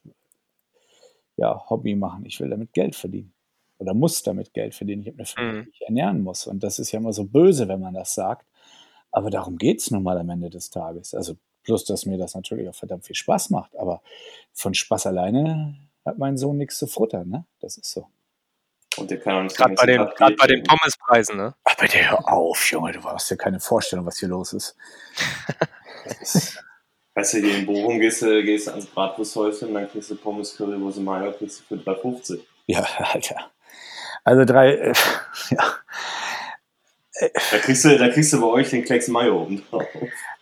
ja, 1.38 1.70
Hobby 1.70 1.96
machen. 1.96 2.26
Ich 2.26 2.40
will 2.40 2.50
damit 2.50 2.74
Geld 2.74 2.96
verdienen. 2.96 3.34
Oder 3.78 3.94
muss 3.94 4.24
damit 4.24 4.54
Geld 4.54 4.74
verdienen. 4.74 5.02
Ich 5.02 5.10
habe 5.10 5.18
eine 5.18 5.26
Familie, 5.26 5.64
die 5.64 5.70
ich 5.70 5.82
ernähren 5.82 6.22
muss. 6.22 6.48
Und 6.48 6.64
das 6.64 6.80
ist 6.80 6.92
ja 6.92 7.00
immer 7.00 7.14
so 7.14 7.26
böse, 7.26 7.68
wenn 7.68 7.82
man 7.82 7.94
das 7.94 8.16
sagt. 8.16 8.48
Aber 9.12 9.30
darum 9.30 9.58
geht 9.58 9.82
es 9.82 9.92
nun 9.92 10.02
mal 10.02 10.18
am 10.18 10.30
Ende 10.30 10.50
des 10.50 10.72
Tages. 10.72 11.14
Also 11.14 11.36
plus, 11.66 11.84
dass 11.84 12.06
mir 12.06 12.18
das 12.18 12.36
natürlich 12.36 12.70
auch 12.70 12.76
verdammt 12.76 13.06
viel 13.06 13.16
Spaß 13.16 13.50
macht. 13.50 13.76
Aber 13.76 14.02
von 14.54 14.74
Spaß 14.74 15.08
alleine 15.08 15.76
hat 16.06 16.18
mein 16.18 16.38
Sohn 16.38 16.58
nichts 16.58 16.78
zu 16.78 16.88
futtern. 16.88 17.30
Ne? 17.30 17.46
Das 17.60 17.78
ist 17.78 17.92
so. 17.92 18.08
Und 18.98 19.12
der 19.12 19.20
kann 19.20 19.36
auch 19.36 19.44
nicht 19.44 19.58
Gerade 19.58 19.76
bei 19.76 19.86
den, 19.86 20.06
Bier 20.06 20.36
bei 20.38 20.48
den. 20.48 20.64
Pommespreisen, 20.64 21.36
ne? 21.36 21.54
Ach, 21.66 21.76
bitte 21.76 21.98
hör 22.10 22.32
auf, 22.32 22.72
Junge. 22.72 22.94
Du 22.94 23.04
hast 23.04 23.30
ja 23.30 23.36
keine 23.36 23.60
Vorstellung, 23.60 24.06
was 24.06 24.20
hier 24.20 24.30
los 24.30 24.54
ist. 24.54 24.78
Weißt 27.16 27.34
du, 27.34 27.38
hier 27.40 27.58
in 27.58 27.66
Bochum 27.66 28.00
gehst 28.00 28.22
du, 28.22 28.44
gehst 28.44 28.68
du 28.68 28.72
ans 28.72 28.86
Bratwursthäuschen, 28.88 29.74
dann 29.74 29.90
kriegst 29.90 30.12
du 30.12 30.16
Pommes 30.16 30.56
Currywurst 30.56 31.00
Mayo, 31.00 31.32
kriegst 31.32 31.62
du 31.62 31.78
für 31.78 31.92
3,50. 31.92 32.42
ja, 32.68 32.86
Alter. 32.98 33.52
Also 34.26 34.44
drei, 34.44 34.74
äh, 34.76 34.94
ja. 35.52 35.76
Da 37.52 37.58
kriegst 37.60 37.86
du, 37.86 37.98
da 37.98 38.10
kriegst 38.10 38.34
du 38.34 38.42
bei 38.42 38.48
euch 38.48 38.70
den 38.70 38.84
Klecks 38.84 39.08
Mayo 39.08 39.44
oben 39.44 39.64
drauf. 39.70 39.86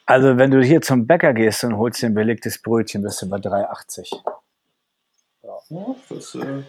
Also 0.05 0.37
wenn 0.37 0.51
du 0.51 0.61
hier 0.61 0.81
zum 0.81 1.07
Bäcker 1.07 1.33
gehst 1.33 1.63
und 1.63 1.77
holst 1.77 2.01
dir 2.01 2.07
ein 2.07 2.13
belegtes 2.13 2.61
Brötchen, 2.61 3.01
bist 3.03 3.21
du 3.21 3.29
bei 3.29 3.37
3,80. 3.37 4.21
Ja, 5.43 5.95
das 6.09 6.35
äh, 6.35 6.63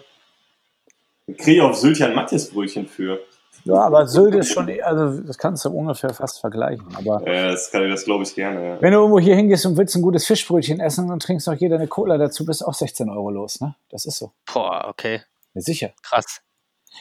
kriege 1.33 1.57
ich 1.57 1.61
auf 1.61 1.75
Sylt 1.75 1.99
ja 1.99 2.07
ein 2.07 2.15
Mattes 2.15 2.49
Brötchen 2.49 2.87
für. 2.87 3.19
Ja, 3.65 3.81
aber 3.81 4.05
Sylt 4.07 4.35
ist 4.35 4.53
schon, 4.53 4.69
also 4.81 5.21
das 5.21 5.37
kannst 5.37 5.65
du 5.65 5.69
ungefähr 5.69 6.13
fast 6.13 6.39
vergleichen. 6.39 6.85
Aber 6.95 7.25
Äh, 7.25 7.51
das 7.51 7.71
kann 7.71 7.83
ich, 7.83 7.91
das 7.91 8.05
glaube 8.05 8.23
ich 8.23 8.35
gerne. 8.35 8.65
Ja. 8.75 8.81
wenn 8.81 8.91
du 8.91 8.99
irgendwo 8.99 9.19
hier 9.19 9.35
hingehst 9.35 9.65
und 9.65 9.75
willst 9.77 9.95
ein 9.95 10.01
gutes 10.01 10.25
Fischbrötchen 10.27 10.79
essen 10.79 11.11
und 11.11 11.21
trinkst 11.23 11.47
noch 11.47 11.55
jeder 11.55 11.75
eine 11.75 11.87
Cola 11.87 12.17
dazu, 12.17 12.45
bist 12.45 12.61
du 12.61 12.65
auch 12.65 12.73
16 12.73 13.09
Euro 13.09 13.31
los, 13.31 13.59
ne? 13.61 13.75
Das 13.89 14.05
ist 14.05 14.17
so. 14.17 14.33
Boah, 14.53 14.85
okay. 14.87 15.21
Ja, 15.53 15.61
sicher. 15.61 15.91
Krass. 16.03 16.41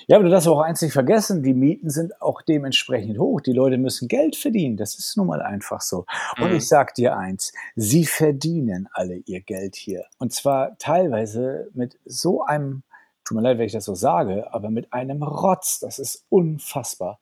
Ja, 0.07 0.17
aber 0.17 0.25
du 0.25 0.31
darfst 0.31 0.49
auch 0.49 0.61
eins 0.61 0.83
nicht 0.83 0.93
vergessen, 0.93 1.43
die 1.43 1.55
Mieten 1.55 1.91
sind 1.91 2.21
auch 2.21 2.43
dementsprechend 2.43 3.19
hoch. 3.19 3.41
Die 3.41 3.53
Leute 3.53 3.79
müssen 3.79 4.09
Geld 4.09 4.37
verdienen. 4.37 4.77
Das 4.77 4.95
ist 4.99 5.17
nun 5.17 5.27
mal 5.29 5.41
einfach 5.43 5.81
so. 5.81 6.05
Und 6.41 6.51
Mhm. 6.51 6.57
ich 6.57 6.69
sag 6.69 6.95
dir 6.95 7.17
eins, 7.17 7.53
sie 7.77 8.05
verdienen 8.05 8.89
alle 8.93 9.17
ihr 9.27 9.41
Geld 9.41 9.77
hier. 9.77 10.05
Und 10.19 10.33
zwar 10.33 10.77
teilweise 10.79 11.69
mit 11.75 11.97
so 12.05 12.43
einem, 12.43 12.83
tut 13.25 13.37
mir 13.37 13.43
leid, 13.43 13.59
wenn 13.59 13.67
ich 13.67 13.73
das 13.73 13.85
so 13.85 13.95
sage, 13.95 14.53
aber 14.53 14.71
mit 14.71 14.93
einem 14.93 15.23
Rotz. 15.23 15.79
Das 15.81 15.99
ist 15.99 16.25
unfassbar. 16.29 17.19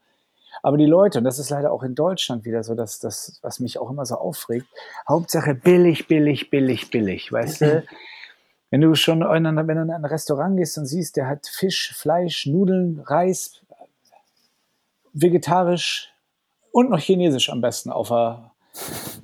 Aber 0.63 0.77
die 0.77 0.87
Leute, 0.87 1.19
und 1.19 1.25
das 1.25 1.39
ist 1.39 1.51
leider 1.51 1.73
auch 1.73 1.83
in 1.83 1.95
Deutschland 1.95 2.45
wieder 2.45 2.63
so, 2.63 2.75
dass 2.75 2.99
das, 3.01 3.39
was 3.43 3.59
mich 3.59 3.79
auch 3.79 3.91
immer 3.91 4.05
so 4.07 4.17
aufregt, 4.17 4.67
Hauptsache 5.09 5.55
billig, 5.55 6.09
billig, 6.09 6.51
billig, 6.51 6.91
billig, 6.91 7.33
weißt 7.33 7.61
du? 7.63 7.85
Wenn 8.73 8.81
du 8.81 8.95
schon 8.95 9.21
in 9.21 9.47
ein, 9.47 9.69
wenn 9.69 9.77
du 9.77 9.83
in 9.83 9.91
ein 9.91 10.05
Restaurant 10.07 10.57
gehst 10.57 10.79
und 10.79 10.87
siehst, 10.87 11.19
der 11.19 11.29
hat 11.29 11.47
Fisch, 11.47 11.93
Fleisch, 11.95 12.47
Nudeln, 12.47 13.01
Reis, 13.05 13.61
vegetarisch 15.13 16.11
und 16.71 16.89
noch 16.89 16.99
chinesisch 16.99 17.51
am 17.51 17.61
besten 17.61 17.91
auf 17.91 18.09
der 18.09 18.51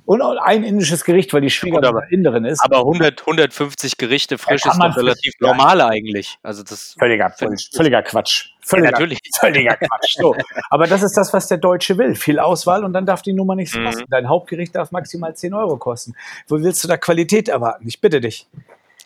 und 0.05 0.21
ein 0.21 0.63
indisches 0.63 1.03
Gericht, 1.03 1.33
weil 1.33 1.41
die 1.41 1.49
Schwiegermutter. 1.49 2.03
Inderin 2.11 2.45
ist. 2.45 2.61
Aber 2.63 2.77
100, 2.77 3.21
150 3.21 3.97
Gerichte 3.97 4.37
frisch 4.37 4.63
ist 4.63 4.77
doch 4.79 4.97
relativ 4.97 5.33
ja. 5.39 5.47
normal 5.47 5.81
eigentlich. 5.81 6.37
Also 6.43 6.61
das 6.61 6.95
Völliger, 6.99 7.31
völliger 7.31 8.03
Quatsch. 8.03 8.51
Völliger, 8.61 8.91
natürlich. 8.91 9.17
völliger 9.39 9.75
Quatsch. 9.77 10.17
So. 10.19 10.35
Aber 10.69 10.85
das 10.85 11.01
ist 11.01 11.17
das, 11.17 11.33
was 11.33 11.47
der 11.47 11.57
Deutsche 11.57 11.97
will. 11.97 12.13
Viel 12.13 12.37
Auswahl 12.37 12.83
und 12.83 12.93
dann 12.93 13.07
darf 13.07 13.23
die 13.23 13.33
Nummer 13.33 13.55
nichts 13.55 13.75
Mhm. 13.75 13.85
kosten. 13.85 14.05
Dein 14.11 14.29
Hauptgericht 14.29 14.75
darf 14.75 14.91
maximal 14.91 15.35
10 15.35 15.55
Euro 15.55 15.77
kosten. 15.77 16.13
Wo 16.47 16.61
willst 16.61 16.83
du 16.83 16.87
da 16.87 16.97
Qualität 16.97 17.49
erwarten? 17.49 17.87
Ich 17.87 17.99
bitte 17.99 18.21
dich. 18.21 18.47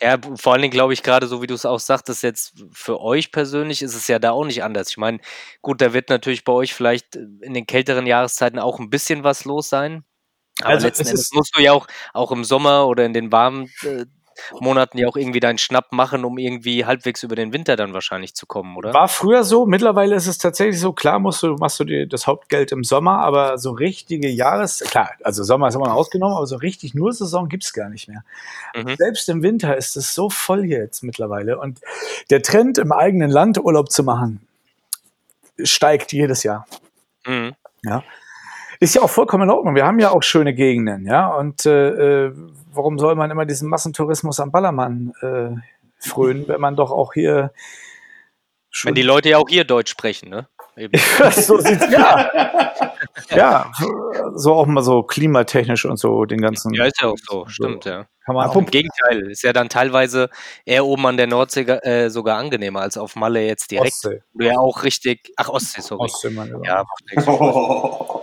Ja, 0.04 0.18
vor 0.36 0.52
allen 0.52 0.60
Dingen 0.60 0.70
glaube 0.72 0.92
ich 0.92 1.02
gerade, 1.02 1.26
so 1.26 1.40
wie 1.40 1.46
du 1.46 1.54
es 1.54 1.64
auch 1.64 1.80
sagtest, 1.80 2.22
jetzt 2.22 2.62
für 2.72 3.00
euch 3.00 3.32
persönlich 3.32 3.80
ist 3.80 3.94
es 3.94 4.06
ja 4.06 4.18
da 4.18 4.32
auch 4.32 4.44
nicht 4.44 4.62
anders. 4.62 4.90
Ich 4.90 4.98
meine, 4.98 5.18
gut, 5.62 5.80
da 5.80 5.94
wird 5.94 6.10
natürlich 6.10 6.44
bei 6.44 6.52
euch 6.52 6.74
vielleicht 6.74 7.16
äh, 7.16 7.20
in 7.40 7.54
den 7.54 7.64
kälteren 7.66 8.06
Jahreszeiten 8.06 8.58
auch 8.58 8.78
ein 8.80 8.90
bisschen 8.90 9.24
was 9.24 9.46
los 9.46 9.70
sein. 9.70 10.04
Aber 10.60 10.70
Also, 10.74 10.86
letzten 10.88 11.04
es 11.04 11.08
Endes 11.08 11.22
ist- 11.22 11.34
musst 11.34 11.56
du 11.56 11.62
ja 11.62 11.72
auch, 11.72 11.86
auch 12.12 12.32
im 12.32 12.44
Sommer 12.44 12.86
oder 12.86 13.06
in 13.06 13.14
den 13.14 13.32
warmen 13.32 13.70
äh, 13.82 14.04
Monaten 14.60 14.98
ja 14.98 15.08
auch 15.08 15.16
irgendwie 15.16 15.40
deinen 15.40 15.58
Schnapp 15.58 15.92
machen, 15.92 16.24
um 16.24 16.38
irgendwie 16.38 16.84
halbwegs 16.84 17.22
über 17.22 17.36
den 17.36 17.52
Winter 17.52 17.76
dann 17.76 17.94
wahrscheinlich 17.94 18.34
zu 18.34 18.46
kommen, 18.46 18.76
oder? 18.76 18.92
War 18.92 19.08
früher 19.08 19.44
so, 19.44 19.66
mittlerweile 19.66 20.14
ist 20.14 20.26
es 20.26 20.38
tatsächlich 20.38 20.80
so, 20.80 20.92
klar 20.92 21.18
musst 21.18 21.42
du, 21.42 21.54
machst 21.56 21.80
du 21.80 21.84
dir 21.84 22.06
das 22.06 22.26
Hauptgeld 22.26 22.72
im 22.72 22.84
Sommer, 22.84 23.20
aber 23.20 23.58
so 23.58 23.72
richtige 23.72 24.28
Jahres, 24.28 24.80
klar, 24.80 25.10
also 25.22 25.42
Sommer 25.44 25.68
ist 25.68 25.74
immer 25.74 25.88
noch 25.88 25.94
ausgenommen, 25.94 26.36
aber 26.36 26.46
so 26.46 26.56
richtig 26.56 26.94
nur 26.94 27.12
Saison 27.12 27.48
gibt's 27.48 27.72
gar 27.72 27.88
nicht 27.88 28.08
mehr. 28.08 28.24
Mhm. 28.74 28.96
Selbst 28.96 29.28
im 29.28 29.42
Winter 29.42 29.76
ist 29.76 29.96
es 29.96 30.14
so 30.14 30.30
voll 30.30 30.64
hier 30.64 30.78
jetzt 30.78 31.02
mittlerweile 31.02 31.58
und 31.58 31.80
der 32.30 32.42
Trend 32.42 32.78
im 32.78 32.92
eigenen 32.92 33.30
Land 33.30 33.58
Urlaub 33.58 33.90
zu 33.90 34.02
machen, 34.02 34.46
steigt 35.62 36.12
jedes 36.12 36.42
Jahr. 36.42 36.66
Mhm. 37.26 37.54
Ist 38.80 38.94
ja 38.94 39.02
auch 39.02 39.10
vollkommen 39.10 39.44
in 39.44 39.50
Ordnung. 39.50 39.74
Wir 39.74 39.86
haben 39.86 39.98
ja 39.98 40.10
auch 40.10 40.22
schöne 40.22 40.54
Gegenden, 40.54 41.06
ja. 41.06 41.28
Und 41.28 41.64
äh, 41.64 42.26
äh, 42.26 42.34
warum 42.76 42.98
soll 42.98 43.14
man 43.14 43.30
immer 43.30 43.46
diesen 43.46 43.68
Massentourismus 43.68 44.40
am 44.40 44.50
Ballermann 44.50 45.12
äh, 45.20 45.60
frönen, 45.98 46.48
wenn 46.48 46.60
man 46.60 46.76
doch 46.76 46.90
auch 46.90 47.14
hier 47.14 47.52
schon 48.70 48.90
Wenn 48.90 48.94
die 48.94 49.02
Leute 49.02 49.30
ja 49.30 49.38
auch 49.38 49.48
hier 49.48 49.64
Deutsch 49.64 49.90
sprechen, 49.90 50.30
ne? 50.30 50.48
So 51.32 51.58
sieht's 51.60 51.90
ja. 51.90 52.30
ja, 53.30 53.72
so 54.34 54.54
auch 54.54 54.66
mal 54.66 54.82
so 54.82 55.02
klimatechnisch 55.02 55.84
und 55.84 55.98
so 55.98 56.24
den 56.24 56.40
ganzen. 56.40 56.74
Ja, 56.74 56.84
ist 56.86 57.00
ja 57.00 57.08
auch 57.08 57.16
so, 57.16 57.46
stimmt, 57.46 57.84
ja. 57.84 58.06
Kann 58.24 58.34
man 58.34 58.48
Auch 58.48 58.56
Im 58.56 58.66
Gegenteil, 58.66 59.30
ist 59.30 59.42
ja 59.42 59.52
dann 59.52 59.68
teilweise 59.68 60.30
eher 60.64 60.86
oben 60.86 61.06
an 61.06 61.18
der 61.18 61.26
Nordsee 61.26 61.60
äh, 61.60 62.08
sogar 62.08 62.38
angenehmer 62.38 62.80
als 62.80 62.96
auf 62.96 63.16
Malle 63.16 63.46
jetzt 63.46 63.70
direkt. 63.70 63.92
Ostsee. 63.92 64.22
Wo 64.32 64.38
du 64.38 64.46
ja 64.46 64.58
auch 64.58 64.82
richtig, 64.82 65.32
ach 65.36 65.50
Ostsee, 65.50 65.82
sorry. 65.82 66.04
Ostsee, 66.04 66.30
mein 66.30 66.48
Lieber. 66.48 66.64
Ja, 66.64 66.84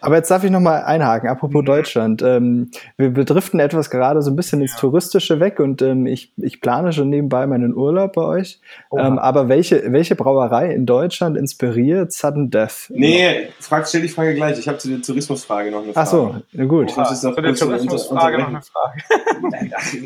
Aber 0.00 0.16
jetzt 0.16 0.30
darf 0.30 0.44
ich 0.44 0.50
noch 0.50 0.60
mal 0.60 0.82
einhaken, 0.82 1.28
Mhm. 1.28 1.32
apropos 1.32 1.64
Deutschland. 1.64 2.22
Ähm, 2.22 2.70
wir, 2.96 3.16
wir 3.16 3.24
driften 3.24 3.60
etwas 3.60 3.90
gerade 3.90 4.22
so 4.22 4.30
ein 4.30 4.36
bisschen 4.36 4.60
ins 4.60 4.76
Touristische 4.76 5.40
weg 5.40 5.60
und 5.60 5.82
ähm, 5.82 6.06
ich, 6.06 6.32
ich 6.36 6.60
plane 6.60 6.92
schon 6.92 7.08
nebenbei 7.10 7.46
meinen 7.46 7.74
Urlaub 7.74 8.12
bei 8.14 8.22
euch. 8.22 8.60
Oha. 8.90 9.06
Ähm, 9.06 9.18
aber 9.18 9.48
welche, 9.48 9.92
welche 9.92 10.14
Brauerei 10.16 10.72
in 10.72 10.86
Deutschland 10.86 11.36
inspiriert 11.36 12.12
Sudden 12.12 12.50
Death? 12.50 12.86
Nee, 12.90 13.48
frag, 13.60 13.86
stell 13.86 14.02
die 14.02 14.08
Frage 14.08 14.34
gleich. 14.34 14.58
Ich 14.58 14.68
habe 14.68 14.78
zu 14.78 14.88
der 14.88 15.02
Tourismusfrage 15.02 15.70
noch 15.70 15.82
eine 15.82 15.92
Frage. 15.92 16.06
Ach 16.06 16.10
so, 16.10 16.34
na 16.52 16.64
gut. 16.64 16.90
Ich 16.90 16.96
muss 16.96 17.10
jetzt 17.10 17.24
noch 17.24 17.34
Zu 17.34 17.42
der 17.42 17.54
Tourismusfrage 17.54 18.38
noch 18.38 18.48
eine 18.48 18.60
Frage. 18.62 19.02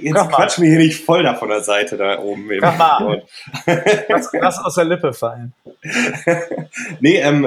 Jetzt 0.00 0.30
quatsch 0.30 0.58
mir 0.58 0.68
hier 0.70 0.78
nicht 0.78 1.04
voll 1.04 1.22
da 1.22 1.34
von 1.34 1.48
der 1.48 1.60
Seite 1.60 1.96
da 1.96 2.18
oben. 2.18 2.50
im 2.50 2.60
Komm 2.60 2.78
mal. 2.78 3.22
Lass, 4.08 4.30
lass 4.32 4.64
aus 4.64 4.74
der 4.74 4.84
Lippe 4.84 5.12
fallen. 5.12 5.52
nee, 7.00 7.18
ähm, 7.20 7.44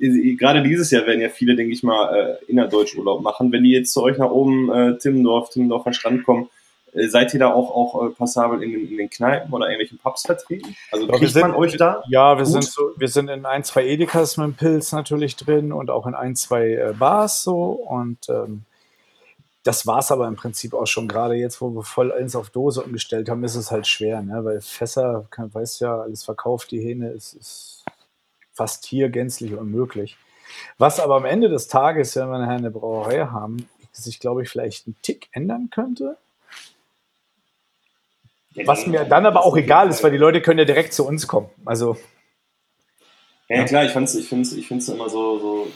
äh, 0.00 0.34
gerade 0.34 0.62
dieses 0.62 0.90
Jahr 0.90 1.06
werden 1.06 1.20
ja 1.20 1.28
viele, 1.28 1.56
denke 1.66 1.74
ich 1.74 1.82
mal, 1.82 2.14
äh, 2.14 2.44
innerdeutsch 2.46 2.96
Urlaub 2.96 3.22
machen. 3.22 3.50
Wenn 3.50 3.64
die 3.64 3.72
jetzt 3.72 3.92
zu 3.92 4.02
euch 4.02 4.18
nach 4.18 4.30
oben, 4.30 4.70
äh, 4.72 4.98
Timmendorf, 4.98 5.50
Timmendorfer 5.50 5.92
Strand 5.92 6.24
kommen, 6.24 6.48
äh, 6.92 7.08
seid 7.08 7.34
ihr 7.34 7.40
da 7.40 7.52
auch, 7.52 7.74
auch 7.74 8.06
äh, 8.06 8.10
passabel 8.10 8.62
in 8.62 8.70
den, 8.70 8.88
in 8.88 8.96
den 8.96 9.10
Kneipen 9.10 9.52
oder 9.52 9.66
irgendwelchen 9.66 9.98
Pubs 9.98 10.22
vertreten? 10.22 10.76
Also 10.92 11.08
kriegt 11.08 11.32
sind- 11.32 11.42
man 11.42 11.54
euch 11.54 11.76
da? 11.76 12.04
Ja, 12.08 12.36
wir 12.38 12.44
Gut. 12.44 12.52
sind 12.52 12.64
so, 12.64 12.92
wir 12.96 13.08
sind 13.08 13.28
in 13.28 13.44
ein, 13.44 13.64
zwei 13.64 13.84
Edekas 13.84 14.36
mit 14.36 14.46
dem 14.46 14.54
Pilz 14.54 14.92
natürlich 14.92 15.34
drin 15.34 15.72
und 15.72 15.90
auch 15.90 16.06
in 16.06 16.14
ein, 16.14 16.36
zwei 16.36 16.68
äh, 16.68 16.94
Bars 16.96 17.42
so 17.42 17.72
und 17.72 18.28
ähm, 18.28 18.62
das 19.64 19.84
war's 19.84 20.12
aber 20.12 20.28
im 20.28 20.36
Prinzip 20.36 20.74
auch 20.74 20.86
schon. 20.86 21.08
Gerade 21.08 21.34
jetzt, 21.34 21.60
wo 21.60 21.70
wir 21.70 21.82
voll 21.82 22.12
eins 22.12 22.36
auf 22.36 22.50
Dose 22.50 22.84
umgestellt 22.84 23.28
haben, 23.28 23.42
ist 23.42 23.56
es 23.56 23.72
halt 23.72 23.88
schwer, 23.88 24.22
ne? 24.22 24.44
weil 24.44 24.60
Fässer, 24.60 25.26
weiß 25.36 25.80
ja, 25.80 26.02
alles 26.02 26.22
verkauft, 26.22 26.70
die 26.70 26.78
Hähne, 26.78 27.10
ist, 27.10 27.34
ist 27.34 27.84
fast 28.52 28.86
hier 28.86 29.08
gänzlich 29.08 29.54
unmöglich. 29.54 30.16
Was 30.78 31.00
aber 31.00 31.16
am 31.16 31.24
Ende 31.24 31.48
des 31.48 31.68
Tages, 31.68 32.16
wenn 32.16 32.28
wir 32.28 32.38
nachher 32.38 32.56
eine 32.56 32.70
Brauerei 32.70 33.26
haben, 33.26 33.68
sich, 33.92 34.20
glaube 34.20 34.42
ich, 34.42 34.48
vielleicht 34.48 34.86
einen 34.86 34.96
Tick 35.02 35.28
ändern 35.32 35.70
könnte. 35.70 36.16
Was 38.64 38.86
mir 38.86 39.04
dann 39.04 39.26
aber 39.26 39.44
auch 39.44 39.56
egal 39.56 39.90
ist, 39.90 40.02
weil 40.02 40.12
die 40.12 40.16
Leute 40.16 40.40
können 40.40 40.58
ja 40.58 40.64
direkt 40.64 40.94
zu 40.94 41.06
uns 41.06 41.26
kommen. 41.28 41.50
Also 41.64 41.96
Ja, 43.48 43.56
ja 43.58 43.64
klar, 43.64 43.84
ich 43.84 43.92
find's, 43.92 44.14
ich 44.14 44.28
find's, 44.28 44.52
ich 44.52 44.66
find's 44.66 44.88
immer 44.88 45.08
so, 45.08 45.38
so 45.38 45.72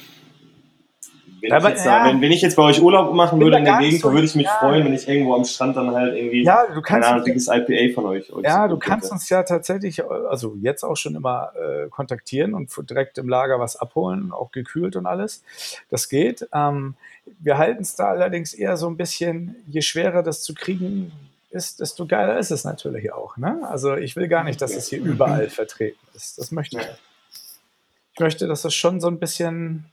wenn, 1.43 1.53
Aber, 1.53 1.69
ich 1.69 1.75
jetzt 1.77 1.87
ja. 1.87 2.07
wenn, 2.07 2.21
wenn 2.21 2.33
ich 2.33 2.43
jetzt 2.43 2.57
bei 2.57 2.63
euch 2.63 2.81
Urlaub 2.81 3.15
machen 3.15 3.41
würde 3.41 3.59
in 3.59 3.65
der 3.65 3.79
Gegend, 3.79 4.01
so- 4.01 4.13
würde 4.13 4.25
ich 4.25 4.35
mich 4.35 4.47
ja. 4.47 4.57
freuen, 4.59 4.85
wenn 4.85 4.93
ich 4.95 5.09
irgendwo 5.09 5.35
am 5.35 5.45
Strand 5.45 5.77
dann 5.77 5.95
halt 5.95 6.17
irgendwie 6.17 6.43
ja, 6.43 6.67
du 6.67 6.81
kannst 6.83 7.09
Ahnung, 7.09 7.25
dickes 7.25 7.49
IPA 7.49 7.95
von 7.95 8.07
euch. 8.07 8.33
euch 8.33 8.45
Ja, 8.45 8.69
so 8.69 8.75
du 8.75 8.79
kannst 8.79 9.11
uns 9.11 9.29
ja 9.29 9.43
tatsächlich, 9.43 10.05
also 10.05 10.57
jetzt 10.61 10.83
auch 10.85 10.97
schon 10.97 11.15
immer 11.15 11.53
äh, 11.55 11.89
kontaktieren 11.89 12.55
und 12.55 12.71
direkt 12.89 13.19
im 13.19 13.29
Lager 13.29 13.59
was 13.61 13.77
abholen, 13.77 14.33
auch 14.33 14.53
gekühlt 14.53 14.97
und 14.97 15.07
alles. 15.07 15.43
Das 15.91 16.09
geht. 16.09 16.49
Ähm, 16.53 16.95
wir 17.39 17.59
halten 17.59 17.83
es 17.83 17.95
da 17.95 18.09
allerdings 18.09 18.55
eher 18.55 18.77
so 18.77 18.89
ein 18.89 18.97
bisschen, 18.97 19.57
je 19.69 19.83
schwerer 19.83 20.23
das 20.23 20.43
zu 20.43 20.55
kriegen 20.55 21.13
ist, 21.51 21.81
desto 21.81 22.07
geiler 22.07 22.39
ist 22.39 22.51
es 22.51 22.65
natürlich 22.65 23.13
auch. 23.13 23.37
Ne? 23.37 23.61
Also 23.69 23.97
ich 23.97 24.17
will 24.17 24.29
gar 24.29 24.45
nicht, 24.45 24.61
dass 24.63 24.75
es 24.75 24.89
hier 24.89 25.01
überall 25.03 25.49
vertreten 25.49 25.99
ist. 26.15 26.39
Das 26.39 26.53
möchte 26.53 26.79
ich. 26.79 26.87
Ich 28.15 28.21
möchte, 28.21 28.47
dass 28.47 28.65
es 28.65 28.75
schon 28.75 29.01
so 29.01 29.09
ein 29.09 29.19
bisschen. 29.19 29.87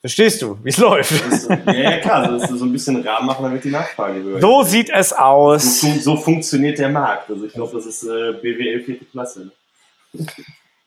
Verstehst 0.00 0.40
du, 0.42 0.56
wie 0.62 0.68
es 0.68 0.78
läuft? 0.78 1.12
Das, 1.30 1.48
ja, 1.66 1.72
ja, 1.72 1.98
klar, 1.98 2.38
so, 2.38 2.56
so 2.56 2.64
ein 2.64 2.72
bisschen 2.72 3.02
Rahmen 3.06 3.26
machen, 3.26 3.42
damit 3.42 3.64
die 3.64 3.70
Nachfrage 3.70 4.22
höher. 4.22 4.40
So 4.40 4.62
sieht 4.62 4.90
es 4.90 5.08
So, 5.10 5.16
aus. 5.16 5.80
fun 5.80 5.98
so 6.00 6.16
funktioniert 6.16 6.78
der 6.78 6.88
Markt. 6.88 7.28
Also 7.30 7.44
ich 7.46 7.52
glaube, 7.52 7.72
das 7.76 7.84
ist 7.86 8.04
äh, 8.04 8.32
BWL 8.40 8.80
vierte 8.84 9.04
Klasse. 9.06 9.50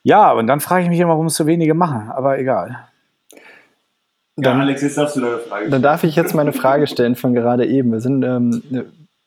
Ja, 0.03 0.31
und 0.31 0.47
dann 0.47 0.61
frage 0.61 0.83
ich 0.83 0.89
mich 0.89 0.99
immer, 0.99 1.11
warum 1.11 1.25
es 1.27 1.35
so 1.35 1.45
wenige 1.45 1.73
machen, 1.73 2.09
aber 2.09 2.39
egal. 2.39 2.87
Ja, 3.33 3.37
Dann- 4.37 4.61
Alex, 4.61 4.81
jetzt 4.81 4.97
darfst 4.97 5.17
du 5.17 5.21
deine 5.21 5.39
Frage 5.39 5.69
Dann 5.69 5.81
darf 5.81 6.03
ich 6.05 6.15
jetzt 6.15 6.33
meine 6.33 6.53
Frage 6.53 6.87
stellen 6.87 7.15
von 7.15 7.33
gerade 7.33 7.65
eben. 7.67 7.91
Wir 7.91 7.99
sind 7.99 8.23
ähm, 8.23 8.63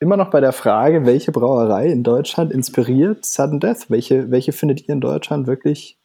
immer 0.00 0.16
noch 0.16 0.30
bei 0.30 0.40
der 0.40 0.52
Frage, 0.52 1.04
welche 1.04 1.30
Brauerei 1.30 1.88
in 1.88 2.02
Deutschland 2.02 2.52
inspiriert 2.52 3.24
Sudden 3.26 3.60
Death? 3.60 3.90
Welche, 3.90 4.30
welche 4.30 4.52
findet 4.52 4.80
ihr 4.88 4.94
in 4.94 5.00
Deutschland 5.02 5.46
wirklich 5.46 5.98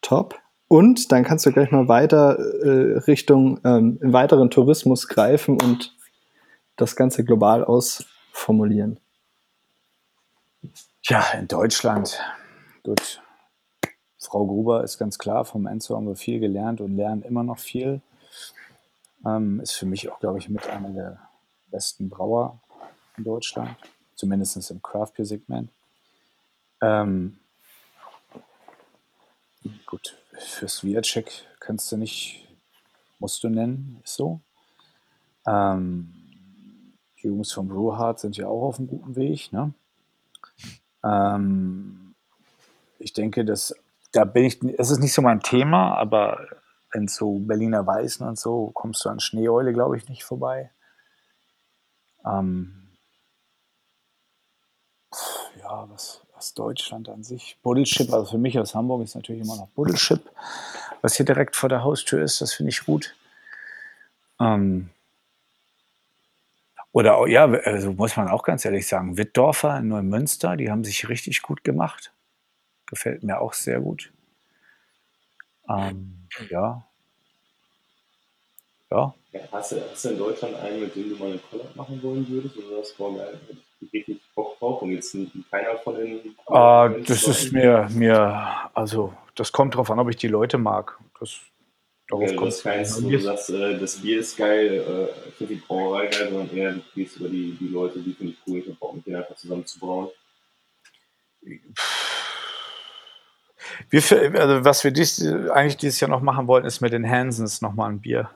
top? 0.00 0.36
Und 0.68 1.12
dann 1.12 1.24
kannst 1.24 1.46
du 1.46 1.52
gleich 1.52 1.70
mal 1.70 1.88
weiter 1.88 2.38
äh, 2.38 2.98
Richtung 2.98 3.58
ähm, 3.64 3.98
weiteren 4.02 4.50
Tourismus 4.50 5.08
greifen 5.08 5.60
und 5.60 5.96
das 6.76 6.94
Ganze 6.94 7.24
global 7.24 7.64
ausformulieren. 7.64 9.00
Ja, 11.02 11.24
in 11.38 11.48
Deutschland. 11.48 12.20
Gut. 12.82 13.22
Frau 14.18 14.46
Gruber 14.46 14.84
ist 14.84 14.98
ganz 14.98 15.18
klar, 15.18 15.46
vom 15.46 15.66
Enzo 15.66 15.96
haben 15.96 16.06
wir 16.06 16.16
viel 16.16 16.38
gelernt 16.38 16.82
und 16.82 16.96
lernen 16.96 17.22
immer 17.22 17.42
noch 17.42 17.58
viel. 17.58 18.02
Ähm, 19.24 19.60
ist 19.60 19.72
für 19.72 19.86
mich 19.86 20.10
auch, 20.10 20.20
glaube 20.20 20.38
ich, 20.38 20.50
mit 20.50 20.68
einer 20.68 20.90
der 20.90 21.18
besten 21.70 22.10
Brauer 22.10 22.60
in 23.16 23.24
Deutschland, 23.24 23.74
zumindest 24.14 24.70
im 24.70 24.82
Craft 24.82 25.12
Beer 25.16 25.24
Segment. 25.24 25.70
Ähm, 26.82 27.38
gut, 29.86 30.16
fürs 30.38 30.84
Viacek 30.84 31.46
kannst 31.60 31.90
du 31.92 31.96
nicht, 31.96 32.48
musst 33.18 33.42
du 33.44 33.48
nennen, 33.48 34.00
ist 34.04 34.14
so. 34.14 34.40
Ähm, 35.46 36.14
die 37.22 37.26
Jungs 37.26 37.52
vom 37.52 37.68
Brewhard 37.68 38.20
sind 38.20 38.36
ja 38.36 38.46
auch 38.46 38.68
auf 38.68 38.78
einem 38.78 38.88
guten 38.88 39.16
Weg, 39.16 39.52
ne? 39.52 39.72
Ähm, 41.04 42.14
ich 42.98 43.12
denke, 43.12 43.44
dass 43.44 43.74
da 44.12 44.24
bin 44.24 44.44
ich, 44.44 44.62
es 44.78 44.90
ist 44.90 44.98
nicht 44.98 45.12
so 45.12 45.22
mein 45.22 45.40
Thema, 45.40 45.94
aber 45.96 46.46
wenn 46.92 47.08
so 47.08 47.38
Berliner 47.38 47.86
Weißen 47.86 48.26
und 48.26 48.38
so, 48.38 48.70
kommst 48.72 49.04
du 49.04 49.10
an 49.10 49.20
Schneeeule, 49.20 49.72
glaube 49.72 49.96
ich, 49.96 50.08
nicht 50.08 50.24
vorbei. 50.24 50.70
Ähm, 52.24 52.88
ja, 55.58 55.88
was, 55.90 56.22
was 56.38 56.54
Deutschland 56.54 57.08
an 57.08 57.24
sich. 57.24 57.58
Buddelschip, 57.62 58.12
also 58.12 58.30
für 58.30 58.38
mich 58.38 58.58
aus 58.58 58.74
Hamburg 58.74 59.02
ist 59.02 59.16
natürlich 59.16 59.42
immer 59.42 59.56
noch 59.56 59.68
Buddelschip, 59.70 60.22
was 61.02 61.16
hier 61.16 61.26
direkt 61.26 61.56
vor 61.56 61.68
der 61.68 61.82
Haustür 61.82 62.22
ist, 62.22 62.40
das 62.40 62.54
finde 62.54 62.70
ich 62.70 62.84
gut. 62.84 63.14
Ähm, 64.40 64.88
oder 66.92 67.26
ja, 67.26 67.44
also 67.44 67.92
muss 67.92 68.16
man 68.16 68.28
auch 68.28 68.44
ganz 68.44 68.64
ehrlich 68.64 68.86
sagen, 68.86 69.16
Wittdorfer 69.18 69.78
in 69.78 69.88
Neumünster, 69.88 70.56
die 70.56 70.70
haben 70.70 70.84
sich 70.84 71.08
richtig 71.08 71.42
gut 71.42 71.64
gemacht. 71.64 72.12
Gefällt 72.86 73.22
mir 73.22 73.40
auch 73.40 73.52
sehr 73.52 73.80
gut. 73.80 74.12
Ähm, 75.68 76.28
ja. 76.48 76.86
Ja. 78.90 79.14
Ja 79.32 79.40
hast, 79.52 79.72
du, 79.72 79.76
hast, 79.90 80.04
du, 80.04 80.08
in 80.10 80.18
Deutschland 80.18 80.54
einen, 80.56 80.80
mit 80.80 80.94
dem 80.94 81.10
du 81.10 81.16
mal 81.16 81.30
eine 81.30 81.38
Collab 81.38 81.76
machen 81.76 82.02
wollen 82.02 82.28
würdest? 82.28 82.56
Oder 82.56 82.78
das 82.78 82.98
war 82.98 83.12
geil? 83.12 83.38
Ich 83.80 83.92
richtig 83.92 84.20
Bock 84.34 84.58
drauf 84.58 84.82
und 84.82 84.90
jetzt 84.90 85.16
keiner 85.50 85.78
von 85.78 85.94
den. 85.94 86.34
Uh, 86.48 87.00
das 87.06 87.28
ist 87.28 87.52
mir, 87.52 87.88
mir, 87.90 88.70
also, 88.74 89.12
das 89.34 89.52
kommt 89.52 89.76
drauf 89.76 89.90
an, 89.90 89.98
ob 89.98 90.08
ich 90.08 90.16
die 90.16 90.28
Leute 90.28 90.58
mag. 90.58 90.98
Das, 91.20 91.38
darauf 92.08 92.30
ja, 92.30 92.36
kommt 92.36 92.52
es 92.52 92.62
keins, 92.62 93.02
wo 93.02 93.08
du 93.08 93.20
sagst, 93.20 93.50
äh, 93.50 93.78
das 93.78 94.00
Bier 94.00 94.20
ist 94.20 94.36
geil, 94.36 94.84
äh, 94.88 95.28
ich 95.28 95.34
finde 95.34 95.54
die 95.54 95.60
Brauerei 95.60 96.06
geil, 96.06 96.28
sondern 96.30 96.56
eher 96.56 96.72
du 96.72 96.82
gehst 96.94 97.18
über 97.18 97.28
die, 97.28 97.56
die 97.60 97.68
Leute, 97.68 98.00
die 98.00 98.14
finde 98.14 98.32
ich 98.32 98.38
cool, 98.46 98.58
ich 98.58 98.80
habe 98.82 98.96
mit 98.96 99.06
denen 99.06 99.16
einfach 99.16 99.36
zusammen 99.36 99.64
zu 99.64 99.78
brauen. 99.78 100.08
Wir, 103.90 104.02
also 104.40 104.64
was 104.64 104.82
wir 104.82 104.90
dies, 104.90 105.24
eigentlich 105.24 105.76
dieses 105.76 106.00
Jahr 106.00 106.10
noch 106.10 106.20
machen 106.20 106.46
wollten, 106.46 106.66
ist 106.66 106.80
mit 106.80 106.92
den 106.92 107.08
Hansens 107.08 107.60
nochmal 107.60 107.90
ein 107.90 108.00
Bier. 108.00 108.30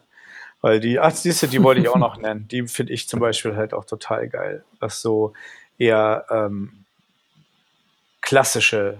Weil 0.62 0.80
die, 0.80 0.98
ach, 0.98 1.12
diese, 1.12 1.48
die 1.48 1.62
wollte 1.62 1.80
ich 1.80 1.88
auch 1.88 1.96
noch 1.96 2.16
nennen. 2.20 2.48
Die 2.48 2.66
finde 2.68 2.92
ich 2.92 3.08
zum 3.08 3.20
Beispiel 3.20 3.56
halt 3.56 3.74
auch 3.74 3.84
total 3.84 4.28
geil. 4.28 4.64
Was 4.80 5.02
so 5.02 5.34
eher 5.76 6.24
ähm, 6.30 6.84
klassische 8.20 8.98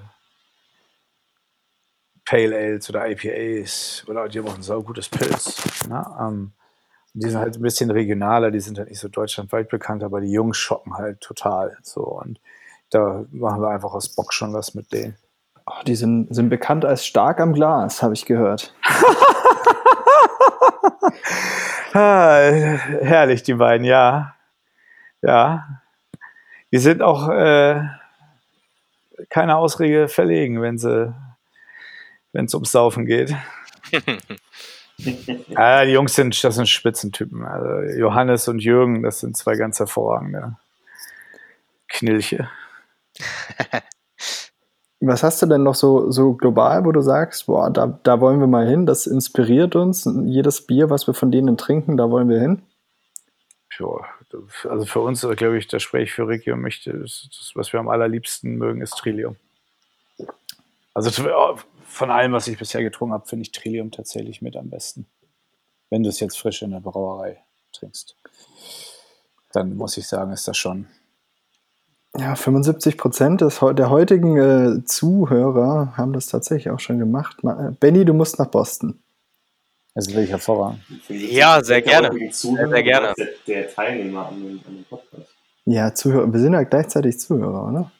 Pale 2.25 2.57
Ales 2.57 2.89
oder 2.91 3.09
IPAs 3.09 4.05
oder 4.09 4.29
die 4.29 4.39
haben 4.39 4.49
auch 4.49 4.57
ein 4.57 4.63
saugutes 4.63 5.09
Pilz. 5.09 5.89
Ne? 5.89 6.05
Ähm, 6.21 6.53
die 7.15 7.29
sind 7.29 7.39
halt 7.39 7.57
ein 7.57 7.63
bisschen 7.63 7.91
regionaler, 7.91 8.51
die 8.51 8.61
sind 8.61 8.79
halt 8.79 8.89
nicht 8.89 9.01
so 9.01 9.09
deutschlandweit 9.09 9.69
bekannt, 9.69 10.03
aber 10.03 10.21
die 10.21 10.33
Jungs 10.33 10.57
schocken 10.57 10.95
halt 10.95 11.21
total. 11.21 11.77
So 11.83 12.03
und 12.03 12.41
da 12.91 13.25
machen 13.31 13.61
wir 13.61 13.69
einfach 13.69 13.93
aus 13.93 14.09
Bock 14.09 14.33
schon 14.33 14.53
was 14.53 14.75
mit 14.75 14.93
denen. 14.93 15.17
Oh, 15.67 15.83
die 15.87 15.95
sind, 15.95 16.35
sind 16.35 16.49
bekannt 16.49 16.85
als 16.85 17.05
stark 17.05 17.39
am 17.39 17.53
Glas, 17.53 18.03
habe 18.03 18.15
ich 18.15 18.25
gehört. 18.25 18.75
ah, 21.93 22.39
herrlich, 23.03 23.43
die 23.43 23.55
beiden, 23.55 23.85
ja. 23.85 24.35
Ja. 25.23 25.83
Die 26.73 26.79
sind 26.79 27.03
auch 27.03 27.29
äh, 27.29 27.83
keine 29.29 29.57
Ausrede 29.57 30.09
verlegen, 30.09 30.63
wenn 30.63 30.79
sie 30.79 31.15
wenn 32.33 32.47
es 32.47 32.55
ums 32.55 32.73
Saufen 32.73 33.07
geht. 33.07 33.35
ja, 35.49 35.85
die 35.85 35.93
Jungs 35.93 36.15
sind, 36.15 36.43
das 36.43 36.55
sind 36.55 36.69
Spitzentypen. 36.69 37.45
Also 37.45 37.99
Johannes 37.99 38.49
und 38.49 38.59
Jürgen, 38.61 39.03
das 39.03 39.21
sind 39.21 39.37
zwei 39.37 39.57
ganz 39.57 39.79
hervorragende 39.79 40.57
Knilche. 41.89 42.49
Was 45.05 45.25
hast 45.25 45.43
du 45.43 45.47
denn 45.47 45.65
noch 45.65 45.75
so, 45.75 46.13
so 46.13 46.35
global, 46.35 46.85
wo 46.85 46.93
du 46.93 47.01
sagst, 47.01 47.47
boah, 47.47 47.71
da, 47.71 47.99
da 48.05 48.21
wollen 48.21 48.39
wir 48.39 48.47
mal 48.47 48.69
hin, 48.69 48.87
das 48.87 49.09
inspiriert 49.09 49.75
uns. 49.75 50.09
Jedes 50.25 50.65
Bier, 50.65 50.91
was 50.91 51.09
wir 51.09 51.15
von 51.15 51.33
denen 51.33 51.57
trinken, 51.57 51.97
da 51.97 52.09
wollen 52.09 52.29
wir 52.29 52.39
hin? 52.39 52.63
Ja, 53.81 53.87
also 54.69 54.85
für 54.85 55.01
uns, 55.01 55.23
glaube 55.23 55.59
ich, 55.59 55.67
das 55.67 55.83
spreche 55.83 56.05
ich 56.05 56.13
für 56.13 56.29
Ricky 56.29 56.53
und 56.53 56.61
mich, 56.61 56.85
das, 56.85 57.29
das, 57.37 57.53
was 57.55 57.73
wir 57.73 57.81
am 57.81 57.89
allerliebsten 57.89 58.57
mögen, 58.57 58.81
ist 58.81 58.97
Trillium. 58.97 59.35
Also 60.95 61.11
von 61.85 62.11
allem, 62.11 62.33
was 62.33 62.47
ich 62.47 62.57
bisher 62.57 62.83
getrunken 62.83 63.15
habe, 63.15 63.27
finde 63.27 63.43
ich 63.43 63.51
Trillium 63.51 63.91
tatsächlich 63.91 64.41
mit 64.41 64.57
am 64.57 64.71
besten. 64.71 65.07
Wenn 65.91 66.05
du 66.05 66.11
es 66.11 66.21
jetzt 66.21 66.39
frisch 66.39 66.63
in 66.63 66.71
der 66.71 66.81
Brauerei 66.81 67.43
trinkst. 67.73 68.17
Dann 69.53 69.77
muss 69.77 69.97
ich 69.97 70.07
sagen, 70.07 70.33
ist 70.33 70.47
das 70.47 70.57
schon 70.57 70.87
ja, 72.17 72.35
75 72.35 72.99
Prozent 72.99 73.41
der 73.41 73.91
heutigen 73.91 74.37
äh, 74.37 74.85
Zuhörer 74.85 75.97
haben 75.97 76.13
das 76.13 76.27
tatsächlich 76.27 76.71
auch 76.71 76.81
schon 76.81 76.99
gemacht. 76.99 77.39
Äh, 77.43 77.73
Benny, 77.81 78.05
du 78.05 78.13
musst 78.13 78.39
nach 78.39 78.49
Boston. 78.49 79.03
Das 79.95 80.13
will 80.13 80.25
ich 80.25 80.31
hervorragend. 80.31 80.81
Ja, 81.09 81.63
sehr 81.63 81.83
gerne. 81.83 82.11
Sehr, 82.31 82.69
sehr 82.69 82.83
gerne. 82.83 83.13
Der, 83.17 83.29
der 83.47 83.75
Teilnehmer 83.75 84.27
an 84.27 84.43
dem, 84.43 84.61
an 84.67 84.77
dem 84.77 84.85
Podcast. 84.85 85.29
Ja, 85.65 85.95
Zuhörer. 85.95 86.33
Wir 86.33 86.41
sind 86.41 86.55
ja 86.55 86.63
gleichzeitig 86.65 87.19
Zuhörer, 87.21 87.69
oder? 87.69 87.93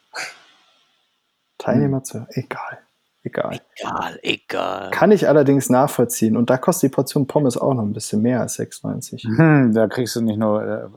Teilnehmer, 1.59 1.99
hm. 1.99 2.05
Zuhörer. 2.05 2.29
Egal. 2.31 2.79
Egal. 3.25 3.61
Egal, 3.77 4.19
egal. 4.23 4.91
Kann 4.91 5.13
ich 5.13 5.29
allerdings 5.29 5.71
nachvollziehen. 5.71 6.37
Und 6.37 6.51
da 6.51 6.57
kostet 6.59 6.91
die 6.91 6.95
Portion 6.95 7.27
Pommes 7.29 7.57
auch 7.57 7.73
noch 7.73 7.85
ein 7.85 7.93
bisschen 7.93 8.21
mehr 8.21 8.41
als 8.41 8.59
6,90. 8.59 9.23
Hm, 9.39 9.73
da 9.73 9.87
kriegst 9.87 10.17
du 10.17 10.23
nicht 10.23 10.39
nur. 10.39 10.63
Äh, 10.65 10.89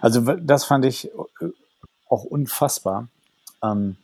also, 0.00 0.20
das 0.20 0.64
fand 0.64 0.86
ich 0.86 1.10
auch 2.10 2.24
unfassbar. 2.24 3.08
Ähm, 3.62 3.96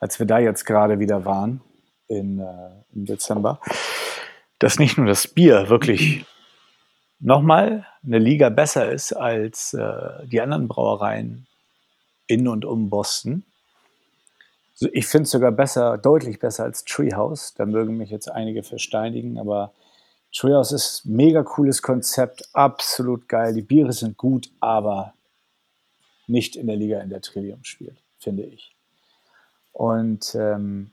als 0.00 0.18
wir 0.18 0.26
da 0.26 0.38
jetzt 0.38 0.64
gerade 0.66 0.98
wieder 0.98 1.24
waren 1.24 1.62
in, 2.08 2.38
äh, 2.38 2.70
im 2.94 3.06
Dezember, 3.06 3.60
dass 4.58 4.78
nicht 4.78 4.98
nur 4.98 5.06
das 5.06 5.26
Bier 5.28 5.68
wirklich 5.68 6.26
nochmal 7.20 7.86
eine 8.04 8.18
Liga 8.18 8.50
besser 8.50 8.92
ist 8.92 9.12
als 9.12 9.72
äh, 9.72 10.26
die 10.26 10.40
anderen 10.40 10.68
Brauereien 10.68 11.46
in 12.26 12.48
und 12.48 12.64
um 12.64 12.90
Boston. 12.90 13.44
Ich 14.92 15.06
finde 15.06 15.24
es 15.24 15.30
sogar 15.30 15.52
besser, 15.52 15.98
deutlich 15.98 16.38
besser 16.40 16.64
als 16.64 16.84
Treehouse. 16.84 17.54
Da 17.54 17.64
mögen 17.64 17.96
mich 17.96 18.10
jetzt 18.10 18.30
einige 18.30 18.62
versteinigen, 18.62 19.38
aber 19.38 19.72
Treehouse 20.34 20.72
ist 20.72 21.06
mega 21.06 21.44
cooles 21.44 21.80
Konzept, 21.80 22.48
absolut 22.52 23.28
geil. 23.28 23.54
Die 23.54 23.62
Biere 23.62 23.92
sind 23.92 24.16
gut, 24.16 24.50
aber 24.60 25.14
nicht 26.26 26.56
in 26.56 26.66
der 26.66 26.76
Liga, 26.76 27.00
in 27.00 27.10
der 27.10 27.20
Trillium 27.20 27.64
spielt, 27.64 28.02
finde 28.18 28.44
ich. 28.44 28.74
Und 29.72 30.34
ähm, 30.34 30.92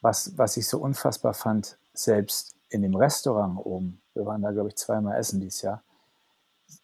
was, 0.00 0.36
was 0.36 0.56
ich 0.56 0.68
so 0.68 0.78
unfassbar 0.78 1.34
fand, 1.34 1.78
selbst 1.92 2.54
in 2.68 2.82
dem 2.82 2.94
Restaurant 2.94 3.58
oben, 3.64 4.00
wir 4.14 4.26
waren 4.26 4.42
da, 4.42 4.50
glaube 4.50 4.68
ich, 4.68 4.76
zweimal 4.76 5.18
essen 5.18 5.40
dieses 5.40 5.62
Jahr, 5.62 5.82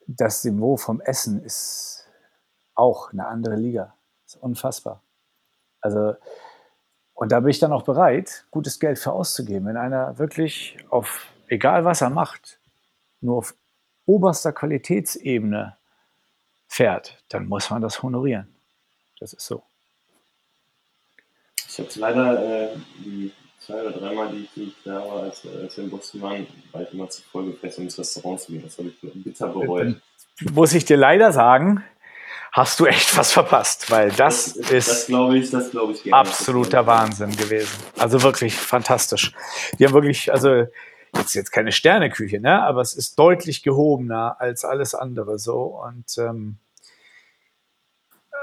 das 0.07 0.45
Niveau 0.45 0.77
vom 0.77 1.01
Essen 1.01 1.43
ist 1.43 2.07
auch 2.75 3.13
eine 3.13 3.27
andere 3.27 3.57
Liga. 3.57 3.95
Ist 4.27 4.37
unfassbar. 4.37 5.03
Also, 5.81 6.15
und 7.15 7.33
da 7.33 7.41
bin 7.41 7.51
ich 7.51 7.59
dann 7.59 7.73
auch 7.73 7.85
bereit, 7.85 8.45
gutes 8.51 8.81
Geld 8.81 8.99
für 8.99 9.13
auszugeben. 9.13 9.67
Wenn 9.67 9.77
einer 9.77 10.19
wirklich 10.19 10.77
auf, 10.91 11.29
egal 11.49 11.85
was 11.85 12.01
er 12.01 12.11
macht, 12.11 12.59
nur 13.21 13.39
auf 13.39 13.55
oberster 14.05 14.53
Qualitätsebene 14.53 15.77
fährt, 16.69 17.23
dann 17.29 17.47
muss 17.47 17.71
man 17.71 17.83
das 17.83 18.03
honorieren. 18.03 18.55
Das 19.21 19.33
ist 19.33 19.47
so. 19.47 19.63
Ich 21.69 21.79
habe 21.79 21.89
leider 21.97 22.73
äh, 22.73 22.77
die 22.99 23.33
zwei 23.59 23.83
oder 23.83 23.93
dreimal, 23.93 24.31
die, 24.31 24.49
die 24.55 24.63
ich 24.65 24.75
da 24.85 25.01
war, 25.01 25.25
als, 25.25 25.47
als 25.47 25.77
wir 25.77 25.85
in 25.85 25.91
Boston 25.91 26.23
waren, 26.23 26.47
war 26.73 26.83
ich 26.83 26.93
immer 26.93 27.09
zu 27.09 27.23
voll 27.23 27.47
gefressen, 27.47 27.85
ins 27.85 27.99
Restaurant 27.99 28.41
zu 28.41 28.53
gehen. 28.53 28.63
Das 28.63 28.79
habe 28.79 28.89
ich 28.89 29.13
bitter 29.25 29.49
bereut. 29.49 30.01
Muss 30.53 30.73
ich 30.75 30.85
dir 30.85 30.97
leider 30.97 31.33
sagen, 31.33 31.83
hast 32.53 32.81
du 32.81 32.87
echt 32.87 33.17
was 33.17 33.33
verpasst, 33.33 33.91
weil 33.91 34.11
das, 34.13 34.55
das 34.55 34.71
ist 34.71 34.89
das 34.89 35.07
glaube 35.07 35.39
ich, 35.39 35.51
das 35.51 35.71
glaube 35.71 35.93
ich 35.93 36.03
gerne. 36.03 36.17
absoluter 36.17 36.87
Wahnsinn 36.87 37.37
gewesen. 37.37 37.77
Also 37.99 38.23
wirklich 38.23 38.55
fantastisch. 38.55 39.33
Die 39.79 39.87
haben 39.87 39.95
wirklich, 39.95 40.33
also 40.33 40.67
jetzt 41.19 41.35
jetzt 41.35 41.51
keine 41.51 41.73
Sterneküche, 41.73 42.41
ne? 42.41 42.63
aber 42.63 42.81
es 42.81 42.95
ist 42.95 43.19
deutlich 43.19 43.63
gehobener 43.63 44.37
als 44.39 44.65
alles 44.65 44.95
andere 44.95 45.39
so. 45.39 45.81
Und 45.85 46.17
ähm, 46.19 46.57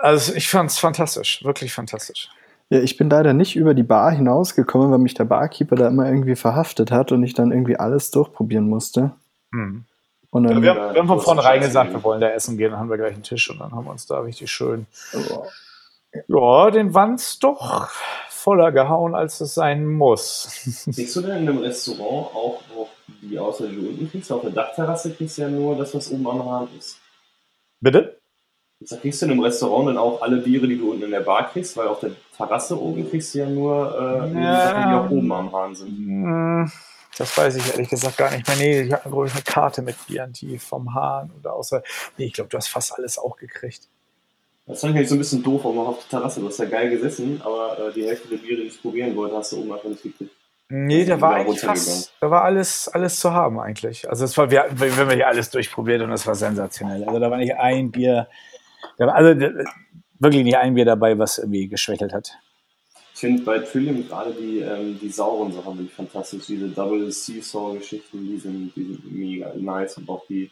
also 0.02 0.34
ich 0.34 0.50
fand 0.50 0.70
es 0.70 0.78
fantastisch, 0.78 1.44
wirklich 1.44 1.74
fantastisch. 1.74 2.30
Ja, 2.70 2.80
ich 2.80 2.98
bin 2.98 3.10
leider 3.10 3.34
nicht 3.34 3.56
über 3.56 3.74
die 3.74 3.84
Bar 3.84 4.12
hinausgekommen, 4.12 4.92
weil 4.92 4.98
mich 4.98 5.14
der 5.14 5.26
Barkeeper 5.26 5.76
da 5.76 5.88
immer 5.88 6.08
irgendwie 6.08 6.36
verhaftet 6.36 6.92
hat 6.92 7.12
und 7.12 7.24
ich 7.24 7.34
dann 7.34 7.52
irgendwie 7.52 7.78
alles 7.78 8.12
durchprobieren 8.12 8.68
musste. 8.68 9.12
Hm. 9.52 9.86
Und 10.30 10.44
dann, 10.46 10.56
ja, 10.56 10.62
wir, 10.64 10.70
haben, 10.72 10.94
wir 10.96 11.02
haben 11.02 11.08
von 11.08 11.20
vornherein 11.20 11.62
gesagt, 11.62 11.94
wir 11.94 12.04
wollen 12.04 12.20
da 12.20 12.30
essen 12.30 12.58
gehen, 12.58 12.72
dann 12.72 12.80
haben 12.80 12.90
wir 12.90 12.98
gleich 12.98 13.14
einen 13.14 13.22
Tisch 13.22 13.50
und 13.52 13.60
dann 13.60 13.72
haben 13.72 13.86
wir 13.86 13.92
uns 13.92 14.08
da 14.08 14.20
richtig 14.20 14.52
schön. 14.52 14.88
Ja, 16.28 16.72
den 16.72 16.94
Wanz 16.96 17.38
doch 17.38 17.92
voller 18.44 18.72
gehauen, 18.74 19.16
als 19.16 19.40
es 19.40 19.54
sein 19.54 19.88
muss. 19.88 20.86
Kriegst 20.94 21.16
du 21.16 21.22
denn 21.22 21.44
in 21.44 21.50
einem 21.50 21.60
Restaurant 21.60 22.36
auch, 22.36 22.62
auch 22.78 22.90
die 23.22 23.40
Außer 23.40 23.68
die 23.68 23.76
du 23.76 23.88
unten 23.90 24.10
kriegst? 24.12 24.32
Auf 24.32 24.42
der 24.42 24.52
Dachterrasse 24.52 25.14
kriegst 25.14 25.38
du 25.38 25.44
ja 25.44 25.50
nur 25.50 25.78
das, 25.78 25.96
was 25.96 26.12
oben 26.12 26.28
am 26.28 26.42
Rand 26.42 26.70
ist. 26.78 27.00
Bitte? 27.80 28.20
Da 28.82 28.98
kriegst 28.98 29.22
du 29.22 29.28
in 29.28 29.32
einem 29.32 29.40
Restaurant 29.42 29.88
dann 29.88 29.98
auch 29.98 30.22
alle 30.22 30.38
Biere, 30.38 30.68
die 30.68 30.78
du 30.78 30.92
unten 30.92 31.04
in 31.04 31.12
der 31.12 31.22
Bar 31.22 31.50
kriegst, 31.52 31.78
weil 31.78 31.88
auf 31.88 32.02
der 32.02 32.12
Terrasse 32.36 32.78
oben 32.80 33.10
kriegst 33.10 33.34
du 33.34 33.40
ja 33.40 33.46
nur 33.48 33.96
äh, 33.98 34.42
Ja. 34.44 34.68
Sachen, 34.68 34.90
die 34.90 34.96
auch 34.96 35.10
oben 35.10 35.32
am 35.32 35.52
Hahn 35.54 35.74
sind. 35.74 35.88
Hm, 35.90 36.72
Das 37.18 37.38
weiß 37.38 37.56
ich 37.56 37.72
ehrlich 37.72 37.90
gesagt 37.90 38.18
gar 38.18 38.30
nicht 38.32 38.46
mehr. 38.46 38.58
Nee, 38.58 38.82
ich 38.82 38.92
habe 38.94 39.22
eine 39.22 39.42
Karte 39.46 39.82
mit 39.84 39.96
Bieren, 40.08 40.34
die 40.34 40.60
vom 40.60 40.94
Hahn 40.94 41.32
oder 41.40 41.54
außer. 41.54 41.82
Nee, 42.18 42.26
ich 42.26 42.34
glaube, 42.34 42.50
du 42.50 42.58
hast 42.58 42.68
fast 42.68 42.94
alles 42.98 43.18
auch 43.18 43.38
gekriegt. 43.38 43.88
Das 44.66 44.80
fand 44.80 44.92
ich 44.94 44.98
eigentlich 44.98 45.10
so 45.10 45.16
ein 45.16 45.20
bisschen 45.20 45.44
doof, 45.44 45.66
auch 45.66 45.76
noch 45.76 45.88
auf 45.90 46.00
der 46.00 46.20
Terrasse. 46.20 46.40
Du 46.40 46.48
hast 46.48 46.58
ja 46.60 46.66
geil 46.66 46.90
gesessen, 46.90 47.42
aber 47.44 47.78
äh, 47.90 47.94
die 47.94 48.06
Hälfte 48.06 48.30
der 48.30 48.38
Biere, 48.38 48.62
die 48.62 48.68
ich 48.68 48.82
probieren 48.82 49.16
wollte, 49.16 49.36
hast 49.36 49.52
du 49.52 49.60
oben 49.60 49.74
einfach 49.74 49.90
nicht 49.90 50.04
gekriegt. 50.04 50.32
Nee, 50.70 51.06
da 51.06 51.20
war 51.20 51.36
eigentlich 51.36 51.60
fast, 51.60 52.14
da 52.22 52.32
war 52.32 52.44
alles, 52.46 52.88
alles 52.88 53.20
zu 53.20 53.32
haben 53.32 53.60
eigentlich. 53.60 54.10
Also 54.10 54.24
es 54.26 54.36
war, 54.38 54.50
wir, 54.50 54.66
wir 54.74 54.96
haben 54.96 55.20
ja 55.20 55.28
alles 55.28 55.50
durchprobiert 55.52 56.02
und 56.02 56.10
das 56.10 56.26
war 56.26 56.34
sensationell. 56.34 57.04
Also 57.04 57.20
da 57.20 57.30
war 57.30 57.38
nicht 57.38 57.54
ein 57.56 57.92
Bier, 57.92 58.28
also 58.98 59.34
d- 59.34 59.66
wirklich 60.20 60.44
nicht 60.44 60.58
ein 60.58 60.74
Bier 60.74 60.86
dabei, 60.86 61.20
was 61.20 61.38
irgendwie 61.38 61.68
geschwächelt 61.68 62.14
hat. 62.14 62.32
Ich 63.14 63.20
finde 63.20 63.44
bei 63.44 63.60
Trillium 63.60 64.08
gerade 64.08 64.34
die, 64.34 64.60
ähm, 64.60 64.98
die 65.00 65.10
sauren 65.10 65.52
Sachen 65.52 65.74
finde 65.76 65.84
ich 65.84 65.94
fantastisch. 65.94 66.46
Diese 66.48 66.70
Double 66.70 67.12
Seesaw-Geschichten, 67.12 68.26
die 68.26 68.38
sind, 68.38 68.74
die 68.76 68.86
sind 68.86 69.12
mega 69.12 69.54
nice 69.56 69.98
und 69.98 70.10
auch 70.10 70.26
die 70.28 70.50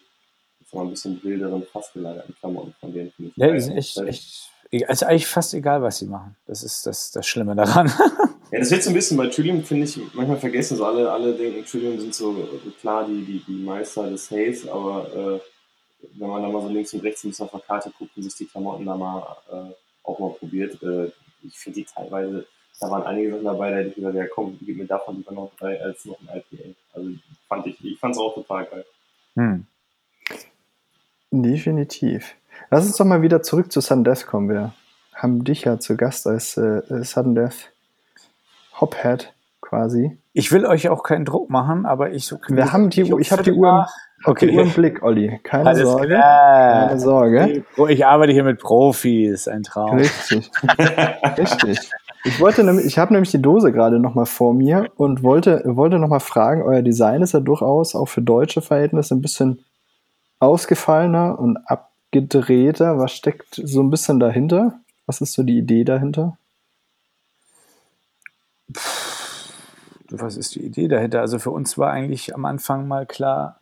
mal 0.74 0.84
ein 0.84 0.90
bisschen 0.90 1.22
wilderen, 1.24 1.64
fast 1.72 1.94
gelagerten 1.94 2.36
Klamotten 2.40 2.74
von 2.80 2.94
denen 2.94 3.12
finde 3.12 3.32
ich. 3.32 3.38
Ja, 3.38 3.52
die 3.52 3.60
sind 3.60 3.78
echt, 3.78 3.98
echt, 3.98 4.50
also 4.88 5.06
eigentlich 5.06 5.28
fast 5.28 5.54
egal, 5.54 5.82
was 5.82 6.00
sie 6.00 6.06
machen. 6.06 6.36
Das 6.48 6.64
ist 6.64 6.86
das, 6.86 7.12
das 7.12 7.28
Schlimme 7.28 7.56
daran. 7.56 7.92
Ja, 8.52 8.60
das 8.60 8.70
wird 8.70 8.84
so 8.84 8.90
ein 8.90 8.94
bisschen 8.94 9.16
bei 9.16 9.28
Trillium, 9.28 9.64
finde 9.64 9.86
ich, 9.86 9.98
manchmal 10.14 10.36
vergessen 10.36 10.76
so 10.76 10.86
alle, 10.86 11.10
alle 11.10 11.34
denken, 11.34 11.64
Trillium 11.64 11.98
sind 11.98 12.14
so 12.14 12.36
klar 12.82 13.08
die, 13.08 13.24
die, 13.24 13.40
die 13.48 13.64
Meister 13.64 14.10
des 14.10 14.30
Haze, 14.30 14.70
aber 14.70 15.08
äh, 15.16 15.40
wenn 16.20 16.28
man 16.28 16.42
da 16.42 16.50
mal 16.50 16.62
so 16.62 16.68
links 16.68 16.94
und 16.94 17.00
rechts 17.02 17.24
ein 17.24 17.30
bisschen 17.30 17.46
auf 17.46 17.52
der 17.52 17.62
Karte 17.62 17.94
guckt 17.98 18.12
und 18.18 18.24
sich 18.24 18.36
die 18.36 18.46
Klamotten 18.46 18.86
da 18.86 18.98
mal 18.98 19.38
äh, 19.50 19.74
auch 20.04 20.20
mal 20.20 20.32
probiert, 20.32 20.84
äh, 20.84 21.12
ich 21.44 21.58
finde 21.58 21.80
die 21.80 21.86
teilweise, 21.86 22.46
da 22.82 22.92
waren 22.92 23.04
einige 23.04 23.32
Sachen 23.32 23.46
dabei, 23.46 23.72
da 23.72 23.78
hätte 23.78 23.90
ich 23.90 23.96
gesagt, 23.96 24.16
ja 24.16 24.28
komm, 24.28 24.60
gib 24.60 24.76
mir 24.76 24.86
davon 24.86 25.16
lieber 25.16 25.32
noch 25.32 25.52
drei 25.58 25.82
als 25.82 26.04
noch 26.04 26.20
ein 26.20 26.44
IPA. 26.52 26.76
Also 26.94 27.10
fand 27.48 27.68
ich, 27.68 27.86
ich 27.86 28.00
fand 28.00 28.16
es 28.16 28.22
auch 28.22 28.34
total 28.34 28.66
geil. 28.66 28.86
Hm. 29.36 29.66
Definitiv. 31.32 32.36
Lass 32.70 32.86
uns 32.86 32.98
doch 32.98 33.06
mal 33.06 33.22
wieder 33.22 33.42
zurück 33.42 33.72
zu 33.72 33.82
Sudden 33.82 34.04
Death 34.04 34.28
kommen. 34.28 34.50
Wir 34.50 34.74
haben 35.14 35.44
dich 35.44 35.64
ja 35.64 35.80
zu 35.80 35.96
Gast 35.98 36.28
als 36.28 36.58
äh, 36.58 36.82
Sudden 37.04 37.36
Death 37.36 37.72
Hophead 38.80 39.34
quasi. 39.62 40.18
Ich 40.34 40.52
will 40.52 40.66
euch 40.66 40.90
auch 40.90 41.04
keinen 41.04 41.26
Druck 41.26 41.50
machen, 41.50 41.86
aber 41.86 42.12
ich 42.12 42.26
so 42.26 42.38
Wir 42.48 42.72
haben 42.72 42.90
die, 42.90 43.02
ich 43.20 43.32
habe 43.32 43.44
die 43.44 43.52
Uhr, 43.52 43.88
die 44.20 44.28
Okay. 44.30 44.56
Uhr 44.56 44.64
im 44.64 44.72
Blick, 44.72 45.04
Olli. 45.04 45.40
Keine 45.44 45.70
Alles 45.70 45.90
Sorge. 45.90 46.08
klar. 46.08 46.88
Keine 46.88 47.00
Sorge. 47.00 47.64
Ich 47.90 48.06
arbeite 48.06 48.32
hier 48.34 48.44
mit 48.44 48.60
Profis, 48.60 49.48
ein 49.48 49.64
Traum. 49.64 49.98
Richtig. 49.98 50.52
Richtig. 51.38 51.80
Ich 52.24 52.40
wollte 52.40 52.64
nämlich, 52.64 52.86
ich 52.86 53.00
habe 53.00 53.14
nämlich 53.14 53.32
die 53.32 53.42
Dose 53.42 53.72
gerade 53.72 54.00
noch 54.00 54.14
mal 54.14 54.26
vor 54.26 54.54
mir 54.54 54.90
und 54.96 55.24
wollte, 55.24 55.64
wollte 55.66 55.98
noch 55.98 56.10
mal 56.10 56.20
fragen, 56.20 56.62
euer 56.62 56.84
Design 56.84 57.24
ist 57.24 57.34
ja 57.34 57.40
durchaus 57.40 57.96
auch 57.96 58.08
für 58.08 58.22
deutsche 58.22 58.62
Verhältnisse 58.62 59.16
ein 59.16 59.22
bisschen 59.22 59.64
ausgefallener 60.42 61.40
und 61.40 61.58
abgedrehter. 61.58 62.98
Was 62.98 63.14
steckt 63.14 63.62
so 63.64 63.82
ein 63.82 63.90
bisschen 63.90 64.20
dahinter? 64.20 64.80
Was 65.06 65.22
ist 65.22 65.34
so 65.34 65.44
die 65.44 65.58
Idee 65.58 65.84
dahinter? 65.84 66.38
was 70.12 70.38
ist 70.38 70.56
die 70.56 70.66
Idee 70.66 70.88
dahinter? 70.88 71.22
Also 71.22 71.40
für 71.40 71.52
uns 71.52 71.78
war 71.78 71.92
eigentlich 71.92 72.36
am 72.36 72.46
Anfang 72.46 72.88
mal 72.88 73.06
klar, 73.06 73.60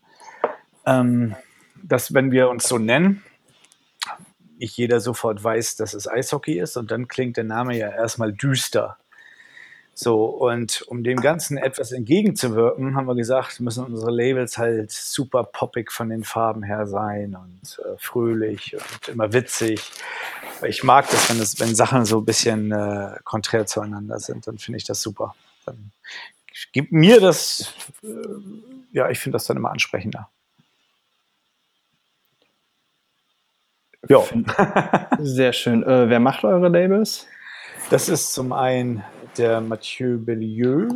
ähm, 0.85 1.35
dass 1.83 2.13
wenn 2.13 2.31
wir 2.31 2.49
uns 2.49 2.67
so 2.67 2.77
nennen, 2.77 3.23
nicht 4.57 4.75
jeder 4.77 4.99
sofort 4.99 5.43
weiß, 5.43 5.77
dass 5.77 5.93
es 5.93 6.07
Eishockey 6.07 6.59
ist 6.59 6.75
und 6.75 6.91
dann 6.91 7.07
klingt 7.07 7.37
der 7.37 7.43
Name 7.43 7.77
ja 7.77 7.89
erstmal 7.89 8.33
düster. 8.33 8.97
So, 10.01 10.27
und 10.27 10.81
um 10.83 11.03
dem 11.03 11.19
Ganzen 11.19 11.57
etwas 11.57 11.91
entgegenzuwirken, 11.91 12.95
haben 12.95 13.05
wir 13.05 13.15
gesagt, 13.15 13.59
müssen 13.59 13.83
unsere 13.83 14.11
Labels 14.11 14.57
halt 14.57 14.91
super 14.91 15.43
poppig 15.43 15.91
von 15.91 16.07
den 16.07 16.23
Farben 16.23 16.63
her 16.63 16.87
sein 16.87 17.35
und 17.35 17.79
äh, 17.79 17.97
fröhlich 17.97 18.77
und 18.77 19.09
immer 19.09 19.33
witzig. 19.33 19.91
Ich 20.65 20.85
mag 20.85 21.09
das, 21.09 21.29
wenn, 21.29 21.41
es, 21.41 21.59
wenn 21.59 21.75
Sachen 21.75 22.05
so 22.05 22.19
ein 22.19 22.23
bisschen 22.23 22.71
äh, 22.71 23.17
konträr 23.25 23.65
zueinander 23.65 24.21
sind, 24.21 24.47
dann 24.47 24.57
finde 24.57 24.77
ich 24.77 24.85
das 24.85 25.01
super. 25.01 25.35
Dann 25.65 25.91
gibt 26.71 26.93
mir 26.93 27.19
das, 27.19 27.73
äh, 28.01 28.07
ja, 28.93 29.09
ich 29.09 29.19
finde 29.19 29.35
das 29.35 29.47
dann 29.47 29.57
immer 29.57 29.71
ansprechender. 29.71 30.29
Ja, 34.07 34.23
Sehr 35.19 35.51
schön. 35.51 35.83
Äh, 35.83 36.07
wer 36.07 36.21
macht 36.21 36.45
eure 36.45 36.69
Labels? 36.69 37.27
das 37.89 38.07
ist 38.07 38.33
zum 38.33 38.53
einen 38.53 39.03
der 39.37 39.61
Mathieu 39.61 40.17
Bellieu. 40.17 40.89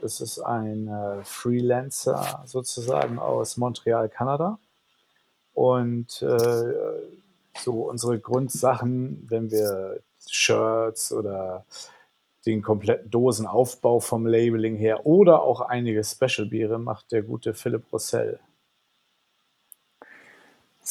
Das 0.00 0.20
ist 0.20 0.38
ein 0.38 0.88
äh, 0.88 1.24
Freelancer 1.24 2.42
sozusagen 2.46 3.18
aus 3.18 3.56
Montreal, 3.56 4.08
Kanada. 4.08 4.58
Und 5.52 6.22
äh, 6.22 6.74
so 7.58 7.88
unsere 7.88 8.18
Grundsachen, 8.18 9.26
wenn 9.28 9.50
wir 9.50 10.00
Shirts 10.26 11.12
oder 11.12 11.64
den 12.46 12.62
kompletten 12.62 13.10
Dosenaufbau 13.10 14.00
vom 14.00 14.26
Labeling 14.26 14.76
her 14.76 15.04
oder 15.06 15.42
auch 15.42 15.60
einige 15.60 16.02
Special-Biere 16.02 16.78
macht 16.78 17.12
der 17.12 17.22
gute 17.22 17.52
Philipp 17.52 17.92
Rossell. 17.92 18.40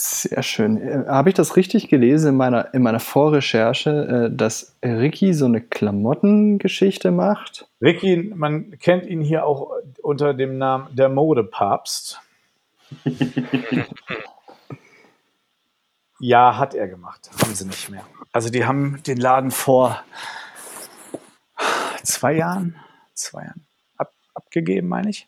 Sehr 0.02 0.43
schön. 0.43 0.82
Äh, 0.82 1.04
Habe 1.10 1.28
ich 1.28 1.36
das 1.36 1.58
richtig 1.58 1.89
gelesen 1.89 2.30
in 2.30 2.38
meiner, 2.38 2.74
in 2.74 2.82
meiner 2.84 3.02
Vorrecherche, 3.02 4.30
äh, 4.30 4.34
dass 4.34 4.78
Ricky 4.82 5.34
so 5.34 5.43
eine 5.43 5.60
Klamottengeschichte 5.60 7.12
macht? 7.12 7.68
Ricky, 7.82 8.32
man 8.34 8.80
kennt 8.80 9.06
ihn 9.06 9.20
hier 9.20 9.45
auch 9.45 9.74
unter 10.02 10.34
dem 10.34 10.58
Namen 10.58 10.95
der 10.95 11.10
Modepapst. 11.10 12.22
ja, 16.22 16.58
hat 16.58 16.76
er 16.76 16.88
gemacht. 16.88 17.30
Haben 17.41 17.54
sie 17.54 17.66
nicht 17.66 17.89
mehr. 17.89 18.06
Also 18.32 18.50
die 18.50 18.64
haben 18.64 19.04
den 19.06 19.18
Laden 19.18 19.52
vor 19.52 20.02
zwei 22.04 22.36
Jahren, 22.36 22.78
zwei 23.16 23.41
Jahren 23.41 23.68
ab, 23.97 24.14
abgegeben, 24.34 24.88
meine 24.88 25.10
ich. 25.10 25.28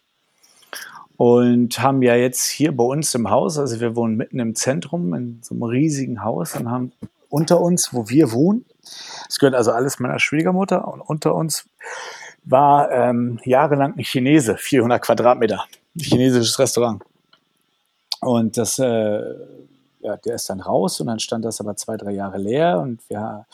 Und 1.22 1.80
haben 1.80 2.02
ja 2.02 2.16
jetzt 2.16 2.48
hier 2.48 2.76
bei 2.76 2.84
uns 2.84 3.14
im 3.14 3.30
Haus, 3.30 3.60
also 3.60 3.80
wir 3.80 3.96
wohnen 3.96 4.18
mitten 4.18 4.40
im 4.40 4.56
Zentrum 4.56 5.14
in 5.14 5.40
so 5.44 5.54
einem 5.54 5.62
riesigen 5.62 6.24
Haus 6.24 6.56
und 6.56 6.68
haben 6.68 6.94
unter 7.30 7.62
uns, 7.62 7.94
wo 7.94 8.10
wir 8.10 8.32
wohnen, 8.32 8.66
es 9.30 9.38
gehört 9.38 9.54
also 9.54 9.70
alles 9.70 10.00
meiner 10.00 10.18
Schwiegermutter 10.18 10.88
und 10.88 11.00
unter 11.00 11.36
uns 11.36 11.70
war 12.44 12.90
ähm, 12.90 13.40
jahrelang 13.46 13.94
ein 14.00 14.04
Chinese, 14.04 14.58
400 14.58 15.00
Quadratmeter, 15.00 15.64
ein 15.96 16.00
chinesisches 16.00 16.58
Restaurant. 16.58 17.04
Und 18.22 18.58
das, 18.58 18.80
äh, 18.80 19.22
ja, 20.00 20.18
der 20.18 20.34
ist 20.34 20.50
dann 20.50 20.60
raus 20.60 21.00
und 21.02 21.06
dann 21.06 21.20
stand 21.20 21.46
das 21.46 21.62
aber 21.62 21.76
zwei, 21.76 21.98
drei 21.98 22.14
Jahre 22.14 22.40
leer 22.40 22.80
und 22.80 23.00
wir, 23.12 23.46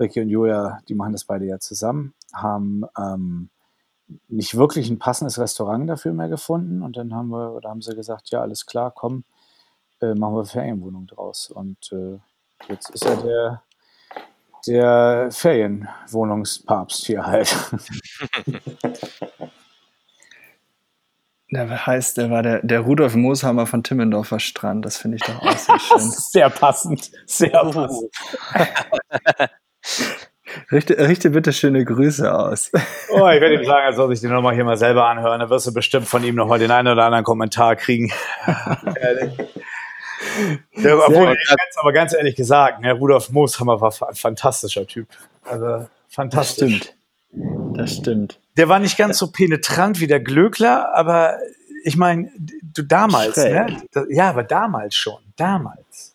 Ricky 0.00 0.20
und 0.20 0.30
Julia, 0.30 0.80
die 0.88 0.96
machen 0.96 1.12
das 1.12 1.22
beide 1.22 1.44
ja 1.44 1.60
zusammen, 1.60 2.12
haben 2.32 2.84
ähm, 2.98 3.50
nicht 4.28 4.56
wirklich 4.56 4.90
ein 4.90 4.98
passendes 4.98 5.38
Restaurant 5.38 5.88
dafür 5.88 6.12
mehr 6.12 6.28
gefunden 6.28 6.82
und 6.82 6.96
dann 6.96 7.14
haben 7.14 7.28
wir, 7.28 7.52
oder 7.52 7.70
haben 7.70 7.82
sie 7.82 7.94
gesagt, 7.94 8.30
ja, 8.30 8.40
alles 8.40 8.66
klar, 8.66 8.92
komm, 8.94 9.24
äh, 10.00 10.14
machen 10.14 10.36
wir 10.36 10.44
Ferienwohnung 10.44 11.06
draus. 11.06 11.50
Und 11.50 11.92
äh, 11.92 12.18
jetzt 12.68 12.90
ist 12.90 13.04
er 13.06 13.16
der, 13.16 13.62
der 14.66 15.28
Ferienwohnungspapst 15.30 17.06
hier 17.06 17.24
halt. 17.26 17.54
Der 21.54 21.86
heißt, 21.86 22.16
der 22.16 22.30
war 22.30 22.42
der, 22.42 22.62
der 22.62 22.80
Rudolf 22.80 23.14
Mooshammer 23.14 23.66
von 23.66 23.84
Timmendorfer 23.84 24.40
Strand. 24.40 24.84
Das 24.84 24.96
finde 24.96 25.18
ich 25.18 25.22
doch 25.22 25.40
auch 25.40 25.56
sehr 25.56 25.78
schön. 25.78 26.00
Sehr 26.00 26.50
passend, 26.50 27.12
sehr 27.26 27.50
passend. 27.72 28.10
Richte, 30.70 30.98
richte 30.98 31.30
bitte 31.30 31.52
schöne 31.52 31.84
Grüße 31.84 32.32
aus. 32.32 32.70
Oh, 33.10 33.28
ich 33.28 33.40
werde 33.40 33.54
ihm 33.54 33.64
sagen, 33.64 33.84
er 33.86 33.92
soll 33.94 34.08
sich 34.08 34.20
den 34.20 34.30
nochmal 34.30 34.54
hier 34.54 34.64
mal 34.64 34.76
selber 34.76 35.06
anhören. 35.06 35.40
Dann 35.40 35.50
wirst 35.50 35.66
du 35.66 35.72
bestimmt 35.74 36.06
von 36.06 36.22
ihm 36.24 36.34
nochmal 36.34 36.58
den 36.58 36.70
einen 36.70 36.88
oder 36.88 37.04
anderen 37.04 37.24
Kommentar 37.24 37.76
kriegen. 37.76 38.12
Der, 40.76 40.98
obwohl, 40.98 41.32
ich 41.32 41.50
jetzt 41.50 41.78
aber 41.78 41.92
ganz 41.92 42.12
ehrlich 42.14 42.34
gesagt, 42.34 42.80
ne, 42.80 42.92
Rudolf 42.92 43.30
Mooshammer 43.30 43.80
war 43.80 43.92
ein 44.08 44.14
fantastischer 44.14 44.86
Typ. 44.86 45.06
Also 45.44 45.64
Das 45.66 45.88
fantastisch. 46.08 46.76
stimmt. 46.76 47.76
Das 47.76 47.96
stimmt. 47.96 48.40
Der 48.56 48.68
war 48.68 48.78
nicht 48.78 48.96
ganz 48.96 49.18
so 49.18 49.30
penetrant 49.30 50.00
wie 50.00 50.06
der 50.06 50.20
Glöckler, 50.20 50.94
aber 50.94 51.38
ich 51.84 51.96
meine, 51.96 52.30
du 52.38 52.82
damals, 52.82 53.34
Schräg. 53.34 53.52
ne? 53.94 54.06
Ja, 54.10 54.30
aber 54.30 54.42
damals 54.44 54.94
schon. 54.94 55.20
Damals. 55.36 56.13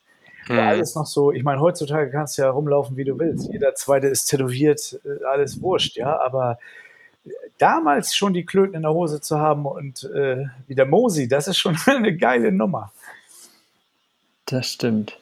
War 0.49 0.57
Hm. 0.57 0.67
alles 0.67 0.95
noch 0.95 1.05
so, 1.05 1.31
ich 1.31 1.43
meine, 1.43 1.61
heutzutage 1.61 2.09
kannst 2.09 2.37
du 2.37 2.41
ja 2.41 2.49
rumlaufen, 2.49 2.97
wie 2.97 3.03
du 3.05 3.17
willst. 3.19 3.49
Jeder 3.51 3.75
zweite 3.75 4.07
ist 4.07 4.25
tätowiert, 4.25 4.99
äh, 5.05 5.23
alles 5.25 5.61
wurscht, 5.61 5.95
ja, 5.95 6.19
aber 6.19 6.57
damals 7.59 8.15
schon 8.15 8.33
die 8.33 8.45
Klöten 8.45 8.75
in 8.75 8.81
der 8.81 8.93
Hose 8.93 9.21
zu 9.21 9.39
haben 9.39 9.65
und 9.65 10.03
äh, 10.15 10.45
wie 10.67 10.75
der 10.75 10.85
Mosi, 10.85 11.27
das 11.27 11.47
ist 11.47 11.57
schon 11.57 11.77
eine 11.85 12.15
geile 12.17 12.51
Nummer. 12.51 12.91
Das 14.45 14.71
stimmt. 14.71 15.19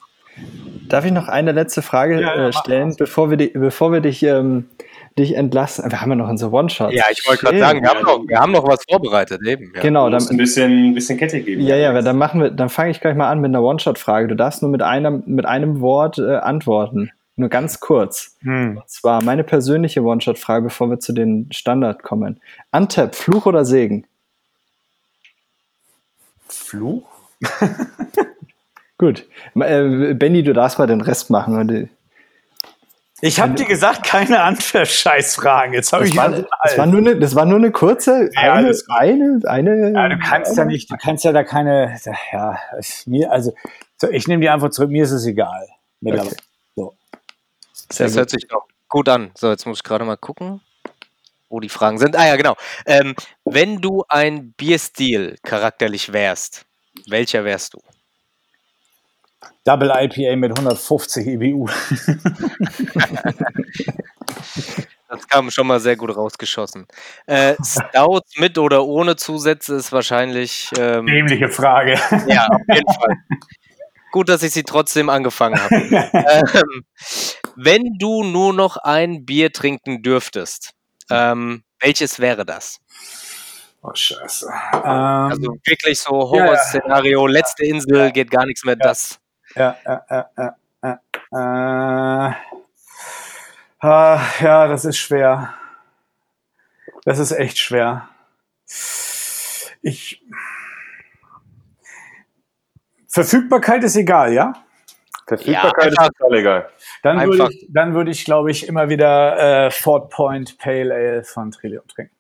Darf 0.88 1.04
ich 1.04 1.12
noch 1.12 1.28
eine 1.28 1.52
letzte 1.52 1.82
Frage 1.82 2.22
Ja, 2.22 2.36
ja, 2.36 2.48
äh, 2.48 2.54
stellen, 2.54 2.96
bevor 2.96 3.30
wir, 3.30 3.38
die, 3.38 3.48
bevor 3.48 3.92
wir 3.92 4.02
dich, 4.02 4.24
ähm, 4.24 4.70
dich 5.18 5.36
entlassen? 5.36 5.90
Wir 5.90 6.02
haben 6.02 6.10
ja 6.10 6.16
noch 6.16 6.30
unsere 6.30 6.52
One-Shots. 6.52 6.94
Ja, 6.94 7.06
ich 7.12 7.28
wollte 7.28 7.46
gerade 7.46 7.60
sagen, 7.60 7.82
wir 7.82 7.90
haben, 7.90 8.04
noch, 8.04 8.28
wir 8.28 8.40
haben 8.40 8.52
noch 8.52 8.68
was 8.68 8.84
vorbereitet, 8.90 9.42
eben. 9.46 9.72
Ja. 9.76 9.82
Genau, 9.82 10.08
Du 10.10 10.14
musst 10.16 10.28
ein 10.32 10.38
dann, 10.38 10.38
bisschen, 10.38 10.72
ein 10.90 10.94
bisschen 10.94 11.18
Kette 11.18 11.42
geben. 11.42 11.62
ja, 11.62 11.76
ja, 11.76 12.02
dann 12.02 12.18
machen 12.18 12.42
wir, 12.42 12.52
dann 12.52 12.70
fange 12.70 12.92
ich 12.92 13.02
gleich 13.02 13.16
mal 13.16 13.30
an 13.30 13.40
mit 13.42 13.50
einer 13.50 13.64
One-Shot-Frage. 13.64 14.28
Du 14.28 14.36
darfst 14.36 14.62
nur 14.62 14.72
mit 14.72 14.82
einem, 14.82 15.24
mit 15.26 15.46
einem 15.46 15.82
Wort 15.82 16.18
äh, 16.18 16.36
antworten. 16.38 17.12
Nur 17.36 17.50
ganz 17.50 17.80
kurz. 17.80 18.36
Hm. 18.42 18.78
Und 18.78 18.90
zwar 18.90 19.24
meine 19.24 19.44
persönliche 19.44 20.02
One-Shot-Frage, 20.02 20.64
bevor 20.66 20.90
wir 20.90 21.00
zu 21.00 21.14
den 21.14 21.48
Standard 21.52 22.02
kommen. 22.02 22.40
Antep, 22.72 23.14
Fluch 23.14 23.46
oder 23.46 23.64
Segen? 23.64 24.06
Fluch? 26.48 27.04
Gut. 28.98 29.26
Äh, 29.56 30.14
Benny, 30.16 30.42
du 30.44 30.54
darfst 30.54 30.80
mal 30.80 30.88
den 30.88 31.02
Rest 31.02 31.30
machen. 31.30 31.90
Ich 33.22 33.40
habe 33.40 33.54
dir 33.56 33.66
gesagt, 33.66 34.04
keine 34.06 34.42
Antwort-Scheißfragen. 34.42 35.74
Jetzt 35.74 35.92
habe 35.92 36.04
Das 36.04 36.12
ich 36.12 36.18
war, 36.18 36.32
wieder 36.32 36.48
das, 36.64 36.78
war 36.78 36.86
nur 36.86 37.00
eine, 37.00 37.18
das 37.20 37.34
war 37.36 37.46
nur 37.46 37.58
eine 37.58 37.72
kurze, 37.72 38.30
Ja, 38.36 38.54
eine, 38.54 38.72
eine, 38.90 39.42
eine. 39.48 39.92
Ja, 39.92 40.10
du 40.10 40.20
kannst 40.20 40.56
ja 40.56 40.66
nicht, 40.66 40.92
du 40.92 40.98
kannst 40.98 41.24
ja 41.26 41.32
da 41.32 41.44
keine, 41.44 41.98
ja, 42.32 42.60
es- 42.78 43.08
mir, 43.08 43.32
also, 43.32 43.54
so, 44.00 44.10
ich 44.10 44.28
nehme 44.28 44.42
die 44.42 44.50
Antwort 44.50 44.74
zurück, 44.76 44.92
mir 44.92 45.04
ist 45.04 45.12
es 45.12 45.26
egal. 45.26 45.68
Okay. 46.06 46.30
So. 46.76 46.96
Das 47.90 47.98
gut. 48.12 48.18
hört 48.18 48.30
sich 48.30 48.48
doch 48.48 48.68
gut 48.88 49.10
an. 49.10 49.32
So, 49.36 49.50
jetzt 49.50 49.66
muss 49.66 49.80
ich 49.80 49.84
gerade 49.84 50.06
mal 50.06 50.18
gucken, 50.18 50.62
wo 51.50 51.60
die 51.60 51.70
Fragen 51.70 51.98
sind. 51.98 52.16
Ah 52.16 52.28
ja, 52.28 52.36
genau. 52.36 52.56
Ähm, 52.86 53.16
wenn 53.46 53.82
du 53.82 54.04
ein 54.10 54.52
Bierstil 54.54 55.38
charakterlich 55.42 56.14
wärst, 56.14 56.66
welcher 57.08 57.46
wärst 57.46 57.74
du? 57.74 57.80
Double 59.64 59.92
IPA 59.94 60.36
mit 60.36 60.58
150 60.58 61.28
EBU. 61.28 61.68
Das 65.10 65.26
kam 65.28 65.50
schon 65.52 65.68
mal 65.68 65.80
sehr 65.80 65.96
gut 65.96 66.16
rausgeschossen. 66.16 66.86
Äh, 67.28 67.56
Stout 67.64 68.24
mit 68.36 68.58
oder 68.58 68.84
ohne 68.84 69.16
Zusätze 69.16 69.76
ist 69.76 69.94
wahrscheinlich. 69.94 70.70
Ähm, 70.78 71.06
Dämliche 71.06 71.48
Frage. 71.48 71.94
ja, 72.28 72.46
auf 72.48 72.62
jeden 72.74 72.94
Fall. 72.94 73.16
Gut, 74.12 74.28
dass 74.30 74.44
ich 74.44 74.52
sie 74.52 74.64
trotzdem 74.64 75.10
angefangen 75.10 75.60
habe. 75.62 75.76
ähm, 76.56 76.84
wenn 77.56 77.84
du 78.00 78.24
nur 78.24 78.54
noch 78.54 78.76
ein 78.78 79.26
Bier 79.26 79.54
trinken 79.54 80.02
dürftest, 80.02 80.72
ähm, 81.10 81.64
welches 81.80 82.20
wäre 82.20 82.46
das? 82.46 82.80
Oh, 83.82 83.92
scheiße. 83.94 84.50
Also 84.72 85.52
Ähm, 85.54 85.60
wirklich 85.66 86.00
so 86.00 86.12
ja, 86.12 86.18
ja. 86.20 86.44
Horrorszenario, 86.46 87.28
letzte 87.28 87.66
Insel, 87.66 88.12
geht 88.12 88.30
gar 88.30 88.46
nichts 88.46 88.66
mehr. 88.66 88.76
Das. 88.76 89.12
ja, 89.12 89.18
ja, 89.18 89.27
ja, 89.58 89.78
ja, 90.10 90.30
ja. 90.38 90.56
Äh, 91.32 92.34
ah, 93.80 94.22
ja, 94.40 94.68
das 94.68 94.86
ist 94.86 94.98
schwer. 94.98 95.54
Das 97.04 97.20
ist 97.20 97.32
echt 97.32 97.58
schwer. 97.58 98.10
Ich. 99.82 100.24
Verfügbarkeit 103.08 103.84
ist 103.84 103.96
egal, 103.96 104.34
ja? 104.34 104.54
Verfügbarkeit 105.28 105.94
Ja, 105.98 106.06
ist 106.06 106.18
total 106.18 106.38
egal. 106.38 106.70
Dann 107.04 107.20
würde 107.28 107.48
ich, 107.52 107.68
dann 107.70 107.94
würde 107.94 108.12
ich, 108.12 108.26
glaube 108.26 108.52
ich, 108.52 108.68
immer 108.68 108.90
wieder 108.90 109.68
äh, 109.68 109.72
Fort 109.72 110.10
Point 110.10 110.58
Pale 110.58 110.94
Ale 110.94 111.24
von 111.24 111.52
Trillium 111.52 111.88
trinken. 111.88 112.16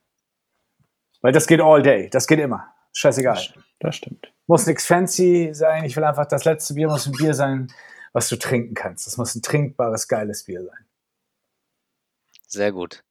Weil 1.22 1.32
das 1.32 1.48
geht 1.48 1.62
all 1.62 1.82
day. 1.82 2.10
Das 2.10 2.28
geht 2.28 2.40
immer. 2.40 2.74
Scheißegal. 2.94 3.40
Das 3.80 3.96
stimmt. 3.96 4.32
Muss 4.48 4.66
nichts 4.66 4.86
fancy 4.86 5.50
sein. 5.54 5.84
Ich 5.84 5.96
will 5.96 6.04
einfach, 6.04 6.26
das 6.26 6.46
letzte 6.46 6.74
Bier 6.74 6.88
muss 6.88 7.06
ein 7.06 7.12
Bier 7.12 7.34
sein, 7.34 7.68
was 8.14 8.30
du 8.30 8.38
trinken 8.38 8.74
kannst. 8.74 9.06
Das 9.06 9.18
muss 9.18 9.36
ein 9.36 9.42
trinkbares, 9.42 10.08
geiles 10.08 10.46
Bier 10.46 10.64
sein. 10.64 10.86
Sehr 12.48 12.72
gut. 12.72 13.04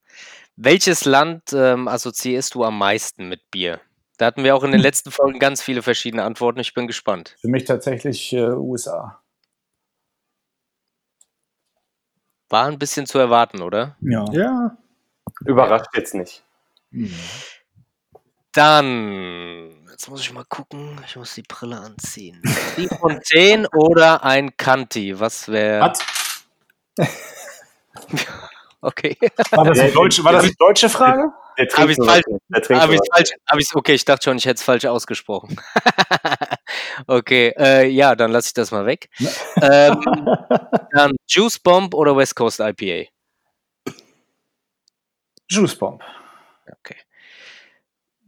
Welches 0.56 1.04
Land 1.04 1.52
ähm, 1.52 1.86
assoziierst 1.86 2.54
du 2.54 2.64
am 2.64 2.78
meisten 2.78 3.28
mit 3.28 3.50
Bier? 3.50 3.80
Da 4.16 4.26
hatten 4.26 4.44
wir 4.44 4.56
auch 4.56 4.64
in 4.64 4.72
den 4.72 4.80
letzten 4.88 5.10
Folgen 5.10 5.38
ganz 5.38 5.62
viele 5.62 5.82
verschiedene 5.82 6.24
Antworten. 6.24 6.60
Ich 6.60 6.72
bin 6.72 6.86
gespannt. 6.86 7.36
Für 7.40 7.48
mich 7.48 7.64
tatsächlich 7.64 8.32
äh, 8.32 8.52
USA. 8.52 9.20
War 12.48 12.66
ein 12.66 12.78
bisschen 12.78 13.06
zu 13.06 13.18
erwarten, 13.18 13.60
oder? 13.60 13.96
Ja. 14.00 14.24
Ja. 14.32 14.78
Überrascht 15.44 15.90
jetzt 15.94 16.14
nicht. 16.14 16.44
Dann, 18.52 19.75
jetzt 19.96 20.10
muss 20.10 20.20
ich 20.20 20.30
mal 20.30 20.44
gucken. 20.44 21.00
Ich 21.06 21.16
muss 21.16 21.34
die 21.34 21.42
Brille 21.42 21.78
anziehen. 21.78 22.42
Die 22.76 22.86
Fontaine 22.86 23.66
oder 23.70 24.22
ein 24.24 24.54
Kanti? 24.58 25.18
Was 25.18 25.48
wäre. 25.48 25.92
Okay. 28.82 29.16
War 29.50 29.64
das, 29.64 29.80
eine 29.80 29.90
deutsche, 29.90 30.22
war 30.22 30.32
das 30.32 30.44
eine 30.44 30.52
deutsche 30.58 30.88
Frage? 30.88 31.32
Falsch- 31.56 31.76
Habe 31.76 31.90
ich 31.90 31.98
was. 31.98 32.06
falsch? 32.06 33.30
Hab 33.50 33.58
ich's, 33.58 33.74
okay, 33.74 33.94
ich 33.94 34.04
dachte 34.04 34.24
schon, 34.24 34.36
ich 34.36 34.44
hätte 34.44 34.56
es 34.58 34.62
falsch 34.62 34.84
ausgesprochen. 34.84 35.56
okay, 37.08 37.52
äh, 37.56 37.88
ja, 37.88 38.14
dann 38.14 38.30
lasse 38.30 38.48
ich 38.48 38.54
das 38.54 38.70
mal 38.70 38.86
weg. 38.86 39.08
ähm, 39.60 40.00
dann 40.92 41.16
Juice 41.26 41.58
Bomb 41.58 41.94
oder 41.94 42.16
West 42.16 42.36
Coast 42.36 42.60
IPA? 42.60 43.08
Juice 45.50 45.74
Bomb. 45.74 46.00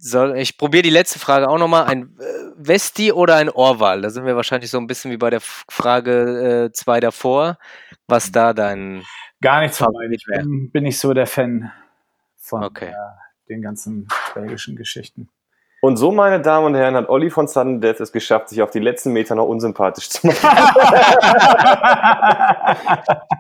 Soll, 0.00 0.38
ich 0.38 0.58
probiere 0.58 0.82
die 0.82 0.90
letzte 0.90 1.18
Frage 1.18 1.48
auch 1.48 1.58
nochmal. 1.58 1.86
Ein 1.86 2.16
äh, 2.20 2.24
Westi 2.56 3.12
oder 3.12 3.34
ein 3.34 3.50
Orwal? 3.50 4.00
Da 4.00 4.10
sind 4.10 4.26
wir 4.26 4.36
wahrscheinlich 4.36 4.70
so 4.70 4.78
ein 4.78 4.86
bisschen 4.86 5.10
wie 5.10 5.16
bei 5.16 5.30
der 5.30 5.40
Frage 5.40 6.70
2 6.72 7.00
davor. 7.00 7.58
Was 8.06 8.30
da 8.30 8.52
dein. 8.52 9.02
Gar 9.40 9.62
nichts. 9.62 9.78
Favorit 9.78 10.12
Ich 10.12 10.24
bin, 10.24 10.70
bin 10.70 10.84
nicht 10.84 11.00
so 11.00 11.12
der 11.14 11.26
Fan 11.26 11.72
von 12.36 12.62
Okay. 12.62 12.90
äh, 12.90 12.94
den 13.48 13.60
ganzen 13.60 14.06
belgischen 14.34 14.76
Geschichten. 14.76 15.30
Und 15.80 15.96
so, 15.96 16.10
meine 16.10 16.40
Damen 16.40 16.66
und 16.66 16.74
Herren, 16.74 16.96
hat 16.96 17.08
Olli 17.08 17.30
von 17.30 17.46
Sudden 17.46 17.80
Death 17.80 18.00
es 18.00 18.10
geschafft, 18.10 18.48
sich 18.48 18.62
auf 18.62 18.70
die 18.70 18.80
letzten 18.80 19.12
Meter 19.12 19.34
noch 19.34 19.46
unsympathisch 19.46 20.10
zu 20.10 20.26
machen. 20.26 20.38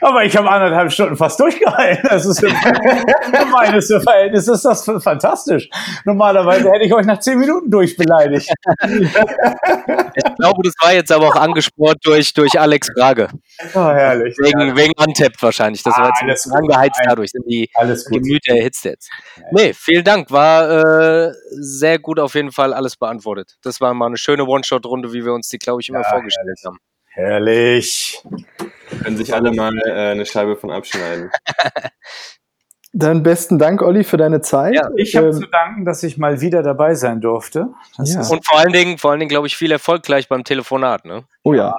Aber 0.00 0.24
ich 0.24 0.36
habe 0.36 0.50
anderthalb 0.50 0.90
Stunden 0.92 1.16
fast 1.16 1.38
durchgehalten. 1.40 2.08
Das 2.08 2.24
ist 2.26 2.40
für 2.40 2.48
meines 3.52 3.86
Verhältnis 4.02 4.48
ist 4.48 4.64
das 4.64 4.84
fantastisch. 5.02 5.68
Normalerweise 6.04 6.70
hätte 6.70 6.84
ich 6.84 6.94
euch 6.94 7.06
nach 7.06 7.18
zehn 7.20 7.38
Minuten 7.38 7.70
durchbeleidigt. 7.70 8.50
Ich 10.16 10.36
glaube, 10.36 10.62
das 10.62 10.74
war 10.80 10.92
jetzt 10.92 11.10
aber 11.10 11.28
auch 11.28 11.36
angespornt 11.36 11.96
durch, 12.04 12.32
durch 12.34 12.58
Alex 12.58 12.88
Frage. 12.96 13.28
Oh, 13.74 13.80
herrlich. 13.90 14.36
Wegen, 14.38 14.76
wegen 14.76 14.92
Untapped 14.96 15.42
wahrscheinlich. 15.42 15.82
Das 15.82 15.96
war 15.96 16.04
Ah, 16.04 16.08
jetzt 16.08 16.22
alles 16.22 16.34
bisschen 16.42 16.52
gut. 16.52 16.60
angeheizt 16.72 17.00
dadurch. 17.04 17.30
Sind 17.30 17.44
die 17.48 17.68
Alles 17.74 18.04
gut. 18.04 18.22
Gemüter 18.22 18.54
erhitzt 18.54 18.84
jetzt. 18.84 19.10
Nee, 19.50 19.72
vielen 19.74 20.04
Dank. 20.04 20.30
War 20.30 21.28
äh, 21.28 21.32
sehr 21.50 21.98
gut 21.98 22.18
auf 22.20 22.34
jeden 22.34 22.52
Fall 22.52 22.72
alles 22.72 22.96
beantwortet. 22.96 23.56
Das 23.62 23.80
war 23.80 23.92
mal 23.94 24.06
eine 24.06 24.16
schöne 24.16 24.44
One-Shot-Runde, 24.44 25.12
wie 25.12 25.24
wir 25.24 25.32
uns 25.32 25.48
die, 25.48 25.58
glaube 25.58 25.80
ich, 25.80 25.88
immer 25.88 26.02
Ja, 26.02 26.08
vorgestellt 26.10 26.60
haben. 26.64 26.78
Herrlich. 27.14 28.22
Können 29.02 29.16
sich 29.16 29.32
alle 29.32 29.52
mal 29.52 29.76
äh, 29.86 30.10
eine 30.12 30.26
Scheibe 30.26 30.56
von 30.56 30.70
abschneiden. 30.70 31.30
Dann 32.92 33.22
besten 33.24 33.58
Dank, 33.58 33.82
Olli, 33.82 34.04
für 34.04 34.16
deine 34.16 34.40
Zeit. 34.40 34.74
Ja, 34.74 34.88
Ich 34.96 35.16
habe 35.16 35.28
Ähm, 35.28 35.32
zu 35.32 35.46
danken, 35.46 35.84
dass 35.84 36.02
ich 36.04 36.16
mal 36.16 36.40
wieder 36.40 36.62
dabei 36.62 36.94
sein 36.94 37.20
durfte. 37.20 37.68
Das 37.96 38.14
Ja. 38.14 38.20
ist, 38.20 38.30
Und 38.30 38.46
vor 38.46 38.58
allen 38.58 38.72
Dingen, 38.72 38.98
vor 38.98 39.10
allen 39.10 39.18
Dingen, 39.20 39.28
glaube 39.30 39.46
ich, 39.48 39.56
viel 39.56 39.72
Erfolg 39.72 40.02
gleich 40.04 40.28
beim 40.28 40.44
Telefonat. 40.44 41.04
Ne? 41.04 41.24
oh 41.42 41.54
ja. 41.54 41.74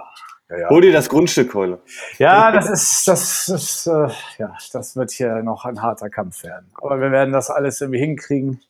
ja, 0.50 0.58
ja. 0.58 0.70
Hol 0.70 0.82
dir 0.82 0.92
das 0.92 1.08
Grundstück, 1.08 1.52
Keule. 1.52 1.80
ja, 2.18 2.52
das 2.52 2.70
ist, 2.70 3.08
das 3.08 3.48
ist, 3.50 3.88
äh, 3.88 4.08
ja, 4.40 4.56
das 4.74 4.96
wird 4.98 5.12
hier 5.12 5.42
noch 5.44 5.64
ein 5.66 5.82
harter 5.82 6.10
Kampf 6.10 6.44
werden. 6.44 6.70
Aber 6.82 7.00
wir 7.00 7.12
werden 7.12 7.32
das 7.34 7.50
alles 7.50 7.80
irgendwie 7.80 8.00
hinkriegen. 8.00 8.62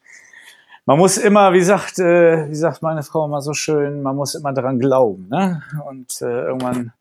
Man 0.88 1.00
muss 1.00 1.18
immer, 1.18 1.52
wie 1.54 1.64
sagt, 1.64 1.98
äh, 1.98 2.48
wie 2.48 2.56
sagt 2.56 2.84
meine 2.84 3.02
Frau 3.02 3.26
immer 3.26 3.42
so 3.42 3.54
schön, 3.54 4.04
man 4.04 4.16
muss 4.16 4.36
immer 4.36 4.54
daran 4.54 4.80
glauben, 4.80 5.28
ne? 5.30 5.64
Und 5.88 6.22
äh, 6.22 6.44
irgendwann 6.44 6.94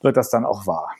wird 0.00 0.16
das 0.16 0.30
dann 0.30 0.46
auch 0.46 0.66
wahr. 0.66 0.90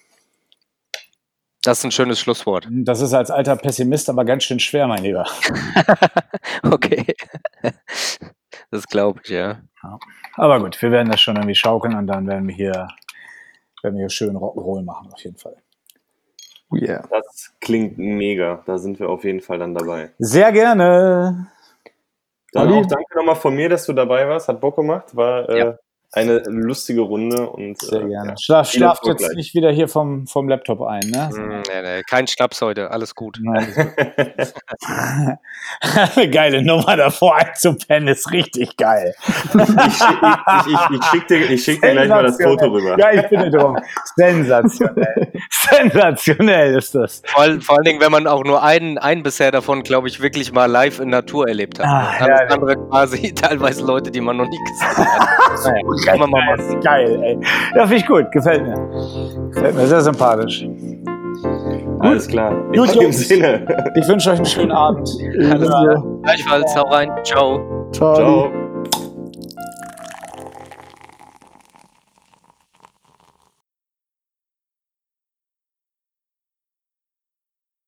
Das 1.62 1.78
ist 1.78 1.84
ein 1.84 1.90
schönes 1.90 2.20
Schlusswort. 2.20 2.68
Das 2.70 3.00
ist 3.00 3.14
als 3.14 3.30
alter 3.30 3.56
Pessimist 3.56 4.08
aber 4.10 4.24
ganz 4.24 4.44
schön 4.44 4.60
schwer, 4.60 4.86
mein 4.86 5.02
Lieber. 5.02 5.26
Okay. 6.62 7.06
Das 8.70 8.86
glaube 8.86 9.20
ich, 9.24 9.30
ja. 9.30 9.60
Aber 10.34 10.60
gut, 10.60 10.80
wir 10.82 10.90
werden 10.90 11.10
das 11.10 11.20
schon 11.20 11.36
irgendwie 11.36 11.54
schaukeln 11.54 11.94
und 11.96 12.06
dann 12.06 12.26
werden 12.26 12.48
wir 12.48 12.54
hier, 12.54 12.88
werden 13.82 13.96
wir 13.96 14.02
hier 14.02 14.10
schön 14.10 14.36
Rock'n'Roll 14.36 14.84
machen, 14.84 15.10
auf 15.12 15.20
jeden 15.22 15.38
Fall. 15.38 15.56
Oh 16.70 16.76
yeah. 16.76 17.06
Das 17.10 17.52
klingt 17.60 17.96
mega. 17.96 18.62
Da 18.66 18.76
sind 18.76 19.00
wir 19.00 19.08
auf 19.08 19.24
jeden 19.24 19.40
Fall 19.40 19.58
dann 19.58 19.74
dabei. 19.74 20.10
Sehr 20.18 20.52
gerne. 20.52 21.48
Dann 22.52 22.68
Olli? 22.68 22.80
auch 22.80 22.86
danke 22.86 23.16
nochmal 23.16 23.36
von 23.36 23.54
mir, 23.54 23.68
dass 23.68 23.86
du 23.86 23.92
dabei 23.92 24.28
warst. 24.28 24.48
Hat 24.48 24.60
Bock 24.60 24.76
gemacht. 24.76 25.14
War 25.14 25.48
äh. 25.48 25.76
Eine 26.12 26.38
lustige 26.46 27.02
Runde 27.02 27.48
und 27.50 27.80
Sehr 27.82 28.00
äh, 28.00 28.08
gerne. 28.08 28.30
ja. 28.30 28.36
Schlaf, 28.38 28.70
schlaft 28.70 29.06
jetzt 29.06 29.18
gleich. 29.18 29.36
nicht 29.36 29.54
wieder 29.54 29.70
hier 29.70 29.88
vom, 29.88 30.26
vom 30.26 30.48
Laptop 30.48 30.80
ein, 30.82 31.00
ne? 31.10 31.28
Hm, 31.28 31.48
nee, 31.68 31.82
nee, 31.82 32.02
kein 32.08 32.26
Schnaps 32.26 32.62
heute, 32.62 32.90
alles 32.90 33.14
gut. 33.14 33.38
Nein. 33.42 33.66
Eine 35.80 36.30
geile 36.30 36.62
Nummer 36.62 36.96
davor 36.96 37.36
einzupennen 37.36 38.08
ist 38.08 38.30
richtig 38.32 38.76
geil. 38.76 39.14
ich, 39.26 39.54
ich, 39.54 40.66
ich, 40.66 40.98
ich 40.98 41.04
schicke 41.10 41.26
dir, 41.26 41.50
ich 41.50 41.64
schick 41.64 41.80
dir 41.82 41.92
gleich 41.92 42.08
mal 42.08 42.22
das 42.22 42.40
Foto 42.40 42.66
rüber. 42.66 42.98
Ja, 42.98 43.12
ich 43.12 43.28
bitte 43.28 43.50
drum. 43.50 43.76
Sensationell. 44.16 45.32
Sensationell 45.50 46.76
ist 46.76 46.94
das. 46.94 47.22
Vor, 47.26 47.42
all- 47.42 47.60
vor 47.60 47.76
allen 47.76 47.84
Dingen, 47.84 48.00
wenn 48.00 48.12
man 48.12 48.26
auch 48.26 48.44
nur 48.44 48.62
einen, 48.62 48.96
einen 48.98 49.22
bisher 49.22 49.50
davon, 49.50 49.82
glaube 49.82 50.08
ich, 50.08 50.20
wirklich 50.20 50.52
mal 50.52 50.66
live 50.66 51.00
in 51.00 51.10
Natur 51.10 51.48
erlebt 51.48 51.78
hat. 51.78 51.86
Ah, 51.86 52.10
herrlich. 52.12 52.50
andere 52.52 52.76
quasi 52.88 53.34
teilweise 53.34 53.84
Leute, 53.84 54.10
die 54.10 54.20
man 54.20 54.36
noch 54.38 54.48
nie 54.48 54.58
gesehen 54.64 54.96
hat. 54.96 55.28
Kann 56.06 56.18
man 56.20 56.30
mal 56.30 56.40
Geil, 56.46 56.56
machen. 56.66 56.80
geil, 56.80 57.20
ey. 57.22 57.38
Ja, 57.74 57.82
finde 57.82 57.96
ich 57.96 58.06
gut. 58.06 58.30
Gefällt 58.32 58.62
mir. 58.62 58.74
Gefällt 59.52 59.74
mir 59.74 59.86
sehr 59.86 60.00
sympathisch. 60.00 60.66
Alles 62.00 62.26
klar. 62.28 62.52
In 62.72 62.80
Gut, 62.80 62.94
Jungs. 62.94 63.28
Sinne. 63.28 63.66
Ich 63.96 64.08
wünsche 64.08 64.30
euch 64.30 64.36
einen 64.36 64.46
schönen 64.46 64.72
Abend. 64.72 65.08
Ebenso. 65.20 66.20
Gleichfalls, 66.22 66.76
hau 66.76 66.88
rein, 66.88 67.10
ciao. 67.24 67.60
Ciao. 67.92 68.14
Ciao. 68.14 68.67